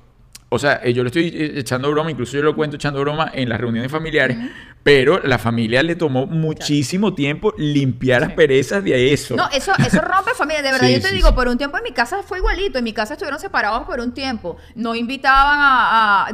o 0.50 0.60
sea, 0.60 0.82
eh, 0.84 0.94
yo 0.94 1.04
le 1.04 1.08
estoy 1.08 1.28
eh, 1.34 1.54
echando 1.58 1.90
broma, 1.92 2.12
incluso 2.12 2.34
yo 2.38 2.44
lo 2.44 2.56
cuento 2.56 2.76
echando 2.76 3.00
broma 3.02 3.32
en 3.34 3.48
las 3.50 3.60
reuniones 3.60 3.92
familiares, 3.92 4.38
Pero 4.84 5.20
la 5.20 5.38
familia 5.38 5.84
le 5.84 5.96
tomó 5.96 6.26
muchísimo 6.26 7.14
tiempo 7.14 7.54
limpiar 7.58 8.22
las 8.22 8.32
perezas 8.32 8.84
de 8.84 9.14
eso. 9.14 9.36
No, 9.36 9.50
eso, 9.50 9.74
eso 9.78 10.02
rompe 10.02 10.32
familia. 10.36 10.62
De 10.62 10.72
verdad, 10.72 10.88
Sí, 10.88 10.94
yo 10.94 11.02
te 11.02 11.10
sí, 11.10 11.16
digo, 11.16 11.30
sí. 11.30 11.36
por 11.36 11.48
un 11.48 11.58
tiempo 11.58 11.78
en 11.78 11.84
mi 11.84 11.92
casa 11.92 12.24
fue 12.24 12.38
igualito. 12.38 12.78
En 12.78 12.86
mi 12.86 12.94
casa 12.94 13.14
estuvieron 13.14 13.40
separados 13.40 13.86
por 13.86 14.00
un 14.00 14.14
tiempo. 14.14 14.58
No 14.76 14.96
invitaban 14.96 15.58
a. 15.62 16.28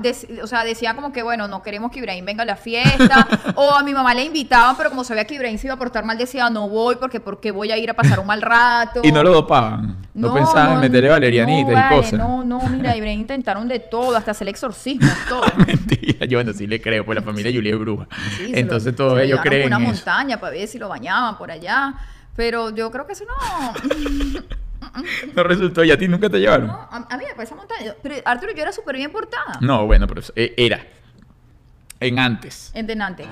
o 0.43 0.47
sea, 0.47 0.63
decían 0.63 0.95
como 0.95 1.11
que, 1.11 1.23
bueno, 1.23 1.47
no 1.47 1.63
queremos 1.63 1.91
que 1.91 1.99
Ibrahim 1.99 2.23
venga 2.25 2.43
a 2.43 2.45
la 2.45 2.55
fiesta. 2.55 3.27
o 3.55 3.73
a 3.73 3.83
mi 3.83 3.93
mamá 3.93 4.13
le 4.13 4.23
invitaban, 4.23 4.77
pero 4.77 4.89
como 4.89 5.03
sabía 5.03 5.25
que 5.25 5.35
Ibrahim 5.35 5.57
se 5.57 5.67
iba 5.67 5.73
a 5.73 5.79
portar 5.79 6.05
mal, 6.05 6.17
decía, 6.17 6.49
no 6.49 6.69
voy 6.69 6.95
porque, 6.95 7.19
porque 7.19 7.51
voy 7.51 7.71
a 7.71 7.77
ir 7.77 7.89
a 7.89 7.93
pasar 7.93 8.19
un 8.19 8.27
mal 8.27 8.41
rato. 8.41 9.01
Y 9.03 9.11
no 9.11 9.23
lo 9.23 9.33
dopaban. 9.33 10.05
No, 10.15 10.33
pensaban 10.33 10.75
en 10.75 10.79
meterle 10.79 11.09
valerianita 11.09 11.71
no, 11.71 11.71
y 11.71 11.75
vale, 11.75 11.95
cosas. 11.95 12.13
No, 12.13 12.43
no, 12.45 12.61
mira, 12.69 12.95
Ibrahim 12.95 13.19
intentaron 13.19 13.67
de 13.67 13.79
todo, 13.79 14.15
hasta 14.15 14.31
hacer 14.31 14.47
exorcismos, 14.47 15.11
todo. 15.27 15.43
Mentira, 15.67 16.25
yo 16.25 16.37
bueno, 16.37 16.53
sí 16.53 16.67
le 16.67 16.79
creo, 16.79 17.03
pues 17.05 17.17
la 17.17 17.21
familia 17.21 17.51
Julia 17.53 17.73
es 17.73 17.79
bruja. 17.79 18.07
Sí, 18.37 18.44
Entonces 18.53 18.93
lo- 18.93 18.97
todos 18.97 19.19
ellos 19.21 19.39
creen 19.41 19.67
una 19.67 19.77
eso. 19.77 19.85
montaña 19.93 20.39
para 20.39 20.53
ver 20.53 20.67
si 20.67 20.77
lo 20.77 20.89
bañaban 20.89 21.37
por 21.37 21.51
allá. 21.51 21.93
Pero 22.35 22.69
yo 22.71 22.91
creo 22.91 23.07
que 23.07 23.13
eso 23.13 23.23
no. 23.25 23.73
No 25.35 25.43
resultó, 25.43 25.83
y 25.83 25.91
a 25.91 25.97
ti 25.97 26.07
nunca 26.07 26.29
te 26.29 26.37
llevaron. 26.39 26.67
no 26.67 26.73
a, 26.73 27.07
a 27.09 27.17
mí 27.17 27.23
me 27.27 27.33
parece 27.35 27.55
montaña. 27.55 27.93
Pero 28.01 28.15
Arturo, 28.25 28.53
yo 28.53 28.61
era 28.61 28.71
súper 28.71 28.95
bien 28.95 29.11
portada. 29.11 29.57
No, 29.61 29.85
bueno, 29.85 30.05
pero 30.07 30.21
eh, 30.35 30.53
era. 30.57 30.85
En 31.99 32.19
antes. 32.19 32.71
En 32.73 32.87
Denante. 32.87 33.25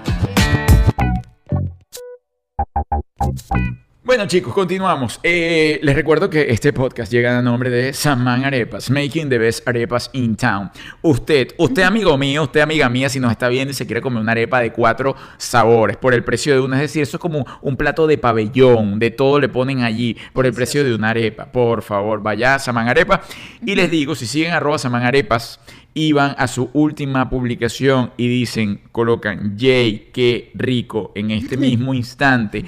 Bueno 4.06 4.28
chicos, 4.28 4.54
continuamos. 4.54 5.18
Eh, 5.24 5.80
les 5.82 5.96
recuerdo 5.96 6.30
que 6.30 6.48
este 6.50 6.74
podcast 6.74 7.10
llega 7.10 7.40
a 7.40 7.42
nombre 7.42 7.70
de 7.70 7.94
Saman 7.94 8.44
Arepas, 8.44 8.90
Making 8.90 9.30
the 9.30 9.38
Best 9.38 9.66
Arepas 9.66 10.10
in 10.12 10.36
Town. 10.36 10.70
Usted, 11.02 11.54
usted 11.58 11.84
amigo 11.84 12.18
mío, 12.18 12.44
usted 12.44 12.60
amiga 12.60 12.90
mía, 12.90 13.08
si 13.08 13.22
nos 13.22 13.32
está 13.32 13.48
viendo 13.48 13.72
y 13.72 13.74
se 13.74 13.86
quiere 13.86 14.02
comer 14.02 14.22
una 14.22 14.34
arepa 14.34 14.60
de 14.60 14.74
cuatro 14.74 15.16
sabores 15.38 15.96
por 15.96 16.14
el 16.14 16.22
precio 16.26 16.54
de 16.54 16.60
una, 16.60 16.76
es 16.76 16.82
decir, 16.82 17.02
eso 17.02 17.16
es 17.16 17.22
como 17.22 17.46
un 17.62 17.78
plato 17.78 18.06
de 18.06 18.18
pabellón, 18.18 19.00
de 19.00 19.10
todo 19.10 19.40
le 19.40 19.48
ponen 19.48 19.84
allí 19.84 20.18
por 20.34 20.46
el 20.46 20.52
precio 20.52 20.84
de 20.84 20.94
una 20.94 21.12
arepa. 21.12 21.46
Por 21.46 21.82
favor, 21.82 22.22
vaya 22.22 22.56
a 22.56 22.60
Saman 22.60 22.90
Arepa. 22.90 23.22
Y 23.66 23.74
les 23.74 23.90
digo, 23.90 24.16
si 24.16 24.28
siguen 24.28 24.52
arroba 24.52 24.80
Saman 24.80 25.04
Arepas, 25.04 25.62
y 25.94 26.12
van 26.12 26.36
a 26.38 26.48
su 26.48 26.70
última 26.74 27.30
publicación 27.30 28.12
y 28.18 28.28
dicen, 28.28 28.82
colocan, 28.92 29.56
yay, 29.58 30.10
qué 30.12 30.52
rico, 30.56 31.12
en 31.16 31.32
este 31.32 31.56
mismo 31.56 31.94
instante 31.94 32.66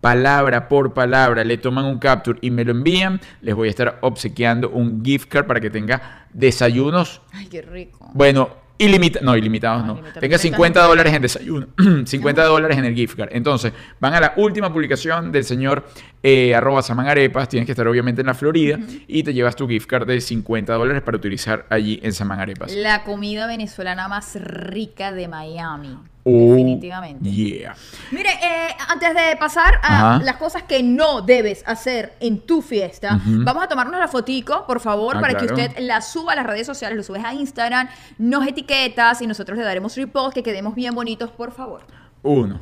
palabra 0.00 0.68
por 0.68 0.94
palabra, 0.94 1.44
le 1.44 1.58
toman 1.58 1.84
un 1.84 1.98
capture 1.98 2.38
y 2.42 2.50
me 2.50 2.64
lo 2.64 2.72
envían, 2.72 3.20
les 3.42 3.54
voy 3.54 3.68
a 3.68 3.70
estar 3.70 3.98
obsequiando 4.02 4.70
un 4.70 5.04
gift 5.04 5.28
card 5.28 5.46
para 5.46 5.60
que 5.60 5.70
tenga 5.70 6.26
desayunos, 6.32 7.20
Ay, 7.32 7.46
qué 7.46 7.62
rico. 7.62 8.10
bueno, 8.14 8.48
ilimitados, 8.80 9.24
no, 9.26 9.36
ilimitados 9.36 9.84
no, 9.84 9.92
Ilimitados. 9.94 10.20
tenga 10.20 10.38
50 10.38 10.82
dólares 10.84 11.12
en 11.12 11.22
desayuno, 11.22 11.66
50 12.06 12.44
dólares 12.44 12.78
en 12.78 12.84
el 12.84 12.94
gift 12.94 13.16
card. 13.16 13.30
Entonces, 13.32 13.72
van 13.98 14.14
a 14.14 14.20
la 14.20 14.34
última 14.36 14.72
publicación 14.72 15.32
del 15.32 15.42
señor 15.44 15.84
eh, 16.22 16.54
arroba 16.54 16.80
Saman 16.82 17.08
Arepas, 17.08 17.48
tienes 17.48 17.66
que 17.66 17.72
estar 17.72 17.88
obviamente 17.88 18.20
en 18.20 18.28
la 18.28 18.34
Florida 18.34 18.78
y 19.08 19.22
te 19.24 19.34
llevas 19.34 19.56
tu 19.56 19.66
gift 19.68 19.86
card 19.88 20.06
de 20.06 20.20
50 20.20 20.74
dólares 20.74 21.02
para 21.02 21.16
utilizar 21.16 21.66
allí 21.70 21.98
en 22.04 22.12
Saman 22.12 22.38
Arepas. 22.38 22.72
La 22.72 23.02
comida 23.02 23.46
venezolana 23.48 24.06
más 24.08 24.36
rica 24.40 25.10
de 25.12 25.26
Miami. 25.26 25.98
Oh, 26.28 26.50
definitivamente. 26.54 27.30
Yeah. 27.30 27.74
Mire, 28.10 28.28
eh, 28.30 28.68
antes 28.88 29.14
de 29.14 29.36
pasar 29.38 29.74
a 29.82 30.16
Ajá. 30.16 30.24
las 30.24 30.36
cosas 30.36 30.62
que 30.64 30.82
no 30.82 31.22
debes 31.22 31.62
hacer 31.66 32.14
en 32.20 32.40
tu 32.40 32.60
fiesta, 32.62 33.20
vamos 33.24 33.64
a 33.64 33.68
tomarnos 33.68 33.98
la 33.98 34.08
fotico, 34.08 34.64
por 34.66 34.80
favor, 34.80 35.16
Ah, 35.16 35.20
para 35.20 35.34
que 35.38 35.46
usted 35.46 35.78
la 35.78 36.00
suba 36.02 36.32
a 36.32 36.36
las 36.36 36.46
redes 36.46 36.66
sociales, 36.66 36.96
lo 36.96 37.02
subes 37.02 37.24
a 37.24 37.32
Instagram, 37.34 37.88
nos 38.18 38.46
etiquetas 38.46 39.22
y 39.22 39.26
nosotros 39.26 39.56
le 39.58 39.64
daremos 39.64 39.96
repost, 39.96 40.34
que 40.34 40.42
quedemos 40.42 40.74
bien 40.74 40.94
bonitos, 40.94 41.30
por 41.30 41.52
favor. 41.52 41.82
Uno, 42.22 42.60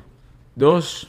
dos, 0.54 1.08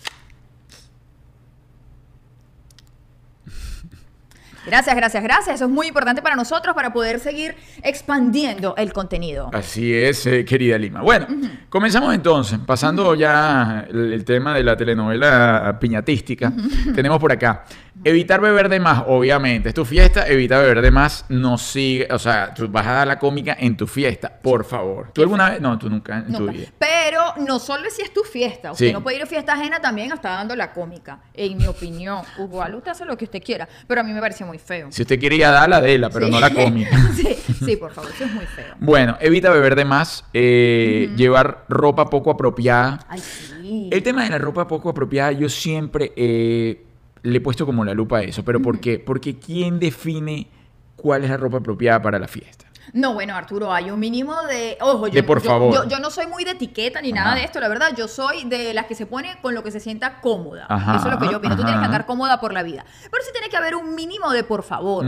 Gracias, 4.68 4.96
gracias, 4.96 5.24
gracias. 5.24 5.56
Eso 5.56 5.66
es 5.66 5.72
muy 5.72 5.88
importante 5.88 6.22
para 6.22 6.36
nosotros 6.36 6.76
para 6.76 6.94
poder 6.94 7.20
seguir 7.20 7.56
expandiendo 7.84 8.76
el 8.78 8.94
contenido. 8.94 9.50
Así 9.54 9.94
es, 9.94 10.26
eh, 10.26 10.46
querida 10.46 10.78
Lima. 10.78 11.02
Bueno, 11.02 11.28
comenzamos 11.70 12.14
entonces, 12.14 12.60
pasando 12.66 13.16
ya 13.16 13.86
el, 13.90 14.14
el 14.14 14.26
tema 14.26 14.54
de 14.54 14.64
la 14.64 14.76
telenovela 14.76 15.78
piñatística. 15.80 16.52
Tenemos 16.94 17.20
por 17.20 17.32
acá, 17.32 17.66
evitar 18.10 18.42
beber 18.42 18.70
de 18.70 18.80
más, 18.80 19.04
obviamente. 19.08 19.70
Es 19.70 19.76
tu 19.76 19.86
fiesta, 19.86 20.28
evita 20.28 20.60
beber 20.60 20.82
de 20.82 20.92
más, 20.92 21.26
no 21.30 21.58
sigue, 21.58 22.08
o 22.12 22.20
sea, 22.20 22.54
tú 22.54 22.68
vas 22.70 22.86
a 22.88 22.94
dar 22.94 23.08
la 23.08 23.20
cómica 23.20 23.56
en 23.60 23.76
tu 23.78 23.88
fiesta, 23.88 24.30
por 24.42 24.64
favor. 24.66 25.12
¿Tú 25.14 25.22
alguna 25.22 25.50
vez? 25.52 25.62
No, 25.62 25.78
tú 25.78 25.90
nunca 25.90 26.18
en 26.28 26.34
tu 26.34 26.48
vida. 26.48 26.68
Pero 26.80 27.22
no 27.46 27.60
solo 27.60 27.90
si 27.90 28.02
es 28.02 28.14
tu 28.14 28.22
fiesta. 28.24 28.72
Usted 28.72 28.88
Sí. 28.88 28.94
no 28.94 29.02
puede 29.04 29.18
ir 29.18 29.24
a 29.24 29.26
fiesta 29.26 29.54
ajena 29.54 29.80
también 29.80 30.12
está 30.12 30.30
dando 30.32 30.56
la 30.56 30.72
cómica. 30.74 31.20
En 31.34 31.58
mi 31.58 31.66
opinión. 31.68 32.22
Igual 32.40 32.76
usted 32.76 32.92
hace 32.92 33.06
lo 33.06 33.18
que 33.18 33.26
usted 33.26 33.42
quiera. 33.44 33.68
Pero 33.88 34.02
a 34.02 34.04
mí 34.04 34.12
me 34.14 34.20
pareció 34.22 34.46
muy 34.46 34.58
feo. 34.60 34.88
Si 34.92 35.02
usted 35.02 35.20
quiere 35.20 35.36
ir 35.36 35.46
a 35.46 35.52
dar 35.52 35.70
la 35.70 35.82
de 35.82 35.98
la, 35.98 36.10
pero 36.10 36.26
Sí. 36.28 36.32
no 36.32 36.40
la 36.40 36.50
cómica. 36.52 36.90
sí, 37.16 37.36
sí, 37.66 37.76
por 37.78 37.92
favor, 37.92 38.12
eso 38.12 38.24
es 38.26 38.32
muy 38.34 38.46
feo. 38.46 38.76
Bueno, 38.80 39.18
evita 39.20 39.50
beber 39.52 39.76
de 39.76 39.86
más, 39.86 40.24
eh, 40.34 41.10
llevar 41.16 41.66
ropa 41.70 42.06
poco 42.10 42.32
apropiada. 42.32 43.00
Ay, 43.10 43.20
sí. 43.20 43.90
El 43.92 44.02
tema 44.04 44.24
de 44.24 44.30
la 44.30 44.38
ropa 44.38 44.68
poco 44.68 44.90
apropiada, 44.90 45.32
yo 45.34 45.50
siempre 45.50 46.14
eh, 46.16 46.86
le 47.24 47.38
he 47.38 47.42
puesto 47.42 47.66
como 47.66 47.84
la 47.86 47.94
lupa 47.94 48.20
a 48.20 48.22
eso. 48.24 48.44
¿Pero 48.44 48.62
por 48.62 48.80
qué? 48.80 49.00
Porque 49.00 49.38
¿quién 49.40 49.80
define 49.80 50.48
cuál 50.96 51.24
es 51.24 51.30
la 51.30 51.38
ropa 51.38 51.58
apropiada 51.58 52.02
para 52.02 52.20
la 52.20 52.28
fiesta? 52.28 52.66
No, 52.94 53.14
bueno, 53.14 53.36
Arturo, 53.36 53.74
hay 53.74 53.92
un 53.92 54.00
mínimo 54.00 54.34
de. 54.44 54.78
Ojo, 54.80 55.08
yo, 55.10 55.14
De 55.16 55.24
por 55.24 55.42
yo- 55.44 55.50
favor. 55.50 55.74
Yo, 55.74 55.90
yo 55.90 56.00
no 56.00 56.10
soy 56.10 56.26
muy 56.28 56.46
de 56.46 56.52
etiqueta 56.52 57.02
ni 57.02 57.12
nada 57.12 57.36
de 57.36 57.44
esto, 57.44 57.60
la 57.60 57.68
verdad. 57.68 57.90
Yo 57.98 58.08
soy 58.08 58.46
de 58.46 58.74
las 58.74 58.86
que 58.86 58.96
se 58.96 59.06
pone 59.06 59.38
con 59.42 59.54
lo 59.54 59.62
que 59.62 59.72
se 59.72 59.82
sienta 59.82 60.22
cómoda. 60.22 60.68
Ajá, 60.70 60.96
Eso 60.96 61.08
es 61.10 61.14
lo 61.16 61.20
que 61.20 61.30
yo 61.30 61.38
opino. 61.40 61.58
Tú 61.58 61.64
tienes 61.64 61.82
que 61.82 61.86
andar 61.86 62.06
cómoda 62.06 62.40
por 62.40 62.54
la 62.54 62.64
vida. 62.64 62.86
Pero 63.12 63.24
sí 63.26 63.32
tiene 63.34 63.50
que 63.50 63.58
haber 63.58 63.76
un 63.76 63.94
mínimo 63.94 64.32
de 64.32 64.46
por 64.46 64.64
favor. 64.64 65.06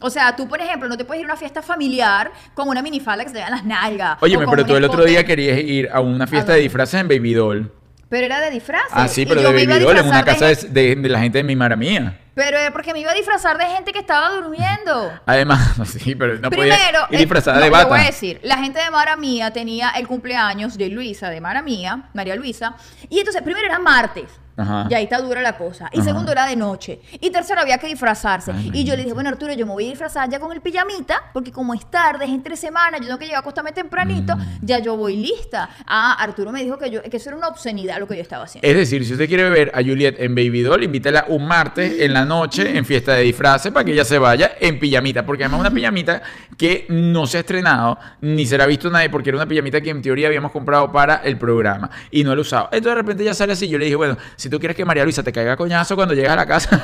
O 0.00 0.10
sea, 0.10 0.34
tú, 0.34 0.48
por 0.48 0.60
ejemplo, 0.60 0.88
no 0.88 0.96
te 0.96 1.04
puedes 1.04 1.20
ir 1.20 1.26
a 1.26 1.32
una 1.32 1.36
fiesta 1.36 1.62
familiar 1.62 2.32
con 2.52 2.68
una 2.68 2.82
minifalda 2.82 3.22
que 3.22 3.30
se 3.30 3.34
te 3.34 3.40
vean 3.40 3.52
las 3.52 3.64
nalgas. 3.64 4.18
o 4.20 4.24
Óyeme, 4.24 4.44
con 4.46 4.50
pero 4.56 4.66
tú 4.66 4.74
el 4.74 4.84
otro 4.84 5.04
día 5.04 5.24
querías 5.24 5.56
ir 5.60 5.88
a 5.92 6.00
una 6.00 6.26
fiesta 6.26 6.50
¿A 6.50 6.56
de 6.56 6.62
disfraces 6.62 7.00
en 7.00 7.06
Baby 7.06 7.34
Doll. 7.34 7.72
Pero 8.10 8.26
era 8.26 8.40
de 8.40 8.50
disfraces. 8.50 8.90
Ah, 8.92 9.08
sí, 9.08 9.24
pero 9.24 9.40
de 9.40 9.46
Baby 9.64 9.82
Doll 9.82 9.96
en 9.96 10.06
una 10.08 10.24
casa 10.24 10.46
de 10.48 10.54
de, 10.56 10.68
de- 10.68 10.96
de 10.96 11.08
la 11.08 11.20
gente 11.20 11.38
de 11.38 11.44
mi 11.44 11.56
mara 11.56 11.76
mía. 11.76 12.18
Pero 12.34 12.58
era 12.58 12.70
porque 12.72 12.92
me 12.92 13.00
iba 13.00 13.10
a 13.10 13.14
disfrazar 13.14 13.56
de 13.56 13.64
gente 13.66 13.92
que 13.92 13.98
estaba 14.00 14.30
durmiendo. 14.30 15.12
Además, 15.26 15.74
sí, 15.86 16.14
pero 16.16 16.34
no 16.38 16.50
podía 16.50 16.74
Primero, 16.74 17.06
ir 17.10 17.16
eh, 17.16 17.18
disfrazada 17.18 17.56
no, 17.58 17.62
de 17.64 17.66
le 17.68 17.70
bata. 17.70 17.88
voy 17.88 18.00
a 18.00 18.04
decir, 18.04 18.40
la 18.42 18.58
gente 18.58 18.80
de 18.80 18.90
Mara 18.90 19.16
Mía 19.16 19.52
tenía 19.52 19.90
el 19.90 20.06
cumpleaños 20.06 20.76
de 20.76 20.88
Luisa, 20.88 21.30
de 21.30 21.40
Mara 21.40 21.62
Mía, 21.62 22.08
María 22.14 22.34
Luisa, 22.36 22.74
y 23.08 23.18
entonces 23.20 23.42
primero 23.42 23.64
era 23.66 23.78
martes. 23.78 24.24
Ajá. 24.60 24.86
Y 24.90 24.94
ahí 24.94 25.04
está 25.04 25.18
dura 25.20 25.40
la 25.42 25.56
cosa. 25.56 25.88
Y 25.92 25.98
Ajá. 26.00 26.04
segundo 26.08 26.32
era 26.32 26.46
de 26.46 26.56
noche. 26.56 27.00
Y 27.20 27.30
tercero 27.30 27.60
había 27.60 27.78
que 27.78 27.86
disfrazarse. 27.86 28.52
Ay, 28.52 28.70
y 28.74 28.84
yo 28.84 28.94
le 28.96 29.02
dije, 29.02 29.14
bueno, 29.14 29.28
Arturo, 29.30 29.52
yo 29.54 29.66
me 29.66 29.72
voy 29.72 29.86
a 29.86 29.90
disfrazar 29.90 30.28
ya 30.28 30.38
con 30.40 30.52
el 30.52 30.60
pijamita, 30.60 31.22
porque 31.32 31.50
como 31.52 31.74
es 31.74 31.90
tarde, 31.90 32.24
es 32.24 32.30
entre 32.30 32.56
semana, 32.56 32.98
yo 32.98 33.04
tengo 33.06 33.18
que 33.18 33.24
llegar 33.26 33.38
a 33.38 33.40
acostarme 33.40 33.72
tempranito, 33.72 34.36
Mm. 34.36 34.42
ya 34.62 34.78
yo 34.78 34.96
voy 34.96 35.16
lista. 35.16 35.68
Ah, 35.86 36.16
Arturo 36.20 36.52
me 36.52 36.62
dijo 36.62 36.78
que, 36.78 36.90
yo, 36.90 37.02
que 37.02 37.16
eso 37.16 37.30
era 37.30 37.36
una 37.38 37.48
obscenidad 37.48 37.98
lo 37.98 38.06
que 38.06 38.16
yo 38.16 38.22
estaba 38.22 38.44
haciendo. 38.44 38.66
Es 38.68 38.76
decir, 38.76 39.04
si 39.04 39.12
usted 39.12 39.28
quiere 39.28 39.48
ver 39.50 39.70
a 39.74 39.78
Juliet 39.78 40.16
en 40.18 40.34
Baby 40.34 40.62
Doll, 40.62 40.82
invítela 40.84 41.24
un 41.28 41.46
martes 41.46 42.00
en 42.00 42.12
la 42.12 42.24
noche 42.24 42.76
en 42.76 42.84
fiesta 42.84 43.14
de 43.14 43.22
disfraces 43.22 43.72
para 43.72 43.84
que 43.84 43.92
ella 43.92 44.04
se 44.04 44.18
vaya 44.18 44.52
en 44.60 44.78
pijamita. 44.78 45.24
Porque 45.24 45.44
además 45.44 45.60
una 45.60 45.70
pijamita 45.70 46.22
que 46.60 46.84
no 46.90 47.26
se 47.26 47.38
ha 47.38 47.40
estrenado 47.40 47.98
ni 48.20 48.44
se 48.44 48.58
la 48.58 48.64
ha 48.64 48.66
visto 48.66 48.90
nadie 48.90 49.08
porque 49.08 49.30
era 49.30 49.38
una 49.38 49.48
pijamita 49.48 49.80
que 49.80 49.88
en 49.88 50.02
teoría 50.02 50.26
habíamos 50.26 50.52
comprado 50.52 50.92
para 50.92 51.22
el 51.24 51.38
programa 51.38 51.90
y 52.10 52.22
no 52.22 52.34
he 52.34 52.38
usado. 52.38 52.64
Entonces 52.66 52.90
de 52.90 52.94
repente 52.96 53.24
ya 53.24 53.32
sale 53.32 53.54
así. 53.54 53.66
Yo 53.66 53.78
le 53.78 53.86
dije, 53.86 53.96
bueno, 53.96 54.18
si 54.36 54.50
tú 54.50 54.58
quieres 54.58 54.76
que 54.76 54.84
María 54.84 55.04
Luisa 55.04 55.22
te 55.22 55.32
caiga 55.32 55.56
coñazo 55.56 55.96
cuando 55.96 56.12
llegues 56.12 56.30
a 56.30 56.36
la 56.36 56.44
casa. 56.44 56.78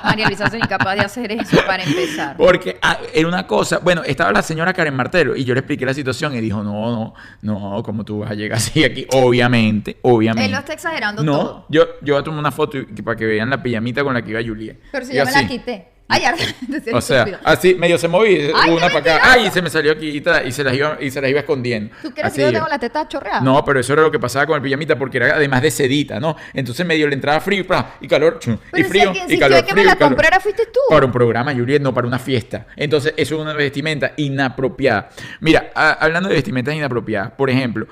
María 0.04 0.26
Luisa 0.26 0.48
es 0.48 0.54
incapaz 0.54 0.96
de 0.96 1.00
hacer 1.06 1.32
eso 1.32 1.56
para 1.66 1.82
empezar. 1.82 2.36
Porque 2.36 2.76
ah, 2.82 2.98
era 3.14 3.26
una 3.26 3.46
cosa, 3.46 3.78
bueno, 3.78 4.02
estaba 4.04 4.32
la 4.32 4.42
señora 4.42 4.74
Karen 4.74 4.94
Martelo 4.94 5.34
y 5.34 5.44
yo 5.44 5.54
le 5.54 5.60
expliqué 5.60 5.86
la 5.86 5.94
situación 5.94 6.36
y 6.36 6.40
dijo, 6.42 6.62
no, 6.62 6.90
no, 6.90 7.14
no, 7.40 7.82
¿cómo 7.82 8.04
tú 8.04 8.18
vas 8.18 8.32
a 8.32 8.34
llegar 8.34 8.58
así 8.58 8.84
aquí? 8.84 9.06
Obviamente, 9.14 9.96
obviamente. 10.02 10.44
Él 10.44 10.52
lo 10.52 10.58
está 10.58 10.74
exagerando 10.74 11.22
no, 11.22 11.32
todo. 11.32 11.66
yo, 11.70 11.86
yo 12.02 12.12
voy 12.12 12.20
a 12.20 12.24
tomar 12.24 12.40
una 12.40 12.50
foto 12.50 12.76
para 13.02 13.16
que 13.16 13.24
vean 13.24 13.48
la 13.48 13.62
pijamita 13.62 14.04
con 14.04 14.12
la 14.12 14.20
que 14.20 14.32
iba 14.32 14.42
Juliet. 14.42 14.78
Pero 14.92 15.06
si 15.06 15.16
yo 15.16 15.24
me 15.24 15.32
la 15.32 15.48
quité. 15.48 15.91
Ay, 16.12 16.24
Arturo, 16.24 16.50
O 16.92 17.00
sea, 17.00 17.40
así 17.44 17.74
medio 17.74 17.96
se 17.98 18.08
moví, 18.08 18.50
Ay, 18.54 18.70
una 18.70 18.88
para 18.88 18.98
acá, 18.98 19.20
ay, 19.22 19.46
y 19.46 19.50
se 19.50 19.62
me 19.62 19.70
salió 19.70 19.92
aquí 19.92 20.08
y, 20.08 20.20
ta- 20.20 20.42
y 20.44 20.52
se 20.52 20.62
las 20.62 20.74
iba, 20.74 20.98
y 21.00 21.10
se 21.10 21.20
las 21.20 21.30
iba 21.30 21.40
escondiendo. 21.40 21.94
¿Tú 22.02 22.10
crees 22.12 22.26
Así 22.28 22.36
que 22.36 22.42
yo 22.42 22.52
tengo 22.52 22.68
la 22.68 22.78
teta 22.78 23.06
chorreada? 23.08 23.40
No, 23.40 23.64
pero 23.64 23.80
eso 23.80 23.92
era 23.94 24.02
lo 24.02 24.10
que 24.10 24.18
pasaba 24.18 24.46
con 24.46 24.56
el 24.56 24.62
pijamita 24.62 24.96
porque 24.98 25.16
era 25.18 25.34
además 25.36 25.62
de 25.62 25.70
sedita, 25.70 26.20
¿no? 26.20 26.36
Entonces 26.52 26.84
medio 26.86 27.08
le 27.08 27.14
entraba 27.14 27.40
frío 27.40 27.64
y 28.00 28.08
calor, 28.08 28.38
chum, 28.38 28.54
y 28.54 28.58
Pero 28.70 28.84
si 28.84 28.90
frío, 28.90 29.10
el 29.10 29.26
que 29.26 29.34
y 29.34 29.38
calor, 29.38 29.58
en 29.58 29.64
que 29.64 29.72
me 29.74 29.80
frío, 29.80 29.84
la 29.90 29.96
calor. 29.96 30.08
comprara 30.14 30.40
fuiste 30.40 30.66
tú. 30.66 30.80
Para 30.88 31.06
un 31.06 31.12
programa, 31.12 31.52
Juliet, 31.54 31.80
no 31.80 31.94
para 31.94 32.06
una 32.06 32.18
fiesta. 32.18 32.66
Entonces, 32.76 33.14
eso 33.16 33.34
es 33.36 33.40
una 33.40 33.52
vestimenta 33.54 34.12
inapropiada. 34.16 35.08
Mira, 35.40 35.70
a- 35.74 35.92
hablando 35.92 36.28
de 36.28 36.34
vestimentas 36.36 36.74
inapropiadas, 36.74 37.30
por 37.32 37.48
ejemplo, 37.50 37.86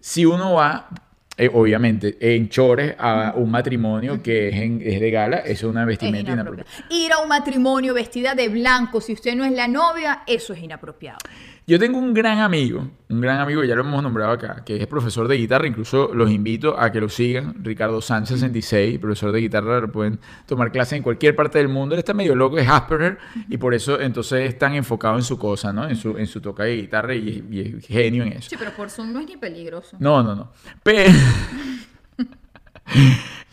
si 0.00 0.24
uno 0.26 0.54
va, 0.54 0.88
eh, 1.36 1.50
obviamente, 1.52 2.16
en 2.20 2.48
chores 2.48 2.94
a 2.98 3.34
un 3.36 3.50
matrimonio 3.50 4.22
que 4.22 4.48
es, 4.48 4.54
en- 4.56 4.80
es 4.84 5.00
de 5.00 5.10
gala, 5.10 5.38
eso 5.38 5.66
es 5.66 5.70
una 5.72 5.82
Es 5.82 5.86
vestimenta 5.88 6.32
inapropiada. 6.32 6.68
Ir 6.90 7.12
a 7.12 7.18
un 7.18 7.28
matrimonio 7.28 7.92
vestida 7.94 8.34
de 8.34 8.48
blanco, 8.48 9.00
si 9.00 9.12
usted 9.14 9.34
no 9.34 9.44
es 9.44 9.52
la 9.52 9.66
novia, 9.68 10.22
eso 10.26 10.52
es 10.52 10.62
inapropiado. 10.62 11.18
Yo 11.66 11.78
tengo 11.78 11.98
un 11.98 12.12
gran 12.12 12.40
amigo, 12.40 12.86
un 13.08 13.20
gran 13.22 13.40
amigo, 13.40 13.64
ya 13.64 13.74
lo 13.74 13.80
hemos 13.80 14.02
nombrado 14.02 14.32
acá, 14.32 14.62
que 14.66 14.76
es 14.76 14.86
profesor 14.86 15.26
de 15.28 15.36
guitarra. 15.36 15.66
Incluso 15.66 16.10
los 16.12 16.30
invito 16.30 16.78
a 16.78 16.92
que 16.92 17.00
lo 17.00 17.08
sigan. 17.08 17.54
Ricardo 17.64 18.02
Sánchez 18.02 18.40
66, 18.40 18.98
profesor 18.98 19.32
de 19.32 19.40
guitarra. 19.40 19.86
Pueden 19.86 20.18
tomar 20.44 20.70
clases 20.70 20.98
en 20.98 21.02
cualquier 21.02 21.34
parte 21.34 21.56
del 21.56 21.68
mundo. 21.68 21.94
Él 21.94 22.00
está 22.00 22.12
medio 22.12 22.34
loco, 22.34 22.58
es 22.58 22.68
Asperger, 22.68 23.16
y 23.48 23.56
por 23.56 23.72
eso 23.72 23.98
entonces 23.98 24.46
es 24.46 24.58
tan 24.58 24.74
enfocado 24.74 25.16
en 25.16 25.22
su 25.22 25.38
cosa, 25.38 25.72
¿no? 25.72 25.88
En 25.88 25.96
su, 25.96 26.18
en 26.18 26.26
su 26.26 26.42
toca 26.42 26.64
de 26.64 26.76
guitarra 26.76 27.14
y, 27.14 27.42
y 27.50 27.60
es 27.60 27.86
genio 27.86 28.24
en 28.24 28.34
eso. 28.34 28.50
Sí, 28.50 28.56
pero 28.58 28.72
por 28.72 28.90
Zoom 28.90 29.14
no 29.14 29.20
es 29.20 29.26
ni 29.26 29.38
peligroso. 29.38 29.96
No, 29.98 30.22
no, 30.22 30.34
no. 30.34 30.52
Pero. 30.82 31.14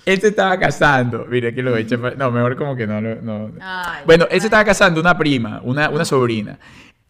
él 0.05 0.19
se 0.21 0.27
estaba 0.27 0.59
casando. 0.59 1.25
Mira 1.29 1.53
que 1.53 1.63
lo 1.63 1.77
he 1.77 1.81
hecho. 1.81 1.97
No, 2.17 2.29
mejor 2.29 2.57
como 2.57 2.75
que 2.75 2.85
no. 2.85 2.99
no. 2.99 3.51
Ay, 3.61 4.03
bueno, 4.05 4.27
él 4.29 4.41
se 4.41 4.47
estaba 4.47 4.65
casando 4.65 4.99
una 4.99 5.17
prima, 5.17 5.61
una, 5.63 5.89
una 5.89 6.03
sobrina. 6.03 6.59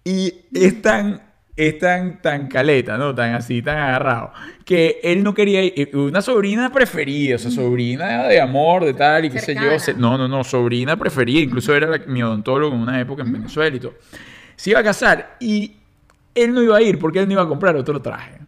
Y 0.04 0.34
es 0.54 0.82
tan, 0.82 1.22
es 1.56 1.78
tan, 1.80 2.22
tan 2.22 2.48
caleta, 2.48 2.98
¿no? 2.98 3.14
Tan 3.14 3.34
así, 3.36 3.62
tan 3.62 3.78
agarrado. 3.78 4.32
Que 4.66 5.00
él 5.04 5.24
no 5.24 5.34
quería 5.34 5.64
ir. 5.64 5.90
Una 5.96 6.22
sobrina 6.22 6.72
preferida, 6.72 7.36
o 7.36 7.38
sea, 7.40 7.52
sobrina 7.52 8.24
de 8.28 8.42
amor, 8.42 8.84
de 8.86 8.94
tal, 8.94 9.26
y 9.26 9.30
qué 9.30 9.40
sé 9.40 9.54
yo. 9.56 9.62
No, 9.98 10.18
no, 10.18 10.28
no, 10.28 10.44
sobrina 10.44 10.98
preferida. 10.98 11.40
Incluso 11.42 11.76
era 11.76 11.88
la- 11.88 12.00
mi 12.08 12.24
odontólogo 12.24 12.74
en 12.76 12.82
una 12.82 13.00
época 13.00 13.22
en 13.24 13.32
Venezuela 13.34 13.76
y 13.76 13.80
todo. 13.80 13.94
Se 14.56 14.72
iba 14.72 14.80
a 14.80 14.84
casar 14.84 15.38
y 15.40 15.74
él 16.34 16.54
no 16.54 16.62
iba 16.64 16.78
a 16.78 16.82
ir 16.82 16.98
porque 17.00 17.20
él 17.20 17.28
no 17.28 17.34
iba 17.34 17.42
a 17.44 17.48
comprar 17.48 17.76
otro 17.76 18.02
traje. 18.02 18.41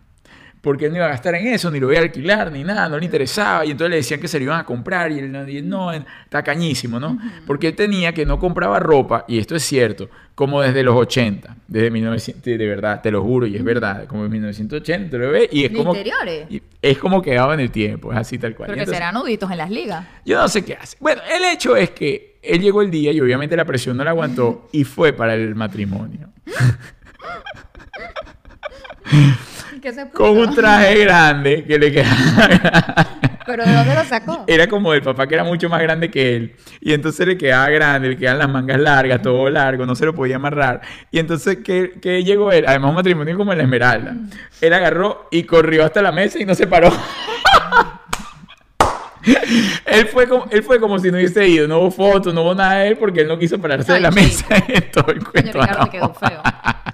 Porque 0.63 0.85
él 0.85 0.91
no 0.91 0.97
iba 0.99 1.07
a 1.07 1.09
gastar 1.09 1.35
en 1.35 1.47
eso, 1.47 1.69
ni 1.69 1.77
lo 1.81 1.91
iba 1.91 1.99
a 1.99 2.03
alquilar, 2.03 2.49
ni 2.49 2.63
nada, 2.63 2.87
no 2.87 2.97
le 2.97 3.03
interesaba. 3.03 3.65
Y 3.65 3.71
entonces 3.71 3.89
le 3.89 3.95
decían 3.97 4.21
que 4.21 4.29
se 4.29 4.37
lo 4.39 4.45
iban 4.45 4.61
a 4.61 4.63
comprar 4.63 5.11
y 5.11 5.19
él 5.19 5.29
no, 5.29 5.45
y 5.49 5.61
no, 5.61 5.91
está 5.91 6.41
cañísimo, 6.41 7.01
¿no? 7.01 7.19
Porque 7.45 7.67
él 7.67 7.75
tenía 7.75 8.13
que 8.13 8.25
no 8.25 8.39
compraba 8.39 8.79
ropa, 8.79 9.25
y 9.27 9.39
esto 9.39 9.57
es 9.57 9.63
cierto, 9.63 10.09
como 10.35 10.61
desde 10.61 10.81
los 10.81 10.95
80, 10.95 11.53
desde 11.67 11.91
1900, 11.91 12.43
de 12.45 12.57
verdad, 12.65 13.01
te 13.01 13.11
lo 13.11 13.21
juro, 13.21 13.45
y 13.45 13.57
es 13.57 13.63
verdad, 13.63 14.05
como 14.07 14.23
en 14.23 14.31
1980, 14.31 15.09
te 15.11 15.17
lo 15.17 15.31
ves, 15.31 15.49
y 15.51 15.65
es 15.65 15.71
¿De 15.73 15.77
como... 15.77 15.93
interiores? 15.93 16.47
es 16.81 16.97
como 16.97 17.21
quedaba 17.21 17.53
en 17.55 17.59
el 17.59 17.69
tiempo, 17.69 18.13
es 18.13 18.17
así 18.19 18.37
tal 18.37 18.55
cual. 18.55 18.67
Pero 18.67 18.75
Y 18.75 18.77
que 18.77 18.81
entonces- 18.83 18.99
serán 18.99 19.15
nuditos 19.15 19.51
en 19.51 19.57
las 19.57 19.69
ligas. 19.69 20.07
yo 20.25 20.39
no 20.39 20.47
sé 20.47 20.63
qué 20.63 20.75
hace. 20.75 20.95
Bueno, 21.01 21.21
el 21.29 21.43
hecho 21.43 21.75
es 21.75 21.89
que 21.89 22.39
él 22.41 22.61
llegó 22.61 22.81
el 22.81 22.89
día 22.89 23.11
y 23.11 23.19
obviamente 23.19 23.57
la 23.57 23.65
presión 23.65 23.97
no 23.97 24.05
la 24.05 24.11
aguantó 24.11 24.69
y 24.71 24.85
fue 24.85 25.11
para 25.11 25.35
el 25.35 25.55
matrimonio. 25.55 26.29
¿Qué 29.83 29.91
se 29.91 30.09
Con 30.11 30.37
un 30.37 30.55
traje 30.55 31.03
grande 31.03 31.65
que 31.65 31.77
le 31.77 31.91
quedaba... 31.91 33.05
¿Pero 33.45 33.65
de 33.65 33.73
dónde 33.73 33.93
lo 33.93 34.05
sacó? 34.05 34.45
Era 34.47 34.67
como 34.67 34.93
del 34.93 35.01
papá 35.01 35.27
que 35.27 35.33
era 35.33 35.43
mucho 35.43 35.67
más 35.67 35.81
grande 35.81 36.09
que 36.09 36.37
él. 36.37 36.55
Y 36.79 36.93
entonces 36.93 37.27
le 37.27 37.37
quedaba 37.37 37.67
grande, 37.67 38.07
le 38.07 38.17
quedaban 38.17 38.39
las 38.39 38.49
mangas 38.49 38.79
largas, 38.79 39.21
todo 39.21 39.49
largo, 39.49 39.85
no 39.85 39.93
se 39.93 40.05
lo 40.05 40.15
podía 40.15 40.37
amarrar. 40.37 40.79
Y 41.11 41.19
entonces, 41.19 41.57
¿qué, 41.65 41.95
qué 42.01 42.23
llegó 42.23 42.53
él? 42.53 42.63
Además, 42.65 42.91
un 42.91 42.95
matrimonio 42.95 43.35
como 43.35 43.51
en 43.51 43.57
la 43.57 43.65
Esmeralda. 43.65 44.15
Él 44.61 44.71
agarró 44.71 45.27
y 45.31 45.43
corrió 45.43 45.83
hasta 45.83 46.01
la 46.01 46.13
mesa 46.13 46.39
y 46.39 46.45
no 46.45 46.55
se 46.55 46.65
paró. 46.65 46.89
él, 49.85 50.07
fue 50.07 50.29
como, 50.29 50.45
él 50.49 50.63
fue 50.63 50.79
como 50.79 50.97
si 50.97 51.11
no 51.11 51.17
hubiese 51.17 51.45
ido. 51.45 51.67
No 51.67 51.79
hubo 51.79 51.91
fotos, 51.91 52.33
no 52.33 52.43
hubo 52.43 52.55
nada 52.55 52.75
de 52.75 52.87
él 52.87 52.97
porque 52.97 53.19
él 53.19 53.27
no 53.27 53.37
quiso 53.37 53.59
pararse 53.59 53.91
de 53.91 53.99
la 53.99 54.11
chico. 54.11 54.21
mesa 54.21 54.63
en 54.69 54.91
todo 54.91 55.11
el 55.11 55.21
cuento. 55.21 55.59
Ricardo, 55.59 55.89
quedó 55.89 56.13
feo. 56.13 56.41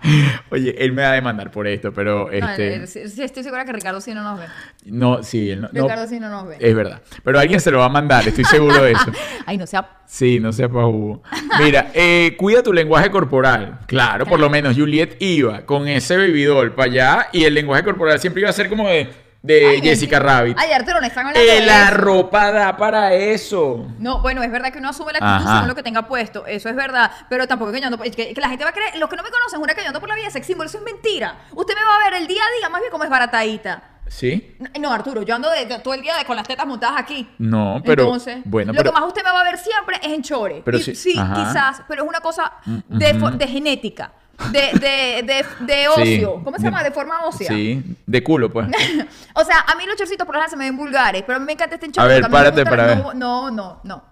Oye, 0.51 0.75
él 0.83 0.91
me 0.93 1.01
va 1.03 1.11
a 1.11 1.13
demandar 1.13 1.51
por 1.51 1.67
esto, 1.67 1.91
pero 1.93 2.25
No, 2.25 2.31
este. 2.31 2.87
sí, 2.87 3.21
estoy 3.23 3.43
segura 3.43 3.65
que 3.65 3.73
Ricardo 3.73 4.01
sí 4.01 4.13
no 4.13 4.23
nos 4.23 4.39
ve. 4.39 4.45
No, 4.85 5.23
sí, 5.23 5.51
él 5.51 5.61
no. 5.61 5.69
no- 5.71 5.83
Ricardo 5.83 6.07
sí 6.07 6.19
no 6.19 6.29
nos 6.29 6.47
ve. 6.47 6.57
es 6.59 6.75
verdad. 6.75 7.01
Pero 7.23 7.39
alguien 7.39 7.59
se 7.59 7.71
lo 7.71 7.79
va 7.79 7.85
a 7.85 7.89
mandar, 7.89 8.27
estoy 8.27 8.43
seguro 8.45 8.83
de 8.83 8.91
eso. 8.93 9.11
Ay, 9.45 9.57
no 9.57 9.67
sea... 9.67 9.97
Sí, 10.05 10.39
no 10.39 10.51
sepa 10.51 10.83
jugo. 10.85 11.21
Mira, 11.63 11.91
eh, 11.93 12.35
cuida 12.37 12.63
tu 12.63 12.73
lenguaje 12.73 13.11
corporal. 13.11 13.79
Claro, 13.85 14.25
por 14.25 14.39
lo 14.39 14.49
menos 14.49 14.75
Juliet 14.75 15.15
iba 15.19 15.65
con 15.67 15.87
ese 15.87 16.17
bebidol 16.17 16.73
para 16.73 16.89
allá 16.91 17.27
y 17.31 17.43
el 17.43 17.53
lenguaje 17.53 17.83
corporal 17.83 18.19
siempre 18.19 18.41
iba 18.41 18.49
a 18.49 18.53
ser 18.53 18.69
como 18.69 18.87
de, 18.89 19.07
de 19.41 19.67
Ay, 19.67 19.81
Jessica 19.81 20.19
Rabbit. 20.19 20.57
Ay, 20.59 20.71
Arturo, 20.73 20.99
no 20.99 21.07
están 21.07 21.27
hablando 21.27 21.49
Eh, 21.49 21.55
de 21.61 21.65
la 21.65 21.85
eso. 21.89 21.97
ropa 21.97 22.51
da 22.51 22.75
para 22.75 23.13
eso. 23.13 23.87
No, 23.97 24.21
bueno, 24.21 24.43
es 24.43 24.51
verdad 24.51 24.71
que 24.73 24.79
uno 24.79 24.89
asume 24.89 25.13
la 25.13 25.19
actitud 25.19 25.45
Ajá. 25.47 25.53
según 25.55 25.67
lo 25.69 25.75
que 25.75 25.83
tenga 25.83 26.07
puesto. 26.07 26.45
Eso 26.45 26.67
es 26.69 26.75
verdad. 26.75 27.09
Pero 27.29 27.47
tampoco 27.47 27.71
que 27.71 27.79
yo 27.79 27.87
ando. 27.87 28.03
es 28.03 28.15
Que, 28.15 28.33
que 28.33 28.41
la 28.41 28.49
gente 28.49 28.63
va 28.65 28.71
a 28.71 28.73
creer. 28.73 28.97
Los 28.97 29.09
que 29.09 29.15
no 29.15 29.23
me 29.23 29.29
conocen, 29.29 29.59
jura 29.59 29.73
que 29.75 29.81
yo 29.81 29.87
ando 29.87 29.99
por 30.01 30.09
la 30.09 30.15
vida 30.15 30.29
sex 30.29 30.45
symbol. 30.45 30.65
Eso 30.65 30.77
es 30.79 30.83
mentira. 30.83 31.35
Usted 31.55 31.73
me 31.73 31.81
va 31.85 31.95
a 31.95 32.09
ver 32.11 32.21
el 32.21 32.27
día 32.27 32.41
a 32.41 32.59
día, 32.59 32.69
más 32.69 32.81
bien 32.81 32.91
como 32.91 33.03
es 33.05 33.09
baratadita. 33.09 33.83
¿Sí? 34.07 34.57
No, 34.79 34.91
Arturo, 34.91 35.21
yo 35.21 35.35
ando 35.35 35.51
de, 35.51 35.67
de- 35.67 35.77
todo 35.79 35.93
el 35.93 36.01
día 36.01 36.17
de- 36.17 36.25
con 36.25 36.35
las 36.35 36.47
tetas 36.47 36.65
montadas 36.65 36.99
aquí. 36.99 37.29
No, 37.37 37.79
pero. 37.85 38.03
Entonces, 38.03 38.39
bueno, 38.43 38.73
lo 38.73 38.83
que 38.83 38.91
más 38.91 39.03
usted 39.03 39.23
me 39.23 39.31
va 39.31 39.41
a 39.41 39.43
ver 39.43 39.57
siempre 39.59 39.97
es 40.01 40.11
en 40.11 40.23
chore. 40.23 40.63
Pero 40.65 40.79
Y 40.79 40.81
sí, 40.81 40.95
sí, 40.95 41.11
quizás, 41.13 41.83
pero 41.87 42.03
es 42.03 42.09
una 42.09 42.19
cosa 42.19 42.51
de, 42.65 43.13
de 43.13 43.47
genética, 43.47 44.11
de, 44.51 44.59
de, 44.79 45.23
de, 45.23 45.45
de 45.65 45.83
Sí. 45.95 46.01
ocio. 46.01 46.41
¿Cómo 46.43 46.57
se 46.57 46.63
llama? 46.63 46.83
De 46.83 46.91
forma 46.91 47.25
ósea. 47.25 47.47
Sí, 47.49 47.83
de 48.05 48.23
culo, 48.23 48.49
pues. 48.51 48.67
O 49.35 49.43
sea, 49.45 49.59
a 49.67 49.75
mí 49.75 49.85
los 49.85 49.95
chorcitos 49.95 50.25
por 50.25 50.35
lo 50.35 50.39
general 50.41 50.49
se 50.49 50.57
me 50.57 50.65
ven 50.65 50.75
vulgares, 50.77 51.23
pero 51.25 51.37
a 51.37 51.39
mí 51.39 51.45
me 51.45 51.53
encanta 51.53 51.75
este 51.75 51.87
A 51.87 51.91
chorcito. 51.91 52.07
ver, 52.07 52.23
mí 52.23 52.29
me 52.29 52.31
párate 52.31 52.63
para 52.65 52.95
no, 52.95 53.05
ver. 53.07 53.15
No, 53.15 53.51
no, 53.51 53.79
no. 53.83 54.03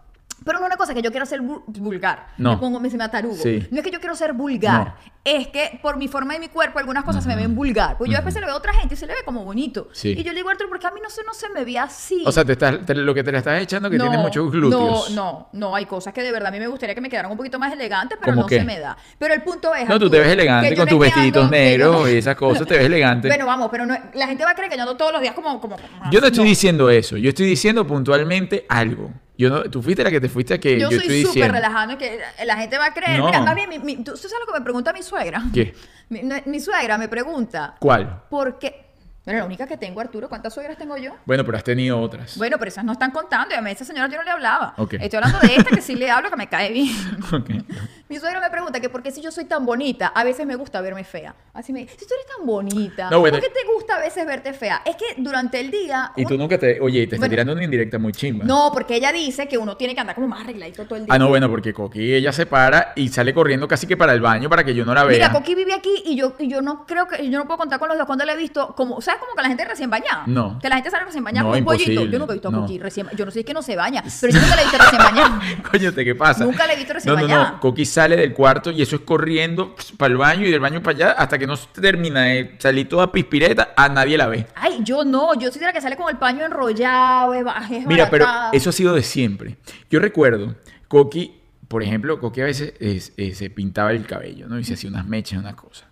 Pero 0.48 0.60
no 0.60 0.66
es 0.66 0.70
una 0.70 0.78
cosa 0.78 0.94
que 0.96 1.02
yo 1.04 1.12
quiero 1.12 1.26
ser 1.28 1.42
vul- 1.42 1.62
vulgar. 1.68 2.28
No. 2.38 2.52
Me 2.54 2.58
pongo, 2.58 2.80
me, 2.80 2.90
se 2.90 2.98
me 2.98 3.04
atarugo. 3.04 3.36
Sí. 3.36 3.68
No 3.70 3.78
es 3.78 3.84
que 3.84 3.92
yo 3.92 4.00
quiero 4.00 4.16
ser 4.16 4.34
vulgar. 4.34 4.88
No. 4.88 5.18
Es 5.24 5.48
que 5.50 5.78
por 5.82 5.98
mi 5.98 6.08
forma 6.08 6.34
de 6.36 6.40
mi 6.40 6.48
cuerpo 6.48 6.80
algunas 6.80 7.04
cosas 7.04 7.22
se 7.22 7.28
me 7.30 7.36
ven 7.36 7.54
vulgar. 7.54 7.98
Pues 7.98 8.10
yo 8.10 8.16
después 8.16 8.34
se 8.34 8.40
le 8.40 8.46
veo 8.46 8.56
a 8.56 8.58
otra 8.58 8.74
gente 8.74 8.94
y 8.94 8.98
se 8.98 9.06
le 9.06 9.14
ve 9.14 9.20
como 9.26 9.44
bonito. 9.44 9.90
Sí. 9.92 10.16
Y 10.18 10.24
yo 10.24 10.32
le 10.32 10.38
digo, 10.40 10.50
Arturo, 10.50 10.70
porque 10.70 10.88
a 10.88 10.92
mí 10.92 11.02
no 11.04 11.10
se, 11.10 11.22
no 11.26 11.34
se 11.34 11.50
me 11.50 11.66
ve 11.66 11.78
así. 11.78 12.24
O 12.26 12.32
sea, 12.32 12.46
te 12.46 12.54
estás, 12.54 12.86
te- 12.86 12.96
lo 12.96 13.14
que 13.14 13.26
te 13.26 13.32
le 13.34 13.40
estás 13.40 13.62
echando 13.62 13.90
que 13.90 13.98
no, 13.98 14.06
tiene 14.06 14.18
muchos 14.20 14.50
glúteos. 14.50 15.10
No, 15.12 15.16
no, 15.16 15.50
no, 15.52 15.76
hay 15.76 15.86
cosas 15.86 16.14
que 16.14 16.24
de 16.24 16.32
verdad 16.32 16.48
a 16.48 16.52
mí 16.52 16.60
me 16.60 16.68
gustaría 16.68 16.96
que 16.96 17.02
me 17.02 17.10
quedaran 17.10 17.30
un 17.30 17.36
poquito 17.36 17.60
más 17.60 17.74
elegantes, 17.74 18.18
pero 18.22 18.32
¿Cómo 18.32 18.44
no 18.44 18.48
qué? 18.48 18.60
se 18.60 18.64
me 18.64 18.80
da. 18.80 18.96
Pero 19.20 19.34
el 19.34 19.42
punto 19.44 19.76
es. 19.76 19.82
No, 19.82 19.88
tú 20.00 20.06
Arturo, 20.06 20.12
te 20.12 20.20
ves 20.20 20.30
elegante 20.30 20.76
con 20.78 20.88
tus 20.88 20.94
es 20.94 20.98
que 20.98 20.98
vestiditos 21.20 21.44
yo 21.44 21.50
negros 21.52 22.10
y 22.10 22.16
esas 22.16 22.36
cosas, 22.38 22.66
te 22.66 22.78
ves 22.78 22.86
elegante. 22.86 23.28
Bueno, 23.28 23.46
vamos, 23.46 23.68
pero 23.70 23.86
no- 23.86 23.98
la 24.14 24.28
gente 24.28 24.46
va 24.46 24.52
a 24.52 24.56
creer 24.56 24.70
que 24.72 24.78
yo 24.78 24.84
ando 24.84 24.96
todos 24.96 25.12
los 25.12 25.22
días 25.22 25.34
como. 25.34 25.60
como, 25.60 25.76
como- 25.76 26.10
Yo 26.10 26.22
no 26.22 26.28
estoy 26.28 26.46
diciendo 26.46 26.90
eso, 26.90 27.18
yo 27.18 27.28
estoy 27.30 27.48
diciendo 27.48 27.86
puntualmente 27.86 28.66
algo. 28.70 29.12
Yo 29.38 29.50
no, 29.50 29.64
tú 29.64 29.82
fuiste 29.84 30.04
la 30.04 30.10
que 30.10 30.20
te 30.20 30.30
fuiste 30.30 30.56
a 30.56 30.60
que 30.60 30.80
yo, 30.80 30.90
Yo 30.90 30.98
estoy 30.98 31.08
soy 31.08 31.22
súper 31.22 31.34
diciendo. 31.36 31.54
relajada, 31.54 31.86
¿no? 31.86 31.98
que 31.98 32.20
la 32.46 32.58
gente 32.58 32.78
va 32.78 32.86
a 32.88 32.94
creer. 32.94 33.20
No. 33.20 33.28
Mira, 33.28 33.42
más 33.42 33.54
bien, 33.56 33.70
mi- 33.70 33.78
mi- 33.80 34.04
¿tú 34.04 34.18
sabes 34.18 34.34
lo 34.46 34.52
que 34.52 34.60
me 34.60 34.64
pregunta 34.64 34.92
mi 34.94 35.04
suegra? 35.04 35.44
¿Qué? 35.54 35.76
Mi, 36.10 36.22
mi 36.46 36.60
suegra 36.60 36.98
me 36.98 37.08
pregunta, 37.08 37.76
¿Cuál? 37.80 38.24
¿por 38.30 38.58
qué? 38.58 38.87
Bueno, 39.28 39.42
la 39.42 39.46
única 39.46 39.68
que 39.68 39.76
tengo, 39.76 40.00
Arturo, 40.00 40.30
¿cuántas 40.30 40.54
suegras 40.54 40.78
tengo 40.78 40.96
yo? 40.96 41.12
Bueno, 41.26 41.44
pero 41.44 41.58
has 41.58 41.64
tenido 41.66 42.00
otras. 42.00 42.38
Bueno, 42.38 42.56
pero 42.58 42.70
esas 42.70 42.86
no 42.86 42.94
están 42.94 43.12
contando. 43.12 43.54
Y 43.54 43.58
a 43.58 43.62
mí 43.62 43.70
esa 43.72 43.84
señora 43.84 44.08
yo 44.08 44.16
no 44.16 44.24
le 44.24 44.32
hablaba. 44.32 44.74
Estoy 44.78 45.18
hablando 45.18 45.40
de 45.40 45.54
esta 45.54 45.70
que 45.76 45.82
sí 45.82 45.96
le 45.96 46.10
hablo, 46.10 46.30
que 46.30 46.38
me 46.38 46.48
cae 46.48 46.72
bien. 46.72 46.96
Mi 48.08 48.18
suegra 48.20 48.40
me 48.40 48.50
pregunta 48.50 48.80
que 48.80 48.88
por 48.88 49.04
qué 49.04 49.12
si 49.12 49.22
yo 49.22 49.30
soy 49.34 49.44
tan 49.44 49.66
bonita, 49.66 50.08
a 50.16 50.24
veces 50.24 50.46
me 50.46 50.56
gusta 50.56 50.80
verme 50.80 51.04
fea. 51.04 51.36
Así 51.54 51.74
me 51.74 51.80
dice, 51.82 51.98
si 52.00 52.08
tú 52.08 52.14
eres 52.14 52.26
tan 52.38 52.46
bonita, 52.46 53.10
No. 53.10 53.20
¿por 53.20 53.32
qué 53.34 53.50
te 53.50 53.66
gusta 53.76 53.98
a 53.98 54.00
veces 54.00 54.26
verte 54.26 54.54
fea? 54.54 54.82
Es 54.86 54.96
que 54.96 55.22
durante 55.22 55.60
el 55.60 55.72
día... 55.72 56.14
Y 56.16 56.24
tú 56.26 56.36
un- 56.36 56.40
nunca 56.40 56.58
te. 56.58 56.80
Oye, 56.80 57.00
te 57.00 57.16
está 57.16 57.18
Bueno. 57.18 57.30
tirando 57.32 57.52
una 57.52 57.66
indirecta 57.66 58.00
muy 58.00 58.14
chimba. 58.14 58.46
No, 58.46 58.70
porque 58.72 58.96
ella 58.96 59.12
dice 59.12 59.50
que 59.50 59.58
uno 59.58 59.76
tiene 59.76 59.94
que 59.94 60.00
andar 60.00 60.16
como 60.16 60.30
más 60.30 60.40
arregladito 60.46 60.86
todo 60.86 60.96
el 60.96 61.06
día. 61.06 61.14
Ah, 61.14 61.20
no, 61.20 61.28
bueno, 61.28 61.50
porque 61.50 61.74
Coqui 61.74 62.14
ella 62.14 62.32
se 62.32 62.46
para 62.46 62.94
y 62.96 63.10
sale 63.10 63.34
corriendo 63.34 63.68
casi 63.68 63.88
que 63.88 63.98
para 63.98 64.14
el 64.14 64.22
baño 64.22 64.50
para 64.50 64.64
que 64.64 64.74
yo 64.74 64.86
no 64.86 64.94
la 64.94 65.04
vea. 65.04 65.18
Mira, 65.18 65.34
Coqui 65.34 65.54
vive 65.56 65.74
aquí 65.74 66.02
y 66.06 66.16
yo, 66.16 66.34
y 66.40 66.48
yo 66.48 66.62
no 66.62 66.86
creo 66.86 67.08
que, 67.10 67.30
yo 67.30 67.38
no 67.38 67.46
puedo 67.46 67.58
contar 67.58 67.78
con 67.78 67.90
los 67.90 67.98
dos 67.98 68.08
cuando 68.08 68.24
la 68.24 68.32
he 68.32 68.38
visto, 68.38 68.74
como, 68.74 69.02
¿sabes 69.02 69.17
como 69.20 69.34
que 69.36 69.42
la 69.42 69.48
gente 69.50 69.66
recién 69.66 69.90
bañada? 69.90 70.24
No. 70.26 70.60
Que 70.60 70.70
la 70.70 70.76
gente 70.76 70.90
sale 70.92 71.06
recién 71.06 71.24
bañada 71.24 71.44
No, 71.44 71.50
con 71.52 71.60
un 71.60 71.66
pollito. 71.66 72.06
Yo 72.06 72.20
nunca 72.20 72.34
he 72.34 72.36
visto 72.36 72.48
a 72.48 72.52
No. 72.52 72.62
Coqui 72.62 72.80
recién, 72.80 73.08
yo 73.16 73.26
no 73.26 73.32
sé 73.32 73.36
si 73.36 73.40
es 73.42 73.46
que 73.46 73.54
no 73.54 73.62
se 73.62 73.76
baña, 73.76 74.04
pero 74.22 74.34
yo 74.34 74.40
nunca 74.42 74.56
la 74.56 74.62
he 74.62 74.66
visto 74.66 74.78
recién 74.80 75.02
bañada. 75.02 75.42
Coño, 75.72 75.94
¿te 75.94 76.06
qué 76.06 76.16
pasa? 76.16 76.46
Nunca 76.46 76.68
la 76.68 76.74
he 76.74 76.78
visto 76.78 76.94
recién 76.94 77.14
No, 77.16 77.22
no, 77.22 77.28
bañada. 77.28 77.52
no. 77.52 77.60
Coqui 77.60 77.86
sale 77.86 78.16
del 78.16 78.34
cuarto 78.34 78.72
y 78.72 78.82
eso 78.82 78.96
es 78.96 79.02
corriendo 79.04 79.76
para 79.98 80.12
el 80.12 80.18
baño 80.18 80.46
y 80.48 80.52
del 80.52 80.60
baño 80.60 80.82
para 80.82 80.96
allá 80.96 81.12
hasta 81.12 81.38
que 81.38 81.48
no 81.48 81.56
se 81.56 81.68
termina 81.80 82.24
de 82.24 82.56
salir 82.60 82.88
toda 82.90 83.12
pispireta, 83.12 83.74
a 83.76 83.90
nadie 83.90 84.18
la 84.18 84.28
ve. 84.28 84.48
Ay, 84.56 84.80
yo 84.84 85.04
no, 85.04 85.34
yo 85.40 85.52
soy 85.52 85.60
de 85.60 85.66
la 85.68 85.74
que 85.74 85.82
sale 85.82 85.96
con 85.98 86.10
el 86.10 86.18
paño 86.18 86.46
enrollado, 86.46 87.34
es, 87.34 87.46
Mira, 87.86 88.10
pero 88.10 88.26
eso 88.54 88.70
ha 88.70 88.74
sido 88.74 88.94
de 88.94 89.04
siempre. 89.04 89.58
Yo 89.90 90.00
recuerdo, 90.00 90.56
Coqui, 90.88 91.34
por 91.68 91.84
ejemplo, 91.84 92.20
Coqui 92.20 92.42
a 92.42 92.46
veces 92.46 92.74
es- 92.80 93.14
eh, 93.18 93.34
se 93.36 93.50
pintaba 93.50 93.92
el 93.92 94.06
cabello, 94.06 94.48
¿no? 94.48 94.58
Y 94.60 94.64
se 94.64 94.76
hacía 94.76 94.90
unas 94.90 95.06
mechas, 95.06 95.40
una 95.40 95.56
cosa. 95.56 95.86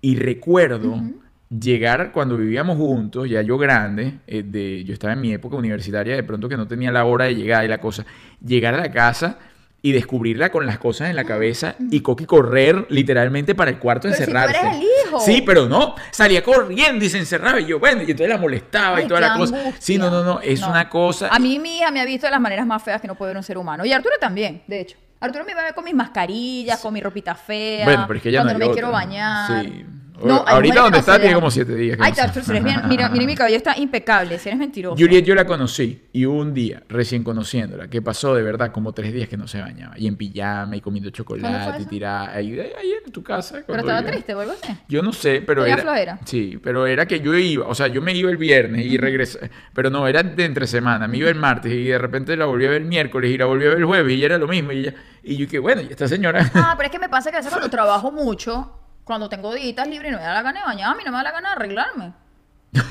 Y 0.00 0.16
recuerdo 0.16 1.00
llegar 1.48 2.12
cuando 2.12 2.36
vivíamos 2.36 2.76
juntos, 2.76 3.28
ya 3.28 3.40
yo 3.42 3.56
grande, 3.58 4.18
eh, 4.26 4.42
de, 4.44 4.84
yo 4.84 4.92
estaba 4.92 5.12
en 5.12 5.20
mi 5.20 5.32
época 5.32 5.56
universitaria, 5.56 6.16
de 6.16 6.22
pronto 6.24 6.48
que 6.48 6.56
no 6.56 6.66
tenía 6.66 6.90
la 6.90 7.04
hora 7.04 7.26
de 7.26 7.34
llegar 7.34 7.64
y 7.64 7.68
la 7.68 7.78
cosa, 7.78 8.04
llegar 8.44 8.74
a 8.74 8.78
la 8.78 8.90
casa 8.90 9.38
y 9.82 9.92
descubrirla 9.92 10.50
con 10.50 10.66
las 10.66 10.78
cosas 10.78 11.10
en 11.10 11.14
la 11.16 11.22
cabeza 11.22 11.76
y 11.92 12.00
Coqui 12.00 12.24
correr 12.24 12.86
literalmente 12.90 13.54
para 13.54 13.70
el 13.70 13.78
cuarto 13.78 14.08
Pero 14.08 14.14
si 14.16 14.24
tú 14.24 14.30
encerrarse. 14.30 14.58
eres 14.60 14.76
el 14.78 14.82
hijo. 14.82 15.20
Sí, 15.20 15.42
pero 15.46 15.68
no, 15.68 15.94
salía 16.10 16.42
corriendo 16.42 17.04
y 17.04 17.08
se 17.08 17.18
encerraba 17.18 17.60
y 17.60 17.66
yo, 17.66 17.78
bueno, 17.78 17.98
y 18.02 18.10
entonces 18.10 18.28
la 18.28 18.38
molestaba 18.38 19.00
y 19.00 19.06
toda 19.06 19.20
la 19.20 19.36
cosa. 19.36 19.56
angustia. 19.56 19.80
Sí, 19.80 19.96
no, 19.98 20.10
no, 20.10 20.24
no, 20.24 20.40
es 20.40 20.60
No. 20.62 20.70
una 20.70 20.88
cosa. 20.88 21.28
A 21.28 21.38
mí 21.38 21.60
mi 21.60 21.78
hija 21.78 21.92
me 21.92 22.00
ha 22.00 22.04
visto 22.04 22.26
de 22.26 22.32
las 22.32 22.40
maneras 22.40 22.66
más 22.66 22.82
feas 22.82 23.00
que 23.00 23.06
no 23.06 23.14
puede 23.14 23.30
ver 23.30 23.36
un 23.36 23.44
ser 23.44 23.58
humano. 23.58 23.84
Y 23.84 23.92
Arturo 23.92 24.16
también, 24.18 24.62
de 24.66 24.80
hecho. 24.80 24.96
Arturo 25.20 25.44
me 25.44 25.54
va 25.54 25.60
a 25.60 25.64
ver 25.66 25.74
con 25.74 25.84
mis 25.84 25.94
mascarillas, 25.94 26.80
con 26.80 26.92
mi 26.92 27.00
ropita 27.00 27.34
fea. 27.36 27.84
Bueno, 27.84 28.04
pero 28.08 28.16
es 28.16 28.22
que 28.24 28.28
ella 28.30 28.42
cuando 28.42 28.58
no 28.58 28.66
me 28.66 28.72
quiero 28.72 28.90
bañar. 28.90 29.62
Sí. 29.64 29.84
No, 30.22 30.44
Ahorita 30.46 30.82
donde 30.82 30.98
está 30.98 31.18
tiene 31.18 31.34
como 31.34 31.50
siete 31.50 31.74
días. 31.74 31.96
que 31.96 32.02
Ay, 32.04 32.12
no 32.16 32.22
Arturo, 32.22 32.44
si 32.44 32.50
eres 32.50 32.64
bien, 32.64 32.80
mira, 32.88 33.08
mira, 33.08 33.26
mi 33.26 33.34
cabello 33.34 33.56
está 33.56 33.76
impecable, 33.78 34.38
si 34.38 34.48
eres 34.48 34.58
mentiroso. 34.58 34.96
Juliet 34.96 35.24
yo 35.24 35.34
la 35.34 35.44
conocí 35.46 36.02
y 36.12 36.26
hubo 36.26 36.38
un 36.38 36.54
día, 36.54 36.82
recién 36.88 37.22
conociéndola, 37.22 37.88
que 37.88 38.00
pasó 38.02 38.34
de 38.34 38.42
verdad 38.42 38.72
como 38.72 38.92
tres 38.92 39.12
días 39.12 39.28
que 39.28 39.36
no 39.36 39.46
se 39.46 39.60
bañaba. 39.60 39.98
Y 39.98 40.06
en 40.06 40.16
pijama 40.16 40.76
y 40.76 40.80
comiendo 40.80 41.10
¿Cuándo 41.10 41.46
chocolate 41.48 41.82
y 41.82 41.86
tirada. 41.86 42.30
Ahí, 42.32 42.58
ahí 42.58 42.92
en 43.04 43.12
tu 43.12 43.22
casa. 43.22 43.62
Pero 43.66 43.80
estaba 43.80 44.00
yo- 44.00 44.06
triste 44.08 44.34
o 44.34 44.40
algo 44.40 44.52
así. 44.52 44.72
Yo 44.88 45.02
no 45.02 45.12
sé, 45.12 45.42
pero 45.46 45.62
¿Tenía 45.62 45.74
era... 45.74 45.82
flojera? 45.82 46.18
Sí, 46.24 46.58
pero 46.62 46.86
era 46.86 47.06
que 47.06 47.20
yo 47.20 47.34
iba, 47.34 47.66
o 47.66 47.74
sea, 47.74 47.86
yo 47.88 48.00
me 48.02 48.12
iba 48.14 48.30
el 48.30 48.36
viernes 48.36 48.86
y 48.86 48.96
regresé, 48.96 49.50
pero 49.74 49.90
no, 49.90 50.06
era 50.08 50.22
de 50.22 50.44
entre 50.44 50.66
semana, 50.66 51.06
me 51.08 51.18
iba 51.18 51.28
el 51.28 51.34
martes 51.36 51.72
y 51.72 51.84
de 51.84 51.98
repente 51.98 52.36
la 52.36 52.46
volví 52.46 52.64
a 52.66 52.70
ver 52.70 52.82
el 52.82 52.88
miércoles 52.88 53.30
y 53.30 53.38
la 53.38 53.44
volví 53.44 53.66
a 53.66 53.68
ver 53.70 53.78
el 53.78 53.84
jueves 53.84 54.16
y 54.16 54.24
era 54.24 54.38
lo 54.38 54.48
mismo 54.48 54.72
y, 54.72 54.78
ella, 54.80 54.94
y 55.22 55.36
yo 55.36 55.46
que 55.48 55.58
bueno, 55.58 55.82
y 55.82 55.86
esta 55.86 56.08
señora... 56.08 56.50
Ah, 56.54 56.74
pero 56.76 56.86
es 56.86 56.92
que 56.92 56.98
me 56.98 57.08
pasa 57.08 57.30
que 57.30 57.36
a 57.36 57.40
veces 57.40 57.52
cuando 57.52 57.70
trabajo 57.70 58.10
mucho, 58.10 58.72
cuando 59.06 59.28
tengo 59.28 59.54
días 59.54 59.86
libres 59.88 60.10
y 60.10 60.12
no 60.12 60.18
me 60.18 60.24
da 60.24 60.34
la 60.34 60.42
gana 60.42 60.60
de 60.60 60.66
bañarme, 60.66 61.04
no 61.04 61.12
me 61.12 61.16
da 61.18 61.22
la 61.22 61.30
gana 61.30 61.48
de 61.50 61.54
arreglarme. 61.54 62.12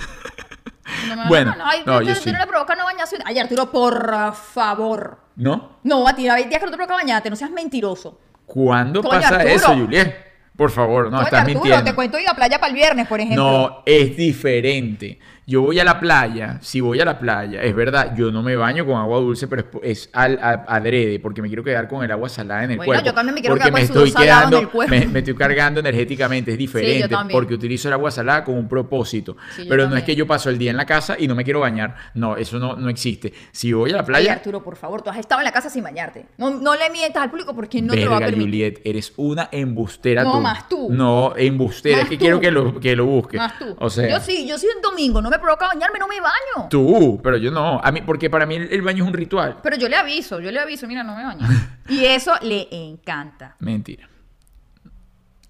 No 1.10 1.16
me 1.16 1.24
da 1.24 1.28
Bueno, 1.28 1.52
la 1.52 1.58
gana. 1.58 1.70
Ay, 1.72 1.84
no, 1.86 2.02
yo 2.02 2.16
sí. 2.16 2.32
no 2.32 2.40
le 2.40 2.48
provoca 2.48 2.74
no 2.76 2.86
bañarse. 2.86 3.18
Ay, 3.26 3.38
Arturo, 3.38 3.70
por 3.72 4.34
favor. 4.34 5.20
¿No? 5.36 5.78
No, 5.84 6.08
a 6.08 6.16
ti 6.16 6.30
hay 6.30 6.46
días 6.46 6.60
que 6.60 6.66
no 6.66 6.72
te 6.72 6.78
provoca 6.78 6.96
bañarte, 6.96 7.30
no 7.30 7.36
seas 7.36 7.52
mentiroso. 7.52 8.20
¿Cuándo 8.46 9.02
Coño, 9.02 9.12
pasa 9.20 9.36
Arturo. 9.36 9.50
eso, 9.54 9.74
Juliet? 9.76 10.16
Por 10.56 10.72
favor, 10.72 11.12
no, 11.12 11.18
Oye, 11.18 11.26
estás 11.26 11.42
Arturo, 11.42 11.60
mintiendo. 11.60 11.84
te 11.84 11.96
cuento 11.96 12.18
ir 12.18 12.30
a 12.30 12.34
playa 12.34 12.60
para 12.60 12.70
el 12.70 12.76
viernes, 12.76 13.08
por 13.08 13.20
ejemplo. 13.20 13.44
No, 13.44 13.84
es 13.86 14.16
diferente. 14.16 15.20
Yo 15.48 15.62
voy 15.62 15.80
a 15.80 15.84
la 15.84 16.00
playa, 16.00 16.58
si 16.62 16.82
voy 16.82 17.00
a 17.00 17.06
la 17.06 17.20
playa, 17.20 17.62
es 17.62 17.76
verdad, 17.76 18.16
yo 18.16 18.32
no 18.32 18.42
me 18.42 18.56
baño 18.56 18.84
con 18.84 18.96
agua 18.96 19.20
dulce, 19.20 19.48
pero 19.48 19.62
es, 19.84 20.06
es 20.06 20.10
al, 20.12 20.40
a- 20.42 20.66
adrede, 20.68 21.20
porque 21.20 21.40
me 21.44 21.48
quiero 21.50 21.64
quedar 21.64 21.88
con 21.88 22.04
el 22.04 22.12
agua 22.12 22.30
salada 22.30 22.64
en 22.64 22.72
el 22.72 22.78
Bueno, 22.78 22.90
cuerpo. 22.94 23.06
yo 23.06 23.14
también 23.14 23.36
me 23.36 23.42
quiero 23.42 23.54
porque 23.56 23.70
quedar 23.70 23.72
con 23.72 23.80
me 23.80 23.82
el 23.82 23.86
estoy 23.86 24.10
salado 24.12 24.26
en 24.26 24.38
quedando, 24.40 24.60
el 24.60 24.70
cuerpo. 24.70 24.96
Me, 24.96 25.06
me 25.06 25.20
estoy 25.20 25.36
cargando 25.36 25.80
energéticamente, 25.82 26.52
es 26.54 26.58
diferente, 26.58 27.16
porque 27.32 27.54
utilizo 27.54 27.88
el 27.90 27.94
agua 27.94 28.10
salada 28.10 28.44
con 28.44 28.56
un 28.58 28.68
propósito. 28.68 29.38
Sí, 29.56 29.68
pero 29.70 29.88
no 29.88 29.96
es 29.96 30.04
que 30.04 30.16
yo 30.16 30.26
paso 30.26 30.50
el 30.50 30.58
día 30.58 30.72
en 30.72 30.78
la 30.78 30.86
casa 30.88 31.16
y 31.20 31.28
no 31.28 31.36
me 31.36 31.44
quiero 31.44 31.60
bañar. 31.60 31.96
No, 32.16 32.36
eso 32.38 32.58
no, 32.58 32.76
no 32.76 32.90
existe. 32.90 33.32
Si 33.52 33.72
voy 33.72 33.92
a 33.92 33.98
la 33.98 34.00
Ay, 34.00 34.06
playa, 34.08 34.34
Arturo, 34.34 34.64
por 34.64 34.76
favor, 34.78 35.04
tú 35.04 35.12
has 35.12 35.18
estado 35.20 35.42
en 35.42 35.46
la 35.46 35.52
casa 35.52 35.70
sin 35.70 35.84
bañarte. 35.84 36.26
No, 36.40 36.50
no 36.50 36.74
le 36.74 36.90
mientas 36.90 37.22
al 37.22 37.30
público 37.30 37.54
porque 37.56 37.84
no 37.84 37.94
te 37.94 38.04
lo 38.04 38.10
va 38.10 38.18
a 38.18 38.20
permitir. 38.22 38.46
Juliet, 38.46 38.82
eres 38.84 39.14
una 39.18 39.48
embustera 39.52 40.24
No, 40.24 40.32
tú. 40.32 40.40
más 40.40 40.68
tú. 40.68 40.88
No, 40.92 41.34
embustera. 41.38 41.98
Más 41.98 42.04
es 42.06 42.10
que 42.10 42.16
tú. 42.18 42.22
quiero 42.22 42.40
que 42.40 42.50
lo, 42.50 42.80
que 42.80 42.96
lo 42.96 43.06
busques. 43.06 43.38
Más 43.40 43.60
tú. 43.60 43.76
O 43.78 43.92
sea, 43.92 44.10
yo 44.10 44.20
sí, 44.20 44.48
yo 44.48 44.58
sí 44.58 44.66
un 44.76 44.82
domingo, 44.82 45.22
no 45.22 45.30
me 45.30 45.35
provoca 45.40 45.68
bañarme, 45.68 46.00
no 46.00 46.08
me 46.08 46.20
baño. 46.22 46.70
tú, 46.70 47.20
pero 47.24 47.38
yo 47.38 47.52
no. 47.52 47.80
A 47.84 47.92
mí, 47.92 48.02
porque 48.02 48.30
para 48.30 48.46
mí 48.46 48.56
el, 48.56 48.72
el 48.72 48.82
baño 48.82 49.04
es 49.04 49.08
un 49.10 49.14
ritual. 49.14 49.58
Pero 49.64 49.78
yo 49.78 49.88
le 49.90 49.96
aviso, 49.96 50.40
yo 50.40 50.52
le 50.52 50.60
aviso, 50.60 50.88
mira, 50.88 51.04
no 51.04 51.16
me 51.16 51.24
baño. 51.24 51.48
y 51.90 52.06
eso 52.06 52.34
le 52.42 52.68
encanta. 52.72 53.56
Mentira. 53.60 54.08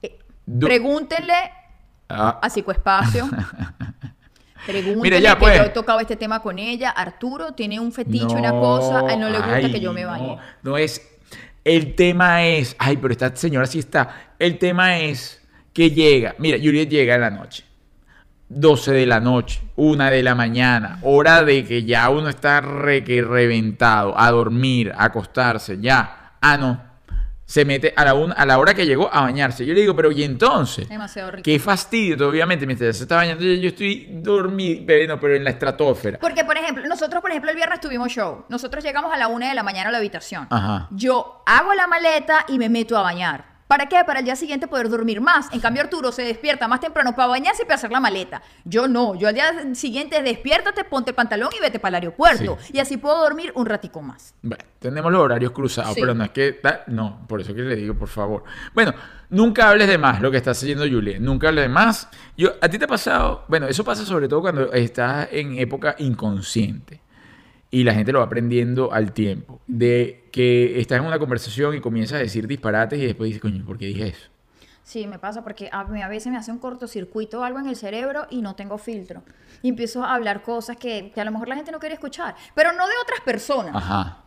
Eh, 0.02 0.20
Pregúntenle 0.60 1.34
Ah, 2.08 2.40
a 2.42 2.50
Psicoespacio. 2.50 3.28
Pregúntenle 4.66 5.02
Mira, 5.02 5.20
ya, 5.20 5.34
que 5.36 5.40
pues. 5.40 5.58
yo 5.58 5.64
he 5.64 5.70
tocado 5.70 6.00
este 6.00 6.16
tema 6.16 6.42
con 6.42 6.58
ella. 6.60 6.90
Arturo 6.90 7.54
tiene 7.54 7.80
un 7.80 7.92
fetiche, 7.92 8.36
una 8.36 8.52
no, 8.52 8.60
cosa, 8.62 9.00
a 9.00 9.14
él 9.14 9.20
no 9.20 9.30
le 9.30 9.38
gusta 9.38 9.56
ay, 9.56 9.72
que 9.72 9.80
yo 9.80 9.94
me 9.94 10.02
no, 10.04 10.08
bañe. 10.10 10.38
No, 10.64 10.78
es. 10.78 11.02
El 11.64 11.96
tema 11.96 12.46
es. 12.46 12.76
Ay, 12.80 12.98
pero 12.98 13.12
esta 13.12 13.36
señora 13.36 13.66
sí 13.66 13.80
está. 13.80 14.34
El 14.40 14.58
tema 14.58 15.00
es 15.00 15.42
que 15.74 15.92
llega. 15.92 16.36
Mira, 16.40 16.58
Juliet 16.58 16.90
llega 16.90 17.16
en 17.16 17.22
la 17.22 17.30
noche. 17.32 17.64
12 18.50 18.92
de 18.92 19.06
la 19.06 19.20
noche, 19.20 19.62
1 19.76 20.04
de 20.12 20.22
la 20.24 20.36
mañana, 20.36 21.00
hora 21.02 21.44
de 21.44 21.66
que 21.66 21.84
ya 21.84 22.10
uno 22.10 22.30
está 22.30 22.62
re 22.62 23.04
que 23.04 23.22
reventado, 23.22 24.14
a 24.18 24.30
dormir, 24.32 24.92
a 24.96 25.06
acostarse, 25.06 25.80
ya. 25.82 26.34
Ah, 26.42 26.58
no. 26.58 26.82
Se 27.48 27.64
mete 27.64 27.94
a 27.96 28.04
la, 28.06 28.16
una- 28.16 28.34
a 28.34 28.44
la 28.46 28.58
hora 28.58 28.74
que 28.74 28.88
llegó 28.88 29.08
a 29.14 29.22
bañarse. 29.22 29.66
Yo 29.68 29.74
le 29.76 29.82
digo, 29.82 29.96
pero 29.96 30.12
¿y 30.12 30.24
entonces? 30.24 30.90
Demasiado 30.90 31.30
rico. 31.30 31.44
Qué 31.44 31.60
fastidio, 31.60 32.28
obviamente, 32.28 32.66
mientras 32.66 32.98
se 32.98 33.04
está 33.04 33.18
bañando, 33.18 33.44
yo, 33.44 33.68
estoy 33.70 34.08
dormido, 34.14 34.84
pero, 34.88 35.08
no, 35.14 35.20
pero 35.20 35.36
en 35.36 35.44
la 35.44 35.52
estratosfera. 35.52 36.18
Porque, 36.20 36.44
por 36.44 36.58
ejemplo, 36.58 36.84
nosotros, 36.88 37.22
por 37.22 37.30
ejemplo, 37.30 37.52
el 37.52 37.56
viernes 37.56 37.80
tuvimos 37.80 38.12
show. 38.12 38.46
Nosotros 38.50 38.84
llegamos 38.84 39.14
a 39.14 39.18
la 39.18 39.28
una 39.28 39.50
de 39.50 39.54
la 39.56 39.62
mañana 39.62 39.90
a 39.90 39.92
la 39.92 40.00
habitación. 40.00 40.48
Ajá. 40.50 40.88
Yo 40.92 41.44
hago 41.46 41.74
la 41.76 41.86
maleta 41.86 42.46
y 42.48 42.58
me 42.58 42.68
meto 42.70 42.98
a 42.98 43.02
bañar. 43.04 43.55
¿Para 43.68 43.88
qué? 43.88 43.98
Para 44.06 44.20
el 44.20 44.26
día 44.26 44.36
siguiente 44.36 44.68
poder 44.68 44.90
dormir 44.90 45.22
más. 45.22 45.52
En 45.52 45.60
cambio, 45.60 45.82
Arturo 45.82 46.12
se 46.12 46.22
despierta 46.22 46.68
más 46.68 46.80
temprano 46.80 47.16
para 47.16 47.28
bañarse 47.30 47.64
y 47.64 47.66
para 47.66 47.76
hacer 47.76 47.92
la 47.92 48.00
maleta. 48.00 48.44
Yo 48.64 48.88
no. 48.88 49.16
Yo 49.16 49.28
al 49.28 49.34
día 49.34 49.74
siguiente 49.74 50.22
despiértate, 50.22 50.84
ponte 50.84 51.10
el 51.12 51.16
pantalón 51.16 51.50
y 51.58 51.60
vete 51.60 51.80
para 51.80 51.98
el 51.98 52.04
aeropuerto. 52.04 52.58
Y 52.72 52.78
así 52.80 52.98
puedo 52.98 53.20
dormir 53.22 53.52
un 53.56 53.66
ratico 53.66 54.04
más. 54.04 54.36
Bueno, 54.44 54.64
tenemos 54.78 55.12
los 55.12 55.20
horarios 55.22 55.52
cruzados, 55.52 55.96
Sí. 55.96 56.02
pero 56.02 56.14
no 56.14 56.24
es 56.26 56.30
que... 56.30 56.60
No, 56.88 57.26
por 57.28 57.42
eso 57.42 57.56
que 57.56 57.62
le 57.62 57.76
digo, 57.76 57.96
por 57.96 58.08
favor. 58.08 58.44
Bueno, 58.76 58.94
nunca 59.32 59.70
hables 59.70 59.88
de 59.88 59.98
más 59.98 60.22
lo 60.22 60.30
que 60.30 60.38
está 60.38 60.52
haciendo 60.52 60.84
Juliet. 60.88 61.20
Nunca 61.20 61.48
hables 61.48 61.64
de 61.64 61.70
más. 61.70 62.08
Yo, 62.38 62.52
¿A 62.62 62.70
ti 62.70 62.78
te 62.78 62.86
ha 62.86 62.88
pasado? 62.88 63.46
Bueno, 63.48 63.68
eso 63.68 63.84
pasa 63.84 64.06
sobre 64.06 64.28
todo 64.28 64.42
cuando 64.42 64.72
estás 64.74 65.28
en 65.32 65.58
época 65.58 65.96
inconsciente. 65.98 67.02
Y 67.76 67.84
la 67.84 67.94
gente 67.94 68.14
lo 68.14 68.20
va 68.20 68.26
aprendiendo 68.26 68.94
al 68.94 69.12
tiempo. 69.12 69.60
De 69.68 70.30
que 70.32 70.80
estás 70.80 70.98
en 70.98 71.06
una 71.06 71.20
conversación 71.20 71.76
y 71.76 71.82
comienzas 71.82 72.20
a 72.20 72.20
decir 72.20 72.48
disparates 72.48 72.98
y 72.98 73.06
después 73.06 73.28
dices, 73.28 73.42
coño, 73.42 73.66
¿por 73.66 73.78
qué 73.78 73.88
dije 73.88 74.08
eso? 74.08 74.30
Sí, 74.84 75.06
me 75.08 75.20
pasa 75.20 75.44
porque 75.44 75.68
a 75.74 75.84
mí 75.84 76.02
a 76.02 76.08
veces 76.08 76.32
me 76.32 76.38
hace 76.38 76.54
un 76.54 76.60
cortocircuito 76.60 77.42
o 77.42 77.44
algo 77.44 77.60
en 77.60 77.68
el 77.68 77.76
cerebro 77.76 78.28
y 78.30 78.42
no 78.42 78.56
tengo 78.56 78.78
filtro. 78.78 79.24
Y 79.62 79.68
empiezo 79.68 80.06
a 80.06 80.16
hablar 80.16 80.42
cosas 80.42 80.78
que, 80.78 81.12
que 81.14 81.20
a 81.20 81.26
lo 81.26 81.32
mejor 81.32 81.50
la 81.50 81.58
gente 81.58 81.74
no 81.74 81.80
quiere 81.80 81.96
escuchar. 81.96 82.38
Pero 82.54 82.72
no 82.72 82.88
de 82.88 82.94
otras 83.04 83.20
personas. 83.26 83.76
Ajá. 83.76 84.24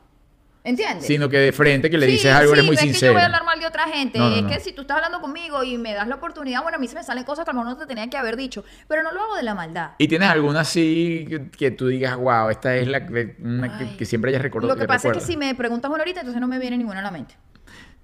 ¿Entiendes? 0.65 1.07
Sino 1.07 1.29
que 1.29 1.39
de 1.39 1.53
frente 1.53 1.89
que 1.89 1.97
le 1.97 2.07
Sí, 2.07 2.13
dices 2.13 2.33
algo, 2.35 2.53
eres 2.53 2.65
sí, 2.65 2.67
muy 2.67 2.77
no 2.77 2.81
es 2.83 2.87
sincero. 2.89 3.01
que 3.01 3.07
yo 3.07 3.13
voy 3.15 3.23
a 3.23 3.27
hablar 3.27 3.45
mal 3.45 3.59
de 3.61 3.67
otra 3.67 3.85
gente. 3.89 4.19
No, 4.19 4.29
no, 4.29 4.37
es 4.37 4.43
no. 4.43 4.49
que 4.49 4.61
si 4.61 4.73
tú 4.73 4.83
estás 4.83 4.97
hablando 4.97 5.21
conmigo 5.21 5.63
y 5.65 5.79
me 5.79 5.95
das 5.95 6.07
la 6.09 6.17
oportunidad, 6.17 6.63
bueno, 6.63 6.77
a 6.77 6.81
mí 6.81 6.89
se 6.89 6.95
me 6.97 7.03
salen 7.05 7.25
cosas 7.25 7.45
que 7.45 7.51
a 7.53 7.55
lo 7.55 7.61
mejor 7.61 7.79
no 7.79 7.79
te 7.79 7.87
tenía 7.87 8.11
que 8.11 8.17
haber 8.17 8.37
dicho. 8.37 8.65
Pero 8.89 9.03
no 9.03 9.13
lo 9.13 9.23
hago 9.23 9.37
de 9.37 9.43
la 9.45 9.55
maldad. 9.55 9.93
¿Y 9.99 10.09
tienes 10.09 10.29
alguna 10.29 10.61
así 10.61 11.27
que, 11.29 11.49
que 11.51 11.71
tú 11.71 11.87
digas, 11.89 12.17
wow, 12.17 12.51
esta 12.51 12.75
es 12.77 12.87
la 12.89 13.07
que, 13.07 13.37
una 13.41 13.79
que- 13.79 13.97
que 13.97 14.05
siempre 14.05 14.31
hayas 14.31 14.43
recordado? 14.43 14.75
Lo 14.75 14.79
que 14.81 14.87
pasa 14.87 15.09
es 15.09 15.15
que 15.15 15.21
si 15.21 15.37
me 15.37 15.55
preguntas 15.55 15.91
una 15.91 16.01
ahorita, 16.01 16.21
entonces 16.21 16.41
no 16.41 16.49
me 16.49 16.59
viene 16.59 16.77
ninguna 16.77 17.01
a 17.01 17.03
la 17.03 17.11
mente. 17.13 17.35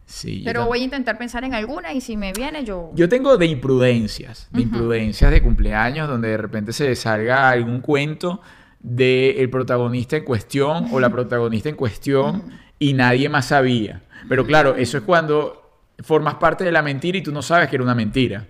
Sí, 0.06 0.42
Pero 0.44 0.66
voy 0.66 0.80
a 0.80 0.84
intentar 0.84 1.16
pensar 1.16 1.44
en 1.44 1.54
alguna 1.54 1.94
y 1.94 2.00
si 2.02 2.16
me 2.16 2.32
viene, 2.34 2.62
yo. 2.62 2.90
Yo 2.94 3.08
tengo 3.08 3.38
de 3.38 3.46
imprudencias, 3.46 4.48
de 4.50 4.60
Ujú. 4.60 4.68
imprudencias 4.68 5.30
de 5.30 5.42
cumpleaños 5.42 6.08
donde 6.08 6.28
de 6.28 6.36
repente 6.36 6.74
se 6.74 6.94
salga 6.94 7.48
algún 7.48 7.80
cuento 7.80 8.42
del 8.86 9.48
protagonista 9.48 10.16
en 10.18 10.24
cuestión 10.24 10.88
o 10.92 11.00
la 11.00 11.08
protagonista 11.08 11.70
en 11.70 11.74
cuestión 11.74 12.44
y 12.78 12.92
nadie 12.92 13.30
más 13.30 13.46
sabía. 13.46 14.02
Pero 14.28 14.44
claro, 14.46 14.76
eso 14.76 14.98
es 14.98 15.04
cuando 15.04 15.80
formas 16.00 16.34
parte 16.34 16.64
de 16.64 16.70
la 16.72 16.82
mentira 16.82 17.16
y 17.16 17.22
tú 17.22 17.32
no 17.32 17.40
sabes 17.40 17.68
que 17.70 17.76
era 17.76 17.82
una 17.82 17.94
mentira. 17.94 18.44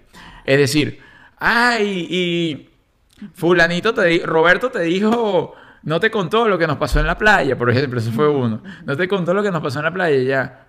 Es 0.44 0.58
decir, 0.58 0.98
ay, 1.38 2.06
y 2.10 2.68
fulanito 3.34 3.94
te 3.94 4.22
Roberto 4.24 4.70
te 4.70 4.80
dijo, 4.80 5.54
no 5.84 6.00
te 6.00 6.10
contó 6.10 6.48
lo 6.48 6.58
que 6.58 6.66
nos 6.66 6.78
pasó 6.78 6.98
en 6.98 7.06
la 7.06 7.16
playa, 7.16 7.56
por 7.56 7.70
ejemplo, 7.70 8.00
eso 8.00 8.10
fue 8.10 8.28
uno. 8.28 8.60
No 8.84 8.96
te 8.96 9.06
contó 9.06 9.34
lo 9.34 9.42
que 9.42 9.52
nos 9.52 9.62
pasó 9.62 9.78
en 9.78 9.84
la 9.84 9.92
playa 9.94 10.20
ya. 10.22 10.66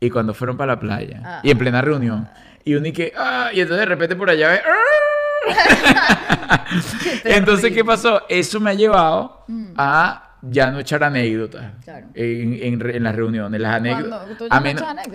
Y 0.00 0.10
cuando 0.10 0.32
fueron 0.32 0.56
para 0.56 0.74
la 0.74 0.80
playa 0.80 1.20
Ah. 1.24 1.40
y 1.42 1.50
en 1.50 1.58
plena 1.58 1.82
reunión 1.82 2.28
y 2.64 2.74
uno 2.76 2.86
y 2.86 2.92
que, 2.92 3.12
ah, 3.16 3.50
y 3.52 3.60
entonces 3.60 3.80
de 3.80 3.86
repente 3.86 4.14
por 4.14 4.30
allá 4.30 4.50
ve, 4.50 4.60
"Ah". 4.64 5.17
entonces 7.24 7.72
¿qué 7.72 7.84
pasó? 7.84 8.22
Eso 8.28 8.60
me 8.60 8.70
ha 8.70 8.74
llevado 8.74 9.44
a 9.76 10.24
ya 10.40 10.70
no 10.70 10.78
echar 10.78 11.02
anécdotas 11.02 11.62
Mm. 11.64 11.82
Claro. 11.82 12.06
en, 12.14 12.58
en 12.62 12.78
re- 12.80 12.96
en 12.96 13.02
las 13.02 13.16
reuniones, 13.16 13.60
las 13.60 13.74
anécdotas. 13.74 14.22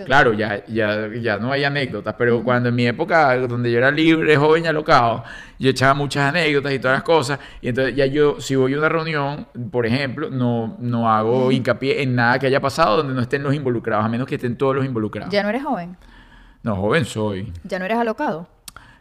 Claro, 0.04 0.34
ya, 0.34 0.62
ya, 0.66 1.08
ya 1.18 1.38
no 1.38 1.50
hay 1.50 1.64
anécdotas, 1.64 2.14
pero 2.18 2.42
cuando 2.44 2.68
en 2.68 2.74
mi 2.74 2.86
época, 2.86 3.34
donde 3.38 3.70
yo 3.72 3.78
era 3.78 3.90
libre, 3.90 4.36
joven 4.36 4.64
y 4.64 4.66
alocado, 4.66 5.24
yo 5.58 5.70
echaba 5.70 5.94
muchas 5.94 6.28
anécdotas 6.28 6.72
y 6.74 6.78
todas 6.78 6.96
las 6.98 7.04
cosas, 7.04 7.38
y 7.62 7.68
entonces 7.68 7.96
ya 7.96 8.04
yo, 8.04 8.38
si 8.38 8.54
voy 8.54 8.74
a 8.74 8.78
una 8.78 8.88
reunión, 8.90 9.46
por 9.70 9.86
ejemplo, 9.86 10.28
no, 10.28 10.76
no 10.78 11.10
hago 11.10 11.50
hincapié 11.50 12.02
en 12.02 12.14
nada 12.14 12.38
que 12.38 12.46
haya 12.48 12.60
pasado 12.60 12.98
donde 12.98 13.14
no 13.14 13.22
estén 13.22 13.42
los 13.42 13.54
involucrados, 13.54 14.04
a 14.04 14.08
menos 14.10 14.26
que 14.26 14.34
estén 14.34 14.58
todos 14.58 14.76
los 14.76 14.84
involucrados. 14.84 15.32
Ya 15.32 15.42
no 15.42 15.48
eres 15.48 15.62
joven. 15.62 15.96
No, 16.62 16.76
joven 16.76 17.06
soy. 17.06 17.50
Ya 17.64 17.78
no 17.78 17.86
eres 17.86 17.96
alocado. 17.96 18.46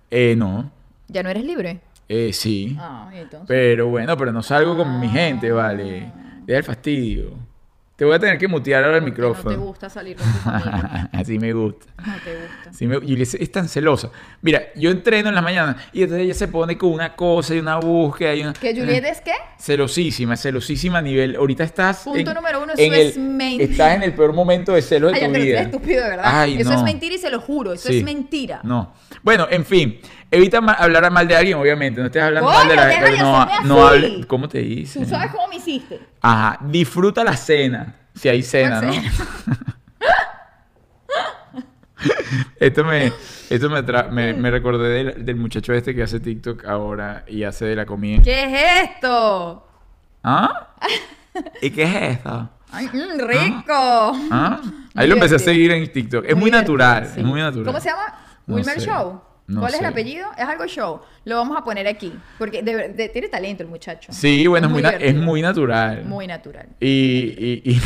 Eh, 0.10 0.36
no, 0.38 0.72
Ya 1.08 1.24
no 1.24 1.30
eres 1.30 1.44
libre. 1.44 1.80
eh, 2.10 2.32
sí. 2.34 2.76
Ah, 2.80 3.10
entonces. 3.14 3.48
Pero 3.48 3.88
bueno, 3.88 4.16
pero 4.18 4.32
no 4.32 4.42
salgo 4.44 4.76
con 4.78 5.00
mi 5.00 5.10
gente, 5.10 5.52
vale. 5.52 6.12
Deja 6.46 6.58
el 6.60 6.64
fastidio. 6.64 7.54
Te 7.96 8.06
voy 8.06 8.16
a 8.16 8.20
tener 8.20 8.40
que 8.40 8.48
mutear 8.48 8.84
ahora 8.84 8.98
el 8.98 9.04
Porque 9.04 9.22
No 9.22 9.28
te 9.34 9.34
micrófono. 9.38 9.66
gusta 9.66 9.88
salir 9.88 10.18
con. 10.18 10.26
Así 11.14 11.38
me 11.38 11.54
gusta. 11.54 11.86
No 12.06 12.14
te 12.24 12.32
gusta. 12.36 12.74
Sí 12.74 12.88
me- 12.88 12.98
y 13.04 13.22
es, 13.22 13.36
es 13.36 13.52
tan 13.52 13.70
celosa. 13.70 14.10
Mira, 14.42 14.64
yo 14.76 14.90
entreno 14.90 15.30
en 15.30 15.36
las 15.36 15.44
mañanas 15.44 15.76
y 15.94 16.02
entonces 16.02 16.26
ella 16.26 16.34
se 16.34 16.48
pone 16.48 16.76
con 16.76 16.92
una 16.92 17.16
cosa 17.16 17.54
y 17.54 17.60
una 17.60 17.78
búsqueda 17.78 18.34
y 18.34 18.42
una... 18.42 18.54
¿Que 18.54 18.76
Juliet 18.76 19.06
es 19.06 19.22
qué? 19.22 19.34
Celosísima, 19.60 20.36
celosísima 20.36 20.98
a 20.98 21.02
nivel... 21.04 21.36
Ahorita 21.36 21.64
estás... 21.64 22.00
Punto 22.04 22.34
número 22.34 22.64
uno, 22.64 22.74
en 22.76 22.94
eso 22.94 23.10
es 23.10 23.18
mentira. 23.20 23.72
Estás 23.72 23.96
en 23.98 24.04
el 24.04 24.14
peor 24.14 24.34
momento 24.34 24.74
de 24.74 24.82
celos 24.82 25.12
de 25.14 25.20
Ay, 25.20 25.26
tu 25.28 25.32
vida. 25.40 25.44
eres 25.60 25.62
estúpido, 25.68 26.04
de 26.04 26.10
verdad. 26.10 26.26
Ay, 26.28 26.58
eso 26.60 26.72
no. 26.72 26.78
es 26.78 26.84
mentira 26.84 27.16
y 27.16 27.20
se 27.20 27.30
lo 27.30 27.40
juro. 27.40 27.74
Eso 27.74 27.90
Sí. 27.90 28.00
es 28.00 28.04
mentira. 28.04 28.60
No. 28.64 28.92
Bueno, 29.22 29.48
en 29.52 29.64
fin. 29.66 30.00
Evita 30.34 30.62
ma- 30.62 30.74
hablar 30.74 31.12
mal 31.12 31.28
de 31.28 31.36
alguien, 31.36 31.58
obviamente. 31.58 32.00
No 32.02 32.08
estés 32.08 32.24
hablando 32.24 32.50
Coño, 32.50 32.60
mal 32.60 32.68
de 32.70 32.76
la 32.76 32.86
de 32.88 33.18
no, 33.20 33.46
no 33.66 33.88
así. 33.88 33.96
hable. 34.06 34.28
¿Cómo 34.28 34.48
te 34.50 34.60
dice? 34.60 35.00
¿Tú 35.00 35.06
sabes 35.06 35.32
cómo 35.32 35.48
me 35.48 35.58
hiciste? 35.58 36.00
Ajá. 36.22 36.58
Disfruta 36.62 37.24
la 37.24 37.38
cena. 37.38 37.96
Si 38.16 38.30
hay 38.30 38.42
cena, 38.44 38.80
¿Cuál 38.82 38.96
¿no? 38.96 39.02
Esto 42.60 42.84
me, 42.84 43.12
esto 43.50 43.70
me, 43.70 43.82
me, 44.12 44.34
me 44.34 44.52
recordé 44.52 44.90
del, 44.90 45.26
del 45.26 45.36
muchacho 45.36 45.74
este 45.74 45.94
que 45.94 46.04
hace 46.04 46.20
TikTok 46.20 46.66
ahora 46.66 47.24
y 47.28 47.44
hace 47.44 47.66
de 47.66 47.76
la 47.76 47.86
comida. 47.86 48.22
¿Qué 48.24 48.44
es 48.44 48.90
esto? 48.90 49.68
¿Ah? 50.24 50.70
¿Y 51.62 51.70
qué 51.70 51.84
es 51.84 52.18
esto? 52.18 52.50
Ay, 52.72 52.88
mm, 52.88 53.20
rico. 53.28 54.14
¿Ah? 54.32 54.60
Ahí 54.96 55.08
lo 55.08 55.14
empecé 55.16 55.36
a 55.36 55.40
seguir 55.40 55.72
en 55.72 55.92
TikTok. 55.92 56.26
Es 56.28 56.36
muy, 56.36 56.50
natural, 56.50 57.06
sí. 57.06 57.20
es 57.20 57.26
muy 57.26 57.40
natural. 57.40 57.66
¿Cómo 57.68 57.80
se 57.80 57.90
llama? 57.90 58.16
No 58.48 58.56
Wilmer 58.56 58.80
sé, 58.80 58.86
Show. 58.88 59.22
No 59.48 59.60
¿Cuál 59.60 59.74
es 59.74 59.80
el 59.82 59.86
apellido? 59.86 60.28
Es 60.38 60.46
algo 60.46 60.66
show. 60.68 61.02
Lo 61.26 61.38
vamos 61.38 61.58
a 61.58 61.64
poner 61.64 61.88
aquí. 61.88 62.14
Porque 62.38 62.62
de 62.62 62.76
ver- 62.76 62.96
de- 62.96 63.10
tiene 63.10 63.28
talento 63.28 63.64
el 63.64 63.70
muchacho. 63.70 64.14
Sí, 64.14 64.48
bueno, 64.48 64.68
es 64.68 64.74
muy, 64.74 64.84
es 65.00 65.42
natural. 65.42 66.06
Muy 66.06 66.28
natural. 66.28 66.68
Y, 66.80 66.88
y, 66.88 67.62
y, 67.66 67.82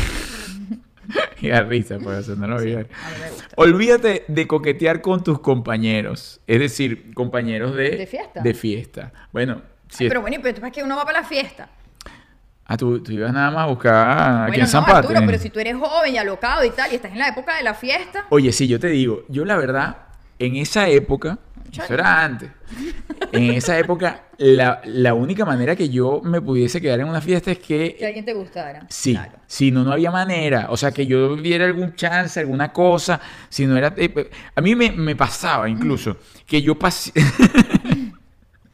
y 1.46 1.48
da 1.48 1.62
risa, 1.62 1.98
pues, 2.02 2.18
o 2.18 2.22
sea, 2.22 2.34
no 2.36 2.46
lo 2.46 2.60
vi. 2.60 2.74
A 2.74 2.78
mí 2.78 2.84
me 3.20 3.30
gusta. 3.30 3.54
Olvídate 3.56 4.24
de 4.28 4.46
coquetear 4.46 5.00
con 5.00 5.24
tus 5.24 5.40
compañeros. 5.40 6.40
Es 6.46 6.60
decir, 6.60 7.12
compañeros 7.14 7.74
de... 7.74 7.90
¿De 7.96 8.06
fiesta? 8.06 8.40
De 8.40 8.54
fiesta. 8.54 9.12
Bueno, 9.32 9.62
si... 9.88 10.04
Ay, 10.04 10.08
pero 10.10 10.20
bueno, 10.20 10.36
pero 10.42 10.60
¿para 10.60 10.70
qué 10.70 10.82
uno 10.82 10.96
va 10.96 11.04
para 11.04 11.22
la 11.22 11.26
fiesta? 11.26 11.68
Ah, 12.70 12.76
tú, 12.76 13.02
tú 13.02 13.12
ibas 13.12 13.32
nada 13.32 13.50
más 13.50 13.64
a 13.64 13.66
buscar 13.66 14.42
aquí 14.42 14.50
bueno, 14.50 14.64
en 14.64 14.68
San 14.68 14.84
no, 14.86 14.94
Arturo, 14.94 15.20
pero 15.24 15.38
si 15.38 15.48
tú 15.48 15.58
eres 15.58 15.74
joven 15.74 16.12
y 16.14 16.18
alocado 16.18 16.62
y 16.66 16.70
tal, 16.70 16.92
y 16.92 16.96
estás 16.96 17.12
en 17.12 17.18
la 17.18 17.28
época 17.28 17.56
de 17.56 17.62
la 17.62 17.72
fiesta, 17.72 18.26
Oye, 18.28 18.52
sí, 18.52 18.68
yo 18.68 18.78
te 18.78 18.88
digo, 18.88 19.24
yo 19.28 19.46
la 19.46 19.56
verdad, 19.56 19.96
en 20.38 20.56
esa 20.56 20.88
época, 20.88 21.38
eso 21.70 21.94
era 21.94 22.24
antes, 22.24 22.50
en 23.32 23.50
esa 23.52 23.78
época, 23.78 24.24
la, 24.38 24.80
la 24.84 25.14
única 25.14 25.44
manera 25.44 25.74
que 25.76 25.88
yo 25.88 26.20
me 26.22 26.40
pudiese 26.40 26.80
quedar 26.80 27.00
en 27.00 27.08
una 27.08 27.20
fiesta 27.20 27.50
es 27.50 27.58
que 27.58 27.96
que, 27.98 28.06
alguien 28.06 28.24
te 28.24 28.32
gustara. 28.34 28.86
sí, 28.88 29.12
Claro. 29.14 29.32
si 29.46 29.70
no, 29.70 29.84
no 29.84 29.92
había 29.92 30.10
manera, 30.10 30.68
o 30.70 30.76
sea, 30.76 30.92
que 30.92 31.06
yo 31.06 31.36
viera 31.36 31.64
algún 31.66 31.94
chance, 31.94 32.38
alguna 32.40 32.72
cosa, 32.72 33.20
si 33.48 33.66
no 33.66 33.76
era... 33.76 33.92
eh, 33.96 34.12
eh, 34.14 34.30
a 34.54 34.60
mí 34.60 34.74
me, 34.74 34.92
me 34.92 35.14
pasaba 35.16 35.68
incluso 35.68 36.16
que 36.46 36.62
yo 36.62 36.78
pasé... 36.78 37.12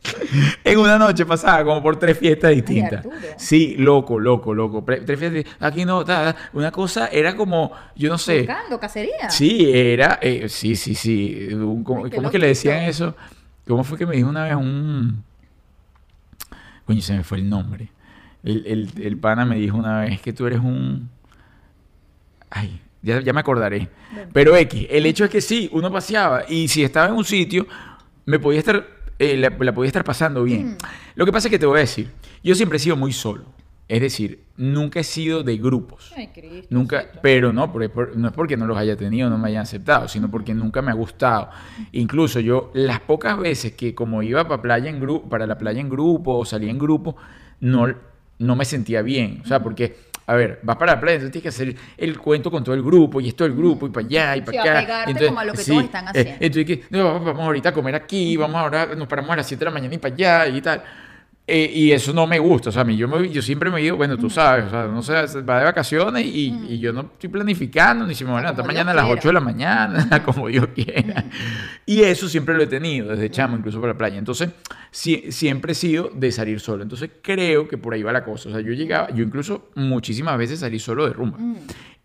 En 0.64 0.78
una 0.78 0.98
noche 0.98 1.24
pasaba 1.26 1.64
como 1.64 1.82
por 1.82 1.98
tres 1.98 2.18
fiestas 2.18 2.50
distintas. 2.50 3.07
Sí, 3.36 3.74
loco, 3.78 4.18
loco, 4.18 4.52
loco. 4.55 4.84
Tres 4.84 5.18
fiestas. 5.18 5.55
Aquí 5.61 5.84
no, 5.84 6.05
ta, 6.05 6.32
ta. 6.34 6.50
una 6.52 6.70
cosa 6.70 7.09
era 7.09 7.34
como, 7.36 7.72
yo 7.96 8.09
no 8.11 8.18
sé. 8.18 8.38
Buscando, 8.38 8.78
cacería. 8.80 9.30
Sí, 9.30 9.70
era, 9.72 10.18
eh, 10.20 10.48
sí, 10.48 10.76
sí, 10.76 10.94
sí. 10.94 11.48
un- 11.52 11.84
¿Cómo, 11.84 12.05
Ay, 12.05 12.11
qué 12.11 12.16
cómo 12.16 12.28
es 12.28 12.32
que 12.32 12.38
le 12.38 12.48
decían 12.48 12.82
eso? 12.82 13.14
¿Cómo 13.66 13.84
fue 13.84 13.96
que 13.98 14.07
me 14.07 14.16
dijo 14.16 14.28
una 14.28 14.44
vez 14.44 14.55
un... 14.57 15.22
Coño, 16.86 17.00
se 17.00 17.14
me 17.14 17.24
fue 17.24 17.38
el 17.38 17.48
nombre. 17.48 17.88
El, 18.42 18.66
el, 18.66 18.90
el 19.02 19.16
pana 19.16 19.44
me 19.46 19.57
dijo 19.57 19.76
una 19.76 20.00
vez 20.02 20.20
que 20.20 20.32
tú 20.32 20.46
eres 20.46 20.59
un... 20.61 21.09
Ay, 22.50 22.80
ya, 23.02 23.20
ya 23.20 23.32
me 23.32 23.40
acordaré. 23.40 23.88
Pero 24.32 24.55
X, 24.57 24.86
el 24.90 25.07
hecho 25.07 25.24
es 25.24 25.30
que 25.30 25.40
sí, 25.40 25.68
uno 25.72 25.90
paseaba 25.90 26.44
y 26.48 26.68
si 26.68 26.84
estaba 26.84 27.07
en 27.07 27.14
un 27.14 27.24
sitio, 27.24 27.66
me 28.26 28.38
podía 28.38 28.61
estar, 28.61 28.86
eh, 29.19 29.37
la, 29.37 29.51
la 29.59 29.75
podía 29.75 29.89
estar 29.89 30.05
pasando 30.05 30.43
bien. 30.45 30.71
Mm. 30.73 30.77
Lo 31.17 31.25
que 31.27 31.33
pasa 31.33 31.49
es 31.49 31.51
que 31.53 31.59
te 31.59 31.67
voy 31.67 31.79
a 31.79 31.81
decir, 31.81 32.11
yo 32.43 32.55
siempre 32.55 32.77
he 32.77 32.81
sido 32.81 32.97
muy 32.97 33.12
solo. 33.12 33.45
Es 33.87 34.01
decir, 34.01 34.41
nunca 34.57 35.01
he 35.01 35.05
sido 35.05 35.43
de 35.43 35.59
grupos. 35.59 36.11
Ay, 36.17 36.29
Cristo. 36.29 36.69
Nunca, 36.71 37.05
pero 37.23 37.53
no, 37.53 37.71
por- 37.71 38.17
no 38.17 38.29
es 38.29 38.33
porque 38.35 38.57
no 38.57 38.67
los 38.67 38.79
haya 38.79 38.97
tenido, 38.97 39.29
no 39.29 39.37
me 39.37 39.49
hayan 39.49 39.62
aceptado, 39.62 40.09
sino 40.09 40.31
porque 40.31 40.55
nunca 40.55 40.81
me 40.81 40.91
ha 40.91 40.95
gustado. 40.95 41.51
Incluso 41.93 42.41
yo, 42.41 42.71
las 42.73 43.01
pocas 43.01 43.39
veces 43.39 43.73
que 43.73 43.95
como 43.95 44.23
iba 44.23 44.49
para 44.49 44.62
playa 44.62 44.89
en 44.89 45.01
grupo, 45.01 45.29
para 45.29 45.47
la 45.47 45.59
playa 45.59 45.81
en 45.83 45.91
grupo 45.91 46.39
o 46.39 46.45
salía 46.47 46.71
en 46.71 46.79
grupo, 46.79 47.15
no, 47.61 47.87
no 48.39 48.57
me 48.57 48.65
sentía 48.65 49.03
bien. 49.03 49.43
O 49.45 49.47
sea, 49.47 49.62
porque, 49.62 49.97
a 50.27 50.35
ver, 50.35 50.59
vas 50.62 50.77
para 50.77 50.95
la 50.95 51.01
playa, 51.01 51.16
entonces 51.16 51.33
tienes 51.33 51.43
que 51.43 51.49
hacer 51.62 51.77
el 51.99 52.18
cuento 52.18 52.51
con 52.51 52.64
todo 52.64 52.75
el 52.75 52.83
grupo, 52.83 53.20
y 53.20 53.29
esto 53.29 53.45
el 53.45 53.55
grupo, 53.55 53.87
y 53.87 53.91
para 53.91 54.07
allá, 54.07 54.37
y 54.37 54.41
para 54.43 54.53
Sí, 54.53 54.59
acá. 54.59 54.79
apegarte 54.79 55.11
Entonces, 55.11 55.29
como 55.29 55.41
a 55.41 55.45
lo 55.45 55.53
que 55.53 55.59
sí, 55.59 55.70
todos 55.70 55.85
están 55.85 56.05
eh, 56.07 56.09
haciendo. 56.11 56.33
entonces, 56.41 56.66
que, 56.66 56.85
no, 56.91 57.20
vamos 57.20 57.43
ahorita 57.45 57.68
a 57.68 57.72
comer 57.72 57.95
aquí, 57.95 58.37
vamos 58.37 58.57
ahora, 58.57 58.87
nos 58.97 59.07
paramos 59.09 59.31
a 59.33 59.37
las 59.37 59.47
7 59.47 59.61
de 59.61 59.64
la 59.66 59.70
mañana 59.70 59.95
y 59.95 59.99
para 59.99 60.14
allá, 60.14 60.47
y 60.49 60.61
tal. 60.62 60.83
Eh, 61.47 61.70
y 61.74 61.92
eso 61.92 62.14
no 62.14 62.26
me 62.26 62.38
gusta, 62.38 62.70
o 62.70 62.72
sea, 62.72 62.80
a 62.80 62.84
mí 62.86 62.97
yo, 62.97 63.07
me- 63.07 63.28
yo 63.28 63.42
siempre 63.42 63.70
me 63.70 63.82
ido, 63.82 63.99
bueno, 63.99 64.16
tú 64.16 64.30
sabes, 64.30 64.64
o 64.64 64.70
sea, 64.70 64.86
no 64.86 65.03
sé, 65.03 65.12
va 65.42 65.59
de 65.59 65.64
vacaciones 65.66 66.24
y, 66.24 66.47
y 66.70 66.78
yo 66.78 66.90
no 66.90 67.03
estoy 67.03 67.28
planificando, 67.28 68.07
ni 68.07 68.14
si 68.14 68.24
me 68.24 68.30
voy 68.30 68.38
a 68.38 68.42
levantar 68.45 68.66
mañana 68.66 68.92
a 68.92 68.95
las 68.95 69.05
quiera. 69.05 69.20
8 69.20 69.28
de 69.28 69.34
la 69.34 69.40
mañana, 69.40 70.22
como 70.24 70.49
yo 70.49 70.72
quiera. 70.72 71.22
Y 71.84 72.01
eso 72.01 72.30
siempre 72.30 72.55
lo 72.57 72.62
he 72.62 72.66
tenido, 72.66 73.11
desde 73.11 73.30
chamo, 73.30 73.59
incluso 73.59 73.78
para 73.78 73.92
la 73.92 73.99
playa. 73.99 74.16
Entonces, 74.16 74.49
sí- 74.90 75.24
siempre 75.32 75.72
he 75.72 75.74
sido 75.74 76.11
de 76.14 76.32
salir 76.32 76.61
solo. 76.61 76.82
Entonces, 76.82 77.11
creo 77.20 77.68
que 77.68 77.76
por 77.76 77.92
ahí 77.92 78.03
va 78.03 78.11
la 78.11 78.24
cosa. 78.24 78.49
O 78.49 78.53
sea, 78.53 78.62
yo 78.62 78.72
llegaba, 78.72 79.11
yo 79.11 79.22
incluso 79.22 79.68
muchísimas 79.74 80.38
veces 80.38 80.61
salí 80.61 80.78
solo 80.78 81.07
de 81.07 81.12
rumba. 81.12 81.36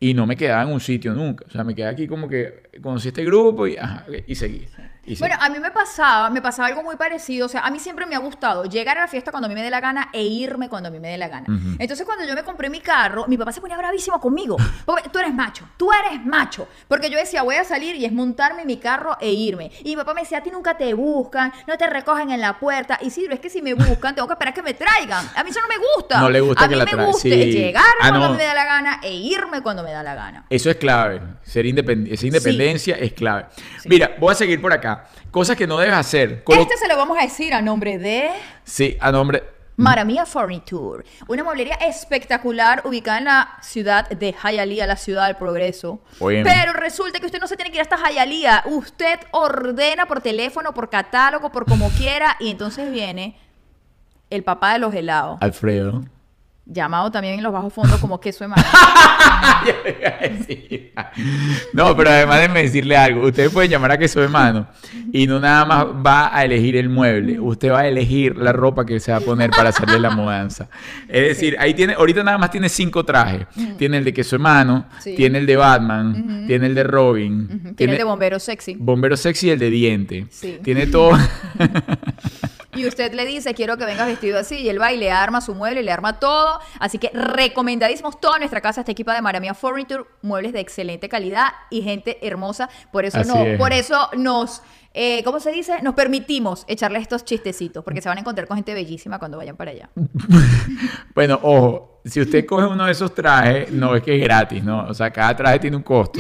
Y 0.02 0.14
no 0.16 0.26
me 0.28 0.36
quedaba 0.36 0.64
en 0.64 0.70
un 0.74 0.82
sitio 0.82 1.14
nunca. 1.14 1.46
O 1.48 1.50
sea, 1.52 1.64
me 1.64 1.74
quedaba 1.76 1.94
aquí 1.94 2.08
como 2.08 2.28
que 2.28 2.70
conocí 2.82 3.08
este 3.08 3.24
grupo 3.24 3.68
y, 3.68 3.78
ajá, 3.78 4.06
y 4.28 4.36
seguí. 4.36 4.66
Y. 5.06 5.18
Bueno, 5.18 5.36
a 5.40 5.50
mí 5.50 5.60
me 5.60 5.72
pasaba, 5.72 6.30
me 6.30 6.42
pasaba 6.42 6.68
algo 6.68 6.84
muy 6.84 6.96
parecido. 6.96 7.46
O 7.48 7.50
sea, 7.50 7.62
a 7.62 7.72
mí 7.72 7.80
siempre 7.80 8.06
me 8.06 8.16
ha 8.16 8.20
gustado 8.20 8.66
llegar 8.66 8.98
a 8.98 9.02
la 9.02 9.08
fiesta 9.08 9.32
cuando 9.32 9.48
a 9.48 9.50
mí 9.50 9.56
me 9.56 9.64
dé 9.64 9.70
la 9.72 9.80
gana 9.80 10.10
e 10.14 10.22
irme 10.24 10.70
cuando 10.70 10.90
a 10.90 10.92
mí 10.92 11.00
me 11.00 11.10
dé 11.10 11.18
la 11.18 11.28
gana. 11.30 11.46
Entonces, 11.80 12.06
cuando 12.06 12.26
yo 12.26 12.36
me 12.36 12.44
compré 12.44 12.70
mi 12.70 12.80
carro, 12.80 13.26
mi 13.28 13.38
papá 13.38 13.52
se 13.52 13.62
ponía 13.62 13.78
bravísimo 13.78 14.20
conmigo. 14.20 14.58
Porque 14.86 15.10
tú 15.10 15.20
eres 15.20 15.34
macho, 15.34 15.68
tú 15.78 15.90
eres 15.92 16.24
macho. 16.26 16.68
Porque 16.88 17.10
yo 17.10 17.18
decía, 17.18 17.42
voy 17.44 17.56
a 17.56 17.64
salir 17.64 17.96
y 17.96 18.06
es 18.06 18.12
montarme 18.12 18.66
mi 18.66 18.78
carro 18.78 19.18
e 19.20 19.32
irme. 19.32 19.72
Y 19.84 19.90
mi 19.92 19.96
papá 19.96 20.14
me 20.14 20.22
decía, 20.22 20.40
a 20.40 20.44
ti 20.44 20.52
nunca 20.52 20.78
te 20.78 20.94
buscan, 20.94 21.52
no 21.68 21.78
te 21.78 21.88
recogen 21.88 22.30
en 22.32 22.42
la 22.42 22.60
puerta. 22.60 23.00
Y 23.02 23.10
sí, 23.10 23.22
pero 23.24 23.34
es 23.36 23.40
que 23.40 23.50
si 23.50 23.62
me 23.62 23.74
buscan, 23.74 24.14
tengo 24.16 24.28
que 24.28 24.34
esperar 24.34 24.54
que 24.54 24.62
me 24.62 24.74
traigan. 24.74 25.26
A 25.36 25.44
mí 25.44 25.50
eso 25.50 25.60
no 25.62 25.68
me 25.68 25.78
gusta. 25.96 26.20
No 26.20 26.30
le 26.30 26.42
gusta 26.42 26.66
a 26.66 26.68
que 26.68 26.76
mí 26.76 26.80
la 26.80 26.86
me 26.86 27.06
gusta 27.06 27.22
sí. 27.22 27.30
llegar 27.52 27.84
Ah, 28.02 28.10
cuando 28.10 28.28
no. 28.30 28.34
me 28.36 28.44
da 28.44 28.54
la 28.54 28.66
gana 28.66 29.00
e 29.02 29.14
irme 29.14 29.62
cuando 29.62 29.82
me 29.82 29.92
da 29.92 30.04
la 30.04 30.14
gana. 30.14 30.46
Eso 30.50 30.70
es 30.70 30.76
clave. 30.76 31.22
Ser 31.44 31.66
independ- 31.66 32.12
esa 32.12 32.28
independencia 32.28 32.96
es 32.96 33.14
clave. 33.14 33.46
Sí. 33.82 33.90
Mira, 33.90 34.12
voy 34.20 34.32
a 34.32 34.36
seguir 34.36 34.62
por 34.62 34.72
acá. 34.74 34.99
Cosas 35.32 35.56
que 35.56 35.68
no 35.68 35.78
debes 35.78 35.96
hacer. 35.96 36.44
Colo- 36.44 36.62
Este 36.62 36.78
se 36.78 36.88
lo 36.88 36.96
vamos 36.98 37.18
a 37.18 37.22
decir 37.22 37.54
a 37.54 37.62
nombre 37.62 37.98
de... 37.98 38.30
Sí, 38.64 38.98
a 39.00 39.12
nombre. 39.12 39.44
Maramia 39.78 40.26
Furniture, 40.26 41.06
una 41.30 41.42
mueblería 41.42 41.76
espectacular 41.76 42.82
ubicada 42.84 43.18
en 43.20 43.24
la 43.26 43.58
ciudad 43.62 44.10
de 44.10 44.34
Hialeah, 44.34 44.86
la 44.86 44.98
ciudad 44.98 45.28
del 45.28 45.38
progreso. 45.38 46.02
Pero 46.20 46.74
resulta 46.74 47.20
que 47.22 47.26
usted 47.28 47.40
no 47.40 47.48
se 47.48 47.56
tiene 47.56 47.72
que 47.72 47.78
ir 47.78 47.82
hasta 47.84 47.96
Hialeah, 47.96 48.64
usted 48.66 49.20
ordena 49.32 50.06
por 50.06 50.20
teléfono, 50.20 50.74
por 50.74 50.90
catálogo, 50.90 51.50
por 51.50 51.66
como 51.66 51.88
quiera, 51.92 52.36
y 52.42 52.50
entonces 52.52 52.92
viene 52.92 53.38
el 54.30 54.44
papá 54.44 54.74
de 54.74 54.80
los 54.80 54.94
helados, 54.94 55.38
Alfredo. 55.40 56.04
Llamado 56.72 57.10
también 57.12 57.34
en 57.36 57.44
los 57.44 57.52
bajos 57.52 57.74
fondos 57.74 58.00
como 58.00 58.20
queso 58.20 58.46
de 58.46 58.52
decir. 60.30 60.94
No, 61.74 61.96
pero 61.96 62.10
además 62.12 62.38
déjenme 62.38 62.62
decirle 62.64 62.96
algo. 62.96 63.26
Ustedes 63.28 63.52
pueden 63.52 63.72
llamar 63.72 63.92
a 63.92 63.98
queso 63.98 64.20
de 64.22 64.28
mano 64.28 64.68
y 65.12 65.26
no 65.28 65.40
nada 65.40 65.66
más 65.66 65.86
va 65.86 66.36
a 66.36 66.46
elegir 66.46 66.78
el 66.78 66.90
mueble. 66.90 67.40
Usted 67.40 67.72
va 67.72 67.80
a 67.82 67.88
elegir 67.88 68.38
la 68.38 68.52
ropa 68.54 68.86
que 68.86 69.00
se 69.00 69.12
va 69.12 69.18
a 69.18 69.22
poner 69.22 69.50
para 69.50 69.70
hacerle 69.70 70.00
la 70.00 70.12
mudanza. 70.12 70.70
Es 71.08 71.28
decir, 71.30 71.56
ahí 71.60 71.74
tiene, 71.74 71.94
ahorita 71.94 72.24
nada 72.24 72.38
más 72.38 72.52
tiene 72.52 72.70
cinco 72.70 73.04
trajes. 73.04 73.48
Tiene 73.78 73.98
el 73.98 74.04
de 74.04 74.14
queso 74.14 74.36
de 74.38 74.44
mano, 74.44 74.86
Sí. 75.00 75.16
tiene 75.16 75.40
el 75.40 75.46
de 75.46 75.56
Batman, 75.56 76.46
tiene 76.48 76.68
el 76.68 76.76
de 76.76 76.84
Robin, 76.84 77.74
Tiene 77.76 77.94
el 77.94 77.98
de 78.00 78.04
bombero 78.04 78.40
sexy. 78.40 78.76
bombero 78.80 79.18
sexy 79.18 79.48
y 79.48 79.50
el 79.52 79.60
de 79.60 79.70
diente. 79.70 80.28
Sí. 80.30 80.60
Tiene 80.64 80.88
todo. 80.88 81.12
Y 82.76 82.86
usted 82.88 83.14
le 83.14 83.26
dice, 83.26 83.54
quiero 83.54 83.78
que 83.78 83.86
vengas 83.86 84.06
vestido 84.08 84.38
así, 84.40 84.58
y 84.58 84.70
él 84.70 84.80
va 84.80 84.92
y 84.94 84.98
le 84.98 85.12
arma 85.12 85.42
su 85.42 85.56
mueble, 85.56 85.82
le 85.82 85.92
arma 85.92 86.20
todo. 86.20 86.60
Así 86.80 87.00
que 87.00 87.10
recomendadísimos, 87.14 88.20
toda 88.20 88.38
nuestra 88.38 88.62
casa 88.62 88.82
está 88.82 88.92
equipada 88.92 89.18
de 89.18 89.22
Maramia 89.24 89.54
Furniture, 89.54 90.04
muebles 90.22 90.54
de 90.54 90.60
excelente 90.60 91.10
calidad 91.10 91.48
y 91.70 91.82
gente 91.82 92.26
hermosa. 92.26 92.70
Por 92.92 93.06
eso, 93.06 93.20
Así 93.20 93.30
no, 93.30 93.44
es. 93.44 93.58
por 93.58 93.74
eso 93.74 94.10
nos, 94.16 94.62
eh, 94.94 95.24
¿cómo 95.24 95.40
se 95.40 95.52
dice? 95.52 95.82
Nos 95.82 95.96
permitimos 95.96 96.64
echarle 96.68 97.00
estos 97.00 97.26
chistecitos, 97.26 97.84
porque 97.84 98.02
se 98.02 98.10
van 98.10 98.20
a 98.20 98.22
encontrar 98.22 98.48
con 98.48 98.58
gente 98.58 98.74
bellísima 98.74 99.18
cuando 99.18 99.38
vayan 99.38 99.56
para 99.56 99.72
allá. 99.72 99.90
Bueno, 101.16 101.40
ojo, 101.42 101.89
si 102.06 102.22
usted 102.22 102.46
coge 102.46 102.66
uno 102.66 102.86
de 102.86 102.92
esos 102.92 103.14
trajes, 103.14 103.72
no 103.72 103.96
es 103.96 104.02
que 104.04 104.16
es 104.16 104.24
gratis, 104.24 104.64
¿no? 104.64 104.86
O 104.88 104.94
sea, 104.94 105.12
cada 105.12 105.36
traje 105.36 105.60
tiene 105.60 105.76
un 105.78 105.84
costo. 105.84 106.20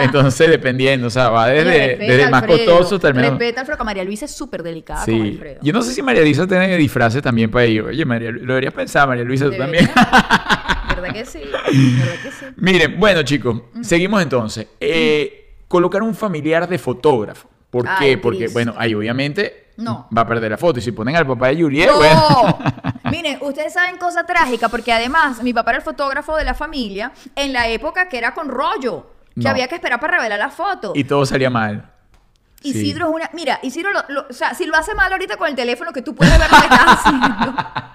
Entonces, 0.00 0.48
dependiendo, 0.50 1.08
o 1.08 1.10
sea, 1.10 1.28
va 1.30 1.46
desde, 1.48 1.64
Respeta, 1.64 2.04
desde 2.12 2.22
el 2.24 2.30
más 2.30 2.42
Alfredo, 2.44 2.64
costoso 2.66 2.94
hasta 2.96 3.08
el 3.08 3.14
menos. 3.14 3.30
Respeta, 3.30 3.60
Alfredo, 3.60 3.78
que 3.78 3.84
María 3.84 4.04
Luisa 4.04 4.24
es 4.26 4.30
súper 4.34 4.62
delicada 4.62 5.04
con 5.04 5.14
Sí. 5.14 5.20
Alfredo. 5.32 5.60
Yo 5.62 5.72
no 5.72 5.82
sé 5.82 5.92
si 5.92 6.02
María 6.02 6.22
Luisa 6.22 6.46
tiene 6.46 6.76
disfraces 6.76 7.22
también 7.22 7.50
para 7.50 7.64
ello. 7.64 7.86
Oye, 7.86 8.04
María, 8.04 8.30
Lu- 8.30 8.40
lo 8.44 8.52
deberías 8.54 8.74
pensar, 8.74 9.08
María 9.08 9.24
Luisa, 9.24 9.46
tú 9.46 9.50
Debería. 9.52 9.88
también. 9.88 9.90
¿Verdad 10.88 11.12
que 11.12 11.24
sí? 11.24 11.40
¿Verdad 11.44 12.14
que 12.22 12.30
sí? 12.30 12.44
Miren, 12.56 12.98
bueno, 12.98 13.22
chicos, 13.22 13.60
seguimos 13.82 14.22
entonces. 14.22 14.66
Eh, 14.80 15.54
colocar 15.68 16.02
un 16.02 16.14
familiar 16.14 16.68
de 16.68 16.78
fotógrafo. 16.78 17.48
¿Por 17.70 17.86
Ay, 17.86 17.94
qué? 18.12 18.18
Porque, 18.18 18.38
Cristo. 18.38 18.54
bueno, 18.54 18.74
ahí 18.78 18.94
obviamente 18.94 19.66
No. 19.76 20.08
va 20.16 20.22
a 20.22 20.26
perder 20.26 20.50
la 20.50 20.56
foto. 20.56 20.78
Y 20.78 20.82
si 20.82 20.92
ponen 20.92 21.14
al 21.16 21.26
papá 21.26 21.48
de 21.48 21.56
Yuriel, 21.58 21.88
¡No! 21.88 21.96
bueno. 21.98 22.58
Miren, 23.16 23.38
ustedes 23.40 23.72
saben 23.72 23.96
cosa 23.98 24.24
trágica, 24.24 24.68
porque 24.68 24.92
además 24.92 25.42
mi 25.42 25.52
papá 25.52 25.70
era 25.72 25.78
el 25.78 25.84
fotógrafo 25.84 26.36
de 26.36 26.44
la 26.44 26.54
familia 26.54 27.12
en 27.34 27.52
la 27.52 27.68
época 27.68 28.08
que 28.08 28.18
era 28.18 28.34
con 28.34 28.48
rollo, 28.48 29.10
que 29.34 29.42
No. 29.42 29.50
había 29.50 29.68
que 29.68 29.74
esperar 29.76 30.00
para 30.00 30.16
revelar 30.18 30.38
la 30.38 30.50
foto. 30.50 30.92
y 30.94 31.04
todo 31.04 31.24
salía 31.26 31.50
mal. 31.50 31.90
Isidro 32.62 33.06
es 33.08 33.14
una. 33.14 33.30
Mira, 33.34 33.60
Isidro, 33.62 33.92
lo, 33.92 34.02
lo- 34.08 34.26
o 34.28 34.32
sea, 34.32 34.52
si 34.52 34.66
lo 34.66 34.76
hace 34.76 34.92
mal 34.92 35.12
ahorita 35.12 35.36
con 35.36 35.46
el 35.48 35.54
teléfono, 35.54 35.92
que 35.92 36.02
tú 36.02 36.12
puedes 36.14 36.36
ver 36.36 36.50
lo 36.50 36.58
que 36.58 36.64
estás 36.64 36.86
haciendo. 36.86 37.54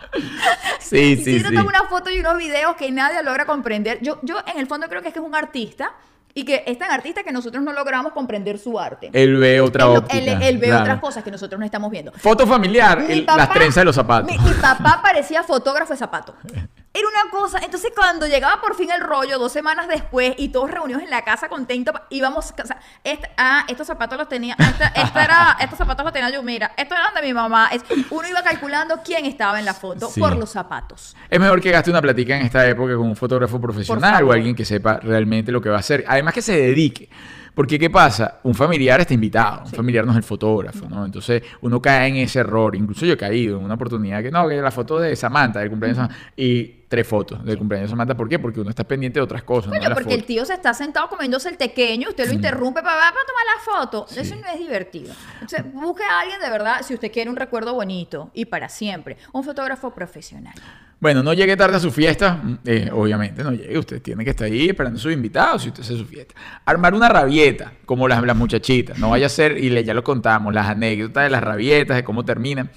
Sí, 0.80 1.16
sí, 1.16 1.32
Isidro 1.32 1.50
sí. 1.50 1.56
toma 1.56 1.70
una 1.70 1.84
foto 1.90 2.10
y 2.12 2.20
unos 2.20 2.38
videos 2.38 2.76
que 2.76 2.92
nadie 2.92 3.24
logra 3.24 3.46
comprender. 3.46 4.00
Yo, 4.02 4.20
yo, 4.22 4.38
en 4.46 4.60
el 4.60 4.68
fondo, 4.68 4.88
creo 4.88 5.02
que 5.02 5.08
es 5.08 5.14
que 5.14 5.20
es 5.20 5.26
un 5.26 5.34
artista 5.34 5.92
Y 6.36 6.46
que 6.46 6.64
es 6.66 6.78
tan 6.80 6.90
artista 6.90 7.22
que 7.24 7.32
nosotros 7.32 7.64
no 7.64 7.72
logramos 7.74 8.12
comprender 8.12 8.58
su 8.58 8.80
arte. 8.80 9.10
Él 9.14 9.38
ve 9.38 9.62
otra 9.62 9.86
Él 9.86 9.98
óptica. 9.98 10.18
él- 10.18 10.42
él 10.42 10.58
ve 10.58 10.68
claro. 10.68 10.82
otras 10.82 11.00
cosas 11.00 11.24
que 11.24 11.30
nosotros 11.32 11.60
no 11.60 11.66
estamos 11.66 11.92
viendo. 11.92 12.12
Foto 12.14 12.48
familiar, 12.48 13.02
Mi 13.02 13.14
el- 13.14 13.26
papá- 13.26 13.38
las 13.38 13.50
trenzas 13.52 13.76
de 13.82 13.86
los 13.86 13.96
zapatos. 13.96 14.32
Mi, 14.32 14.38
mi 14.40 14.54
papá 14.56 15.00
parecía 15.04 15.44
fotógrafo 15.44 15.94
de 15.94 16.00
zapatos. 16.00 16.36
Era 16.96 17.08
una 17.08 17.32
cosa. 17.32 17.58
Entonces, 17.64 17.92
cuando 17.96 18.28
llegaba 18.28 18.62
por 18.62 18.76
fin 18.76 18.90
el 18.92 19.02
rollo, 19.02 19.40
dos 19.40 19.52
semanas 19.52 19.88
después, 19.88 20.36
y 20.38 20.50
todos 20.50 20.70
reunidos 20.70 21.02
en 21.02 21.10
la 21.10 21.24
casa 21.24 21.50
contentos, 21.50 21.96
íbamos. 22.12 22.52
O 22.52 22.66
sea, 22.68 22.78
esta- 23.04 23.30
ah, 23.36 23.66
estos 23.68 23.88
zapatos 23.88 24.16
los 24.18 24.30
tenía. 24.30 24.56
Esta, 24.60 24.88
esta 24.90 25.24
era, 25.24 25.58
estos 25.60 25.80
zapatos 25.80 26.04
los 26.06 26.14
tenía 26.14 26.30
yo. 26.30 26.44
Mira, 26.44 26.72
estos 26.78 26.96
eran 26.96 27.14
de 27.16 27.22
mi 27.24 27.34
mamá. 27.34 27.70
Es- 27.72 27.84
uno 28.12 28.28
iba 28.28 28.44
calculando 28.44 29.00
quién 29.04 29.26
estaba 29.26 29.58
en 29.58 29.66
la 29.66 29.74
foto 29.74 30.08
Sí. 30.08 30.20
por 30.20 30.36
los 30.38 30.52
zapatos. 30.52 31.16
Es 31.30 31.40
mejor 31.40 31.60
que 31.62 31.72
gaste 31.72 31.90
una 31.90 32.02
platica 32.02 32.38
en 32.38 32.46
esta 32.46 32.68
época 32.68 32.96
con 32.96 33.08
un 33.08 33.16
fotógrafo 33.16 33.60
profesional 33.60 34.24
o 34.26 34.32
alguien 34.32 34.56
que 34.56 34.64
sepa 34.66 35.00
realmente 35.00 35.52
lo 35.52 35.60
que 35.62 35.70
va 35.70 35.78
a 35.78 35.80
hacer. 35.80 36.04
Además 36.08 36.36
que 36.36 36.44
se 36.44 36.56
dedique. 36.56 37.10
Porque 37.56 37.78
¿qué 37.78 37.88
pasa? 37.92 38.40
Un 38.44 38.56
familiar 38.56 39.00
está 39.00 39.14
invitado, 39.14 39.62
un 39.66 39.72
familiar 39.72 40.06
no 40.08 40.12
es 40.12 40.18
el 40.18 40.24
fotógrafo, 40.24 40.88
¿no? 40.90 41.06
Entonces 41.06 41.44
uno 41.62 41.80
cae 41.80 42.08
en 42.08 42.16
ese 42.16 42.40
error. 42.40 42.76
Incluso 42.76 43.06
yo 43.06 43.14
he 43.14 43.18
caído 43.18 43.60
en 43.60 43.64
una 43.66 43.76
oportunidad 43.76 44.24
que 44.24 44.32
no, 44.32 44.48
que 44.48 44.56
la 44.60 44.72
foto 44.72 45.00
de 45.00 45.16
Samantha, 45.16 45.60
del 45.60 45.70
cumpleaños 45.70 45.98
de 46.00 46.02
Samantha, 46.04 46.32
y 46.36 46.83
tres 46.94 47.08
fotos 47.08 47.44
del 47.44 47.58
cumpleaños 47.58 47.90
de 47.90 47.92
Samantha. 47.94 48.16
¿Por 48.16 48.30
qué? 48.30 48.38
Porque 48.38 48.60
uno 48.60 48.70
está 48.70 48.84
pendiente 48.84 49.18
de 49.18 49.24
otras 49.24 49.42
cosas. 49.42 49.72
no 49.72 49.80
Coño, 49.80 49.90
la 49.90 49.96
porque 49.96 50.14
el 50.14 50.26
tío 50.26 50.46
se 50.46 50.54
está 50.54 50.76
sentado 50.76 51.10
comiéndose 51.10 51.50
el 51.50 51.58
tequeño, 51.58 52.10
usted 52.10 52.28
lo 52.28 52.34
interrumpe 52.34 52.84
para, 52.84 52.98
para 52.98 53.10
tomar 53.10 53.46
la 53.56 53.82
foto. 53.82 54.06
Eso 54.16 54.36
no 54.36 54.48
es 54.48 54.60
divertido. 54.60 55.12
Entonces, 55.42 55.74
busque 55.74 56.04
a 56.04 56.20
alguien 56.20 56.40
de 56.40 56.52
verdad, 56.52 56.84
si 56.84 56.94
usted 56.94 57.12
quiere 57.12 57.32
un 57.32 57.36
recuerdo 57.36 57.74
bonito 57.74 58.30
y 58.36 58.46
para 58.46 58.70
siempre, 58.70 59.18
un 59.32 59.44
fotógrafo 59.44 59.92
profesional. 59.92 60.54
Bueno, 61.00 61.24
no 61.24 61.34
llegue 61.34 61.58
tarde 61.58 61.78
a 61.78 61.80
su 61.80 61.90
fiesta, 61.90 62.40
eh, 62.64 62.92
obviamente 62.94 63.44
no 63.44 63.54
llegue, 63.54 63.76
usted 63.76 64.00
tiene 64.00 64.24
que 64.24 64.30
estar 64.30 64.46
ahí 64.46 64.70
esperando 64.70 65.00
a 65.00 65.02
sus 65.02 65.12
invitados 65.12 65.64
si 65.64 65.70
usted 65.70 65.82
hace 65.82 65.98
su 65.98 66.06
fiesta. 66.06 66.36
Armar 66.64 66.94
una 66.94 67.10
rabieta, 67.10 67.74
como 67.88 68.08
las, 68.08 68.22
las 68.22 68.38
muchachitas, 68.38 69.00
no 69.00 69.10
vaya 69.10 69.26
a 69.26 69.30
ser, 69.30 69.58
y 69.58 69.72
le, 69.72 69.84
ya 69.84 69.96
lo 69.96 70.04
contamos, 70.04 70.54
las 70.54 70.68
anécdotas 70.68 71.24
de 71.24 71.32
las 71.32 71.44
rabietas, 71.44 71.98
de 71.98 72.04
cómo 72.04 72.24
terminan. 72.24 72.70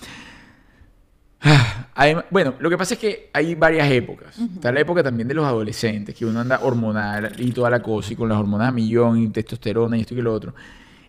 Ah, 1.42 1.88
además- 1.94 2.24
bueno, 2.30 2.54
lo 2.58 2.70
que 2.70 2.78
pasa 2.78 2.94
es 2.94 3.00
que 3.00 3.30
hay 3.32 3.54
varias 3.54 3.90
épocas. 3.90 4.38
Está 4.38 4.72
la 4.72 4.80
época 4.80 5.02
también 5.02 5.28
de 5.28 5.34
los 5.34 5.44
adolescentes, 5.46 6.14
que 6.14 6.24
uno 6.24 6.40
anda 6.40 6.60
hormonal 6.62 7.32
y 7.38 7.52
toda 7.52 7.70
la 7.70 7.80
cosa, 7.82 8.12
y 8.12 8.16
con 8.16 8.28
las 8.28 8.38
hormonas 8.38 8.68
a 8.68 8.72
millón, 8.72 9.18
y 9.22 9.28
testosterona 9.28 9.96
y 9.96 10.00
esto 10.00 10.14
y 10.14 10.22
lo 10.22 10.32
otro. 10.32 10.54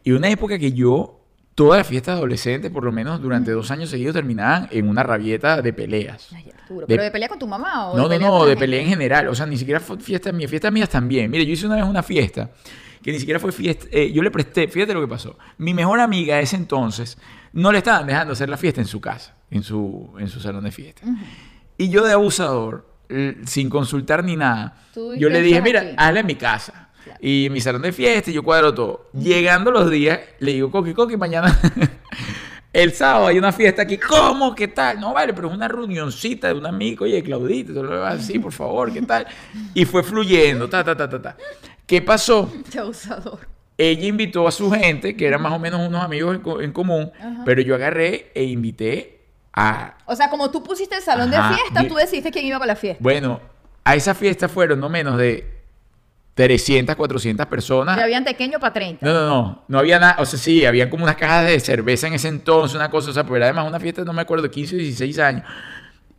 Y 0.03 0.11
una 0.11 0.30
época 0.30 0.59
que 0.59 0.71
yo, 0.73 1.19
todas 1.55 1.80
las 1.80 1.88
fiestas 1.88 2.17
adolescentes, 2.17 2.69
por 2.71 2.84
lo 2.84 2.91
menos 2.91 3.21
durante 3.21 3.51
dos 3.51 3.71
años 3.71 3.89
seguidos, 3.89 4.13
terminaban 4.13 4.67
en 4.71 4.88
una 4.89 5.01
rabieta 5.03 5.61
de 5.61 5.73
peleas. 5.73 6.30
Ay. 6.36 6.43
De- 6.69 6.86
¿Pero 6.86 7.03
de 7.03 7.11
pelea 7.11 7.30
con 7.30 7.39
tu 7.39 7.47
mamá 7.47 7.89
o 7.91 7.97
No, 7.97 8.03
no, 8.09 8.19
no, 8.19 8.45
de 8.45 8.57
pelea 8.57 8.82
en 8.82 8.89
general. 8.89 9.28
O 9.30 9.36
sea, 9.36 9.45
ni 9.45 9.57
siquiera 9.57 9.80
fue 9.80 9.97
fiesta 9.99 10.32
mía, 10.34 10.47
fiestas 10.47 10.71
mías 10.71 10.89
también. 10.89 11.32
Mire, 11.32 11.45
yo 11.45 11.53
hice 11.53 11.65
una 11.65 11.78
vez 11.78 11.86
una 11.86 12.03
fiesta 12.03 12.49
que 13.01 13.11
ni 13.13 13.19
siquiera 13.19 13.39
fue 13.39 13.51
fiesta. 13.53 13.86
eh, 13.91 14.11
yo 14.11 14.21
le 14.21 14.30
presté, 14.32 14.67
fíjate 14.67 14.93
lo 14.93 14.99
que 15.01 15.07
pasó. 15.07 15.38
Mi 15.57 15.73
mejor 15.73 15.99
amiga 16.01 16.36
de 16.36 16.41
ese 16.43 16.57
entonces 16.57 17.17
no 17.53 17.71
le 17.71 17.78
estaban 17.78 18.05
dejando 18.05 18.34
hacer 18.34 18.49
la 18.49 18.57
fiesta 18.57 18.82
en 18.82 18.88
su 18.88 18.99
casa, 18.99 19.34
en 19.52 19.64
su, 19.64 20.14
en 20.20 20.28
su 20.28 20.39
salón 20.39 20.64
de 20.64 20.72
fiesta. 20.72 21.04
Y 21.78 21.89
yo 21.89 22.04
de 22.06 22.14
abusador, 22.14 22.86
sin 23.45 23.70
consultar 23.70 24.24
ni 24.24 24.36
nada, 24.36 24.78
yo 25.18 25.30
le 25.30 25.41
dije, 25.41 25.62
mira, 25.62 25.82
aquí". 25.82 25.93
hazla 25.98 26.20
en 26.22 26.26
mi 26.26 26.36
casa. 26.36 26.89
Claro. 27.04 27.20
Y 27.22 27.48
mi 27.52 27.62
salón 27.62 27.82
de 27.84 27.93
fiesta, 27.93 28.30
y 28.32 28.34
yo 28.34 28.43
cuadro 28.43 28.74
todo. 28.74 29.10
Llegando 29.14 29.72
los 29.72 29.89
días, 29.89 30.20
le 30.39 30.54
digo, 30.54 30.70
Coqui, 30.72 30.93
Coqui, 30.93 31.16
mañana... 31.18 31.58
El 32.74 32.91
sábado 32.93 33.28
hay 33.28 33.39
una 33.39 33.52
fiesta 33.52 33.84
aquí. 33.84 33.98
¿Cómo? 33.98 34.54
¿Qué 34.54 34.68
tal? 34.68 35.00
No, 35.00 35.12
vale, 35.14 35.34
pero 35.34 35.48
es 35.48 35.54
una 35.56 35.68
reunioncita 35.68 36.50
de 36.50 36.54
un 36.54 36.66
amigo. 36.66 37.06
Oye, 37.06 37.24
Claudita, 37.24 37.74
te 37.74 37.82
lo 37.82 38.02
vas 38.02 38.20
así, 38.20 38.38
por 38.38 38.52
favor, 38.52 38.93
¿qué 38.93 39.02
tal? 39.02 39.26
Y 39.74 39.86
fue 39.86 40.04
fluyendo, 40.04 40.70
ta, 40.70 40.84
ta, 40.84 40.95
ta, 40.95 41.10
ta, 41.10 41.20
ta. 41.20 41.38
¿Qué 41.88 42.02
pasó? 42.04 42.52
Qué 42.72 42.78
abusador. 42.78 43.39
Ella 43.80 44.06
invitó 44.06 44.48
a 44.48 44.52
su 44.52 44.70
gente, 44.70 45.16
que 45.16 45.26
eran 45.26 45.41
más 45.41 45.54
o 45.54 45.60
menos 45.60 45.88
unos 45.88 46.04
amigos 46.04 46.36
en, 46.36 46.41
co- 46.41 46.62
en 46.62 46.72
común, 46.72 47.10
pero 47.45 47.62
yo 47.62 47.74
agarré 47.74 48.32
e 48.36 48.43
invité 48.43 49.16
a... 49.58 49.95
O 50.05 50.16
sea, 50.16 50.30
como 50.30 50.51
tú 50.51 50.62
pusiste 50.64 50.95
el 50.95 51.01
salón 51.01 51.34
Ajá, 51.34 51.49
de 51.49 51.55
fiesta, 51.55 51.84
y- 51.84 51.88
tú 51.88 51.95
decidiste 51.95 52.32
quién 52.32 52.45
iba 52.45 52.60
para 52.60 52.68
la 52.74 52.76
fiesta. 52.76 53.01
Bueno, 53.01 53.41
a 53.84 53.95
esa 53.95 54.14
fiesta 54.14 54.47
fueron 54.47 54.80
no 54.80 54.88
menos 54.89 55.18
de 55.18 55.58
300, 56.36 56.95
400 56.95 57.45
personas. 57.47 57.97
Que 57.97 58.03
habían 58.03 58.24
pequeño 58.24 58.60
para 58.60 58.72
30. 58.74 59.03
No, 59.05 59.14
no, 59.14 59.26
no. 59.28 59.64
No 59.68 59.80
había 59.80 59.99
nada. 59.99 60.18
O 60.20 60.26
sea, 60.26 60.38
sí, 60.38 60.66
había 60.66 60.88
como 60.89 61.03
unas 61.03 61.16
cajas 61.16 61.47
de 61.47 61.60
cerveza 61.60 62.05
en 62.08 62.14
ese 62.14 62.28
entonces, 62.28 62.76
una 62.76 62.91
cosa. 62.91 63.10
O 63.10 63.14
sea, 63.14 63.24
pero 63.24 63.43
además 63.43 63.68
una 63.68 63.80
fiesta, 63.80 64.03
no 64.03 64.14
me 64.14 64.22
acuerdo, 64.22 64.43
de 64.43 64.51
15 64.51 64.76
o 64.76 64.78
16 64.78 65.18
años. 65.20 65.43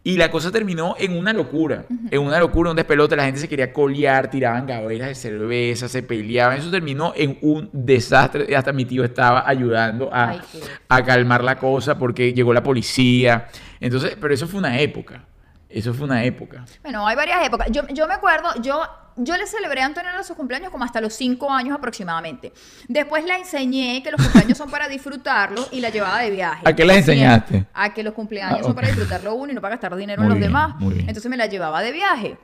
Y 0.04 0.16
la 0.16 0.30
cosa 0.30 0.50
terminó 0.50 0.94
en 0.98 1.16
una 1.18 1.32
locura. 1.32 1.84
En 2.10 2.20
una 2.22 2.38
locura, 2.38 2.70
un 2.70 2.76
despelote. 2.76 3.14
La 3.16 3.24
gente 3.24 3.40
se 3.40 3.48
quería 3.48 3.72
colear, 3.72 4.30
tiraban 4.30 4.64
gaveras 4.66 5.08
de 5.08 5.14
cerveza, 5.14 5.88
se 5.88 6.02
peleaban. 6.02 6.56
Eso 6.58 6.70
terminó 6.70 7.12
en 7.14 7.36
un 7.42 7.68
desastre. 7.72 8.56
Hasta 8.56 8.72
mi 8.72 8.84
tío 8.86 9.04
estaba 9.04 9.46
ayudando 9.46 10.08
a, 10.12 10.30
Ay, 10.30 10.40
qué- 10.50 10.60
a 10.88 11.04
calmar 11.04 11.44
la 11.44 11.56
cosa 11.58 11.98
porque 11.98 12.32
llegó 12.32 12.54
la 12.54 12.62
policía. 12.62 13.48
Entonces, 13.80 14.16
pero 14.20 14.32
eso 14.32 14.46
fue 14.46 14.60
una 14.60 14.80
época. 14.80 15.24
Eso 15.68 15.92
fue 15.92 16.06
una 16.06 16.24
época. 16.24 16.64
Bueno, 16.82 17.06
hay 17.06 17.14
varias 17.14 17.46
épocas. 17.46 17.68
Yo, 17.70 17.82
yo 17.88 18.08
me 18.08 18.14
acuerdo, 18.14 18.48
yo, 18.62 18.80
yo 19.18 19.36
le 19.36 19.46
celebré 19.46 19.82
a 19.82 19.86
Antonella 19.86 20.22
sus 20.22 20.36
cumpleaños 20.36 20.70
como 20.70 20.84
hasta 20.84 21.00
los 21.00 21.12
5 21.14 21.50
años 21.52 21.76
aproximadamente. 21.76 22.52
Después 22.88 23.24
la 23.24 23.36
enseñé 23.36 24.02
que 24.02 24.10
los 24.10 24.20
cumpleaños 24.22 24.56
son 24.58 24.70
para 24.70 24.88
disfrutarlos 24.88 25.68
y 25.72 25.80
la 25.80 25.90
llevaba 25.90 26.20
de 26.20 26.30
viaje. 26.30 26.62
¿A 26.64 26.74
qué 26.74 26.84
la 26.84 26.94
enseñaste? 26.94 27.66
A 27.74 27.92
que 27.92 28.02
los 28.02 28.14
cumpleaños 28.14 28.60
Ah, 28.60 28.64
son 28.64 28.74
para 28.74 28.88
disfrutarlo 28.88 29.34
uno 29.34 29.52
y 29.52 29.54
no 29.54 29.60
para 29.60 29.74
gastar 29.74 29.94
dinero 29.96 30.22
Muy 30.22 30.26
en 30.26 30.30
los 30.30 30.38
bien, 30.38 30.48
demás. 30.50 30.76
muy 30.80 30.94
bien. 30.94 31.08
Entonces 31.08 31.28
me 31.30 31.36
la 31.36 31.46
llevaba 31.46 31.82
de 31.82 31.92
viaje. 31.92 32.38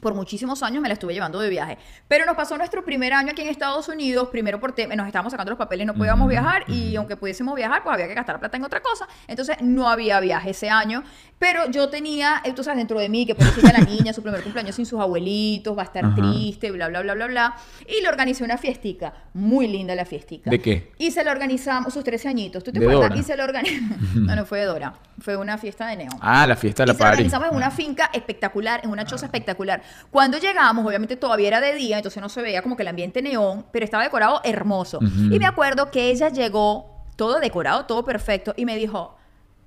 Por 0.00 0.12
muchísimos 0.12 0.62
años 0.62 0.82
me 0.82 0.88
la 0.88 0.94
estuve 0.94 1.14
llevando 1.14 1.38
de 1.38 1.48
viaje. 1.48 1.78
Pero 2.08 2.26
nos 2.26 2.34
pasó 2.36 2.58
nuestro 2.58 2.84
primer 2.84 3.12
año 3.12 3.30
aquí 3.30 3.42
en 3.42 3.48
Estados 3.48 3.88
Unidos, 3.88 4.28
primero 4.28 4.58
por 4.58 4.70
nos 4.96 5.06
estábamos 5.06 5.30
sacando 5.30 5.50
los 5.50 5.58
papeles, 5.58 5.86
no 5.86 5.94
podíamos 5.94 6.28
viajar 6.28 6.64
y 6.68 6.96
aunque 6.96 7.16
pudiésemos 7.16 7.54
viajar, 7.54 7.82
pues 7.82 7.94
había 7.94 8.08
que 8.08 8.14
gastar 8.14 8.38
plata 8.40 8.56
en 8.56 8.64
otra 8.64 8.80
cosa. 8.80 9.06
Entonces 9.28 9.58
no 9.62 9.88
había 9.88 10.18
viaje 10.20 10.50
ese 10.50 10.68
año. 10.68 11.04
Pero 11.44 11.70
yo 11.70 11.90
tenía, 11.90 12.40
eh, 12.42 12.54
tú 12.54 12.64
sabes, 12.64 12.78
dentro 12.78 12.98
de 12.98 13.10
mí 13.10 13.26
que 13.26 13.34
pobrecita 13.34 13.70
la 13.70 13.84
niña, 13.84 14.14
su 14.14 14.22
primer 14.22 14.42
cumpleaños 14.42 14.76
sin 14.76 14.86
sus 14.86 14.98
abuelitos, 14.98 15.76
va 15.76 15.82
a 15.82 15.84
estar 15.84 16.02
Ajá. 16.02 16.14
triste, 16.14 16.70
bla, 16.70 16.88
bla, 16.88 17.02
bla, 17.02 17.12
bla, 17.12 17.26
bla. 17.26 17.56
Y 17.86 18.00
le 18.00 18.08
organicé 18.08 18.44
una 18.44 18.56
fiestica, 18.56 19.12
muy 19.34 19.68
linda 19.68 19.94
la 19.94 20.06
fiestica. 20.06 20.48
¿De 20.48 20.58
qué? 20.58 20.92
Y 20.96 21.10
se 21.10 21.22
la 21.22 21.32
organizamos, 21.32 21.92
sus 21.92 22.02
13 22.02 22.28
añitos, 22.28 22.64
¿tú 22.64 22.72
te 22.72 22.80
¿De 22.80 22.90
acuerdas? 22.90 23.18
Y 23.18 23.22
se 23.24 23.36
la 23.36 23.44
organizamos. 23.44 23.98
no, 24.14 24.34
no 24.34 24.46
fue 24.46 24.60
de 24.60 24.64
Dora, 24.64 24.94
fue 25.18 25.36
una 25.36 25.58
fiesta 25.58 25.86
de 25.86 25.96
neón. 25.96 26.16
Ah, 26.22 26.46
la 26.46 26.56
fiesta 26.56 26.82
de 26.82 26.86
Y 26.86 26.88
la 26.88 26.94
se 26.94 26.98
la 26.98 27.04
party. 27.04 27.14
organizamos 27.16 27.48
en 27.50 27.56
una 27.56 27.70
finca 27.70 28.08
espectacular, 28.14 28.80
en 28.82 28.88
una 28.88 29.04
choza 29.04 29.26
espectacular. 29.26 29.82
Cuando 30.10 30.38
llegamos, 30.38 30.86
obviamente 30.86 31.16
todavía 31.16 31.48
era 31.48 31.60
de 31.60 31.74
día, 31.74 31.98
entonces 31.98 32.22
no 32.22 32.30
se 32.30 32.40
veía 32.40 32.62
como 32.62 32.74
que 32.74 32.84
el 32.84 32.88
ambiente 32.88 33.20
neón, 33.20 33.66
pero 33.70 33.84
estaba 33.84 34.02
decorado 34.02 34.40
hermoso. 34.44 34.96
Ujú. 34.96 35.34
Y 35.34 35.38
me 35.38 35.44
acuerdo 35.44 35.90
que 35.90 36.08
ella 36.08 36.30
llegó, 36.30 37.04
todo 37.16 37.38
decorado, 37.38 37.84
todo 37.84 38.02
perfecto, 38.02 38.54
y 38.56 38.64
me 38.64 38.76
dijo, 38.76 39.18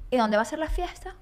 ¿y 0.09 0.17
dónde 0.17 0.37
va 0.37 0.41
a 0.41 0.45
ser 0.45 0.57
la 0.57 0.69
fiesta? 0.69 1.13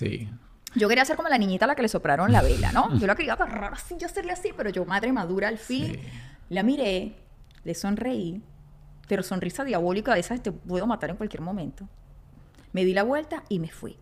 Sí. 0.00 0.28
Yo 0.74 0.88
quería 0.88 1.04
ser 1.04 1.16
como 1.16 1.28
la 1.28 1.36
niñita 1.36 1.66
a 1.66 1.68
la 1.68 1.74
que 1.74 1.82
le 1.82 1.88
soplaron 1.88 2.32
la 2.32 2.40
vela, 2.42 2.72
¿no? 2.72 2.94
Yo 2.98 3.06
la 3.06 3.14
quería 3.14 3.34
agarrar 3.34 3.74
así, 3.74 3.96
yo 3.98 4.06
hacerle 4.06 4.32
así, 4.32 4.50
pero 4.56 4.70
yo, 4.70 4.84
madre 4.86 5.12
madura, 5.12 5.48
al 5.48 5.58
fin, 5.58 5.94
Sí. 5.94 6.00
la 6.48 6.62
miré, 6.62 7.16
le 7.64 7.74
sonreí, 7.74 8.40
pero 9.08 9.22
sonrisa 9.22 9.64
diabólica 9.64 10.14
de 10.14 10.20
esas 10.20 10.42
te 10.42 10.52
puedo 10.52 10.86
matar 10.86 11.10
en 11.10 11.16
cualquier 11.16 11.42
momento. 11.42 11.86
Me 12.72 12.84
di 12.84 12.94
la 12.94 13.02
vuelta 13.02 13.42
y 13.48 13.58
me 13.58 13.68
fui. 13.68 13.96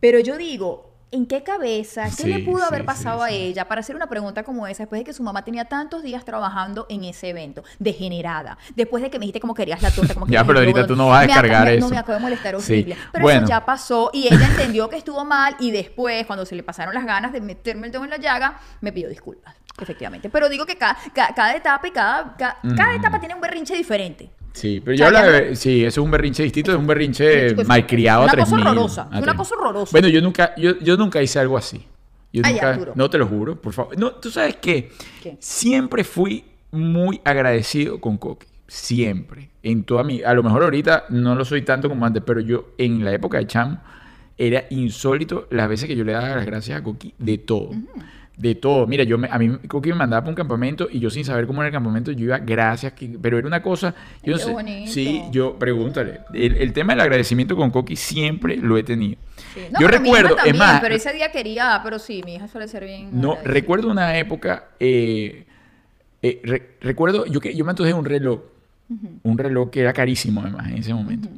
Pero 0.00 0.18
yo 0.18 0.36
digo, 0.38 0.89
¿en 1.12 1.26
qué 1.26 1.42
cabeza? 1.42 2.04
¿Qué 2.04 2.10
Sí, 2.10 2.28
le 2.28 2.38
pudo 2.40 2.58
sí, 2.58 2.64
haber 2.68 2.82
sí, 2.82 2.86
pasado 2.86 3.22
a 3.22 3.30
ella 3.30 3.66
para 3.66 3.80
hacer 3.80 3.96
una 3.96 4.08
pregunta 4.08 4.42
como 4.44 4.66
esa 4.66 4.84
después 4.84 5.00
de 5.00 5.04
que 5.04 5.12
su 5.12 5.22
mamá 5.22 5.44
tenía 5.44 5.64
tantos 5.64 6.02
días 6.02 6.24
trabajando 6.24 6.86
en 6.88 7.04
ese 7.04 7.30
evento? 7.30 7.62
Degenerada. 7.78 8.58
Después 8.76 9.02
de 9.02 9.10
que 9.10 9.18
me 9.18 9.24
dijiste 9.24 9.40
cómo 9.40 9.54
querías 9.54 9.82
la 9.82 9.90
torta, 9.90 10.14
como 10.14 10.26
Ya, 10.26 10.30
querías 10.40 10.46
pero 10.46 10.58
ahorita 10.60 10.86
tú 10.86 10.96
no 10.96 11.08
vas 11.08 11.24
a 11.24 11.26
descargar 11.26 11.68
eso. 11.68 11.80
No, 11.80 11.90
me 11.90 11.98
acabo 11.98 12.14
de 12.14 12.20
molestar 12.20 12.54
Sí. 12.60 12.72
horrible. 12.72 12.96
Pero 13.12 13.22
Bueno. 13.22 13.40
eso 13.40 13.48
ya 13.48 13.64
pasó 13.64 14.10
y 14.12 14.26
ella 14.32 14.46
entendió 14.50 14.88
que 14.88 14.96
estuvo 14.96 15.24
mal 15.24 15.56
y 15.58 15.70
después, 15.70 16.26
cuando 16.26 16.46
se 16.46 16.54
le 16.54 16.62
pasaron 16.62 16.94
las 16.94 17.04
ganas 17.04 17.32
de 17.32 17.40
meterme 17.40 17.86
el 17.86 17.92
dedo 17.92 18.04
en 18.04 18.10
la 18.10 18.18
llaga, 18.18 18.60
me 18.80 18.92
pidió 18.92 19.08
disculpas, 19.08 19.54
efectivamente. 19.80 20.30
Pero 20.30 20.48
digo 20.48 20.64
que 20.66 20.76
cada, 20.76 20.96
ca- 21.14 21.32
cada 21.34 21.54
etapa 21.54 21.88
y 21.88 21.90
cada, 21.90 22.36
ca- 22.36 22.56
cada 22.76 22.92
Mm. 22.92 23.00
etapa 23.00 23.18
tiene 23.20 23.34
un 23.34 23.40
berrinche 23.40 23.74
diferente. 23.74 24.30
Sí, 24.52 24.80
pero 24.84 24.96
yo 24.96 25.10
ya 25.10 25.22
de... 25.30 25.56
Sí, 25.56 25.84
eso 25.84 26.00
es 26.00 26.04
un 26.04 26.10
berrinche 26.10 26.42
distinto, 26.42 26.72
es 26.72 26.78
un 26.78 26.86
berrinche 26.86 27.54
malcriado 27.64 28.24
una 28.24 28.32
a 28.32 28.36
cosa 28.36 28.46
3000. 28.56 28.66
horrorosa, 28.66 29.02
a 29.02 29.06
una 29.06 29.20
3000. 29.20 29.36
cosa 29.36 29.54
horrorosa. 29.54 29.90
Bueno, 29.92 30.08
yo 30.08 30.20
nunca, 30.20 30.54
yo, 30.56 30.78
yo 30.80 30.96
nunca 30.96 31.22
hice 31.22 31.38
algo 31.38 31.56
así. 31.56 31.86
Yo 32.32 32.42
Ay, 32.44 32.54
nunca, 32.54 32.70
Arturo. 32.70 32.92
no 32.94 33.10
te 33.10 33.18
lo 33.18 33.26
juro, 33.26 33.60
por 33.60 33.72
favor. 33.72 33.98
No, 33.98 34.12
tú 34.12 34.30
sabes? 34.30 34.56
¿Qué? 34.56 34.90
Siempre 35.38 36.04
fui 36.04 36.44
muy 36.72 37.20
agradecido 37.24 38.00
con 38.00 38.18
Coqui. 38.18 38.46
Siempre. 38.66 39.50
En 39.62 39.82
toda 39.84 40.04
mi... 40.04 40.22
A 40.22 40.32
lo 40.34 40.42
mejor 40.42 40.62
ahorita 40.62 41.06
no 41.10 41.34
lo 41.34 41.44
soy 41.44 41.62
tanto 41.62 41.88
como 41.88 42.06
antes, 42.06 42.22
pero 42.24 42.40
yo 42.40 42.70
en 42.78 43.04
la 43.04 43.12
época 43.12 43.38
de 43.38 43.46
chamo 43.46 43.80
era 44.38 44.64
insólito 44.70 45.46
las 45.50 45.68
veces 45.68 45.86
que 45.88 45.96
yo 45.96 46.04
le 46.04 46.12
daba 46.12 46.36
las 46.36 46.46
gracias 46.46 46.78
a 46.78 46.82
Coqui 46.82 47.14
de 47.18 47.38
todo. 47.38 47.70
De 48.40 48.54
todo. 48.54 48.86
Mira, 48.86 49.04
yo 49.04 49.18
me- 49.18 49.28
a 49.30 49.38
mí 49.38 49.50
Coqui 49.68 49.90
me 49.90 49.96
mandaba 49.96 50.22
para 50.22 50.30
un 50.30 50.34
campamento 50.34 50.88
y 50.90 50.98
yo 50.98 51.10
sin 51.10 51.26
saber 51.26 51.46
cómo 51.46 51.60
era 51.60 51.68
el 51.68 51.74
campamento, 51.74 52.10
yo 52.12 52.24
iba, 52.24 52.38
gracias, 52.38 52.94
Kiki", 52.94 53.18
pero 53.18 53.36
era 53.36 53.46
una 53.46 53.60
cosa, 53.60 53.94
yo 54.22 54.32
no 54.32 54.38
Qué 54.38 54.86
sé, 54.86 54.86
sí, 54.86 55.22
yo, 55.30 55.58
pregúntale, 55.58 56.20
el, 56.32 56.56
el 56.56 56.72
tema 56.72 56.94
del 56.94 57.02
agradecimiento 57.02 57.54
con 57.54 57.70
Coqui 57.70 57.96
siempre 57.96 58.56
lo 58.56 58.78
he 58.78 58.82
tenido. 58.82 59.18
Sí. 59.52 59.60
yo 59.78 59.88
recuerdo, 59.88 60.30
es 60.30 60.36
también, 60.36 60.56
más, 60.56 60.80
Pero 60.80 60.94
ese 60.94 61.12
día 61.12 61.30
quería, 61.30 61.80
pero 61.84 61.98
sí, 61.98 62.22
mi 62.24 62.36
hija 62.36 62.48
suele 62.48 62.66
ser 62.66 62.84
bien. 62.86 63.10
no, 63.12 63.36
recuerdo 63.44 63.90
una 63.90 64.16
época, 64.16 64.68
eh, 64.80 65.44
eh, 66.22 66.40
re- 66.42 66.70
recuerdo, 66.80 67.26
yo, 67.26 67.40
que, 67.40 67.54
yo 67.54 67.64
me 67.66 67.70
antojé 67.72 67.92
un 67.92 68.04
reloj, 68.06 68.40
un 69.22 69.36
reloj 69.38 69.68
que 69.70 69.80
era 69.80 69.92
carísimo 69.92 70.40
además 70.40 70.66
en 70.68 70.78
ese 70.78 70.94
momento. 70.94 71.28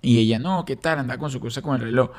Y 0.00 0.18
ella, 0.18 0.38
no, 0.38 0.64
¿qué 0.64 0.76
tal? 0.76 0.98
Andaba 1.00 1.18
con 1.18 1.30
su 1.30 1.40
cosa 1.40 1.60
con 1.60 1.76
el 1.76 1.82
reloj. 1.82 2.10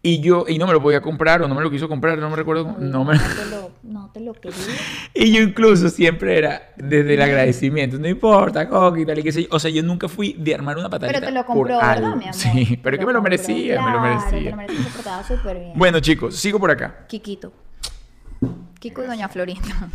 Y 0.00 0.20
yo, 0.20 0.44
y 0.46 0.58
no 0.58 0.66
me 0.68 0.72
lo 0.72 0.80
podía 0.80 1.00
comprar 1.00 1.42
o 1.42 1.48
no 1.48 1.56
me 1.56 1.62
lo 1.62 1.70
quiso 1.70 1.88
comprar, 1.88 2.16
no 2.18 2.30
me 2.30 2.36
recuerdo, 2.36 2.76
no 2.78 3.04
me... 3.04 3.14
No 3.14 3.20
te 3.20 3.50
lo, 3.50 3.72
no 3.82 4.10
te 4.12 4.20
lo 4.20 4.32
quería. 4.32 4.56
Y 5.14 5.32
yo 5.32 5.42
incluso 5.42 5.88
siempre 5.88 6.38
era 6.38 6.72
desde 6.76 7.14
el 7.14 7.22
agradecimiento, 7.22 7.98
no 7.98 8.06
importa, 8.06 8.68
Coqui, 8.68 9.04
tal 9.04 9.18
y 9.18 9.22
qué 9.24 9.32
sé 9.32 9.42
yo. 9.42 9.48
O 9.50 9.58
sea, 9.58 9.70
yo 9.72 9.82
nunca 9.82 10.08
fui 10.08 10.34
de 10.38 10.54
armar 10.54 10.78
una 10.78 10.88
patadita 10.88 11.18
Pero 11.18 11.26
te 11.26 11.32
lo 11.32 11.44
compró, 11.44 11.78
¿verdad, 11.78 12.14
mi 12.14 12.24
amor? 12.24 12.34
Sí, 12.34 12.78
pero 12.80 12.94
es 12.94 13.00
que 13.00 13.06
me 13.06 13.12
lo 13.12 13.22
merecía, 13.22 13.82
me 13.82 13.90
lo 13.90 14.00
merecía. 14.00 14.30
Te 14.30 14.50
lo 14.50 14.56
merecía, 14.56 14.86
portaba 14.94 15.24
súper 15.24 15.58
bien. 15.58 15.72
Bueno, 15.74 15.98
chicos, 15.98 16.36
sigo 16.36 16.60
por 16.60 16.70
acá. 16.70 17.06
Kikito. 17.08 17.52
Kiko 18.78 19.02
y 19.02 19.06
Doña 19.08 19.28
Florinda. 19.28 19.90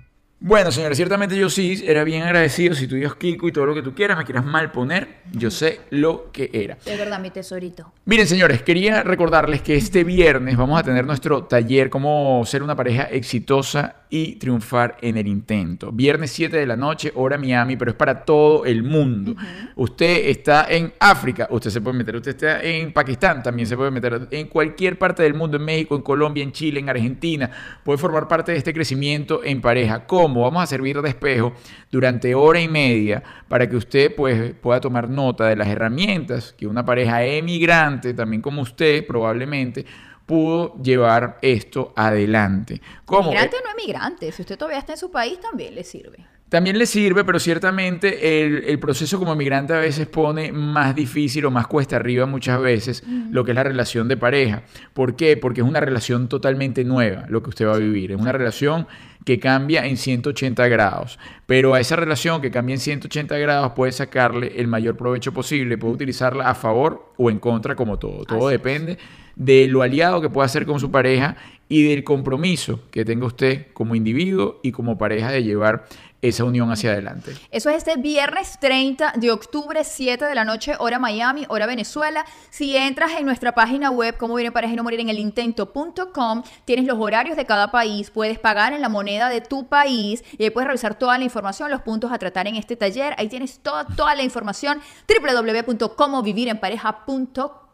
Bueno, 0.38 0.70
señores, 0.70 0.98
ciertamente 0.98 1.34
yo 1.34 1.48
sí 1.48 1.82
era 1.86 2.04
bien 2.04 2.22
agradecido. 2.22 2.74
Si 2.74 2.86
tú 2.86 2.94
digas 2.94 3.14
Kiko 3.14 3.48
y 3.48 3.52
todo 3.52 3.64
lo 3.64 3.74
que 3.74 3.80
tú 3.80 3.94
quieras, 3.94 4.18
me 4.18 4.24
quieras 4.24 4.44
mal 4.44 4.70
poner, 4.70 5.22
yo 5.32 5.50
sé 5.50 5.80
lo 5.88 6.30
que 6.30 6.50
era. 6.52 6.76
De 6.84 6.94
verdad, 6.94 7.18
mi 7.20 7.30
tesorito. 7.30 7.90
Miren, 8.04 8.26
señores, 8.26 8.62
quería 8.62 9.02
recordarles 9.02 9.62
que 9.62 9.76
este 9.76 10.04
viernes 10.04 10.58
vamos 10.58 10.78
a 10.78 10.82
tener 10.82 11.06
nuestro 11.06 11.44
taller 11.44 11.88
Cómo 11.88 12.42
ser 12.44 12.62
una 12.62 12.76
pareja 12.76 13.04
exitosa 13.04 13.96
y 14.08 14.36
triunfar 14.36 14.96
en 15.00 15.16
el 15.16 15.26
intento. 15.26 15.90
Viernes 15.90 16.30
7 16.32 16.56
de 16.56 16.66
la 16.66 16.76
noche, 16.76 17.12
hora 17.14 17.38
Miami, 17.38 17.76
pero 17.76 17.90
es 17.90 17.96
para 17.96 18.24
todo 18.24 18.64
el 18.64 18.82
mundo. 18.82 19.34
Usted 19.74 20.28
está 20.28 20.66
en 20.68 20.92
África, 21.00 21.48
usted 21.50 21.70
se 21.70 21.80
puede 21.80 21.96
meter. 21.96 22.16
Usted 22.16 22.30
está 22.32 22.62
en 22.62 22.92
Pakistán, 22.92 23.42
también 23.42 23.66
se 23.66 23.76
puede 23.76 23.90
meter. 23.90 24.28
En 24.30 24.46
cualquier 24.48 24.98
parte 24.98 25.22
del 25.22 25.34
mundo, 25.34 25.56
en 25.56 25.64
México, 25.64 25.96
en 25.96 26.02
Colombia, 26.02 26.44
en 26.44 26.52
Chile, 26.52 26.80
en 26.80 26.88
Argentina, 26.88 27.50
puede 27.82 27.98
formar 27.98 28.28
parte 28.28 28.52
de 28.52 28.58
este 28.58 28.72
crecimiento 28.72 29.42
en 29.42 29.60
pareja. 29.60 30.06
¿Cómo? 30.26 30.40
Vamos 30.40 30.60
a 30.60 30.66
servir 30.66 31.00
de 31.00 31.10
espejo 31.10 31.52
durante 31.88 32.34
hora 32.34 32.60
y 32.60 32.66
media 32.66 33.22
para 33.46 33.68
que 33.68 33.76
usted 33.76 34.12
pues, 34.12 34.54
pueda 34.60 34.80
tomar 34.80 35.08
nota 35.08 35.46
de 35.46 35.54
las 35.54 35.68
herramientas 35.68 36.52
que 36.52 36.66
una 36.66 36.84
pareja 36.84 37.22
emigrante, 37.22 38.12
también 38.12 38.42
como 38.42 38.62
usted 38.62 39.06
probablemente, 39.06 39.86
pudo 40.26 40.74
llevar 40.82 41.38
esto 41.42 41.92
adelante. 41.94 42.82
¿Cómo? 43.04 43.30
Migrante 43.30 43.54
o 43.54 43.60
no 43.64 43.80
emigrante. 43.80 44.32
Si 44.32 44.42
usted 44.42 44.58
todavía 44.58 44.80
está 44.80 44.94
en 44.94 44.98
su 44.98 45.12
país, 45.12 45.38
también 45.38 45.76
le 45.76 45.84
sirve. 45.84 46.26
También 46.48 46.76
le 46.76 46.86
sirve, 46.86 47.24
pero 47.24 47.38
ciertamente 47.38 48.44
el, 48.44 48.64
el 48.64 48.78
proceso 48.80 49.20
como 49.20 49.36
migrante 49.36 49.74
a 49.74 49.78
veces 49.78 50.08
pone 50.08 50.50
más 50.50 50.94
difícil 50.94 51.44
o 51.44 51.52
más 51.52 51.68
cuesta 51.68 51.96
arriba 51.96 52.26
muchas 52.26 52.60
veces 52.60 53.02
lo 53.30 53.44
que 53.44 53.52
es 53.52 53.54
la 53.56 53.64
relación 53.64 54.06
de 54.06 54.16
pareja. 54.16 54.62
¿Por 54.92 55.14
qué? 55.16 55.36
Porque 55.36 55.60
es 55.60 55.66
una 55.66 55.80
relación 55.80 56.28
totalmente 56.28 56.84
nueva 56.84 57.26
lo 57.28 57.42
que 57.42 57.50
usted 57.50 57.66
va 57.66 57.74
a 57.74 57.78
vivir. 57.78 58.12
Es 58.12 58.20
una 58.20 58.30
relación 58.32 58.86
que 59.26 59.40
cambia 59.40 59.84
en 59.84 59.96
180 59.96 60.68
grados. 60.68 61.18
Pero 61.46 61.74
a 61.74 61.80
esa 61.80 61.96
relación 61.96 62.40
que 62.40 62.52
cambia 62.52 62.74
en 62.74 62.80
180 62.80 63.36
grados 63.38 63.72
puede 63.72 63.90
sacarle 63.90 64.52
el 64.56 64.68
mayor 64.68 64.96
provecho 64.96 65.34
posible, 65.34 65.76
puede 65.76 65.94
utilizarla 65.94 66.48
a 66.48 66.54
favor 66.54 67.12
o 67.16 67.28
en 67.28 67.40
contra 67.40 67.74
como 67.74 67.98
todo. 67.98 68.24
Todo 68.24 68.46
Así 68.46 68.54
es. 68.54 68.62
depende 68.62 68.98
de 69.34 69.66
lo 69.66 69.82
aliado 69.82 70.20
que 70.20 70.30
pueda 70.30 70.46
hacer 70.46 70.64
con 70.64 70.78
su 70.78 70.92
pareja 70.92 71.36
y 71.68 71.82
del 71.82 72.04
compromiso 72.04 72.80
que 72.92 73.04
tenga 73.04 73.26
usted 73.26 73.66
como 73.72 73.96
individuo 73.96 74.60
y 74.62 74.70
como 74.70 74.96
pareja 74.96 75.32
de 75.32 75.42
llevar 75.42 75.86
esa 76.22 76.44
unión 76.44 76.70
hacia 76.70 76.92
adelante. 76.92 77.34
Eso 77.50 77.70
es 77.70 77.76
este 77.76 77.96
viernes 77.96 78.58
30 78.60 79.14
de 79.16 79.30
octubre, 79.30 79.82
7 79.84 80.24
de 80.24 80.34
la 80.34 80.44
noche, 80.44 80.74
hora 80.78 80.98
Miami, 80.98 81.44
hora 81.48 81.66
Venezuela. 81.66 82.24
Si 82.50 82.76
entras 82.76 83.12
en 83.18 83.26
nuestra 83.26 83.52
página 83.52 83.90
web, 83.90 84.16
como 84.16 84.34
viene 84.34 84.52
pareja 84.52 84.72
y 84.72 84.76
no 84.76 84.82
morir 84.82 85.00
en 85.00 85.08
el 85.08 85.18
intento.com, 85.18 86.42
tienes 86.64 86.86
los 86.86 86.98
horarios 86.98 87.36
de 87.36 87.46
cada 87.46 87.70
país, 87.70 88.10
puedes 88.10 88.38
pagar 88.38 88.72
en 88.72 88.80
la 88.80 88.88
moneda 88.88 89.28
de 89.28 89.40
tu 89.40 89.68
país 89.68 90.24
y 90.38 90.44
ahí 90.44 90.50
puedes 90.50 90.68
revisar 90.68 90.98
toda 90.98 91.18
la 91.18 91.24
información, 91.24 91.70
los 91.70 91.82
puntos 91.82 92.12
a 92.12 92.18
tratar 92.18 92.48
en 92.48 92.56
este 92.56 92.76
taller. 92.76 93.14
Ahí 93.18 93.28
tienes 93.28 93.60
toda, 93.60 93.86
toda 93.86 94.14
la 94.14 94.22
información, 94.22 94.80
www.comovivirenpareja.com. 95.06 97.65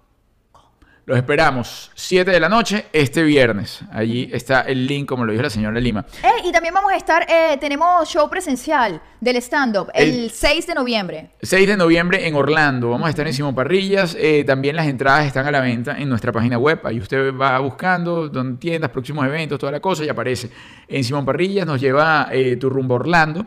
Los 1.05 1.17
esperamos 1.19 1.91
7 1.97 2.31
de 2.31 2.39
la 2.39 2.49
noche 2.49 2.87
este 2.93 3.25
viernes. 3.25 3.81
Allí 3.93 4.31
está 4.33 4.61
el 4.61 4.87
link, 4.87 5.09
como 5.09 5.25
lo 5.25 5.33
dijo 5.33 5.43
la 5.43 5.51
señora 5.51 5.81
Lima. 5.81 6.07
Eh, 6.23 6.29
y 6.49 6.53
también 6.53 6.73
vamos 6.73 6.93
a 6.93 6.97
estar, 6.97 7.27
eh, 7.29 7.57
tenemos 7.61 8.09
show 8.09 8.31
presencial 8.31 9.03
del 9.21 9.37
stand-up 9.39 9.91
el, 9.95 10.25
El- 10.27 10.31
6 10.31 10.65
de 10.69 10.75
noviembre. 10.75 11.31
6 11.43 11.67
de 11.67 11.77
noviembre 11.77 12.29
en 12.29 12.37
Orlando. 12.37 12.91
Vamos 12.91 13.09
a 13.09 13.11
estar 13.11 13.27
en 13.27 13.33
Simón 13.35 13.53
Parrillas. 13.53 14.17
Eh, 14.17 14.45
también 14.47 14.77
las 14.77 14.87
entradas 14.87 15.27
están 15.27 15.45
a 15.45 15.51
la 15.51 15.61
venta 15.61 15.99
en 15.99 16.09
nuestra 16.09 16.31
página 16.31 16.57
web. 16.57 16.79
Ahí 16.85 17.01
usted 17.01 17.35
va 17.35 17.59
buscando 17.59 18.29
donde 18.29 18.59
tiendas, 18.61 18.91
próximos 18.91 19.27
eventos, 19.27 19.59
toda 19.59 19.73
la 19.73 19.81
cosa 19.81 20.05
y 20.05 20.09
aparece. 20.09 20.51
En 20.87 21.03
Simón 21.03 21.25
Parrillas 21.25 21.67
nos 21.67 21.81
lleva 21.81 22.29
eh, 22.31 22.55
tu 22.57 22.71
rumbo 22.71 22.95
a 22.95 22.99
Orlando. 23.01 23.45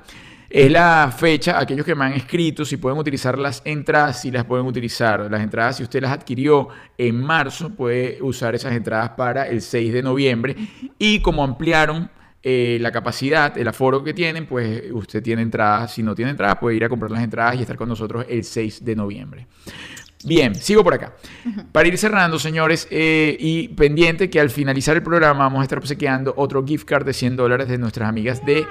Es 0.50 0.72
la 0.72 1.14
fecha, 1.16 1.60
aquellos 1.60 1.86
que 1.86 1.96
me 1.96 2.06
han 2.06 2.14
escrito, 2.14 2.66
si 2.66 2.78
pueden 2.78 3.00
utilizar 3.00 3.38
las 3.38 3.62
entradas, 3.66 4.22
si 4.22 4.32
las 4.32 4.46
pueden 4.46 4.66
utilizar. 4.66 5.30
Las 5.30 5.42
entradas, 5.42 5.78
si 5.78 5.84
usted 5.84 6.02
las 6.02 6.12
adquirió 6.12 6.70
en 6.98 7.22
marzo, 7.22 7.70
puede 7.72 8.22
usar 8.22 8.56
esas 8.56 8.74
entradas 8.74 9.12
para 9.12 9.48
el 9.48 9.62
6 9.62 9.94
de 9.94 10.04
noviembre. 10.04 10.56
Y 11.00 11.20
como 11.22 11.44
ampliaron 11.44 12.10
eh, 12.44 12.78
la 12.80 12.92
capacidad, 12.92 13.58
el 13.58 13.68
aforo 13.68 14.04
que 14.04 14.14
tienen, 14.14 14.46
pues 14.46 14.84
usted 14.92 15.24
tiene 15.24 15.42
entradas. 15.42 15.94
Si 15.94 16.04
no 16.04 16.14
tiene 16.14 16.32
entradas, 16.32 16.58
puede 16.58 16.76
ir 16.76 16.86
a 16.86 16.90
comprar 16.90 17.10
las 17.10 17.24
entradas 17.24 17.56
y 17.56 17.62
estar 17.62 17.76
con 17.76 17.90
nosotros 17.90 18.26
el 18.30 18.44
6 18.44 18.86
de 18.86 18.96
noviembre. 18.96 19.48
Bien, 20.24 20.56
sigo 20.56 20.84
por 20.84 20.94
acá. 20.94 21.14
Para 21.72 21.88
ir 21.88 21.98
cerrando, 21.98 22.40
señores, 22.40 22.88
eh, 22.90 23.36
y 23.40 23.68
pendiente 23.70 24.30
que 24.30 24.40
al 24.40 24.50
finalizar 24.50 24.96
el 24.96 25.04
programa 25.04 25.44
vamos 25.44 25.60
a 25.60 25.64
estar 25.64 25.78
obsequiando 25.78 26.34
otro 26.38 26.66
gift 26.66 26.86
card 26.86 27.06
de 27.06 27.14
100 27.14 27.36
dólares 27.36 27.68
de 27.68 27.78
nuestras 27.78 28.10
amigas 28.10 28.44
de 28.46 28.66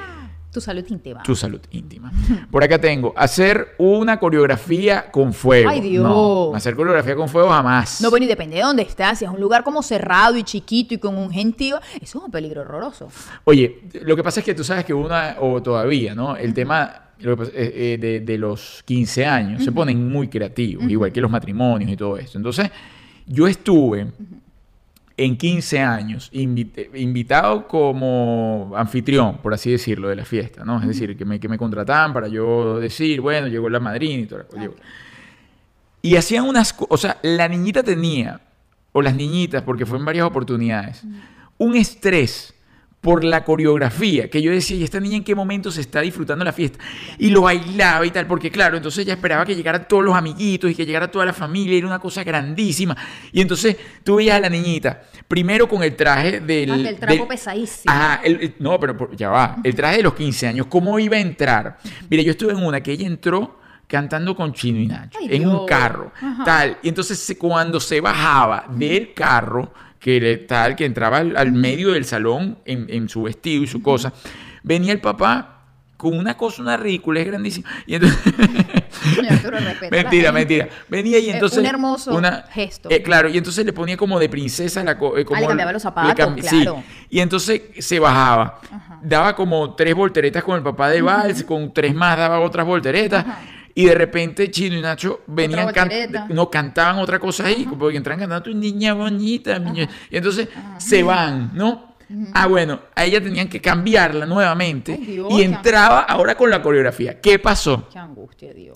Tu 0.54 0.60
salud 0.60 0.84
íntima. 0.88 1.20
Tu 1.24 1.34
Salud 1.34 1.60
Íntima. 1.72 2.12
Por 2.48 2.62
acá 2.62 2.80
tengo, 2.80 3.12
hacer 3.16 3.74
una 3.76 4.20
coreografía 4.20 5.10
con 5.10 5.32
fuego. 5.32 5.68
Ay, 5.68 5.80
Dios. 5.80 6.04
No, 6.04 6.54
hacer 6.54 6.76
coreografía 6.76 7.16
con 7.16 7.28
fuego 7.28 7.48
jamás. 7.48 8.00
No, 8.00 8.08
bueno, 8.08 8.24
y 8.24 8.28
depende 8.28 8.58
de 8.58 8.62
dónde 8.62 8.82
estás. 8.82 9.18
Si 9.18 9.24
es 9.24 9.30
un 9.32 9.40
lugar 9.40 9.64
como 9.64 9.82
cerrado 9.82 10.36
y 10.36 10.44
chiquito 10.44 10.94
y 10.94 10.98
con 10.98 11.18
un 11.18 11.32
gentío, 11.32 11.80
eso 12.00 12.18
es 12.18 12.24
un 12.24 12.30
peligro 12.30 12.60
horroroso. 12.60 13.08
Oye, 13.42 13.82
lo 14.02 14.14
que 14.14 14.22
pasa 14.22 14.38
es 14.38 14.46
que 14.46 14.54
tú 14.54 14.62
sabes 14.62 14.84
que 14.84 14.94
una, 14.94 15.38
o 15.40 15.60
todavía, 15.60 16.14
¿no? 16.14 16.36
El 16.36 16.54
tema 16.54 17.08
eh, 17.18 17.34
eh, 17.52 17.98
de, 18.00 18.20
de 18.20 18.38
los 18.38 18.84
15 18.84 19.26
años 19.26 19.64
se 19.64 19.72
ponen 19.72 20.08
muy 20.08 20.28
creativos, 20.28 20.88
igual 20.88 21.10
que 21.10 21.20
los 21.20 21.32
matrimonios 21.32 21.90
y 21.90 21.96
todo 21.96 22.16
esto. 22.16 22.38
Entonces, 22.38 22.70
yo 23.26 23.48
estuve 23.48 24.06
en 25.16 25.36
15 25.36 25.80
años 25.80 26.28
invitado 26.32 27.68
como 27.68 28.72
anfitrión, 28.76 29.38
por 29.38 29.54
así 29.54 29.70
decirlo, 29.70 30.08
de 30.08 30.16
la 30.16 30.24
fiesta, 30.24 30.64
¿no? 30.64 30.80
Es 30.80 30.88
decir, 30.88 31.16
que 31.16 31.24
me, 31.24 31.38
que 31.38 31.48
me 31.48 31.56
contrataban 31.56 32.12
para 32.12 32.28
yo 32.28 32.80
decir, 32.80 33.20
bueno, 33.20 33.46
llegó 33.46 33.68
la 33.68 33.80
madrina 33.80 34.22
y 34.22 34.26
todo. 34.26 34.38
la 34.38 34.44
cosa. 34.44 34.70
Y 36.02 36.16
hacían 36.16 36.44
unas 36.44 36.72
cosas, 36.72 36.90
o 36.90 36.96
sea, 36.96 37.18
la 37.22 37.48
niñita 37.48 37.82
tenía, 37.82 38.40
o 38.92 39.02
las 39.02 39.14
niñitas, 39.14 39.62
porque 39.62 39.86
fue 39.86 39.98
en 39.98 40.04
varias 40.04 40.26
oportunidades, 40.26 41.04
un 41.58 41.76
estrés 41.76 42.53
por 43.04 43.22
la 43.22 43.44
coreografía, 43.44 44.30
que 44.30 44.40
yo 44.40 44.50
decía, 44.50 44.78
¿y 44.78 44.82
esta 44.82 44.98
niña 44.98 45.18
en 45.18 45.24
qué 45.24 45.34
momento 45.34 45.70
se 45.70 45.82
está 45.82 46.00
disfrutando 46.00 46.42
la 46.42 46.54
fiesta? 46.54 46.78
Y 47.18 47.28
lo 47.28 47.42
bailaba 47.42 48.06
y 48.06 48.10
tal, 48.10 48.26
porque 48.26 48.50
claro, 48.50 48.78
entonces 48.78 49.00
ella 49.04 49.12
esperaba 49.12 49.44
que 49.44 49.54
llegaran 49.54 49.86
todos 49.86 50.02
los 50.02 50.16
amiguitos 50.16 50.70
y 50.70 50.74
que 50.74 50.86
llegara 50.86 51.10
toda 51.10 51.26
la 51.26 51.34
familia, 51.34 51.76
era 51.76 51.86
una 51.86 51.98
cosa 51.98 52.24
grandísima. 52.24 52.96
Y 53.30 53.42
entonces 53.42 53.76
tú 54.02 54.16
veías 54.16 54.36
a 54.38 54.40
la 54.40 54.48
niñita, 54.48 55.02
primero 55.28 55.68
con 55.68 55.82
el 55.82 55.94
traje 55.94 56.40
del... 56.40 56.70
Ah, 56.70 56.76
el 56.88 56.96
trapo 56.96 57.14
del- 57.14 57.26
pesadísimo. 57.28 57.92
Ajá, 57.94 58.20
el- 58.24 58.40
el- 58.40 58.54
no, 58.58 58.80
pero 58.80 59.10
ya 59.14 59.28
va, 59.28 59.56
el 59.62 59.74
traje 59.74 59.98
de 59.98 60.02
los 60.02 60.14
15 60.14 60.46
años, 60.48 60.66
¿cómo 60.68 60.98
iba 60.98 61.16
a 61.18 61.20
entrar? 61.20 61.76
Mira, 62.08 62.22
yo 62.22 62.30
estuve 62.30 62.52
en 62.52 62.64
una 62.64 62.80
que 62.82 62.92
ella 62.92 63.06
entró 63.06 63.60
cantando 63.86 64.34
con 64.34 64.54
Chino 64.54 64.78
y 64.80 64.86
Nacho, 64.86 65.18
Ay, 65.20 65.28
en 65.36 65.46
un 65.46 65.66
carro, 65.66 66.10
Ajá. 66.20 66.42
tal. 66.42 66.78
Y 66.82 66.88
entonces 66.88 67.36
cuando 67.38 67.78
se 67.80 68.00
bajaba 68.00 68.64
del 68.70 69.12
carro, 69.12 69.74
que 70.04 70.20
le- 70.20 70.36
tal, 70.36 70.76
que 70.76 70.84
entraba 70.84 71.16
al, 71.16 71.34
al 71.34 71.50
medio 71.52 71.92
del 71.92 72.04
salón 72.04 72.58
en, 72.66 72.84
en 72.90 73.08
su 73.08 73.22
vestido 73.22 73.62
y 73.62 73.66
su 73.66 73.80
cosa, 73.80 74.12
venía 74.62 74.92
el 74.92 75.00
papá 75.00 75.62
con 75.96 76.18
una 76.18 76.36
cosa, 76.36 76.60
una 76.60 76.76
ridícula, 76.76 77.20
es 77.20 77.26
grandísima. 77.26 77.70
Y 77.86 77.94
entonces... 77.94 78.18
Arturo, 79.30 79.56
mentira, 79.90 80.30
mentira. 80.30 80.68
Venía 80.90 81.18
y 81.18 81.28
Eh, 81.30 81.32
entonces... 81.32 81.58
un 81.60 81.64
hermoso 81.66 82.20
gesto. 82.50 82.90
eh, 82.90 83.02
claro, 83.02 83.30
y 83.30 83.38
entonces 83.38 83.64
le 83.64 83.72
ponía 83.72 83.96
como 83.96 84.18
de 84.18 84.28
princesa 84.28 84.84
la... 84.84 84.92
eh, 84.92 85.24
como 85.24 85.40
le 85.40 85.46
cambiaba 85.46 85.72
los 85.72 85.80
zapatos, 85.82 86.34
sí. 86.42 86.48
claro. 86.62 86.82
Y 87.08 87.20
entonces 87.20 87.62
se 87.78 87.98
bajaba. 87.98 88.60
Daba 89.02 89.34
como 89.34 89.74
tres 89.74 89.94
volteretas 89.94 90.44
con 90.44 90.56
el 90.56 90.62
papá 90.62 90.90
de 90.90 91.00
Vals, 91.00 91.44
con 91.44 91.72
tres 91.72 91.94
más 91.94 92.18
daba 92.18 92.40
otras 92.40 92.66
volteretas. 92.66 93.24
Y 93.76 93.86
de 93.86 93.94
repente 93.94 94.50
Chino 94.50 94.76
y 94.76 94.80
Nacho 94.80 95.22
venían 95.26 95.66
can- 95.72 95.88
no 96.30 96.48
cantaban 96.50 96.98
otra 96.98 97.18
cosa 97.18 97.46
ahí, 97.46 97.66
porque 97.78 97.96
entran 97.96 98.18
cantando 98.20 98.44
tu 98.44 98.54
niña 98.54 98.94
bonita, 98.94 99.58
mi 99.58 99.70
niña". 99.72 99.88
y 100.10 100.16
entonces 100.16 100.48
se 100.78 101.02
van, 101.02 101.50
¿no? 101.54 101.94
Ah, 102.34 102.46
bueno, 102.46 102.80
a 102.94 103.04
ella 103.04 103.20
tenían 103.22 103.48
que 103.48 103.60
cambiarla 103.60 104.26
nuevamente 104.26 104.92
Ay, 104.92 105.04
Dios, 105.06 105.26
y 105.32 105.42
entraba 105.42 106.00
ahora 106.00 106.36
con 106.36 106.50
la 106.50 106.62
coreografía. 106.62 107.20
¿Qué 107.20 107.38
pasó? 107.38 107.88
Qué 107.90 107.98
angustia, 107.98 108.52
Dios. 108.52 108.74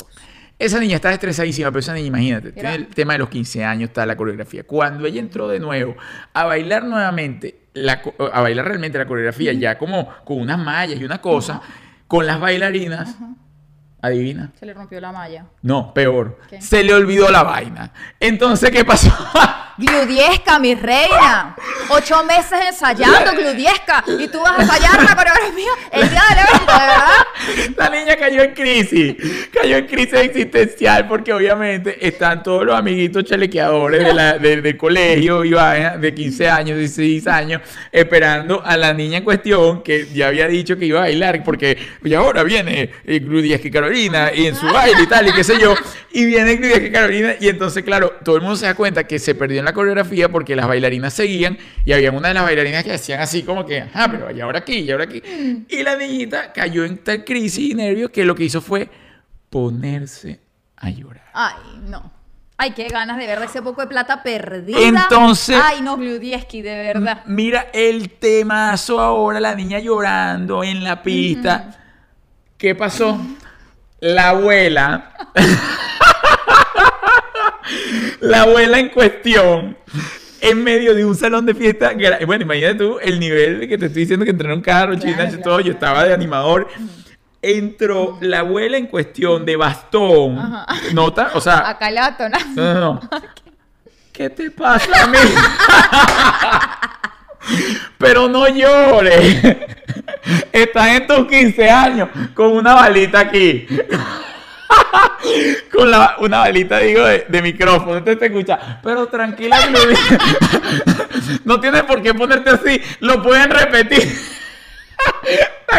Esa 0.59 0.81
niña 0.81 0.97
estaba 0.97 1.15
estresadísima, 1.15 1.69
pero 1.71 1.79
esa 1.79 1.93
niña, 1.95 2.09
imagínate, 2.09 2.49
Era- 2.49 2.71
tiene 2.71 2.75
el 2.75 2.87
tema 2.89 3.13
de 3.13 3.21
los 3.21 3.29
15 3.29 3.65
años, 3.65 3.91
está 3.91 4.05
la 4.07 4.17
coreografía. 4.17 4.65
Cuando 4.65 5.07
ella 5.07 5.21
entró 5.21 5.47
de 5.47 5.61
nuevo 5.61 5.95
a 6.33 6.45
bailar 6.47 6.85
nuevamente, 6.85 7.67
la 7.75 8.03
co- 8.03 8.15
a 8.33 8.41
bailar 8.41 8.67
realmente 8.67 8.99
la 8.99 9.07
coreografía, 9.07 9.53
ya 9.53 9.79
como 9.79 10.09
con 10.25 10.41
unas 10.41 10.59
mallas 10.59 10.99
y 11.01 11.05
una 11.05 11.21
cosa, 11.21 11.61
con 12.09 12.27
las 12.27 12.41
bailarinas, 12.41 13.15
adivina. 14.01 14.51
Se 14.59 14.67
le 14.67 14.75
rompió 14.75 15.01
la 15.01 15.13
malla. 15.13 15.47
No, 15.63 15.93
peor. 15.95 16.39
¿Qué? 16.49 16.61
Se 16.61 16.83
le 16.83 16.95
olvidó 16.95 17.31
la 17.31 17.43
vaina. 17.43 17.93
Entonces, 18.21 18.71
¿qué 18.71 18.85
pasó? 18.85 19.11
Gludiesca, 19.79 20.59
mi 20.59 20.75
reina. 20.75 21.55
Ocho 21.89 22.25
meses 22.25 22.59
ensayando 22.69 23.31
Gludiesca. 23.33 24.05
Y 24.19 24.27
tú 24.27 24.41
vas 24.41 24.59
a 24.59 24.63
ensayar 24.63 25.03
la 25.05 25.15
coreografía 25.15 25.71
el 25.93 26.11
día 26.11 26.23
del 26.31 26.39
evento, 26.39 26.67
verdad. 26.67 27.77
La 27.77 27.89
niña 27.89 28.17
cayó 28.17 28.43
en 28.43 28.55
crisis, 28.55 29.15
cayó 29.53 29.77
en 29.77 29.87
crisis 29.87 30.15
existencial 30.15 31.07
porque 31.07 31.33
obviamente 31.33 32.07
están 32.07 32.43
todos 32.43 32.65
los 32.65 32.77
amiguitos 32.77 33.25
chalequeadores 33.25 34.15
de 34.15 34.39
del 34.39 34.77
colegio 34.77 35.45
y 35.45 35.51
de 35.51 36.15
15 36.15 36.49
años, 36.49 36.79
16 36.79 37.27
años, 37.29 37.63
esperando 37.93 38.63
a 38.65 38.77
la 38.77 38.93
niña 38.93 39.19
en 39.19 39.25
cuestión 39.25 39.83
que 39.83 40.07
ya 40.13 40.29
había 40.29 40.49
dicho 40.49 40.77
que 40.77 40.87
iba 40.87 40.99
a 40.99 41.03
bailar 41.03 41.43
porque 41.45 41.79
y 42.03 42.15
ahora 42.15 42.43
viene 42.43 42.91
eh, 43.05 43.19
Gludiesca 43.21 43.71
Carolina 43.71 44.33
y 44.35 44.47
en 44.47 44.57
su 44.57 44.67
baile 44.67 45.03
y 45.03 45.07
tal 45.07 45.29
y 45.29 45.33
qué 45.33 45.45
sé 45.45 45.61
yo, 45.61 45.75
y 46.11 46.25
viene 46.25 46.57
Gludiesca 46.57 46.91
Carolina 46.91 47.35
y 47.39 47.49
entonces 47.49 47.85
claro, 47.85 48.17
todo 48.25 48.37
el 48.37 48.43
mundo 48.43 48.57
se 48.57 48.67
da 48.67 48.75
cuenta 48.75 49.05
que 49.05 49.19
se 49.19 49.35
perdió 49.35 49.63
la 49.69 49.75
coreografía 49.75 50.29
porque 50.31 50.57
las 50.57 50.67
bailarinas 50.67 51.13
seguían 51.13 51.59
y 51.85 51.93
había 51.93 52.11
una 52.11 52.29
de 52.29 52.35
las 52.35 52.43
bailarinas 52.45 52.85
que 52.85 52.93
hacían 52.95 53.21
así 53.21 53.43
como 53.43 53.67
que, 53.67 53.85
ah, 53.93 54.09
pero 54.11 54.31
y 54.31 54.41
ahora 54.41 54.61
aquí, 54.61 54.79
y 54.79 54.91
ahora 54.91 55.05
aquí. 55.05 55.23
Y 55.69 55.83
la 55.83 55.97
niñita 55.97 56.53
cayó 56.53 56.85
en 56.85 56.99
tal 56.99 57.25
crisis 57.25 57.71
y 57.71 57.75
nervios 57.75 58.11
que 58.11 58.25
lo 58.25 58.35
que 58.35 58.45
hizo 58.45 58.61
fue 58.63 58.89
ponerse 59.51 60.41
a 60.77 60.91
llorar. 60.91 61.25
Ay, 61.35 61.81
no. 61.87 62.13
Ay, 62.57 62.73
qué 62.73 62.89
ganas 62.89 63.19
de 63.19 63.27
ver 63.27 63.41
ese 63.43 63.63
poco 63.63 63.83
de 63.83 63.87
plata 63.87 64.23
perdida. 64.23 64.79
Entonces- 64.81 65.61
Ay, 65.63 65.81
no, 65.81 65.97
Gludieski, 65.97 66.61
de 66.63 66.75
verdad. 66.77 67.23
Mira 67.27 67.69
el 67.73 68.11
temazo 68.11 69.01
ahora, 69.01 69.39
la 69.39 69.55
niña 69.55 69.79
llorando 69.79 70.65
en 70.65 70.83
la 70.83 71.03
pista. 71.03 71.77
¿Qué 72.57 72.75
pasó? 72.75 73.17
La 74.01 74.31
abuela. 74.31 75.13
la 78.21 78.43
abuela 78.43 78.79
en 78.79 78.89
cuestión. 78.89 79.77
En 80.41 80.63
medio 80.63 80.95
de 80.95 81.05
un 81.05 81.17
salón 81.17 81.47
de 81.47 81.55
fiesta. 81.55 81.93
Bueno, 82.25 82.45
imagínate 82.45 82.77
tú 82.77 82.99
el 83.03 83.19
nivel 83.19 83.69
que 83.69 83.77
te 83.77 83.87
estoy 83.87 84.03
diciendo 84.03 84.25
que 84.25 84.37
carros, 84.37 84.63
Claro, 84.63 84.95
chinas 84.95 85.33
y 85.33 85.37
claro, 85.37 85.43
todo. 85.43 85.61
Yo 85.61 85.73
estaba 85.73 86.05
de 86.05 86.15
animador. 86.15 86.69
Entró 87.43 88.19
la 88.21 88.41
abuela 88.41 88.77
en 88.77 88.87
cuestión 88.87 89.45
de 89.45 89.57
bastón. 89.57 90.39
Ajá. 90.39 90.67
¿Nota? 90.93 91.31
O 91.35 91.41
sea, 91.41 91.69
Acá 91.69 92.17
tona. 92.17 92.39
no, 92.55 92.75
no, 92.75 92.81
no. 92.81 93.01
¿Qué 94.13 94.31
te 94.31 94.51
pasa 94.51 95.05
a 95.05 95.07
mí? 95.07 95.19
Pero 97.99 98.29
no 98.29 98.49
llores. 98.49 99.43
Estás 100.53 100.89
en 100.89 101.07
tus 101.07 101.27
15 101.27 101.71
años 101.71 102.09
con 102.35 102.53
una 102.53 102.75
balita 102.75 103.21
aquí. 103.21 103.67
Con 105.73 105.91
la- 105.91 106.17
una 106.21 106.39
balita, 106.41 106.79
digo, 106.79 107.05
de, 107.05 107.27
de 107.29 107.43
micrófono. 107.43 107.97
Entonces 107.99 108.19
te 108.19 108.27
escucha. 108.27 108.81
Pero 108.83 109.07
tranquila. 109.09 109.59
No 111.45 111.61
tienes 111.61 111.83
por 111.83 112.01
qué 112.03 112.15
ponerte 112.15 112.51
así. 112.51 112.81
Lo 113.01 113.23
pueden 113.23 113.51
repetir. 113.51 114.03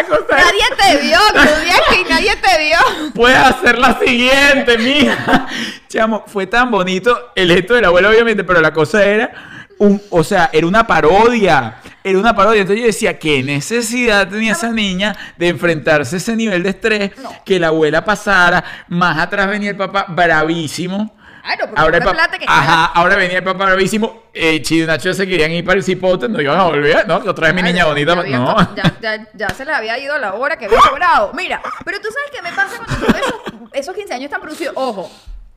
Cosa 0.08 0.38
es- 0.38 0.44
Nadie 0.44 0.64
te 0.78 1.02
vio, 1.06 1.18
Gludieski, 1.32 2.04
nadie 2.10 2.36
te 2.36 2.58
vio. 2.64 3.12
Puedes 3.14 3.38
hacer 3.38 3.78
la 3.78 3.98
siguiente, 3.98 4.78
mija. 4.78 5.46
Chamo, 5.88 6.24
fue 6.26 6.46
tan 6.46 6.70
bonito 6.70 7.32
el 7.34 7.50
gesto 7.52 7.74
de 7.74 7.82
la 7.82 7.88
abuela, 7.88 8.08
obviamente, 8.10 8.44
pero 8.44 8.60
la 8.60 8.72
cosa 8.72 9.04
era 9.04 9.30
un, 9.78 10.00
o 10.10 10.22
sea, 10.24 10.50
era 10.52 10.66
una 10.66 10.86
parodia. 10.86 11.79
Era 12.02 12.18
una 12.18 12.34
parodia. 12.34 12.62
Entonces 12.62 12.80
yo 12.80 12.86
decía, 12.86 13.18
¿qué 13.18 13.42
necesidad 13.42 14.28
tenía 14.28 14.52
esa 14.52 14.70
niña 14.70 15.14
de 15.36 15.48
enfrentarse 15.48 16.16
a 16.16 16.18
ese 16.18 16.34
nivel 16.36 16.62
de 16.62 16.70
estrés? 16.70 17.10
No. 17.18 17.30
Que 17.44 17.58
la 17.60 17.68
abuela 17.68 18.04
pasara, 18.04 18.64
más 18.88 19.18
atrás 19.18 19.48
venía 19.48 19.70
el 19.70 19.76
papá 19.76 20.06
bravísimo. 20.08 21.14
Claro, 21.42 21.66
porque 21.68 21.80
Ahora 21.80 21.96
el 21.96 22.02
fue 22.02 22.12
papá, 22.12 22.24
plata 22.28 22.38
que 22.38 22.44
ajá, 22.46 22.84
ahora 22.94 23.16
venía 23.16 23.38
el 23.38 23.44
papá 23.44 23.64
bravísimo. 23.66 24.24
Eh, 24.32 24.60
Chido 24.62 24.84
y 24.84 24.86
Nacho 24.86 25.12
se 25.12 25.26
querían 25.26 25.50
ir 25.50 25.64
para 25.64 25.78
el 25.78 25.82
cipote, 25.84 26.28
no 26.28 26.40
iban 26.40 26.58
a 26.58 26.64
volver, 26.64 27.08
¿no? 27.08 27.16
Otra 27.16 27.46
vez 27.48 27.54
mi 27.54 27.62
niña 27.62 27.86
bonita. 27.86 28.14
Ya, 28.26 28.38
no. 28.38 28.74
ya, 28.76 28.94
ya- 29.00 29.28
ya 29.34 29.48
se 29.50 29.64
le 29.64 29.72
había 29.72 29.98
ido 29.98 30.16
la 30.18 30.34
hora 30.34 30.56
que 30.56 30.66
había 30.66 30.78
cobrado. 30.88 31.32
Mira, 31.34 31.60
pero 31.84 31.98
tú 31.98 32.08
sabes 32.12 32.30
qué 32.32 32.42
me 32.42 32.52
pasa 32.54 32.76
cuando 32.76 33.06
tuve 33.06 33.18
esos, 33.20 33.34
esos 33.72 33.94
15 33.96 34.14
años 34.14 34.30
tan 34.30 34.40
producidos. 34.40 34.74
Ojo, 34.76 35.10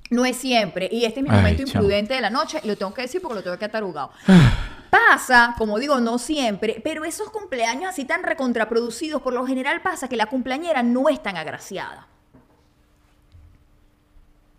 no 0.09 0.25
es 0.25 0.37
siempre. 0.37 0.87
Y 0.91 1.05
este 1.05 1.19
es 1.19 1.23
mi 1.25 1.29
momento 1.29 1.61
imprudente 1.61 2.13
de 2.15 2.21
la 2.21 2.29
noche. 2.29 2.59
Y 2.63 2.67
lo 2.67 2.75
tengo 2.77 2.93
que 2.93 3.01
decir 3.03 3.21
porque 3.21 3.35
lo 3.35 3.43
tengo 3.43 3.57
que 3.59 3.65
atarugado. 3.65 4.11
Pasa, 4.93 5.55
como 5.57 5.79
digo, 5.79 5.99
no 5.99 6.19
siempre, 6.19 6.79
pero 6.83 7.03
esos 7.03 7.31
cumpleaños 7.31 7.89
así 7.89 8.05
tan 8.05 8.21
recontraproducidos, 8.21 9.23
por 9.23 9.33
lo 9.33 9.43
general 9.43 9.81
pasa 9.81 10.07
que 10.07 10.15
la 10.15 10.27
cumpleañera 10.27 10.83
no 10.83 11.09
es 11.09 11.23
tan 11.23 11.35
agraciada. 11.35 12.07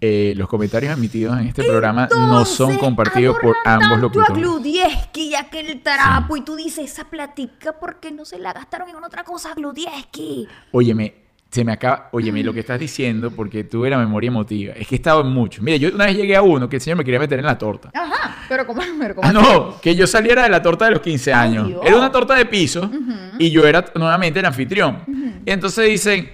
Eh, 0.00 0.34
los 0.36 0.48
comentarios 0.48 0.92
emitidos 0.92 1.38
en 1.38 1.46
este 1.46 1.62
programa 1.62 2.08
no 2.10 2.44
son 2.44 2.76
compartidos 2.78 3.36
por 3.40 3.54
ambos 3.64 3.92
a 3.92 4.00
locutores. 4.00 4.36
Gludieski 4.36 5.28
y 5.28 5.34
aquel 5.36 5.80
trapo, 5.82 6.36
y 6.36 6.40
tú 6.40 6.56
dices, 6.56 6.90
esa 6.90 7.04
platica, 7.04 7.78
¿por 7.78 8.00
qué 8.00 8.10
no 8.10 8.24
se 8.24 8.40
la 8.40 8.52
gastaron 8.52 8.88
en 8.88 8.96
otra 9.04 9.22
cosa, 9.22 9.54
Gludieski? 9.54 10.48
Óyeme, 10.72 11.14
se 11.54 11.64
me 11.64 11.70
acaba. 11.70 12.08
Óyeme, 12.10 12.42
lo 12.42 12.52
que 12.52 12.58
estás 12.60 12.80
diciendo, 12.80 13.30
porque 13.30 13.62
tuve 13.62 13.88
la 13.88 13.96
memoria 13.96 14.26
emotiva. 14.26 14.74
Es 14.76 14.88
que 14.88 14.96
he 14.96 14.98
estado 14.98 15.20
en 15.20 15.28
muchos. 15.28 15.62
Mira, 15.62 15.76
yo 15.76 15.94
una 15.94 16.06
vez 16.06 16.16
llegué 16.16 16.34
a 16.34 16.42
uno 16.42 16.68
que 16.68 16.76
el 16.76 16.82
señor 16.82 16.98
me 16.98 17.04
quería 17.04 17.20
meter 17.20 17.38
en 17.38 17.44
la 17.46 17.56
torta. 17.56 17.90
Ajá, 17.94 18.38
pero 18.48 18.66
como, 18.66 18.82
pero 18.98 19.14
como 19.14 19.28
Ah, 19.28 19.32
no, 19.32 19.80
que 19.80 19.94
yo 19.94 20.04
saliera 20.08 20.42
de 20.42 20.48
la 20.48 20.60
torta 20.60 20.86
de 20.86 20.90
los 20.90 21.00
15 21.00 21.32
Ay, 21.32 21.48
años. 21.56 21.80
Era 21.84 21.96
una 21.96 22.10
torta 22.10 22.34
de 22.34 22.44
piso 22.46 22.90
y 23.38 23.50
yo 23.52 23.64
era 23.68 23.84
nuevamente 23.94 24.40
el 24.40 24.46
anfitrión. 24.46 24.98
Y 25.46 25.50
entonces 25.52 25.88
dicen, 25.88 26.28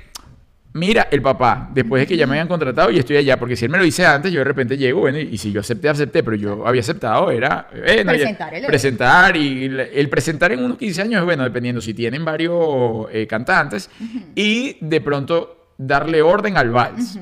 mira, 0.72 1.08
el 1.10 1.20
papá, 1.22 1.68
después 1.74 2.00
de 2.02 2.06
que 2.06 2.16
ya 2.16 2.26
me 2.26 2.32
habían 2.34 2.48
contratado 2.48 2.90
y 2.90 2.98
estoy 2.98 3.16
allá, 3.16 3.38
porque 3.38 3.56
si 3.56 3.64
él 3.64 3.70
me 3.70 3.78
lo 3.78 3.84
dice 3.84 4.06
antes, 4.06 4.32
yo 4.32 4.38
de 4.38 4.44
repente 4.44 4.76
llego, 4.76 5.00
bueno, 5.00 5.18
y, 5.18 5.22
y 5.32 5.38
si 5.38 5.50
yo 5.52 5.60
acepté, 5.60 5.88
acepté, 5.88 6.22
pero 6.22 6.36
yo 6.36 6.66
había 6.66 6.80
aceptado, 6.80 7.30
era... 7.30 7.68
eh, 7.74 8.04
no, 8.04 8.12
ya- 8.12 8.18
Presentar 8.18 8.48
el 8.48 8.54
evento. 8.54 8.66
presentar 8.68 9.36
y 9.36 9.64
el, 9.64 9.80
el 9.80 10.08
presentar 10.08 10.52
en 10.52 10.64
unos 10.64 10.78
15 10.78 11.02
años 11.02 11.18
es 11.20 11.24
bueno, 11.24 11.42
dependiendo 11.44 11.80
si 11.80 11.92
tienen 11.94 12.24
varios 12.24 13.06
eh, 13.12 13.26
cantantes 13.26 13.90
y 14.34 14.76
de 14.80 15.00
pronto 15.00 15.68
darle 15.76 16.22
orden 16.22 16.56
al 16.56 16.70
vals. 16.70 17.18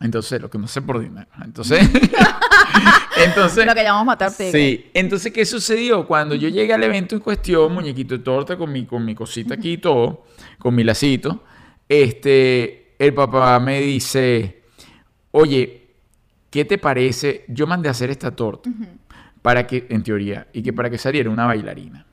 Entonces, 0.00 0.40
lo 0.42 0.50
que 0.50 0.58
no 0.58 0.68
sé 0.68 0.82
por 0.82 0.98
dinero. 1.00 1.26
Entonces, 1.42 1.88
entonces 3.24 3.64
Lo 3.66 3.74
que 3.74 3.82
llamamos 3.82 4.06
matar 4.06 4.30
pega. 4.36 4.52
Sí, 4.52 4.90
entonces, 4.94 5.32
¿qué 5.32 5.44
sucedió? 5.46 6.06
Cuando 6.06 6.34
yo 6.34 6.48
llegué 6.48 6.72
al 6.74 6.82
evento 6.82 7.14
en 7.16 7.20
cuestión, 7.22 7.72
muñequito 7.72 8.16
de 8.16 8.22
torta 8.22 8.56
con 8.56 8.70
mi, 8.72 8.84
con 8.84 9.04
mi 9.04 9.14
cosita 9.14 9.54
aquí 9.54 9.72
y 9.72 9.78
todo, 9.78 10.24
con 10.58 10.74
mi 10.74 10.84
lacito, 10.84 11.42
este, 11.88 12.94
el 12.98 13.14
papá 13.14 13.58
me 13.60 13.80
dice, 13.80 14.62
oye, 15.32 15.88
¿qué 16.50 16.64
te 16.64 16.78
parece? 16.78 17.44
Yo 17.48 17.66
mandé 17.66 17.88
a 17.88 17.92
hacer 17.92 18.10
esta 18.10 18.34
torta 18.34 18.70
para 19.42 19.66
que, 19.66 19.86
en 19.88 20.02
teoría, 20.02 20.48
y 20.52 20.62
que 20.62 20.72
para 20.72 20.90
que 20.90 20.98
saliera 20.98 21.30
una 21.30 21.46
bailarina. 21.46 22.06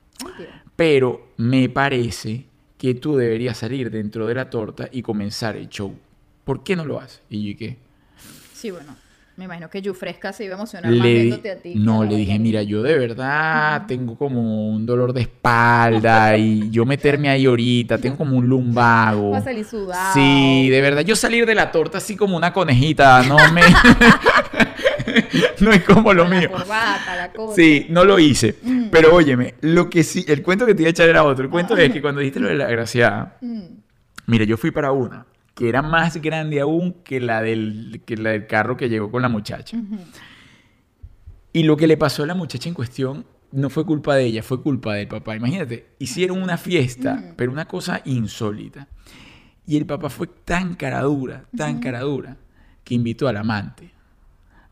Pero 0.76 1.32
me 1.36 1.68
parece 1.68 2.46
que 2.78 2.94
tú 2.94 3.16
deberías 3.16 3.58
salir 3.58 3.90
dentro 3.90 4.26
de 4.26 4.34
la 4.34 4.50
torta 4.50 4.88
y 4.90 5.02
comenzar 5.02 5.56
el 5.56 5.68
show. 5.68 5.96
¿Por 6.44 6.62
qué 6.62 6.76
no 6.76 6.84
lo 6.84 7.00
haces? 7.00 7.22
Y 7.30 7.52
yo, 7.52 7.58
¿qué? 7.58 7.78
Sí, 8.52 8.70
bueno. 8.70 9.03
Me 9.36 9.46
imagino 9.46 9.68
que 9.68 9.82
Yufresca 9.82 10.32
se 10.32 10.44
iba 10.44 10.54
a 10.54 10.58
emocionar 10.58 10.92
Le 10.92 11.12
viéndote 11.12 11.50
a 11.50 11.56
ti. 11.56 11.74
no, 11.74 12.04
le 12.04 12.14
dije, 12.14 12.38
mira, 12.38 12.62
yo 12.62 12.84
de 12.84 12.96
verdad 12.96 13.84
tengo 13.88 14.16
como 14.16 14.68
un 14.70 14.86
dolor 14.86 15.12
de 15.12 15.22
espalda 15.22 16.36
y 16.36 16.70
yo 16.70 16.84
meterme 16.86 17.28
ahí 17.28 17.46
ahorita, 17.46 17.98
tengo 17.98 18.16
como 18.16 18.36
un 18.36 18.46
lumbago. 18.46 19.30
Va 19.32 19.38
a 19.38 19.42
salir 19.42 19.64
sudado. 19.64 20.14
Sí, 20.14 20.68
de 20.70 20.80
verdad, 20.80 21.02
yo 21.02 21.16
salir 21.16 21.46
de 21.46 21.54
la 21.56 21.72
torta 21.72 21.98
así 21.98 22.14
como 22.14 22.36
una 22.36 22.52
conejita, 22.52 23.24
no 23.24 23.36
me... 23.52 23.62
no 25.60 25.72
es 25.72 25.82
como 25.84 26.12
lo 26.12 26.28
La 26.28 26.30
mío. 26.40 26.50
corbata, 26.52 27.16
la 27.16 27.32
cosa. 27.32 27.56
Sí, 27.56 27.86
no 27.90 28.04
lo 28.04 28.18
hice. 28.20 28.54
Pero 28.90 29.14
óyeme, 29.14 29.54
lo 29.62 29.90
que 29.90 30.04
sí, 30.04 30.24
el 30.28 30.42
cuento 30.42 30.64
que 30.66 30.74
te 30.74 30.82
iba 30.82 30.88
a 30.88 30.90
echar 30.90 31.08
era 31.08 31.24
otro. 31.24 31.44
El 31.44 31.50
cuento 31.50 31.76
es 31.76 31.92
que 31.92 32.00
cuando 32.00 32.20
dijiste 32.20 32.40
lo 32.40 32.48
de 32.48 32.54
la 32.54 32.66
graciada, 32.68 33.36
Mm. 33.40 33.62
mira, 34.26 34.44
yo 34.44 34.56
fui 34.56 34.70
para 34.70 34.92
una 34.92 35.26
que 35.54 35.68
era 35.68 35.82
más 35.82 36.20
grande 36.20 36.60
aún 36.60 36.94
que 37.04 37.20
la 37.20 37.40
del, 37.42 38.02
que 38.04 38.16
la 38.16 38.30
del 38.30 38.46
carro 38.46 38.76
que 38.76 38.88
llegó 38.88 39.10
con 39.10 39.22
la 39.22 39.28
muchacha. 39.28 39.76
Y 41.52 41.62
lo 41.62 41.76
que 41.76 41.86
le 41.86 41.96
pasó 41.96 42.24
a 42.24 42.26
la 42.26 42.34
muchacha 42.34 42.68
en 42.68 42.74
cuestión 42.74 43.24
no 43.52 43.70
fue 43.70 43.86
culpa 43.86 44.16
de 44.16 44.24
ella, 44.24 44.42
fue 44.42 44.60
culpa 44.60 44.94
del 44.94 45.06
papá. 45.06 45.36
Imagínate, 45.36 45.86
hicieron 46.00 46.42
una 46.42 46.56
fiesta, 46.56 47.34
pero 47.36 47.52
una 47.52 47.66
cosa 47.66 48.02
insólita. 48.04 48.88
Y 49.66 49.76
el 49.76 49.86
papá 49.86 50.10
fue 50.10 50.26
tan 50.26 50.74
caradura, 50.74 51.44
tan 51.56 51.78
caradura, 51.78 52.36
que 52.82 52.94
invitó 52.94 53.28
al 53.28 53.36
amante 53.36 53.92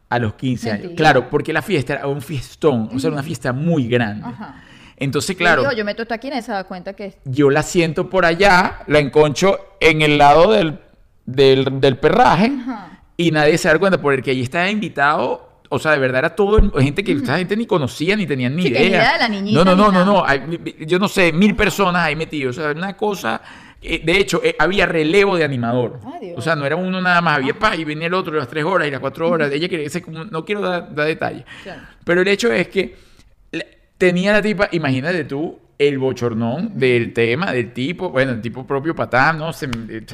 a 0.09 0.19
los 0.19 0.35
15 0.35 0.71
años. 0.71 0.93
Claro, 0.97 1.31
porque 1.31 1.53
la 1.53 1.63
fiesta 1.63 1.95
era 1.95 2.07
un 2.09 2.21
fiestón, 2.21 2.91
o 2.93 2.99
sea, 2.99 3.11
una 3.11 3.23
fiesta 3.23 3.53
muy 3.53 3.87
grande. 3.87 4.27
Ajá. 4.27 4.63
Entonces, 5.03 5.37
claro, 5.37 5.63
Digo, 5.63 5.73
yo 5.73 5.85
meto 5.85 6.03
esta 6.03 6.15
aquí 6.17 6.29
y 6.29 6.43
se 6.43 6.53
da 6.53 6.65
cuenta 6.65 6.93
que 6.95 7.15
yo 7.25 7.51
la 7.51 7.63
siento 7.63 8.09
por 8.09 8.25
allá, 8.25 8.81
la 8.87 8.99
enconcho 8.99 9.59
en 9.81 10.01
el 10.03 10.17
lado 10.19 10.53
del, 10.53 10.79
del, 11.27 11.81
del 11.81 11.97
perraje 11.99 12.53
Ajá. 12.61 13.03
y 13.17 13.31
nadie 13.31 13.59
se 13.59 13.69
da 13.69 13.79
cuenta 13.79 14.01
porque 14.01 14.31
allí 14.31 14.43
estaba 14.43 14.71
invitado. 14.71 15.49
O 15.75 15.79
sea, 15.79 15.93
de 15.93 15.99
verdad 15.99 16.19
era 16.19 16.35
todo 16.37 16.71
gente 16.79 17.03
que 17.03 17.13
esta 17.13 17.39
gente 17.39 17.57
ni 17.57 17.65
conocía 17.67 18.15
ni 18.15 18.27
tenían 18.27 18.55
ni 18.55 18.65
Sí, 18.65 18.73
que 18.73 18.79
ni 18.81 18.87
idea. 18.87 18.99
idea 19.01 19.13
de 19.15 19.19
la 19.21 19.29
niñita 19.29 19.65
no, 19.65 19.75
no, 19.75 19.91
no, 19.91 19.93
no, 19.93 20.05
no. 20.05 20.25
Hay- 20.27 20.77
yo 20.87 20.99
no 20.99 21.09
sé, 21.09 21.33
mil 21.33 21.57
personas 21.57 22.03
ahí 22.05 22.15
metidos. 22.15 22.59
O 22.59 22.61
sea, 22.63 22.71
una 22.73 22.95
cosa. 22.95 23.41
eh, 23.81 24.03
de 24.05 24.19
hecho, 24.19 24.41
eh, 24.45 24.55
había 24.59 24.85
relevo 24.87 25.35
de 25.37 25.45
animador. 25.45 25.99
Ay, 26.05 26.27
Dios. 26.27 26.39
o 26.39 26.43
sea, 26.43 26.55
no 26.55 26.67
era 26.67 26.77
uno 26.77 27.01
nada 27.01 27.21
más. 27.23 27.39
Había 27.39 27.55
pa, 27.59 27.75
y 27.75 27.85
venía 27.85 28.07
el 28.09 28.15
otro 28.15 28.35
las 28.37 28.49
tres 28.49 28.65
horas 28.65 28.87
y 28.87 28.91
las 28.91 29.01
cuatro 29.01 29.29
horas. 29.31 29.51
Ella 29.51 29.67
quería 29.69 29.89
No 30.31 30.45
quiero 30.45 30.61
dar, 30.61 30.95
dar 30.95 31.07
detalles. 31.07 31.45
Claro. 31.63 31.81
Pero 32.05 32.21
el 32.21 32.29
hecho 32.29 32.53
es 32.53 32.69
que 32.69 32.95
tenía 34.07 34.33
la 34.33 34.43
tipa, 34.43 34.69
imagínate 34.73 35.23
tú, 35.25 35.57
el 35.79 35.97
bochornón 35.97 36.77
del 36.77 37.13
tema, 37.13 37.53
del 37.53 37.73
tipo, 37.73 38.11
bueno, 38.11 38.33
el 38.33 38.41
tipo 38.41 38.67
propio 38.67 38.97
patán, 38.97 39.39
¿no? 39.39 39.53
Se- 39.53 39.69
eh, 39.89 40.05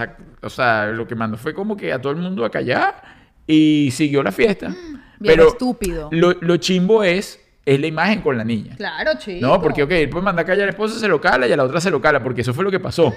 o 0.43 0.51
sea, 0.51 0.89
lo 0.89 1.07
que 1.07 1.15
mandó 1.15 1.39
fue 1.39 1.55
como 1.55 1.75
que 1.75 1.91
a 1.91 1.99
todo 1.99 2.13
el 2.13 2.19
mundo 2.19 2.45
a 2.45 2.51
callar 2.51 3.03
y 3.47 3.89
siguió 3.91 4.23
la 4.23 4.31
fiesta. 4.31 4.69
Bien 4.69 5.01
Pero 5.37 5.49
estúpido. 5.49 6.11
Lo, 6.13 6.35
lo 6.39 6.59
chimbo 6.59 7.03
es, 7.03 7.41
es 7.75 7.81
la 7.81 7.87
imagen 7.87 8.21
con 8.23 8.37
la 8.37 8.45
niña. 8.45 8.75
Claro, 8.77 9.13
chico. 9.19 9.47
No, 9.47 9.61
porque, 9.61 9.83
ok, 9.83 9.91
él 9.93 10.09
puede 10.11 10.25
mandar 10.25 10.45
a 10.45 10.47
callar 10.47 10.63
a 10.63 10.67
la 10.67 10.71
esposa, 10.71 10.99
se 10.99 11.09
lo 11.09 11.21
cala 11.21 11.47
y 11.47 11.53
a 11.53 11.57
la 11.57 11.65
otra 11.65 11.81
se 11.81 11.91
lo 11.91 12.01
cala, 12.01 12.23
porque 12.23 12.41
eso 12.41 12.55
fue 12.55 12.65
lo 12.65 12.71
que 12.71 12.81
pasó. 12.81 13.15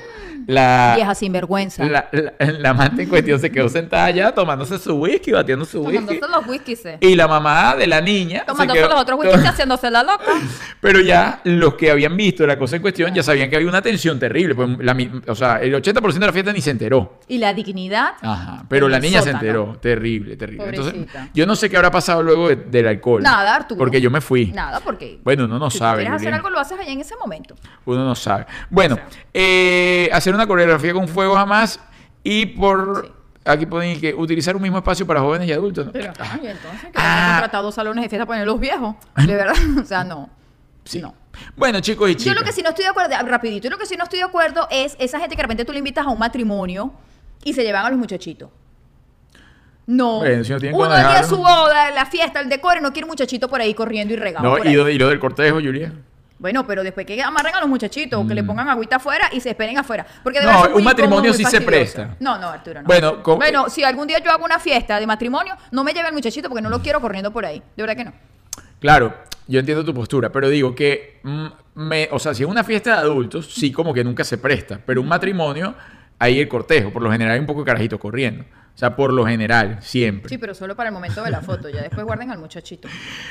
La, 0.47 0.93
Vieja 0.95 1.14
sinvergüenza. 1.14 1.86
la, 1.86 2.10
la, 2.12 2.34
la 2.39 2.70
amante 2.72 3.04
en 3.04 3.10
cuestión 3.10 3.39
se 3.39 3.52
quedó 3.52 3.70
sentada 3.70 4.06
allá 4.06 4.32
tomándose 4.34 4.80
su 4.80 4.95
whisky, 4.95 5.32
batiendo 5.32 5.66
su 5.66 5.82
whisky. 5.84 6.18
Tomándose 6.18 6.32
los 6.32 6.47
whiskies. 6.47 6.86
eh. 6.88 6.97
Y 6.99 7.16
la 7.16 7.28
mamá 7.28 7.76
de 7.76 7.86
la 7.86 8.02
niña. 8.02 8.39
se 8.39 8.45
Tomándose 8.45 8.80
quedó- 8.80 8.89
los 8.89 9.02
otros 9.02 9.20
whiskies 9.20 9.45
haciéndose 9.45 9.91
la 9.91 10.02
loca. 10.04 10.24
Pero 10.82 10.99
ya 10.99 11.41
los 11.43 11.76
que 11.76 11.91
habían 11.91 12.18
visto 12.18 12.45
la 12.47 12.58
cosa 12.58 12.76
en 12.76 12.82
cuestión 12.82 13.14
ya 13.14 13.22
sabían 13.22 13.49
que 13.52 13.56
había 13.56 13.68
una 13.70 13.82
tensión 13.84 14.18
terrible. 14.20 14.56
Pues 14.56 14.70
la 14.80 14.97
o 15.28 15.36
sea, 15.36 15.58
el 15.62 15.76
80% 15.76 16.14
de 16.14 16.26
la 16.26 16.34
fiesta 16.34 16.52
ni 16.54 16.62
se 16.62 16.72
enteró. 16.72 17.20
Y 17.28 17.38
la 17.38 17.54
dignidad. 17.54 18.14
Ajá, 18.22 18.66
pero 18.68 18.89
la 18.89 18.99
niña 18.99 19.22
se 19.22 19.30
enteró. 19.30 19.78
Terrible, 19.80 20.36
terrible. 20.38 20.66
Entonces, 20.70 20.95
yo 21.36 21.45
no 21.45 21.56
sé 21.56 21.70
qué 21.70 21.78
habrá 21.78 21.91
pasado 21.91 22.24
luego 22.24 22.49
de- 22.49 22.56
del 22.56 22.88
alcohol. 22.88 23.22
Nada, 23.22 23.56
Arturo. 23.56 23.78
Porque 23.78 24.02
yo 24.02 24.10
me 24.10 24.22
fui. 24.22 24.41
Nada, 24.48 24.80
porque. 24.80 25.20
Bueno, 25.24 25.46
uno 25.46 25.60
no 25.60 25.70
si 25.70 25.78
sabe. 25.80 26.04
quieres 26.04 26.16
hacer 26.22 26.34
algo, 26.34 26.50
lo 26.50 26.60
haces 26.60 26.80
allá 26.80 26.92
en 26.92 27.02
ese 27.02 27.16
momento. 27.18 27.56
Uno 27.86 28.06
no 28.06 28.16
sabe. 28.16 28.46
Bueno, 28.70 28.98
eh, 29.34 30.10
hacer 30.14 30.34
una 30.34 30.48
coreografía 30.48 30.94
con 30.94 31.08
fuego 31.08 31.36
jamás 31.36 31.80
y 32.24 32.46
por... 32.46 33.06
Sí. 33.06 33.12
Aquí 33.44 33.66
ponen 33.66 34.00
que 34.00 34.14
utilizar 34.14 34.56
un 34.56 34.62
mismo 34.62 34.78
espacio 34.78 35.08
para 35.08 35.20
jóvenes 35.20 35.48
y 35.48 35.52
adultos. 35.52 35.88
¿no? 35.88 35.92
Pero, 35.92 36.14
Ah, 36.20 36.30
ay, 36.34 36.48
entonces, 36.48 36.82
que 36.92 36.92
Ah. 36.96 37.26
han 37.26 37.34
contratado 37.38 37.64
dos 37.64 37.74
salones 37.74 38.04
de 38.04 38.10
fiesta 38.10 38.26
para 38.28 38.36
poner 38.38 38.46
los 38.48 38.60
viejos. 38.60 38.96
De 39.16 39.34
verdad. 39.36 39.56
O 39.82 39.86
sea, 39.86 40.04
no. 40.04 40.30
sí. 40.84 41.02
No. 41.02 41.16
Bueno, 41.56 41.80
chicos 41.80 42.08
y 42.12 42.16
chicas. 42.16 42.36
Yo 42.36 42.39
lo 42.39 42.46
que 42.46 42.52
sí 42.52 42.62
no 42.62 42.70
estoy 42.70 42.84
de 42.86 42.92
acuerdo, 42.92 43.16
ah, 43.18 43.24
rapidito, 43.24 43.64
yo 43.64 43.70
lo 43.72 43.80
que 43.80 43.88
sí 43.88 43.96
no 43.98 44.04
estoy 44.04 44.20
de 44.20 44.26
acuerdo 44.26 44.68
es 44.70 44.96
esa 45.00 45.18
gente 45.20 45.36
que 45.36 45.38
de 45.39 45.44
repente 45.44 45.66
tú 45.66 45.72
le 45.72 45.80
invitas 45.80 46.06
a 46.06 46.10
un 46.10 46.20
matrimonio 46.20 46.94
y 47.44 47.54
se 47.54 47.64
llevan 47.64 47.84
a 47.86 47.89
los 47.89 47.98
muchachitos. 47.98 48.50
No. 49.92 50.20
Bueno, 50.20 50.44
si 50.44 50.52
no 50.52 50.60
tienen 50.60 50.80
Uno 50.80 50.89
dejarlo. 50.89 51.28
su 51.28 51.38
boda, 51.38 51.92
la 51.92 52.06
fiesta, 52.06 52.39
el 52.39 52.48
decoro, 52.50 52.80
y 52.80 52.82
no 52.82 52.94
quiere 52.94 53.04
un 53.06 53.10
muchachito 53.10 53.50
por 53.50 53.60
ahí 53.60 53.74
corriendo 53.74 54.14
y 54.14 54.18
regado. 54.18 54.44
No, 54.48 54.56
por 54.58 54.66
y 54.66 54.70
ahí. 54.70 54.76
lo, 54.76 54.89
y 54.89 54.98
lo 54.98 55.10
del 55.10 55.20
cortejo, 55.20 55.56
Julia. 55.58 55.92
Bueno, 56.39 56.66
pero 56.66 56.82
después 56.82 57.06
que 57.06 57.22
amarren 57.22 57.54
a 57.54 57.60
los 57.60 57.70
muchachitos, 57.70 58.26
que 58.28 58.34
le 58.34 58.44
pongan 58.44 58.68
agüita 58.70 58.96
afuera 58.96 59.30
y 59.32 59.39
se 59.42 59.50
esperen 59.52 59.78
afuera. 59.78 60.06
Porque 60.24 60.39
de 60.39 60.46
Mm. 60.46 60.50
No, 60.50 60.52
verdad 60.54 60.64
es 60.64 60.68
un 60.70 60.74
muy 60.76 60.84
matrimonio 60.84 61.30
incómodo, 61.32 61.34
muy 61.34 61.38
sí 61.38 61.44
se 61.58 61.62
fastidioso. 61.62 61.94
presta. 61.94 62.16
No, 62.20 62.38
no, 62.39 62.48
Arturo, 62.50 62.82
no. 62.82 62.88
Bueno, 62.88 63.18
bueno, 63.38 63.70
si 63.70 63.84
algún 63.84 64.08
día 64.08 64.18
yo 64.24 64.32
hago 64.32 64.46
una 64.46 64.58
fiesta 64.60 65.00
de 65.00 65.06
matrimonio, 65.06 65.56
no 65.72 65.84
me 65.84 65.94
lleve 65.94 66.08
al 66.08 66.14
muchachito 66.14 66.48
porque 66.50 66.62
no 66.64 66.70
lo 66.70 66.82
quiero 66.82 67.00
corriendo 67.02 67.32
por 67.32 67.46
ahí. 67.46 67.62
De 67.76 67.84
verdad 67.84 67.96
que 67.96 68.06
no. 68.06 68.14
Claro, 68.80 69.14
yo 69.48 69.60
entiendo 69.60 69.86
tu 69.86 69.94
postura, 69.94 70.32
pero 70.32 70.50
digo 70.50 70.74
que, 70.74 71.20
mm, 71.22 71.46
me, 71.76 72.08
o 72.12 72.18
sea, 72.18 72.34
si 72.34 72.42
es 72.44 72.50
una 72.50 72.64
fiesta 72.64 72.92
de 72.96 72.98
adultos, 73.02 73.54
sí 73.54 73.72
como 73.72 73.94
que 73.94 74.04
nunca 74.04 74.24
se 74.24 74.39
presta, 74.39 74.80
pero 74.84 75.02
un 75.02 75.08
matrimonio, 75.08 75.76
ahí 76.22 76.39
el 76.39 76.47
cortejo, 76.47 76.93
por 76.93 77.01
lo 77.01 77.11
general 77.11 77.34
hay 77.34 77.39
un 77.39 77.47
poco 77.47 77.61
de 77.61 77.65
carajito 77.65 77.99
corriendo. 77.99 78.45
O 78.74 78.78
sea, 78.78 78.95
por 78.95 79.11
lo 79.11 79.26
general, 79.26 79.80
siempre. 79.82 80.30
Sí, 80.30 80.38
pero 80.38 80.53
solo 80.53 80.76
para 80.76 80.89
el 80.89 80.93
momento 80.93 81.24
de 81.24 81.32
la 81.32 81.41
foto. 81.41 81.67
Ya 81.67 81.82
después 81.82 82.05
guarden 82.05 82.32
al 82.32 82.38
muchachito. 82.38 82.88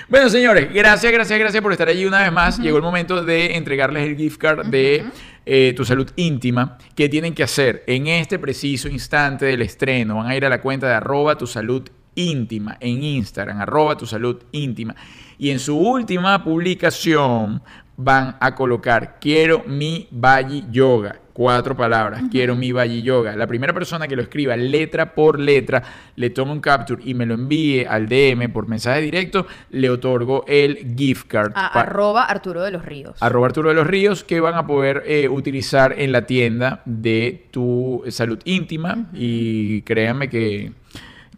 Bueno, 0.09 0.29
señores, 0.29 0.73
gracias, 0.73 1.11
gracias, 1.13 1.39
gracias 1.39 1.63
por 1.63 1.73
estar 1.73 1.89
allí 1.89 2.05
una 2.05 2.21
vez 2.21 2.33
más. 2.33 2.59
Llegó 2.59 2.77
el 2.77 2.83
momento 2.83 3.25
de 3.25 3.57
entregarles 3.57 4.09
el 4.09 4.17
gift 4.17 4.39
card 4.39 4.67
de 4.67 5.05
eh, 5.47 5.73
Tu 5.75 5.85
Salud 5.85 6.11
Íntima. 6.17 6.79
¿Qué 6.95 7.09
tienen 7.09 7.33
que 7.33 7.43
hacer 7.43 7.85
en 7.87 8.09
este 8.09 8.39
preciso 8.39 8.89
instante 8.89 9.47
del 9.47 9.63
estreno? 9.63 10.17
Van 10.17 10.27
a 10.27 10.37
ir 10.37 10.45
a 10.45 10.49
la 10.49 10.61
cuenta 10.61 10.89
de 10.89 10.95
arroba 10.95 11.39
Tu 11.39 11.47
Salud 11.47 11.89
Íntima 12.17 12.77
en 12.81 13.03
Instagram, 13.03 13.61
arroba 13.61 13.97
Tu 13.97 14.07
Salud 14.07 14.43
Íntima. 14.51 14.95
Y 15.39 15.51
en 15.51 15.59
su 15.59 15.79
última 15.79 16.45
publicación 16.45 17.63
van 17.97 18.37
a 18.41 18.55
colocar 18.55 19.19
Quiero 19.21 19.63
mi 19.67 20.09
Valle 20.11 20.65
Yoga. 20.71 21.20
Cuatro 21.41 21.75
palabras, 21.75 22.25
quiero 22.31 22.55
mi 22.55 22.71
Valle 22.71 23.01
Yoga. 23.01 23.35
La 23.35 23.47
primera 23.47 23.73
persona 23.73 24.07
que 24.07 24.15
lo 24.15 24.21
escriba 24.21 24.59
letra 24.59 25.15
por 25.15 25.41
letra, 25.41 25.83
le 26.17 26.29
toma 26.29 26.53
un 26.53 26.61
capture 26.61 27.03
y 27.03 27.15
me 27.15 27.25
lo 27.25 27.33
envíe 27.33 27.87
al 27.87 28.11
DM 28.11 28.53
por 28.53 28.69
mensaje 28.69 29.01
directo, 29.01 29.47
le 29.71 29.89
otorgo 29.89 30.45
el 30.47 30.95
gift 30.95 31.29
card. 31.29 31.53
A 31.55 31.69
arroba 31.69 32.25
Arturo 32.25 32.61
de 32.61 32.71
los 32.71 32.85
Ríos. 32.85 33.17
arroba 33.23 33.47
Arturo 33.47 33.71
de 33.71 33.75
los 33.75 33.87
Ríos 33.87 34.23
que 34.23 34.39
van 34.39 34.55
a 34.55 34.67
poder 34.67 35.03
eh, 35.07 35.31
utilizar 35.31 35.95
en 35.97 36.13
la 36.13 36.27
tienda 36.27 36.83
de 36.85 37.47
tu 37.51 38.05
salud 38.09 38.39
íntima 38.45 39.09
y 39.15 39.81
créanme 39.81 40.29
que, 40.29 40.73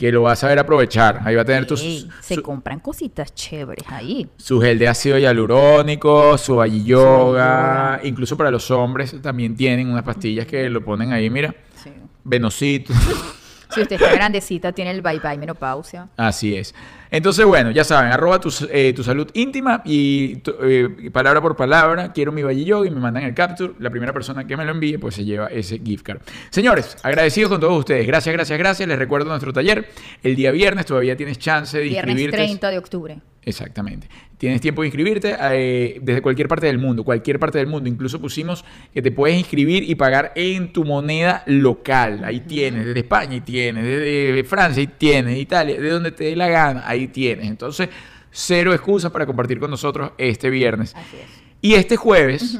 que 0.02 0.10
lo 0.10 0.22
vas 0.22 0.32
a 0.32 0.40
saber 0.40 0.58
aprovechar. 0.58 1.20
Ahí 1.24 1.36
va 1.36 1.42
a 1.42 1.44
tener 1.44 1.64
tus, 1.64 2.08
se 2.20 2.34
su, 2.34 2.42
compran 2.42 2.80
cositas 2.80 3.32
chéveres 3.36 3.84
ahí. 3.88 4.28
su 4.36 4.60
gel 4.60 4.76
de 4.76 4.88
ácido 4.88 5.16
hialurónico, 5.16 6.36
su 6.38 6.56
Valle 6.56 6.82
Yoga, 6.82 7.98
yoga. 7.98 8.00
incluso 8.02 8.36
para 8.36 8.50
los 8.50 8.68
hombres 8.72 9.14
también 9.22 9.54
tienen 9.54 9.88
unas 9.88 10.02
pastillas 10.02 10.44
que 10.46 10.68
lo 10.68 10.84
ponen 10.84 11.12
ahí, 11.12 11.30
mira, 11.30 11.54
Sí. 11.80 11.90
venocito. 12.24 12.92
Si 13.74 13.80
usted 13.82 13.96
está 14.00 14.12
grandecita, 14.14 14.72
tiene 14.72 14.90
el 14.90 15.02
bye 15.02 15.18
bye 15.20 15.38
menopausia. 15.38 16.08
Así 16.16 16.56
es. 16.56 16.74
Entonces, 17.10 17.44
bueno, 17.44 17.70
ya 17.70 17.84
saben, 17.84 18.10
arroba 18.10 18.40
tu, 18.40 18.50
eh, 18.70 18.92
tu 18.94 19.02
salud 19.04 19.28
íntima 19.34 19.82
y 19.84 20.36
tu- 20.36 20.54
eh, 20.62 21.10
palabra 21.12 21.40
por 21.42 21.54
palabra, 21.56 22.12
quiero 22.12 22.32
mi 22.32 22.42
Valle 22.42 22.86
y 22.86 22.90
me 22.90 23.00
mandan 23.00 23.24
el 23.24 23.34
capture. 23.34 23.72
La 23.80 23.90
primera 23.90 24.12
persona 24.12 24.46
que 24.46 24.56
me 24.56 24.64
lo 24.64 24.70
envíe, 24.72 24.96
pues 24.98 25.14
se 25.16 25.24
lleva 25.24 25.48
ese 25.48 25.78
gift 25.78 26.04
card. 26.04 26.20
Señores, 26.50 26.96
agradecidos 27.02 27.50
con 27.50 27.60
todos 27.60 27.78
ustedes. 27.78 28.06
Gracias, 28.06 28.32
gracias, 28.34 28.58
gracias. 28.58 28.88
Les 28.88 28.98
recuerdo 28.98 29.28
nuestro 29.28 29.52
taller. 29.52 29.88
El 30.22 30.36
día 30.36 30.50
viernes 30.52 30.86
todavía 30.86 31.16
tienes 31.16 31.38
chance 31.38 31.76
de 31.76 31.84
Viernes 31.84 32.12
inscribirte. 32.14 32.36
30 32.36 32.70
de 32.70 32.78
octubre. 32.78 33.18
Exactamente. 33.44 34.08
Tienes 34.38 34.60
tiempo 34.60 34.82
de 34.82 34.88
inscribirte 34.88 35.36
eh, 35.40 35.98
desde 36.00 36.22
cualquier 36.22 36.48
parte 36.48 36.66
del 36.66 36.78
mundo, 36.78 37.04
cualquier 37.04 37.38
parte 37.38 37.58
del 37.58 37.66
mundo. 37.66 37.88
Incluso 37.88 38.20
pusimos 38.20 38.64
que 38.92 39.02
te 39.02 39.10
puedes 39.10 39.36
inscribir 39.36 39.88
y 39.88 39.94
pagar 39.94 40.32
en 40.36 40.72
tu 40.72 40.84
moneda 40.84 41.42
local. 41.46 42.24
Ahí 42.24 42.40
tienes, 42.40 42.86
desde 42.86 43.00
España, 43.00 43.32
ahí 43.32 43.40
tienes, 43.40 43.84
desde 43.84 44.44
Francia, 44.44 44.80
ahí 44.80 44.86
tienes, 44.86 45.38
Italia, 45.38 45.80
de 45.80 45.90
donde 45.90 46.12
te 46.12 46.24
dé 46.24 46.36
la 46.36 46.48
gana, 46.48 46.84
ahí 46.86 47.08
tienes. 47.08 47.46
Entonces, 47.46 47.88
cero 48.30 48.72
excusas 48.72 49.10
para 49.10 49.26
compartir 49.26 49.58
con 49.58 49.70
nosotros 49.70 50.12
este 50.18 50.48
viernes. 50.50 50.94
Así 50.94 51.16
es. 51.16 51.42
Y 51.60 51.74
este 51.74 51.96
jueves 51.96 52.58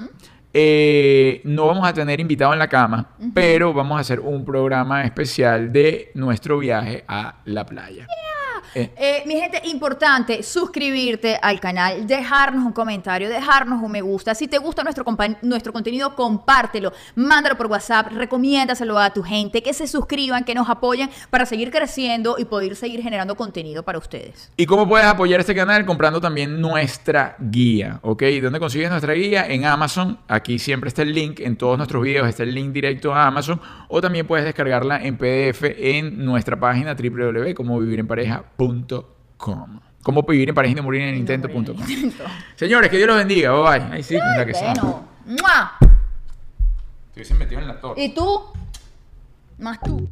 eh, 0.52 1.40
no 1.44 1.66
vamos 1.66 1.88
a 1.88 1.92
tener 1.92 2.20
invitado 2.20 2.52
en 2.52 2.58
la 2.58 2.68
cama, 2.68 3.16
pero 3.34 3.72
vamos 3.72 3.98
a 3.98 4.00
hacer 4.00 4.20
un 4.20 4.44
programa 4.44 5.04
especial 5.04 5.72
de 5.72 6.10
nuestro 6.14 6.58
viaje 6.58 7.04
a 7.08 7.40
la 7.46 7.64
playa. 7.64 8.06
Eh, 8.74 8.90
Eh, 8.96 9.22
mi 9.26 9.34
gente, 9.34 9.60
importante 9.64 10.42
suscribirte 10.42 11.38
al 11.40 11.60
canal, 11.60 12.06
dejarnos 12.06 12.64
un 12.64 12.72
comentario, 12.72 13.28
dejarnos 13.28 13.82
un 13.82 13.92
me 13.92 14.00
gusta. 14.00 14.34
Si 14.34 14.48
te 14.48 14.58
gusta 14.58 14.82
nuestro, 14.82 15.04
nuestro 15.42 15.72
contenido, 15.72 16.14
compártelo, 16.16 16.92
mándalo 17.14 17.56
por 17.56 17.66
WhatsApp, 17.66 18.12
recomiéndaselo 18.12 18.98
a 18.98 19.10
tu 19.10 19.22
gente, 19.22 19.62
que 19.62 19.74
se 19.74 19.86
suscriban, 19.86 20.44
que 20.44 20.54
nos 20.54 20.68
apoyen 20.68 21.10
para 21.30 21.44
seguir 21.46 21.70
creciendo 21.70 22.36
y 22.38 22.44
poder 22.46 22.74
seguir 22.76 23.02
generando 23.02 23.34
contenido 23.34 23.82
para 23.82 23.98
ustedes. 23.98 24.50
¿Y 24.56 24.66
cómo 24.66 24.88
puedes 24.88 25.06
apoyar 25.06 25.40
este 25.40 25.54
canal? 25.54 25.84
Comprando 25.84 26.20
también 26.20 26.60
nuestra 26.60 27.36
guía, 27.38 28.00
¿ok? 28.02 28.22
¿Dónde 28.42 28.58
consigues 28.58 28.90
nuestra 28.90 29.12
guía? 29.12 29.46
En 29.46 29.64
Amazon. 29.66 30.18
Aquí 30.28 30.58
siempre 30.58 30.88
está 30.88 31.02
el 31.02 31.12
link. 31.12 31.40
En 31.40 31.56
todos 31.56 31.76
nuestros 31.76 32.02
videos 32.02 32.28
está 32.28 32.44
el 32.44 32.54
link 32.54 32.72
directo 32.72 33.14
a 33.14 33.26
Amazon. 33.26 33.60
O 33.88 34.00
también 34.00 34.26
puedes 34.26 34.44
descargarla 34.44 35.02
en 35.02 35.16
PDF 35.16 35.64
en 35.76 36.24
nuestra 36.24 36.58
página 36.58 36.96
www.comovivirempareja.com. 38.62 39.80
Cómo 40.02 40.22
vivir 40.22 40.48
en 40.48 40.54
pareja 40.54 40.72
y 40.72 40.74
no 40.74 40.82
morir 40.82 41.02
en 41.02 41.08
el 41.10 41.16
intento.com. 41.16 41.76
Señores, 42.56 42.90
que 42.90 42.96
Dios 42.96 43.06
los 43.06 43.16
bendiga. 43.16 43.52
Bye 43.52 43.62
bye. 43.62 43.94
Ahí 43.94 44.02
sí, 44.02 44.14
mira 44.14 44.44
que 44.44 44.54
sabe. 44.54 44.80
Bueno, 44.80 45.08
¡mua! 45.26 45.78
Te 45.78 47.20
hubiesen 47.20 47.38
metido 47.38 47.60
en 47.60 47.68
la 47.68 47.80
torta. 47.80 48.00
¿y 48.00 48.12
tú? 48.14 48.42
Más 49.58 49.78
tú. 49.80 50.08